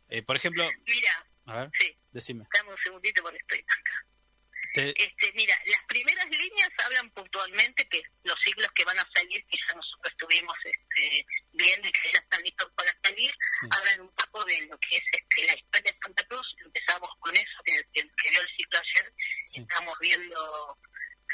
Eh, 0.08 0.22
por 0.22 0.36
ejemplo, 0.36 0.68
Mira, 0.86 1.26
a 1.46 1.54
ver, 1.62 1.70
sí, 1.72 1.96
decime. 2.10 2.44
dame 2.56 2.70
un 2.72 2.78
segundito 2.78 3.22
porque 3.22 3.38
estoy 3.38 3.58
acá. 3.60 4.06
Te- 4.74 4.94
Este, 5.04 5.32
mira, 5.34 5.54
las 5.66 5.82
primeras 5.86 6.26
líneas 6.30 6.70
hablan 6.84 7.10
puntualmente 7.10 7.86
que 7.88 8.02
los 8.22 8.40
siglos 8.40 8.68
que 8.74 8.84
van 8.84 8.98
a 8.98 9.08
salir, 9.14 9.44
que 9.46 9.58
ya 9.58 9.74
nosotros 9.74 10.10
estuvimos 10.12 10.54
este, 10.64 11.26
viendo 11.52 11.88
y 11.88 11.92
que 11.92 12.10
ya 12.12 12.18
están 12.20 12.42
listos 12.42 12.70
para 12.74 12.90
salir, 13.04 13.30
hablan 13.70 14.00
un 14.00 14.14
poco 14.14 14.44
de 14.46 14.66
lo 14.66 14.78
que 14.78 14.96
es 14.96 15.02
este, 15.12 15.46
la 15.46 15.54
historia 15.54 15.92
de 15.92 15.98
Santa 16.02 16.24
Cruz. 16.26 16.56
Empezamos 16.64 17.10
con 17.20 17.36
eso, 17.36 17.58
que, 17.64 17.72
que, 17.92 18.00
el 18.00 18.48
ciclo 18.56 18.78
ayer, 18.78 19.14
y 19.52 19.60
estamos 19.60 19.98
viendo, 20.00 20.78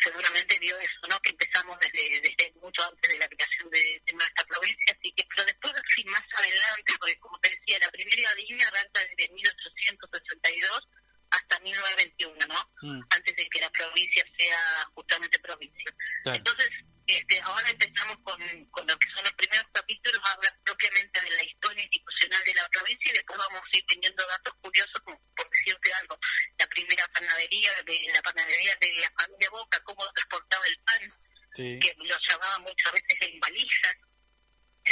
seguramente 0.03 0.59
vio 0.59 0.79
eso, 0.79 1.01
¿no? 1.09 1.21
Que 1.21 1.31
empezamos 1.31 1.77
desde, 1.81 2.21
desde 2.21 2.53
mucho 2.61 2.83
antes 2.85 3.13
de 3.13 3.19
la 3.19 3.29
creación 3.29 3.71
de, 3.71 4.03
de 4.07 4.13
nuestra 4.13 4.45
provincia, 4.47 4.97
así 4.99 5.13
que, 5.13 5.25
pero 5.29 5.45
después, 5.45 5.73
sí, 5.95 6.05
más 6.05 6.23
adelante, 6.35 6.93
porque 6.99 7.19
como 7.19 7.39
te 7.41 7.51
decía, 7.51 7.79
la 7.81 7.91
primera 7.91 8.35
línea 8.35 8.69
arranca 8.69 9.01
desde 9.01 9.33
1862 9.33 10.89
hasta 11.31 11.61
1921, 11.61 12.47
¿no? 12.47 12.71
Mm, 12.83 13.03
antes 13.11 13.37
de 13.37 13.49
que 13.49 13.61
la 13.61 13.71
provincia 13.71 14.25
sea 14.37 14.61
justamente 14.95 15.39
provincia. 15.41 15.95
claro, 16.23 16.39
Entonces, 16.39 16.71
este, 17.09 17.41
ahora 17.41 17.69
empezamos 17.71 18.17
con, 18.23 18.39
con 18.67 18.87
lo 18.87 18.99
que 18.99 19.09
son 19.09 19.25
los 19.25 19.33
primeros 19.33 19.67
capítulos, 19.73 20.21
habla 20.25 20.55
propiamente 20.63 21.21
de 21.23 21.31
la 21.31 21.43
historia 21.43 21.83
institucional 21.83 22.45
de 22.45 22.55
la 22.55 22.69
provincia 22.69 23.11
y 23.11 23.15
después 23.15 23.39
vamos 23.39 23.63
a 23.65 23.77
ir 23.77 23.85
teniendo 23.89 24.27
datos 24.27 24.55
curiosos, 24.61 25.01
como 25.05 25.19
por 25.35 25.49
decirte 25.49 25.93
algo, 25.95 26.19
la 26.59 26.67
primera 26.67 27.09
panadería 27.09 27.71
de 27.83 28.13
la 28.13 28.21
panadería 28.21 28.77
de 28.77 28.93
la 29.01 29.11
familia 29.19 29.51
Boca, 29.51 29.83
cómo 29.85 30.13
transportaba 30.13 30.67
el 30.67 30.79
pan, 30.85 31.13
sí, 31.55 31.79
que 31.81 31.95
lo 31.97 32.19
llamaban 32.29 32.63
muchas 32.63 32.93
veces 32.93 33.19
en 33.23 33.41
valijas, 33.41 33.97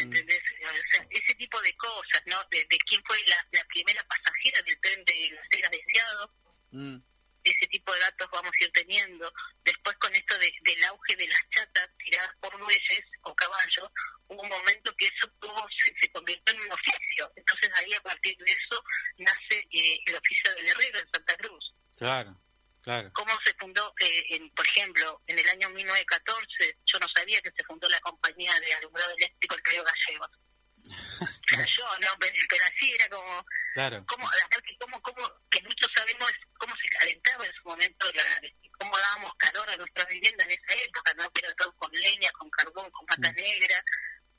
¿entendés? 0.02 0.43
O 0.62 0.93
sea, 0.93 1.06
ese 1.10 1.35
tipo 1.35 1.60
de 1.62 1.77
cosas, 1.77 2.23
¿no? 2.27 2.36
De, 2.51 2.59
de 2.68 2.78
quién 2.89 3.02
fue 3.06 3.18
la, 3.27 3.48
la 3.52 3.64
primera 3.66 4.02
pasajera 4.05 4.60
del 4.62 4.81
tren 4.81 5.05
de 5.05 5.31
las 5.32 5.48
Vegas 5.51 5.70
Deseado, 5.70 6.35
mm, 6.73 6.97
ese 7.44 7.66
tipo 7.68 7.93
de 7.94 8.01
datos 8.01 8.28
vamos 8.32 8.51
a 8.60 8.64
ir 8.64 8.73
teniendo. 8.73 9.32
Después 9.62 9.97
con 9.98 10.12
esto 10.14 10.36
de- 10.39 10.52
del 10.62 10.85
auge 10.85 11.14
de 11.16 11.28
las 11.28 11.48
chatas 11.51 11.89
tiradas 11.98 12.35
por 12.40 12.59
bueyes 12.59 13.05
o 13.23 13.35
caballos, 13.36 13.89
hubo 14.28 14.43
un 14.43 14.48
momento 14.48 14.93
que 14.97 15.06
eso 15.06 15.28
tuvo, 15.40 15.66
se, 15.78 15.94
se 15.97 16.10
convirtió 16.10 16.55
en 16.55 16.60
un 16.62 16.73
oficio. 16.73 17.32
Entonces 17.36 17.70
ahí 17.77 17.93
a 17.94 18.01
partir 18.02 18.36
de 18.36 18.51
eso 18.52 18.82
nace 19.18 19.59
eh, 19.70 20.01
el 20.06 20.16
oficio 20.16 20.55
del 20.56 20.66
herrero 20.68 20.98
en 20.98 21.09
Santa 21.12 21.36
Cruz. 21.36 21.74
claro, 21.97 22.40
claro. 22.87 23.11
¿Cómo 23.13 23.33
se 23.45 23.53
fundó, 23.59 23.93
eh, 24.01 24.25
en, 24.31 24.49
por 24.55 24.65
ejemplo, 24.65 25.21
en 25.27 25.37
el 25.39 25.49
año 25.51 25.69
1914? 25.71 26.79
Yo 26.87 26.99
no 27.01 27.09
sabía 27.15 27.41
que 27.43 27.51
se 27.51 27.65
fundó 27.65 27.89
la 27.89 28.01
compañía 28.01 28.55
de 28.61 28.75
alumbrado 28.75 29.11
eléctrico 29.19 29.57
El 29.57 29.65
Río 29.65 29.85
Gallegos. 29.85 30.31
Yo, 31.77 31.85
no, 31.99 32.09
pero, 32.21 32.33
pero 32.49 32.65
así 32.65 32.93
era 32.93 33.09
como 33.09 33.45
Claro, 33.75 34.05
cómo, 34.07 34.25
la 34.31 34.47
verdad 34.47 34.63
que 34.65 34.77
cómo, 34.79 35.03
cómo, 35.03 35.29
que 35.51 35.61
muchos 35.63 35.91
sabemos 35.97 36.31
cómo 36.59 36.75
se 36.77 36.89
calentaba 36.89 37.45
en 37.45 37.53
su 37.55 37.65
momento, 37.65 38.07
la, 38.13 38.23
cómo 38.79 38.97
dábamos 38.97 39.35
calor 39.37 39.69
a 39.71 39.77
nuestra 39.77 40.05
vivienda 40.05 40.45
en 40.45 40.51
esa 40.53 40.75
época, 40.85 41.13
¿no? 41.15 41.29
Que 41.33 41.45
era 41.45 41.55
todo 41.55 41.73
con 41.77 41.91
leña, 41.93 42.31
con 42.39 42.49
carbón, 42.51 42.89
con 42.93 43.05
pata 43.07 43.33
negra, 43.33 43.83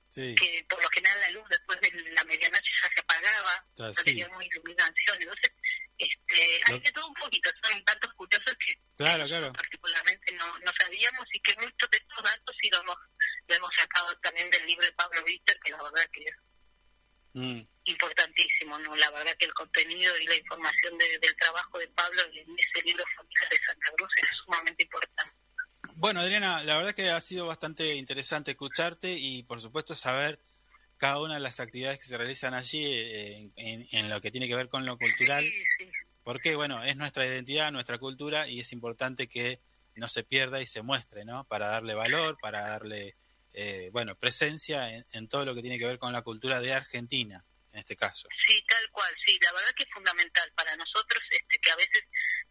sí, 0.10 0.36
que 0.36 0.66
por 0.70 0.82
lo 0.82 0.90
general 0.90 1.20
la 1.20 1.30
luz 1.32 1.44
después 1.50 1.80
de 1.82 1.92
la 2.12 2.24
medianoche 2.24 2.72
ya 2.82 2.90
se 2.94 3.02
apagaba, 3.02 3.54
Ah, 3.80 3.88
no 3.88 3.94
sí. 3.94 4.04
teníamos 4.06 4.44
iluminación, 4.46 5.18
entonces, 5.22 5.52
este, 5.98 6.62
hay 6.68 6.74
Lo- 6.74 6.80
de 6.80 6.92
todo 6.92 7.08
un 7.08 7.14
poquito, 7.16 7.50
son 7.64 7.84
datos 7.86 8.14
curiosos 8.14 8.54
que 8.60 8.74
Claro, 8.98 9.26
claro. 9.26 9.54
particularmente 9.54 10.32
no, 10.34 10.46
no 10.60 10.72
sabíamos 10.80 11.26
y 11.34 11.40
que 11.42 11.56
muchos 11.56 11.90
de 11.92 11.98
estos 11.98 12.24
datos 12.24 12.56
sí 12.60 12.70
lo 12.72 12.80
hemos, 12.82 12.96
lo 13.48 13.56
hemos 13.56 13.76
sacado 13.76 14.16
también 14.20 14.50
del 14.50 14.66
libro 14.66 14.86
de 14.86 14.92
Pablo 14.94 15.24
Víctor, 15.24 15.58
que 15.64 15.72
la 15.72 15.84
verdad 15.84 16.10
que 16.12 16.24
es 16.24 16.36
mm, 17.34 17.62
importantísimo, 17.86 18.80
¿no? 18.80 18.96
La 18.96 19.10
verdad 19.12 19.36
que 19.38 19.46
el 19.46 19.54
contenido 19.54 20.18
y 20.18 20.26
la 20.26 20.36
información 20.36 20.98
de- 20.98 21.20
del 21.20 21.36
trabajo 21.36 21.78
de 21.80 21.88
Pablo 21.90 22.22
en 22.24 22.56
ese 22.58 22.82
libro 22.86 23.04
Familias 23.16 23.50
de 23.50 23.58
Santa 23.66 23.92
Cruz 23.98 24.10
es 24.22 24.28
sumamente 24.44 24.84
importante. 24.84 25.36
Bueno, 25.98 26.20
Adriana, 26.20 26.64
la 26.64 26.78
verdad 26.78 26.94
que 26.94 27.10
ha 27.10 27.20
sido 27.20 27.46
bastante 27.48 27.94
interesante 27.96 28.52
escucharte 28.52 29.12
y 29.14 29.44
por 29.44 29.62
supuesto 29.62 29.96
saber 29.96 30.40
cada 30.98 31.22
una 31.22 31.36
de 31.36 31.40
las 31.40 31.60
actividades 31.60 32.00
que 32.00 32.06
se 32.06 32.18
realizan 32.18 32.54
allí 32.54 32.84
eh, 32.86 33.52
en, 33.56 34.10
lo 34.10 34.20
que 34.22 34.32
tiene 34.32 34.48
que 34.48 34.56
ver 34.56 34.70
con 34.70 34.86
lo 34.86 34.98
cultural, 34.98 35.44
Sí, 35.44 35.64
sí. 35.78 35.90
porque 36.24 36.56
bueno, 36.56 36.84
es 36.84 36.96
nuestra 36.96 37.26
identidad, 37.26 37.72
nuestra 37.72 37.98
cultura 37.98 38.48
y 38.48 38.60
es 38.60 38.72
importante 38.74 39.28
que 39.28 39.62
no 39.96 40.10
se 40.10 40.24
pierda 40.24 40.62
y 40.62 40.66
se 40.66 40.82
muestre, 40.82 41.26
¿no? 41.26 41.46
Para 41.46 41.68
darle 41.68 41.96
valor, 41.96 42.38
para 42.42 42.62
darle, 42.62 43.16
eh, 43.54 43.90
bueno, 43.92 44.16
presencia 44.16 44.94
en, 44.94 45.06
en 45.14 45.28
todo 45.28 45.46
lo 45.46 45.56
que 45.56 45.62
tiene 45.62 45.80
que 45.80 45.86
ver 45.86 45.98
con 45.98 46.14
la 46.14 46.22
cultura 46.22 46.60
de 46.62 46.74
Argentina, 46.74 47.44
en 47.74 47.80
este 47.80 47.96
caso. 47.96 48.28
Sí, 48.46 48.64
tal 48.68 48.90
cual, 48.92 49.14
sí, 49.26 49.38
la 49.44 49.52
verdad 49.54 49.74
que 49.76 49.84
es 49.84 49.90
fundamental 49.92 50.52
para 50.56 50.76
nosotros, 50.76 51.24
este, 51.32 51.60
que 51.60 51.72
a 51.72 51.76
veces 51.76 52.04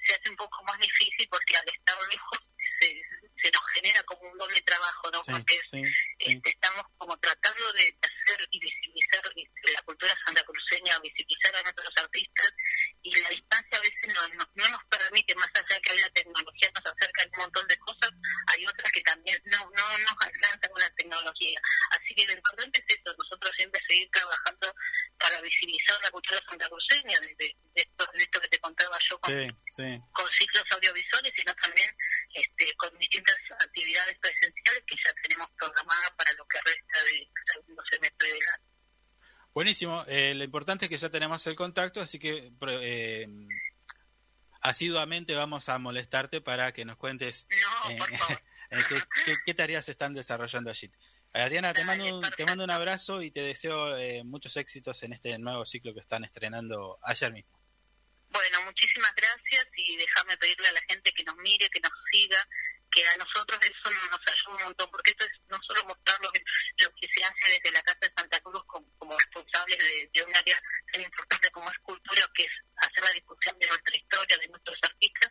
se 0.07 0.15
hace 0.15 0.31
un 0.31 0.37
poco 0.37 0.63
más 0.65 0.79
difícil 0.81 1.29
porque 1.31 1.57
al 1.57 1.69
estar 1.69 1.97
lejos 2.11 2.39
se, 2.81 3.03
se 3.37 3.51
nos 3.51 3.63
genera 3.75 4.03
como 4.05 4.31
un 4.31 4.39
doble 4.39 4.61
trabajo, 4.63 5.11
¿no? 5.11 5.23
Sí, 5.25 5.33
porque 5.33 5.61
sí, 5.67 5.85
sí. 5.85 5.93
este, 6.19 6.51
estamos 6.51 6.85
como 6.97 7.17
tratando 7.19 7.73
de 7.73 7.99
hacer 8.03 8.49
y 8.51 8.59
visibilizar 8.61 9.23
la 9.73 9.83
cultura 9.83 10.15
santacruceña, 10.27 10.99
visibilizar 11.01 11.57
a 11.57 11.63
nuestros 11.63 11.93
artistas 11.97 12.53
y 13.03 13.15
la 13.21 13.29
distancia 13.29 13.79
a 13.79 13.81
veces 13.81 14.15
no, 14.15 14.29
no, 14.35 14.45
no 14.55 14.69
nos 14.69 14.85
permite, 14.91 15.35
más 15.35 15.51
allá 15.55 15.77
de 15.77 15.81
que 15.81 15.95
la 15.95 16.11
tecnología 16.11 16.71
nos 16.75 16.87
acerca 16.87 17.23
a 17.23 17.27
un 17.27 17.39
montón 17.43 17.67
de 17.69 17.79
cosas, 17.79 18.11
hay 18.49 18.67
otras 18.67 18.93
que 18.93 19.01
también 19.03 19.41
no, 19.47 19.59
no 19.59 19.99
nos 19.99 20.17
alcanzan 20.21 20.71
con 20.73 20.81
la 20.81 20.91
tecnología. 20.91 21.61
Así 21.91 22.15
que 22.15 22.27
lo 22.27 22.33
importante 22.33 22.85
es 22.87 22.97
eso, 22.97 23.15
nosotros 23.17 23.55
siempre 23.57 23.81
seguir 23.87 24.09
trabajando 24.11 24.75
para 25.19 25.41
visibilizar 25.41 26.01
la 26.03 26.11
cultura 26.11 26.41
santacruceña, 26.49 27.21
desde 27.21 27.57
de 27.77 27.83
esto, 27.83 28.07
de 28.13 28.25
esto 28.25 28.41
que 28.41 28.49
te 28.49 28.59
contaba 28.59 28.99
yo 29.09 29.19
con, 29.21 29.33
ciclos 30.33 30.65
audiovisuales, 30.73 31.33
sino 31.35 31.55
también 31.55 31.91
este, 32.35 32.75
con 32.77 32.91
distintas 33.35 33.67
actividades 33.67 34.19
presenciales 34.21 34.83
que 34.87 34.97
ya 34.97 35.13
tenemos 35.23 35.49
programadas 35.59 36.11
para 36.17 36.33
lo 36.35 36.47
que 36.47 36.59
resta 36.65 37.05
del 37.05 37.29
segundo 37.53 37.83
semestre 37.91 38.29
del 38.29 38.43
año. 38.55 38.65
Buenísimo. 39.55 40.05
Eh, 40.07 40.35
lo 40.35 40.45
importante 40.45 40.85
es 40.85 40.89
que 40.91 40.99
ya 40.99 41.09
tenemos 41.11 41.47
el 41.47 41.57
contacto, 41.57 42.01
así 42.01 42.19
que 42.19 42.53
eh, 42.69 43.27
asiduamente 44.61 45.35
vamos 45.35 45.69
a 45.69 45.79
molestarte 45.79 46.41
para 46.41 46.73
que 46.73 46.85
nos 46.85 46.97
cuentes 46.97 47.47
No, 47.51 47.91
eh, 47.91 47.97
por 47.99 48.17
favor. 48.19 48.43
eh, 48.71 48.79
qué, 48.89 49.03
qué- 49.25 49.37
qué 49.45 49.55
tareas 49.55 49.85
se 49.87 49.93
están 49.93 50.15
desarrollando 50.15 50.71
allí. 50.71 50.91
Adriana, 51.33 51.75
te 51.75 51.85
mando, 51.85 52.05
un, 52.19 52.23
te 52.37 52.45
mando 52.47 52.65
un 52.65 52.71
abrazo 52.71 53.21
y 53.23 53.31
te 53.31 53.41
deseo 53.43 53.97
eh, 53.99 54.23
muchos 54.25 54.57
éxitos 54.57 55.03
en 55.03 55.13
este 55.13 55.39
nuevo 55.39 55.67
ciclo 55.67 55.93
que 55.93 56.01
están 56.01 56.25
estrenando 56.25 56.99
ayer 57.03 57.31
mismo. 57.33 57.61
Bueno, 58.31 58.63
muchísimas 58.65 59.13
gracias 59.15 59.67
y 59.77 59.97
déjame 59.97 60.37
pedirle 60.39 60.69
a 60.69 60.73
la 60.73 60.81
gente 60.89 61.13
que 61.13 61.25
nos 61.25 61.37
mire, 61.37 61.69
que 61.71 61.81
nos 61.81 61.93
siga, 62.11 62.37
que 62.97 63.07
a 63.07 63.17
nosotros 63.19 63.61
eso 63.61 63.91
nos 64.09 64.21
ayuda 64.25 64.57
un 64.57 64.65
montón, 64.65 64.91
porque 64.91 65.11
esto 65.11 65.25
es 65.27 65.33
no 65.49 65.59
solo 65.63 65.85
mostrar 65.85 66.19
lo 66.23 66.33
que, 66.33 66.41
lo 66.79 66.91
que 66.97 67.09
se 67.13 67.23
hace 67.23 67.51
desde 67.53 67.71
la 67.73 67.83
Casa 67.83 67.99
de 68.01 68.13
Santa 68.17 68.41
Cruz 68.41 68.65
como, 68.67 68.89
como 68.97 69.19
responsables 69.19 69.79
de, 69.79 70.11
de 70.15 70.23
un 70.23 70.35
área 70.35 70.59
tan 70.91 71.03
importante 71.03 71.51
como 71.51 71.71
es 71.71 71.79
cultura, 71.81 72.23
que 72.33 72.45
es 72.45 72.53
hacer 72.77 73.05
la 73.05 73.11
discusión 73.11 73.59
de 73.59 73.69
nuestra 73.69 73.97
historia, 73.97 74.39
de 74.39 74.49
nuestros 74.49 74.79
artistas, 74.83 75.31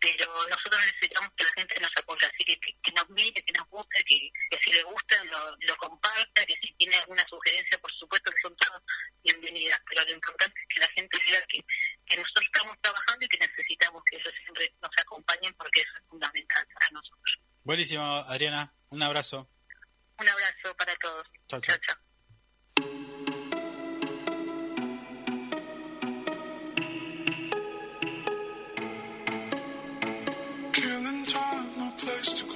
pero 0.00 0.26
nosotros 0.48 0.80
necesitamos 0.86 1.30
que 1.36 1.44
la 1.44 1.52
gente 1.56 1.80
nos 1.80 1.90
apoye, 1.96 2.26
así 2.26 2.44
que, 2.44 2.60
que, 2.60 2.76
que 2.82 2.92
nos 2.92 3.08
mire, 3.10 3.42
que 3.44 3.52
nos 3.52 3.68
guste, 3.68 4.04
que, 4.04 4.30
que 4.50 4.58
si 4.62 4.72
le 4.72 4.82
gusta 4.84 5.24
lo, 5.24 5.56
lo 5.60 5.76
comparta, 5.76 6.46
que 6.46 6.54
si 6.62 6.72
tiene 6.74 6.96
alguna 6.96 7.26
sugerencia, 7.28 7.78
por 7.78 7.92
supuesto 7.92 8.30
que 8.30 8.40
son 8.40 8.56
todas 8.56 8.82
bienvenidas, 9.22 9.80
pero 9.88 10.04
lo 10.04 10.10
importante 10.12 10.60
es 10.60 10.66
que 10.74 10.80
la 10.80 10.88
gente 10.90 11.18
vea 11.26 11.42
que, 11.48 11.64
que 12.06 12.16
nosotros 12.16 12.46
estamos 12.46 12.76
trabajando 12.80 13.24
y 13.24 13.28
que 13.28 13.38
necesitamos 13.38 14.02
que 14.04 14.16
ellos 14.16 14.34
siempre 14.42 14.74
nos 14.80 14.90
acompañen 14.98 15.54
porque 15.54 15.80
eso 15.80 15.92
es 15.96 16.08
fundamental 16.08 16.66
para 16.74 16.90
nosotros. 16.90 17.38
Buenísimo, 17.64 18.02
Adriana. 18.02 18.72
Un 18.90 19.02
abrazo. 19.02 19.50
Un 20.18 20.28
abrazo 20.28 20.76
para 20.76 20.94
todos. 20.96 21.26
Chao, 21.48 21.60
chao. 21.60 23.07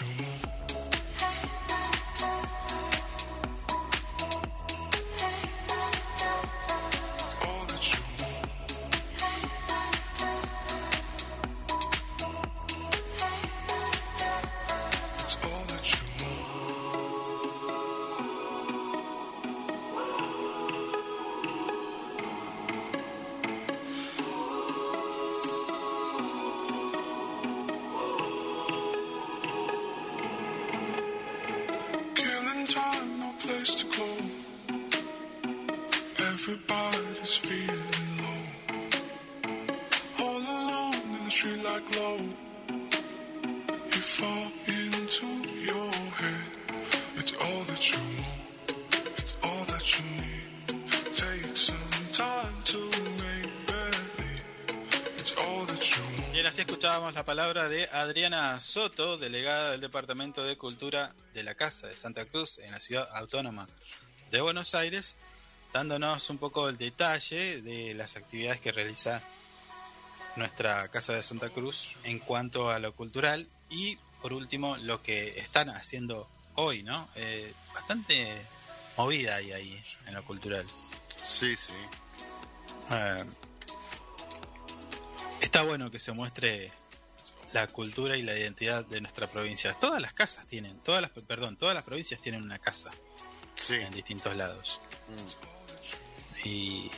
to 0.00 0.06
move. 0.06 0.59
Escuchábamos 57.40 57.54
la 57.54 57.54
palabra 57.54 57.68
de 57.68 57.88
Adriana 57.92 58.60
Soto, 58.60 59.16
delegada 59.16 59.70
del 59.70 59.80
Departamento 59.80 60.44
de 60.44 60.58
Cultura 60.58 61.14
de 61.32 61.42
la 61.42 61.54
Casa 61.54 61.86
de 61.86 61.94
Santa 61.94 62.26
Cruz 62.26 62.58
en 62.58 62.70
la 62.70 62.80
ciudad 62.80 63.08
autónoma 63.14 63.66
de 64.30 64.42
Buenos 64.42 64.74
Aires, 64.74 65.16
dándonos 65.72 66.28
un 66.28 66.36
poco 66.36 66.68
el 66.68 66.76
detalle 66.76 67.62
de 67.62 67.94
las 67.94 68.16
actividades 68.16 68.60
que 68.60 68.72
realiza 68.72 69.22
nuestra 70.36 70.88
Casa 70.88 71.14
de 71.14 71.22
Santa 71.22 71.48
Cruz 71.48 71.96
en 72.04 72.18
cuanto 72.18 72.70
a 72.70 72.78
lo 72.78 72.92
cultural 72.94 73.46
y 73.70 73.96
por 74.20 74.34
último 74.34 74.76
lo 74.76 75.02
que 75.02 75.38
están 75.38 75.70
haciendo 75.70 76.28
hoy, 76.56 76.82
¿no? 76.82 77.08
Eh, 77.16 77.54
bastante 77.72 78.36
movida 78.98 79.36
hay 79.36 79.52
ahí 79.52 79.82
en 80.06 80.14
lo 80.14 80.22
cultural. 80.24 80.66
Sí, 81.08 81.56
sí. 81.56 81.72
Eh, 82.90 83.24
está 85.40 85.62
bueno 85.62 85.90
que 85.90 85.98
se 85.98 86.12
muestre 86.12 86.70
la 87.52 87.66
cultura 87.66 88.16
y 88.16 88.22
la 88.22 88.36
identidad 88.38 88.84
de 88.86 89.00
nuestra 89.00 89.26
provincia. 89.26 89.74
Todas 89.74 90.00
las 90.00 90.12
casas 90.12 90.46
tienen, 90.46 90.78
todas 90.80 91.02
las, 91.02 91.10
perdón, 91.10 91.56
todas 91.56 91.74
las 91.74 91.84
provincias 91.84 92.20
tienen 92.20 92.42
una 92.42 92.58
casa 92.58 92.90
Sí. 93.54 93.74
en 93.74 93.92
distintos 93.92 94.36
lados. 94.36 94.80
Mm. 95.08 96.46
Y 96.48 96.90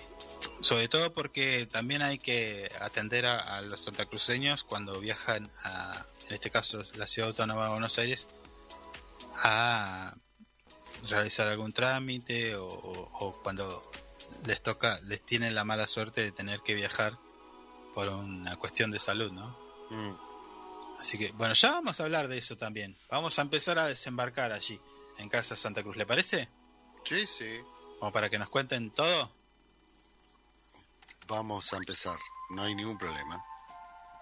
sobre 0.60 0.88
todo 0.88 1.12
porque 1.12 1.66
también 1.66 2.02
hay 2.02 2.18
que 2.18 2.70
atender 2.80 3.26
a, 3.26 3.56
a 3.56 3.60
los 3.62 3.80
santacruceños 3.80 4.62
cuando 4.64 5.00
viajan 5.00 5.50
a, 5.64 6.04
en 6.28 6.34
este 6.34 6.50
caso, 6.50 6.82
la 6.96 7.06
ciudad 7.06 7.30
autónoma 7.30 7.64
de 7.64 7.70
Buenos 7.70 7.98
Aires, 7.98 8.28
a 9.42 10.14
realizar 11.08 11.48
algún 11.48 11.72
trámite 11.72 12.54
o, 12.54 12.66
o- 12.68 13.10
o 13.18 13.42
cuando 13.42 13.82
les 14.46 14.62
toca, 14.62 15.00
les 15.02 15.20
tienen 15.24 15.54
la 15.54 15.64
mala 15.64 15.86
suerte 15.86 16.20
de 16.20 16.30
tener 16.32 16.60
que 16.60 16.74
viajar 16.74 17.18
por 17.94 18.08
una 18.08 18.56
cuestión 18.56 18.90
de 18.90 18.98
salud, 18.98 19.32
¿no? 19.32 19.58
Mm. 19.90 20.14
Así 21.02 21.18
que, 21.18 21.32
bueno, 21.32 21.52
ya 21.54 21.72
vamos 21.72 21.98
a 21.98 22.04
hablar 22.04 22.28
de 22.28 22.38
eso 22.38 22.56
también. 22.56 22.96
Vamos 23.10 23.36
a 23.36 23.42
empezar 23.42 23.76
a 23.76 23.88
desembarcar 23.88 24.52
allí, 24.52 24.80
en 25.18 25.28
Casa 25.28 25.56
Santa 25.56 25.82
Cruz, 25.82 25.96
¿le 25.96 26.06
parece? 26.06 26.48
Sí, 27.02 27.26
sí. 27.26 27.58
Como 27.98 28.12
para 28.12 28.30
que 28.30 28.38
nos 28.38 28.48
cuenten 28.48 28.92
todo. 28.92 29.34
Vamos 31.26 31.72
a 31.72 31.78
empezar. 31.78 32.16
No 32.50 32.62
hay 32.62 32.76
ningún 32.76 32.96
problema. 32.98 33.44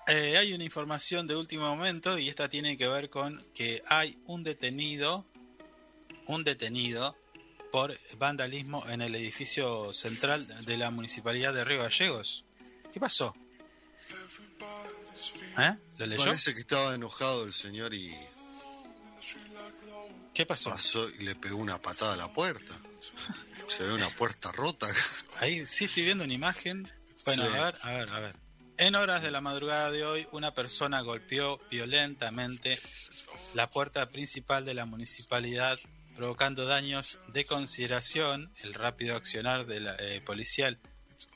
Eh, 0.07 0.39
hay 0.39 0.55
una 0.55 0.65
información 0.65 1.27
de 1.27 1.37
último 1.37 1.69
momento 1.69 2.19
y 2.19 2.31
esta 2.31 2.49
tiene 2.49 2.79
que 2.79 2.89
ver 2.89 3.11
con 3.11 3.45
que 3.53 3.83
hay 3.87 4.19
un 4.25 4.43
detenido, 4.43 5.27
un 6.29 6.45
detenido 6.45 7.15
por 7.71 7.95
vandalismo 8.17 8.89
en 8.89 9.03
el 9.03 9.15
edificio 9.17 9.93
central 9.93 10.47
de 10.65 10.79
la 10.79 10.91
municipalidad 10.91 11.53
de 11.53 11.63
Río 11.63 11.83
Gallegos. 11.83 12.47
¿Qué 12.91 12.99
pasó? 12.99 13.37
¿Eh? 15.61 15.77
¿Lo 15.99 16.07
leyó? 16.07 16.25
Parece 16.25 16.55
que 16.55 16.61
estaba 16.61 16.95
enojado 16.95 17.45
el 17.45 17.53
señor 17.53 17.93
y 17.95 18.15
¿Qué 20.35 20.47
pasó? 20.47 20.71
pasó 20.71 21.09
y 21.09 21.25
le 21.25 21.35
pegó 21.35 21.57
una 21.57 21.81
patada 21.81 22.15
a 22.15 22.17
la 22.17 22.33
puerta. 22.33 22.79
Se 23.69 23.83
ve 23.85 23.93
una 23.93 24.09
puerta 24.11 24.51
rota. 24.53 24.87
Ahí 25.41 25.65
sí 25.67 25.85
estoy 25.85 26.05
viendo 26.05 26.25
una 26.25 26.33
imagen. 26.33 26.91
Bueno, 27.25 27.45
Sí. 27.47 27.49
a 27.57 27.65
ver, 27.65 27.77
a 27.83 27.91
ver, 27.91 28.09
a 28.11 28.19
ver. 28.21 28.37
En 28.79 28.95
horas 28.95 29.23
de 29.23 29.31
la 29.31 29.41
madrugada 29.43 29.91
de 29.91 30.05
hoy, 30.05 30.27
una 30.33 30.55
persona 30.55 31.03
golpeó 31.03 31.61
violentamente 31.71 32.81
la 33.55 33.71
puerta 33.71 34.09
principal 34.11 34.65
de 34.65 34.73
la 34.75 34.87
municipalidad, 34.87 35.79
provocando 36.17 36.65
daños 36.65 37.19
de 37.29 37.45
consideración. 37.45 38.53
El 38.63 38.73
rápido 38.75 39.17
accionar 39.17 39.67
del 39.67 39.89
eh, 39.99 40.23
policial 40.25 40.79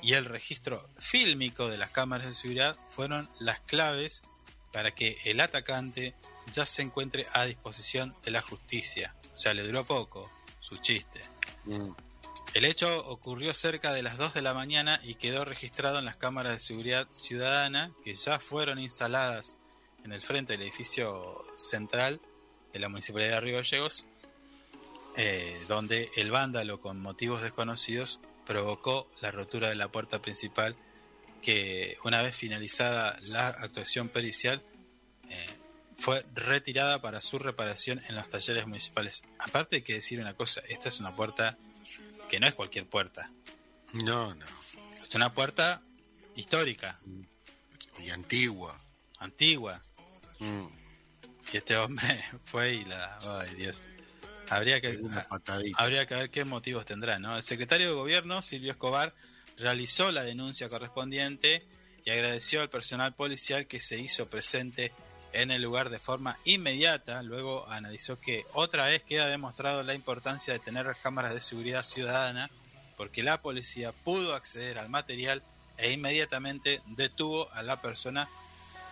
y 0.03 0.15
el 0.15 0.25
registro 0.25 0.89
fílmico 0.99 1.69
de 1.69 1.79
las 1.79 1.91
cámaras 1.91 2.27
de 2.27 2.35
seguridad 2.35 2.77
fueron 2.89 3.29
las 3.41 3.61
claves 3.61 4.23
para 4.73 4.93
que 4.93 5.17
el 5.25 5.41
atacante 5.41 6.15
ya 6.53 6.67
se 6.67 6.83
encuentre 6.83 7.27
a 7.33 7.45
disposición 7.45 8.15
de 8.25 8.33
la 8.33 8.43
justicia. 8.43 9.15
O 9.35 9.39
sea, 9.39 9.55
le 9.55 9.63
duró 9.63 9.85
poco 9.85 10.31
su 10.61 10.77
chiste. 10.79 11.21
Mm. 11.65 11.91
El 12.55 12.65
hecho 12.65 13.05
ocurrió 13.07 13.53
cerca 13.53 13.93
de 13.93 14.03
las 14.03 14.17
2 14.17 14.35
de 14.35 14.43
la 14.43 14.55
mañana 14.55 15.01
y 15.03 15.17
quedó 15.17 15.45
registrado 15.45 15.99
en 15.99 16.05
las 16.05 16.17
cámaras 16.17 16.53
de 16.53 16.61
seguridad 16.61 17.09
ciudadana 17.11 17.93
que 18.05 18.15
ya 18.15 18.39
fueron 18.39 18.79
instaladas 18.79 19.59
en 20.05 20.13
el 20.13 20.21
frente 20.21 20.53
del 20.53 20.63
edificio 20.63 21.45
central 21.57 22.21
de 22.73 22.79
la 22.79 22.89
Municipalidad 22.89 23.33
de 23.33 23.41
Río 23.41 23.57
Gallegos, 23.57 24.07
eh, 25.17 25.61
donde 25.67 26.09
el 26.17 26.31
vándalo 26.31 26.81
con 26.81 27.01
motivos 27.01 27.43
desconocidos 27.43 28.21
provocó 28.47 29.11
la 29.21 29.31
rotura 29.31 29.69
de 29.69 29.75
la 29.75 29.89
puerta 29.89 30.21
principal 30.21 30.77
que 31.43 31.99
una 32.05 32.23
vez 32.23 32.35
finalizada 32.37 33.19
la 33.23 33.49
actuación 33.49 34.09
pericial 34.09 34.63
eh, 35.29 35.47
fue 35.99 36.25
retirada 36.35 37.01
para 37.01 37.21
su 37.21 37.39
reparación 37.39 38.01
en 38.09 38.15
los 38.17 38.29
talleres 38.29 38.67
municipales. 38.67 39.23
Aparte 39.39 39.77
hay 39.77 39.83
que 39.83 39.95
decir 39.95 40.21
una 40.21 40.35
cosa, 40.35 40.63
esta 40.69 40.89
es 40.89 41.01
una 41.01 41.15
puerta 41.15 41.57
que 42.29 42.41
no 42.41 42.47
es 42.47 42.55
cualquier 42.55 42.87
puerta, 42.87 43.31
No, 43.93 44.35
no. 44.35 44.47
es 45.03 45.15
una 45.15 45.33
puerta 45.35 45.83
histórica, 46.35 46.99
Y 48.03 48.11
antigua. 48.11 48.81
antigua. 49.19 49.81
Mm. 50.41 50.67
Y 51.53 51.57
este 51.59 51.77
hombre 51.77 52.25
fue 52.45 52.73
y 52.75 52.85
la... 52.87 53.19
Ay 53.41 53.55
Dios. 53.55 53.87
Habría 54.51 54.81
que, 54.81 55.01
habría 55.77 56.07
que 56.07 56.15
ver 56.15 56.31
qué 56.31 56.45
motivos 56.45 56.85
tendrá, 56.85 57.19
¿no? 57.19 57.37
El 57.37 57.43
secretario 57.43 57.89
de 57.89 57.95
Gobierno, 57.95 58.43
Silvio 58.43 58.73
Escobar, 58.73 59.15
realizó 59.57 60.13
la 60.13 60.23
denuncia 60.23 60.69
correspondiente 60.69 61.67
y 62.05 62.11
agradeció 62.11 62.61
al 62.61 62.71
personal 62.71 63.15
policial 63.15 63.67
que 63.67 63.81
se 63.81 63.99
hizo 63.99 64.29
presente 64.29 64.93
en 65.33 65.51
el 65.51 65.63
lugar 65.63 65.91
de 65.91 65.99
forma 65.99 66.39
inmediata. 66.45 67.23
Luego 67.23 67.69
analizó 67.71 68.19
que 68.19 68.45
otra 68.53 68.87
vez 68.87 69.03
queda 69.03 69.27
demostrado 69.27 69.83
la 69.83 69.95
importancia 69.95 70.53
de 70.53 70.61
tener 70.61 70.95
cámaras 71.03 71.35
de 71.35 71.41
seguridad 71.41 71.83
ciudadana 71.83 72.51
porque 72.97 73.23
la 73.23 73.43
policía 73.43 73.93
pudo 73.93 74.35
acceder 74.35 74.79
al 74.79 74.89
material 74.89 75.43
e 75.77 75.93
inmediatamente 75.93 76.81
detuvo 76.87 77.51
a 77.53 77.63
la 77.63 77.81
persona 77.81 78.29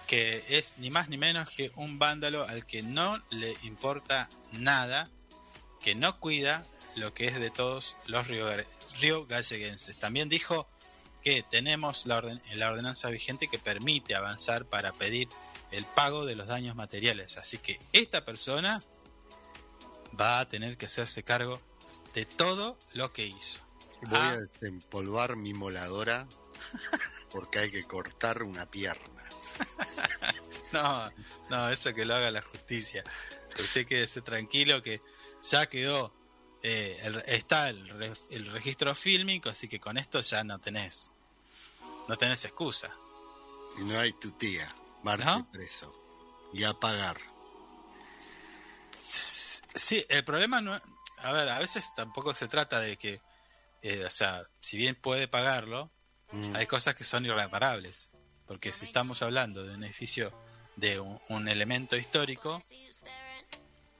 que 0.07 0.43
es 0.49 0.79
ni 0.79 0.91
más 0.91 1.09
ni 1.09 1.17
menos 1.17 1.49
que 1.51 1.71
un 1.77 1.99
vándalo 1.99 2.47
al 2.49 2.67
que 2.67 2.83
no 2.83 3.23
le 3.31 3.55
importa 3.63 4.29
nada, 4.53 5.09
que 5.83 5.95
no 5.95 6.19
cuida 6.21 6.67
lo 6.97 7.15
que 7.15 7.27
es 7.27 7.39
de 7.41 7.51
todos 7.51 7.97
los 8.07 8.27
río, 8.29 8.49
río 9.01 9.27
galleguenses. 9.27 9.99
También 9.99 10.29
dijo 10.29 10.69
que 11.23 11.43
tenemos 11.43 12.07
la, 12.07 12.17
orden, 12.19 12.43
la 12.55 12.71
ordenanza 12.71 13.09
vigente 13.09 13.49
que 13.49 13.59
permite 13.59 14.15
avanzar 14.15 14.65
para 14.67 14.93
pedir 14.93 15.29
el 15.71 15.85
pago 15.85 16.27
de 16.27 16.35
los 16.37 16.47
daños 16.49 16.77
materiales. 16.77 17.39
Así 17.39 17.59
que 17.59 17.79
esta 17.93 18.25
persona 18.25 18.83
va 20.21 20.41
a 20.41 20.49
tener 20.49 20.77
que 20.77 20.87
hacerse 20.87 21.23
cargo 21.23 21.61
de 22.15 22.27
todo 22.27 22.77
lo 22.93 23.13
que 23.13 23.27
hizo. 23.27 23.61
Voy 24.03 24.19
Ah. 24.21 24.31
a 24.31 24.37
desempolvar 24.37 25.37
mi 25.37 25.55
moladora 25.55 26.27
porque 27.31 27.61
hay 27.61 27.71
que 27.71 27.85
cortar 27.85 28.43
una 28.43 28.71
pierna. 28.71 29.07
No, 30.73 31.13
no, 31.51 31.69
eso 31.69 31.93
que 31.93 32.07
lo 32.07 32.15
haga 32.15 32.31
la 32.31 32.41
justicia. 32.41 33.05
Usted 33.61 33.87
quédese 33.87 34.23
tranquilo 34.23 34.81
que 34.81 35.03
ya 35.43 35.67
quedó. 35.69 36.13
eh, 36.65 36.99
el- 37.03 37.25
está 37.27 37.69
el, 37.71 37.89
re- 37.89 38.13
el 38.31 38.47
registro 38.53 38.95
fílmico, 38.95 39.49
así 39.49 39.67
que 39.69 39.81
con 39.81 39.99
esto 39.99 40.21
ya 40.21 40.45
no 40.45 40.61
tenés. 40.61 41.13
No 42.09 42.17
tenés 42.17 42.45
excusa. 42.45 42.89
No 43.79 43.99
hay 43.99 44.13
tu 44.13 44.31
tía. 44.33 44.73
Marche 45.03 45.25
¿No? 45.25 45.51
preso. 45.51 45.93
Y 46.53 46.63
a 46.63 46.73
pagar. 46.75 47.17
Sí, 48.95 50.05
el 50.09 50.25
problema 50.25 50.61
no. 50.61 50.79
A 51.19 51.33
ver, 51.33 51.49
a 51.49 51.59
veces 51.59 51.95
tampoco 51.95 52.33
se 52.35 52.49
trata 52.49 52.81
de 52.81 52.97
que. 52.97 53.21
eh, 53.83 54.05
o 54.05 54.11
sea, 54.11 54.47
si 54.61 54.77
bien 54.77 54.95
puede 54.95 55.27
pagarlo, 55.29 55.91
Mm. 56.31 56.55
hay 56.57 56.67
cosas 56.67 56.95
que 56.95 57.05
son 57.05 57.27
irreparables. 57.27 58.11
Porque 58.47 58.73
si 58.73 58.85
estamos 58.87 59.21
hablando 59.23 59.65
de 59.65 59.75
un 59.75 59.85
edificio 59.85 60.33
de 60.77 60.99
un, 61.01 61.21
un 61.29 61.49
elemento 61.49 61.97
histórico, 61.97 62.63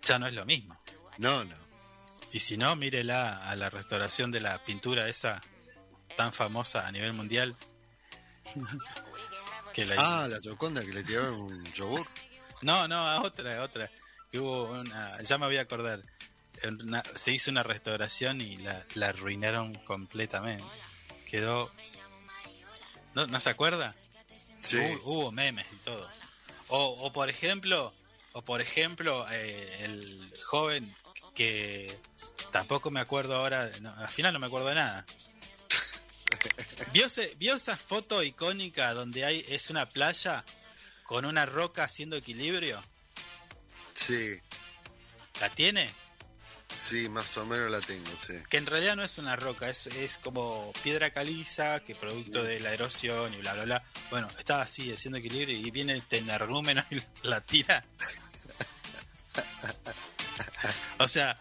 ya 0.03 0.19
no 0.19 0.27
es 0.27 0.33
lo 0.33 0.47
mismo. 0.47 0.81
No, 1.19 1.45
no. 1.45 1.57
Y 2.33 2.41
si 2.41 2.57
no, 2.57 2.75
mírela 2.77 3.49
a 3.51 3.57
la 3.57 3.69
restauración 3.71 4.31
de 4.31 4.41
la 4.41 4.59
pintura 4.65 5.09
esa 5.09 5.43
tan 6.17 6.33
famosa 6.33 6.87
a 6.87 6.93
nivel 6.93 7.13
mundial. 7.13 7.55
que 9.75 9.87
la 9.87 9.95
Ah, 9.99 10.29
la 10.29 10.41
choconda 10.41 10.83
que 10.83 10.93
le 10.93 11.03
tiraron 11.03 11.35
un 11.35 11.65
yogur. 11.73 12.07
No, 12.63 12.87
no, 12.89 12.97
a 12.97 13.23
otra, 13.23 13.59
a 13.59 13.63
otra. 13.63 13.91
Que 14.31 14.39
hubo 14.39 14.65
una, 14.73 15.21
ya 15.23 15.39
me 15.39 15.47
voy 15.47 15.57
a 15.59 15.63
acordar. 15.63 16.03
Una- 16.65 17.03
se 17.15 17.33
hizo 17.33 17.51
una 17.51 17.63
restauración 17.63 18.41
y 18.41 18.57
la, 18.59 18.85
la 18.95 19.09
arruinaron 19.09 19.75
completamente. 19.85 20.65
Quedó. 21.27 21.71
¿No, 23.15 23.27
¿no 23.27 23.41
se 23.41 23.51
acuerda? 23.51 23.95
Sí. 24.61 24.79
Hubo, 25.03 25.13
hubo 25.25 25.33
memes 25.33 25.67
y 25.73 25.77
todo. 25.77 26.09
O, 26.69 26.85
o 27.07 27.13
por 27.13 27.29
ejemplo, 27.29 27.93
o 28.33 28.43
por 28.43 28.61
ejemplo, 28.61 29.27
eh, 29.31 29.79
el 29.85 30.33
joven 30.45 30.95
que 31.35 31.99
tampoco 32.51 32.91
me 32.91 33.01
acuerdo 33.01 33.37
ahora, 33.37 33.71
no, 33.81 33.93
al 33.95 34.09
final 34.09 34.33
no 34.33 34.39
me 34.39 34.47
acuerdo 34.47 34.69
de 34.69 34.75
nada. 34.77 35.07
¿Vio, 36.93 37.07
ese- 37.07 37.35
¿Vio 37.39 37.55
esa 37.55 37.77
foto 37.77 38.23
icónica 38.23 38.95
donde 38.95 39.25
hay 39.25 39.45
es 39.49 39.71
una 39.71 39.87
playa 39.87 40.45
con 41.05 41.25
una 41.25 41.45
roca 41.47 41.85
haciendo 41.85 42.17
equilibrio? 42.17 42.81
Sí, 43.95 44.39
¿La 45.41 45.49
tiene? 45.51 45.91
sí, 46.75 47.09
más 47.11 47.37
o 47.37 47.45
menos 47.45 47.71
la 47.71 47.81
tengo, 47.81 48.11
sí. 48.17 48.33
Que 48.49 48.57
en 48.57 48.65
realidad 48.65 48.97
no 48.97 49.03
es 49.05 49.19
una 49.19 49.37
roca, 49.37 49.69
es, 49.69 49.89
es 49.89 50.17
como 50.17 50.73
piedra 50.83 51.11
caliza 51.11 51.81
que 51.81 51.95
producto 51.95 52.43
de 52.43 52.61
la 52.61 52.73
erosión 52.73 53.33
y 53.35 53.37
bla 53.39 53.53
bla 53.53 53.65
bla. 53.65 53.85
Bueno, 54.11 54.29
estaba 54.39 54.63
así 54.63 54.91
haciendo 54.91 55.19
equilibrio 55.19 55.57
y 55.59 55.71
viene 55.71 55.93
el 55.93 56.05
energúmeno 56.11 56.83
y 56.91 56.97
la 57.29 57.43
tira. 57.43 57.85
O 60.99 61.09
sea, 61.09 61.39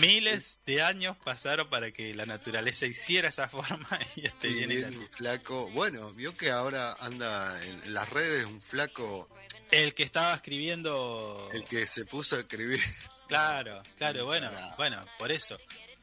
miles 0.00 0.60
de 0.66 0.82
años 0.82 1.16
pasaron 1.24 1.68
para 1.68 1.90
que 1.90 2.14
la 2.14 2.26
naturaleza 2.26 2.86
hiciera 2.86 3.28
esa 3.28 3.48
forma 3.48 3.88
y 4.16 4.26
este 4.26 4.48
Y 4.48 4.66
viene 4.66 5.06
flaco. 5.08 5.68
Bueno, 5.70 6.12
vio 6.14 6.36
que 6.36 6.50
ahora 6.50 6.94
anda 7.00 7.62
en, 7.64 7.92
las 7.92 8.08
redes 8.08 8.44
un 8.44 8.60
flaco, 8.60 9.28
El 9.70 9.94
que 9.94 10.02
estaba 10.02 10.34
escribiendo. 10.34 11.48
el 11.52 11.64
que 11.64 11.86
se 11.86 12.04
puso 12.04 12.36
a 12.36 12.40
escribir. 12.40 12.80
Claro, 13.28 13.82
claro, 13.96 14.26
bueno, 14.26 14.50
bueno, 14.76 15.04
por 15.18 15.30
eso. 15.30 15.56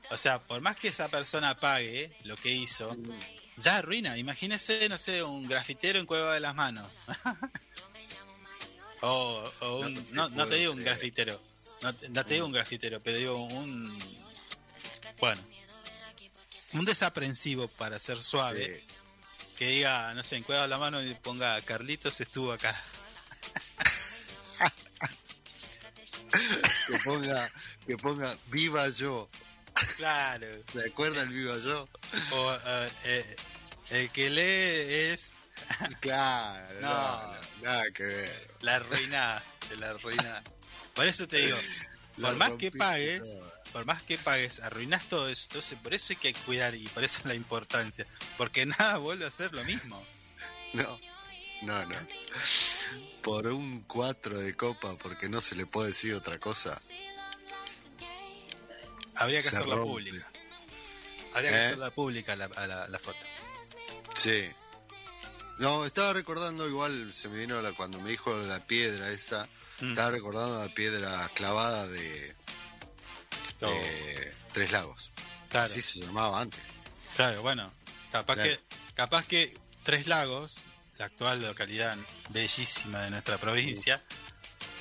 O 0.09 0.15
sea, 0.15 0.39
por 0.39 0.61
más 0.61 0.77
que 0.77 0.87
esa 0.87 1.09
persona 1.09 1.59
pague 1.59 2.15
lo 2.23 2.37
que 2.37 2.51
hizo, 2.51 2.95
ya 3.57 3.77
arruina. 3.77 4.17
Imagínese, 4.17 4.87
no 4.87 4.97
sé, 4.97 5.21
un 5.21 5.47
grafitero 5.47 5.99
en 5.99 6.05
Cueva 6.05 6.33
de 6.33 6.39
las 6.39 6.55
Manos. 6.55 6.89
o, 9.01 9.51
o 9.59 9.79
un, 9.81 9.93
No 10.13 10.29
no, 10.29 10.29
no 10.29 10.47
te 10.47 10.55
digo 10.55 10.71
un 10.71 10.83
grafitero. 10.83 11.41
No, 11.81 11.95
te- 11.95 12.09
no 12.09 12.25
te 12.25 12.33
digo 12.35 12.45
un 12.45 12.51
grafitero, 12.51 12.99
pero 13.01 13.17
digo 13.17 13.35
un. 13.37 13.97
Bueno. 15.19 15.41
Un 16.73 16.85
desaprensivo 16.85 17.67
para 17.67 17.99
ser 17.99 18.21
suave. 18.21 18.83
Sí. 18.87 18.95
Que 19.57 19.67
diga, 19.69 20.13
no 20.13 20.21
sé, 20.23 20.35
en 20.35 20.43
Cueva 20.43 20.63
de 20.63 20.67
las 20.67 20.79
Manos 20.79 21.03
y 21.05 21.13
ponga 21.15 21.59
Carlitos 21.61 22.19
estuvo 22.21 22.51
acá. 22.51 22.75
Que 26.87 26.99
ponga, 27.03 27.49
que 27.85 27.97
ponga 27.97 28.37
viva 28.47 28.87
yo. 28.89 29.29
Claro. 29.97 30.47
¿Se 30.71 30.87
acuerda 30.89 31.21
el 31.21 31.29
viva 31.29 31.57
yo? 31.59 31.87
O 32.31 32.53
eh, 32.65 32.89
eh, 33.05 33.35
el 33.91 34.09
que 34.11 34.29
lee 34.29 35.11
es 35.13 35.37
Claro, 35.99 36.79
No. 36.81 37.33
nada 37.63 37.83
que 37.93 38.03
ver. 38.03 38.47
la 38.61 38.79
ruina, 38.79 39.41
de 39.69 39.77
la 39.77 39.93
ruina. 39.93 40.43
Por 40.97 41.05
eso 41.05 41.25
te 41.27 41.37
digo, 41.37 41.57
por 42.21 42.35
más 42.35 42.51
que 42.53 42.71
pagues, 42.71 43.37
por 43.71 43.85
más 43.85 44.01
que 44.03 44.17
pagues, 44.17 44.59
arruinas 44.59 45.07
todo 45.07 45.29
eso. 45.29 45.45
Entonces, 45.49 45.77
por 45.81 45.93
eso 45.93 46.07
hay 46.09 46.15
que 46.17 46.33
cuidar 46.33 46.75
y 46.75 46.85
por 46.89 47.03
eso 47.05 47.21
la 47.25 47.35
importancia, 47.35 48.05
porque 48.37 48.65
nada 48.65 48.97
vuelve 48.97 49.25
a 49.25 49.31
ser 49.31 49.53
lo 49.53 49.63
mismo. 49.63 50.03
No, 50.73 50.99
no, 51.61 51.85
no. 51.85 51.95
Por 53.21 53.47
un 53.47 53.81
4 53.83 54.39
de 54.39 54.53
copa, 54.55 54.93
porque 55.01 55.29
no 55.29 55.39
se 55.39 55.55
le 55.55 55.65
puede 55.65 55.89
decir 55.89 56.13
otra 56.13 56.39
cosa. 56.39 56.77
Habría 59.15 59.37
que 59.39 59.43
Se 59.49 59.55
hacerla 59.55 59.75
rompe. 59.75 59.89
pública. 59.91 60.29
Habría 61.33 61.51
que 61.51 61.57
¿Eh? 61.57 61.65
hacerla 61.65 61.91
pública 61.91 62.35
la, 62.35 62.47
la, 62.47 62.87
la 62.87 62.99
foto. 62.99 63.19
Sí. 64.15 64.45
No, 65.59 65.85
estaba 65.85 66.13
recordando 66.13 66.67
igual, 66.67 67.13
se 67.13 67.29
me 67.29 67.37
vino 67.39 67.61
la, 67.61 67.71
cuando 67.73 67.99
me 67.99 68.11
dijo 68.11 68.35
la 68.37 68.59
piedra 68.65 69.09
esa, 69.09 69.47
Mm. 69.81 69.89
estaba 69.89 70.11
recordando 70.11 70.59
la 70.65 70.73
piedra 70.73 71.29
clavada 71.35 71.87
de, 71.87 72.35
No. 73.61 73.69
de 73.69 74.33
Tres 74.53 74.71
Lagos. 74.71 75.11
Claro, 75.49 75.65
Así 75.65 75.81
se 75.81 75.99
llamaba 75.99 76.41
antes. 76.41 76.61
claro, 77.15 77.41
bueno, 77.41 77.71
capaz 78.11 78.35
Claro. 78.35 78.49
que, 78.49 78.59
capaz 78.95 79.25
que 79.27 79.53
Tres 79.83 80.07
Lagos, 80.07 80.63
la 80.97 81.05
actual 81.05 81.41
localidad 81.41 81.95
bellísima 82.29 83.03
de 83.03 83.11
nuestra 83.11 83.37
provincia, 83.37 84.03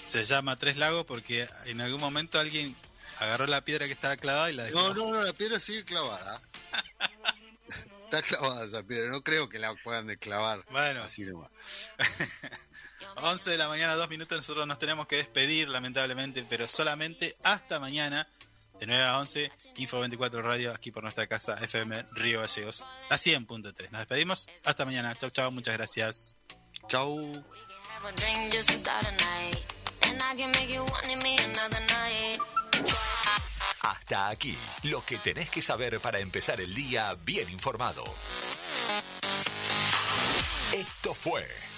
se 0.03 0.25
llama 0.25 0.57
Tres 0.59 0.77
Lagos 0.77 1.05
porque 1.05 1.49
en 1.67 1.81
algún 1.81 2.01
momento 2.01 2.39
alguien 2.41 2.75
agarró 3.19 3.47
la 3.47 3.61
piedra 3.65 3.87
que 3.87 3.93
estaba 3.93 4.17
clavada 4.17 4.51
y 4.51 4.55
la 4.55 4.65
dejó. 4.65 4.81
No, 4.81 4.95
no, 4.95 5.15
no, 5.15 5.23
la 5.23 5.33
piedra 5.33 5.61
sigue 5.61 5.85
clavada. 5.85 6.41
Está 8.07 8.23
clavada 8.23 8.65
esa 8.65 8.83
piedra, 8.85 9.11
no 9.11 9.23
creo 9.23 9.49
que 9.49 9.59
la 9.59 9.75
puedan 9.83 10.07
desclavar. 10.07 10.65
Bueno. 10.71 11.03
Así 11.03 11.23
nomás. 11.23 11.51
11 13.17 13.51
de 13.51 13.59
la 13.59 13.69
mañana, 13.69 13.95
dos 13.95 14.09
minutos, 14.11 14.37
nosotros 14.37 14.67
nos 14.67 14.79
tenemos 14.79 15.07
que 15.07 15.17
despedir, 15.17 15.69
lamentablemente, 15.69 16.45
pero 16.49 16.69
solamente 16.69 17.35
hasta 17.43 17.81
mañana, 17.81 18.29
de 18.79 18.87
9 18.87 19.03
a 19.03 19.19
11, 19.19 19.51
Info 19.77 19.99
24 20.01 20.43
Radio, 20.43 20.73
aquí 20.73 20.91
por 20.91 21.03
nuestra 21.03 21.27
casa 21.27 21.55
FM 21.55 22.05
Río 22.13 22.41
Gallegos, 22.41 22.85
a 23.09 23.17
100.3. 23.17 23.91
Nos 23.91 24.01
despedimos, 24.01 24.49
hasta 24.65 24.85
mañana, 24.85 25.15
chau 25.15 25.31
chau, 25.31 25.51
muchas 25.51 25.75
gracias. 25.75 26.37
Chau. 26.89 27.45
Hasta 33.81 34.29
aquí, 34.29 34.59
lo 34.83 35.05
que 35.05 35.17
tenés 35.19 35.49
que 35.49 35.63
saber 35.63 36.01
para 36.01 36.19
empezar 36.19 36.61
el 36.61 36.75
día 36.75 37.15
bien 37.25 37.49
informado. 37.51 38.05
Esto 40.73 41.15
fue 41.15 41.47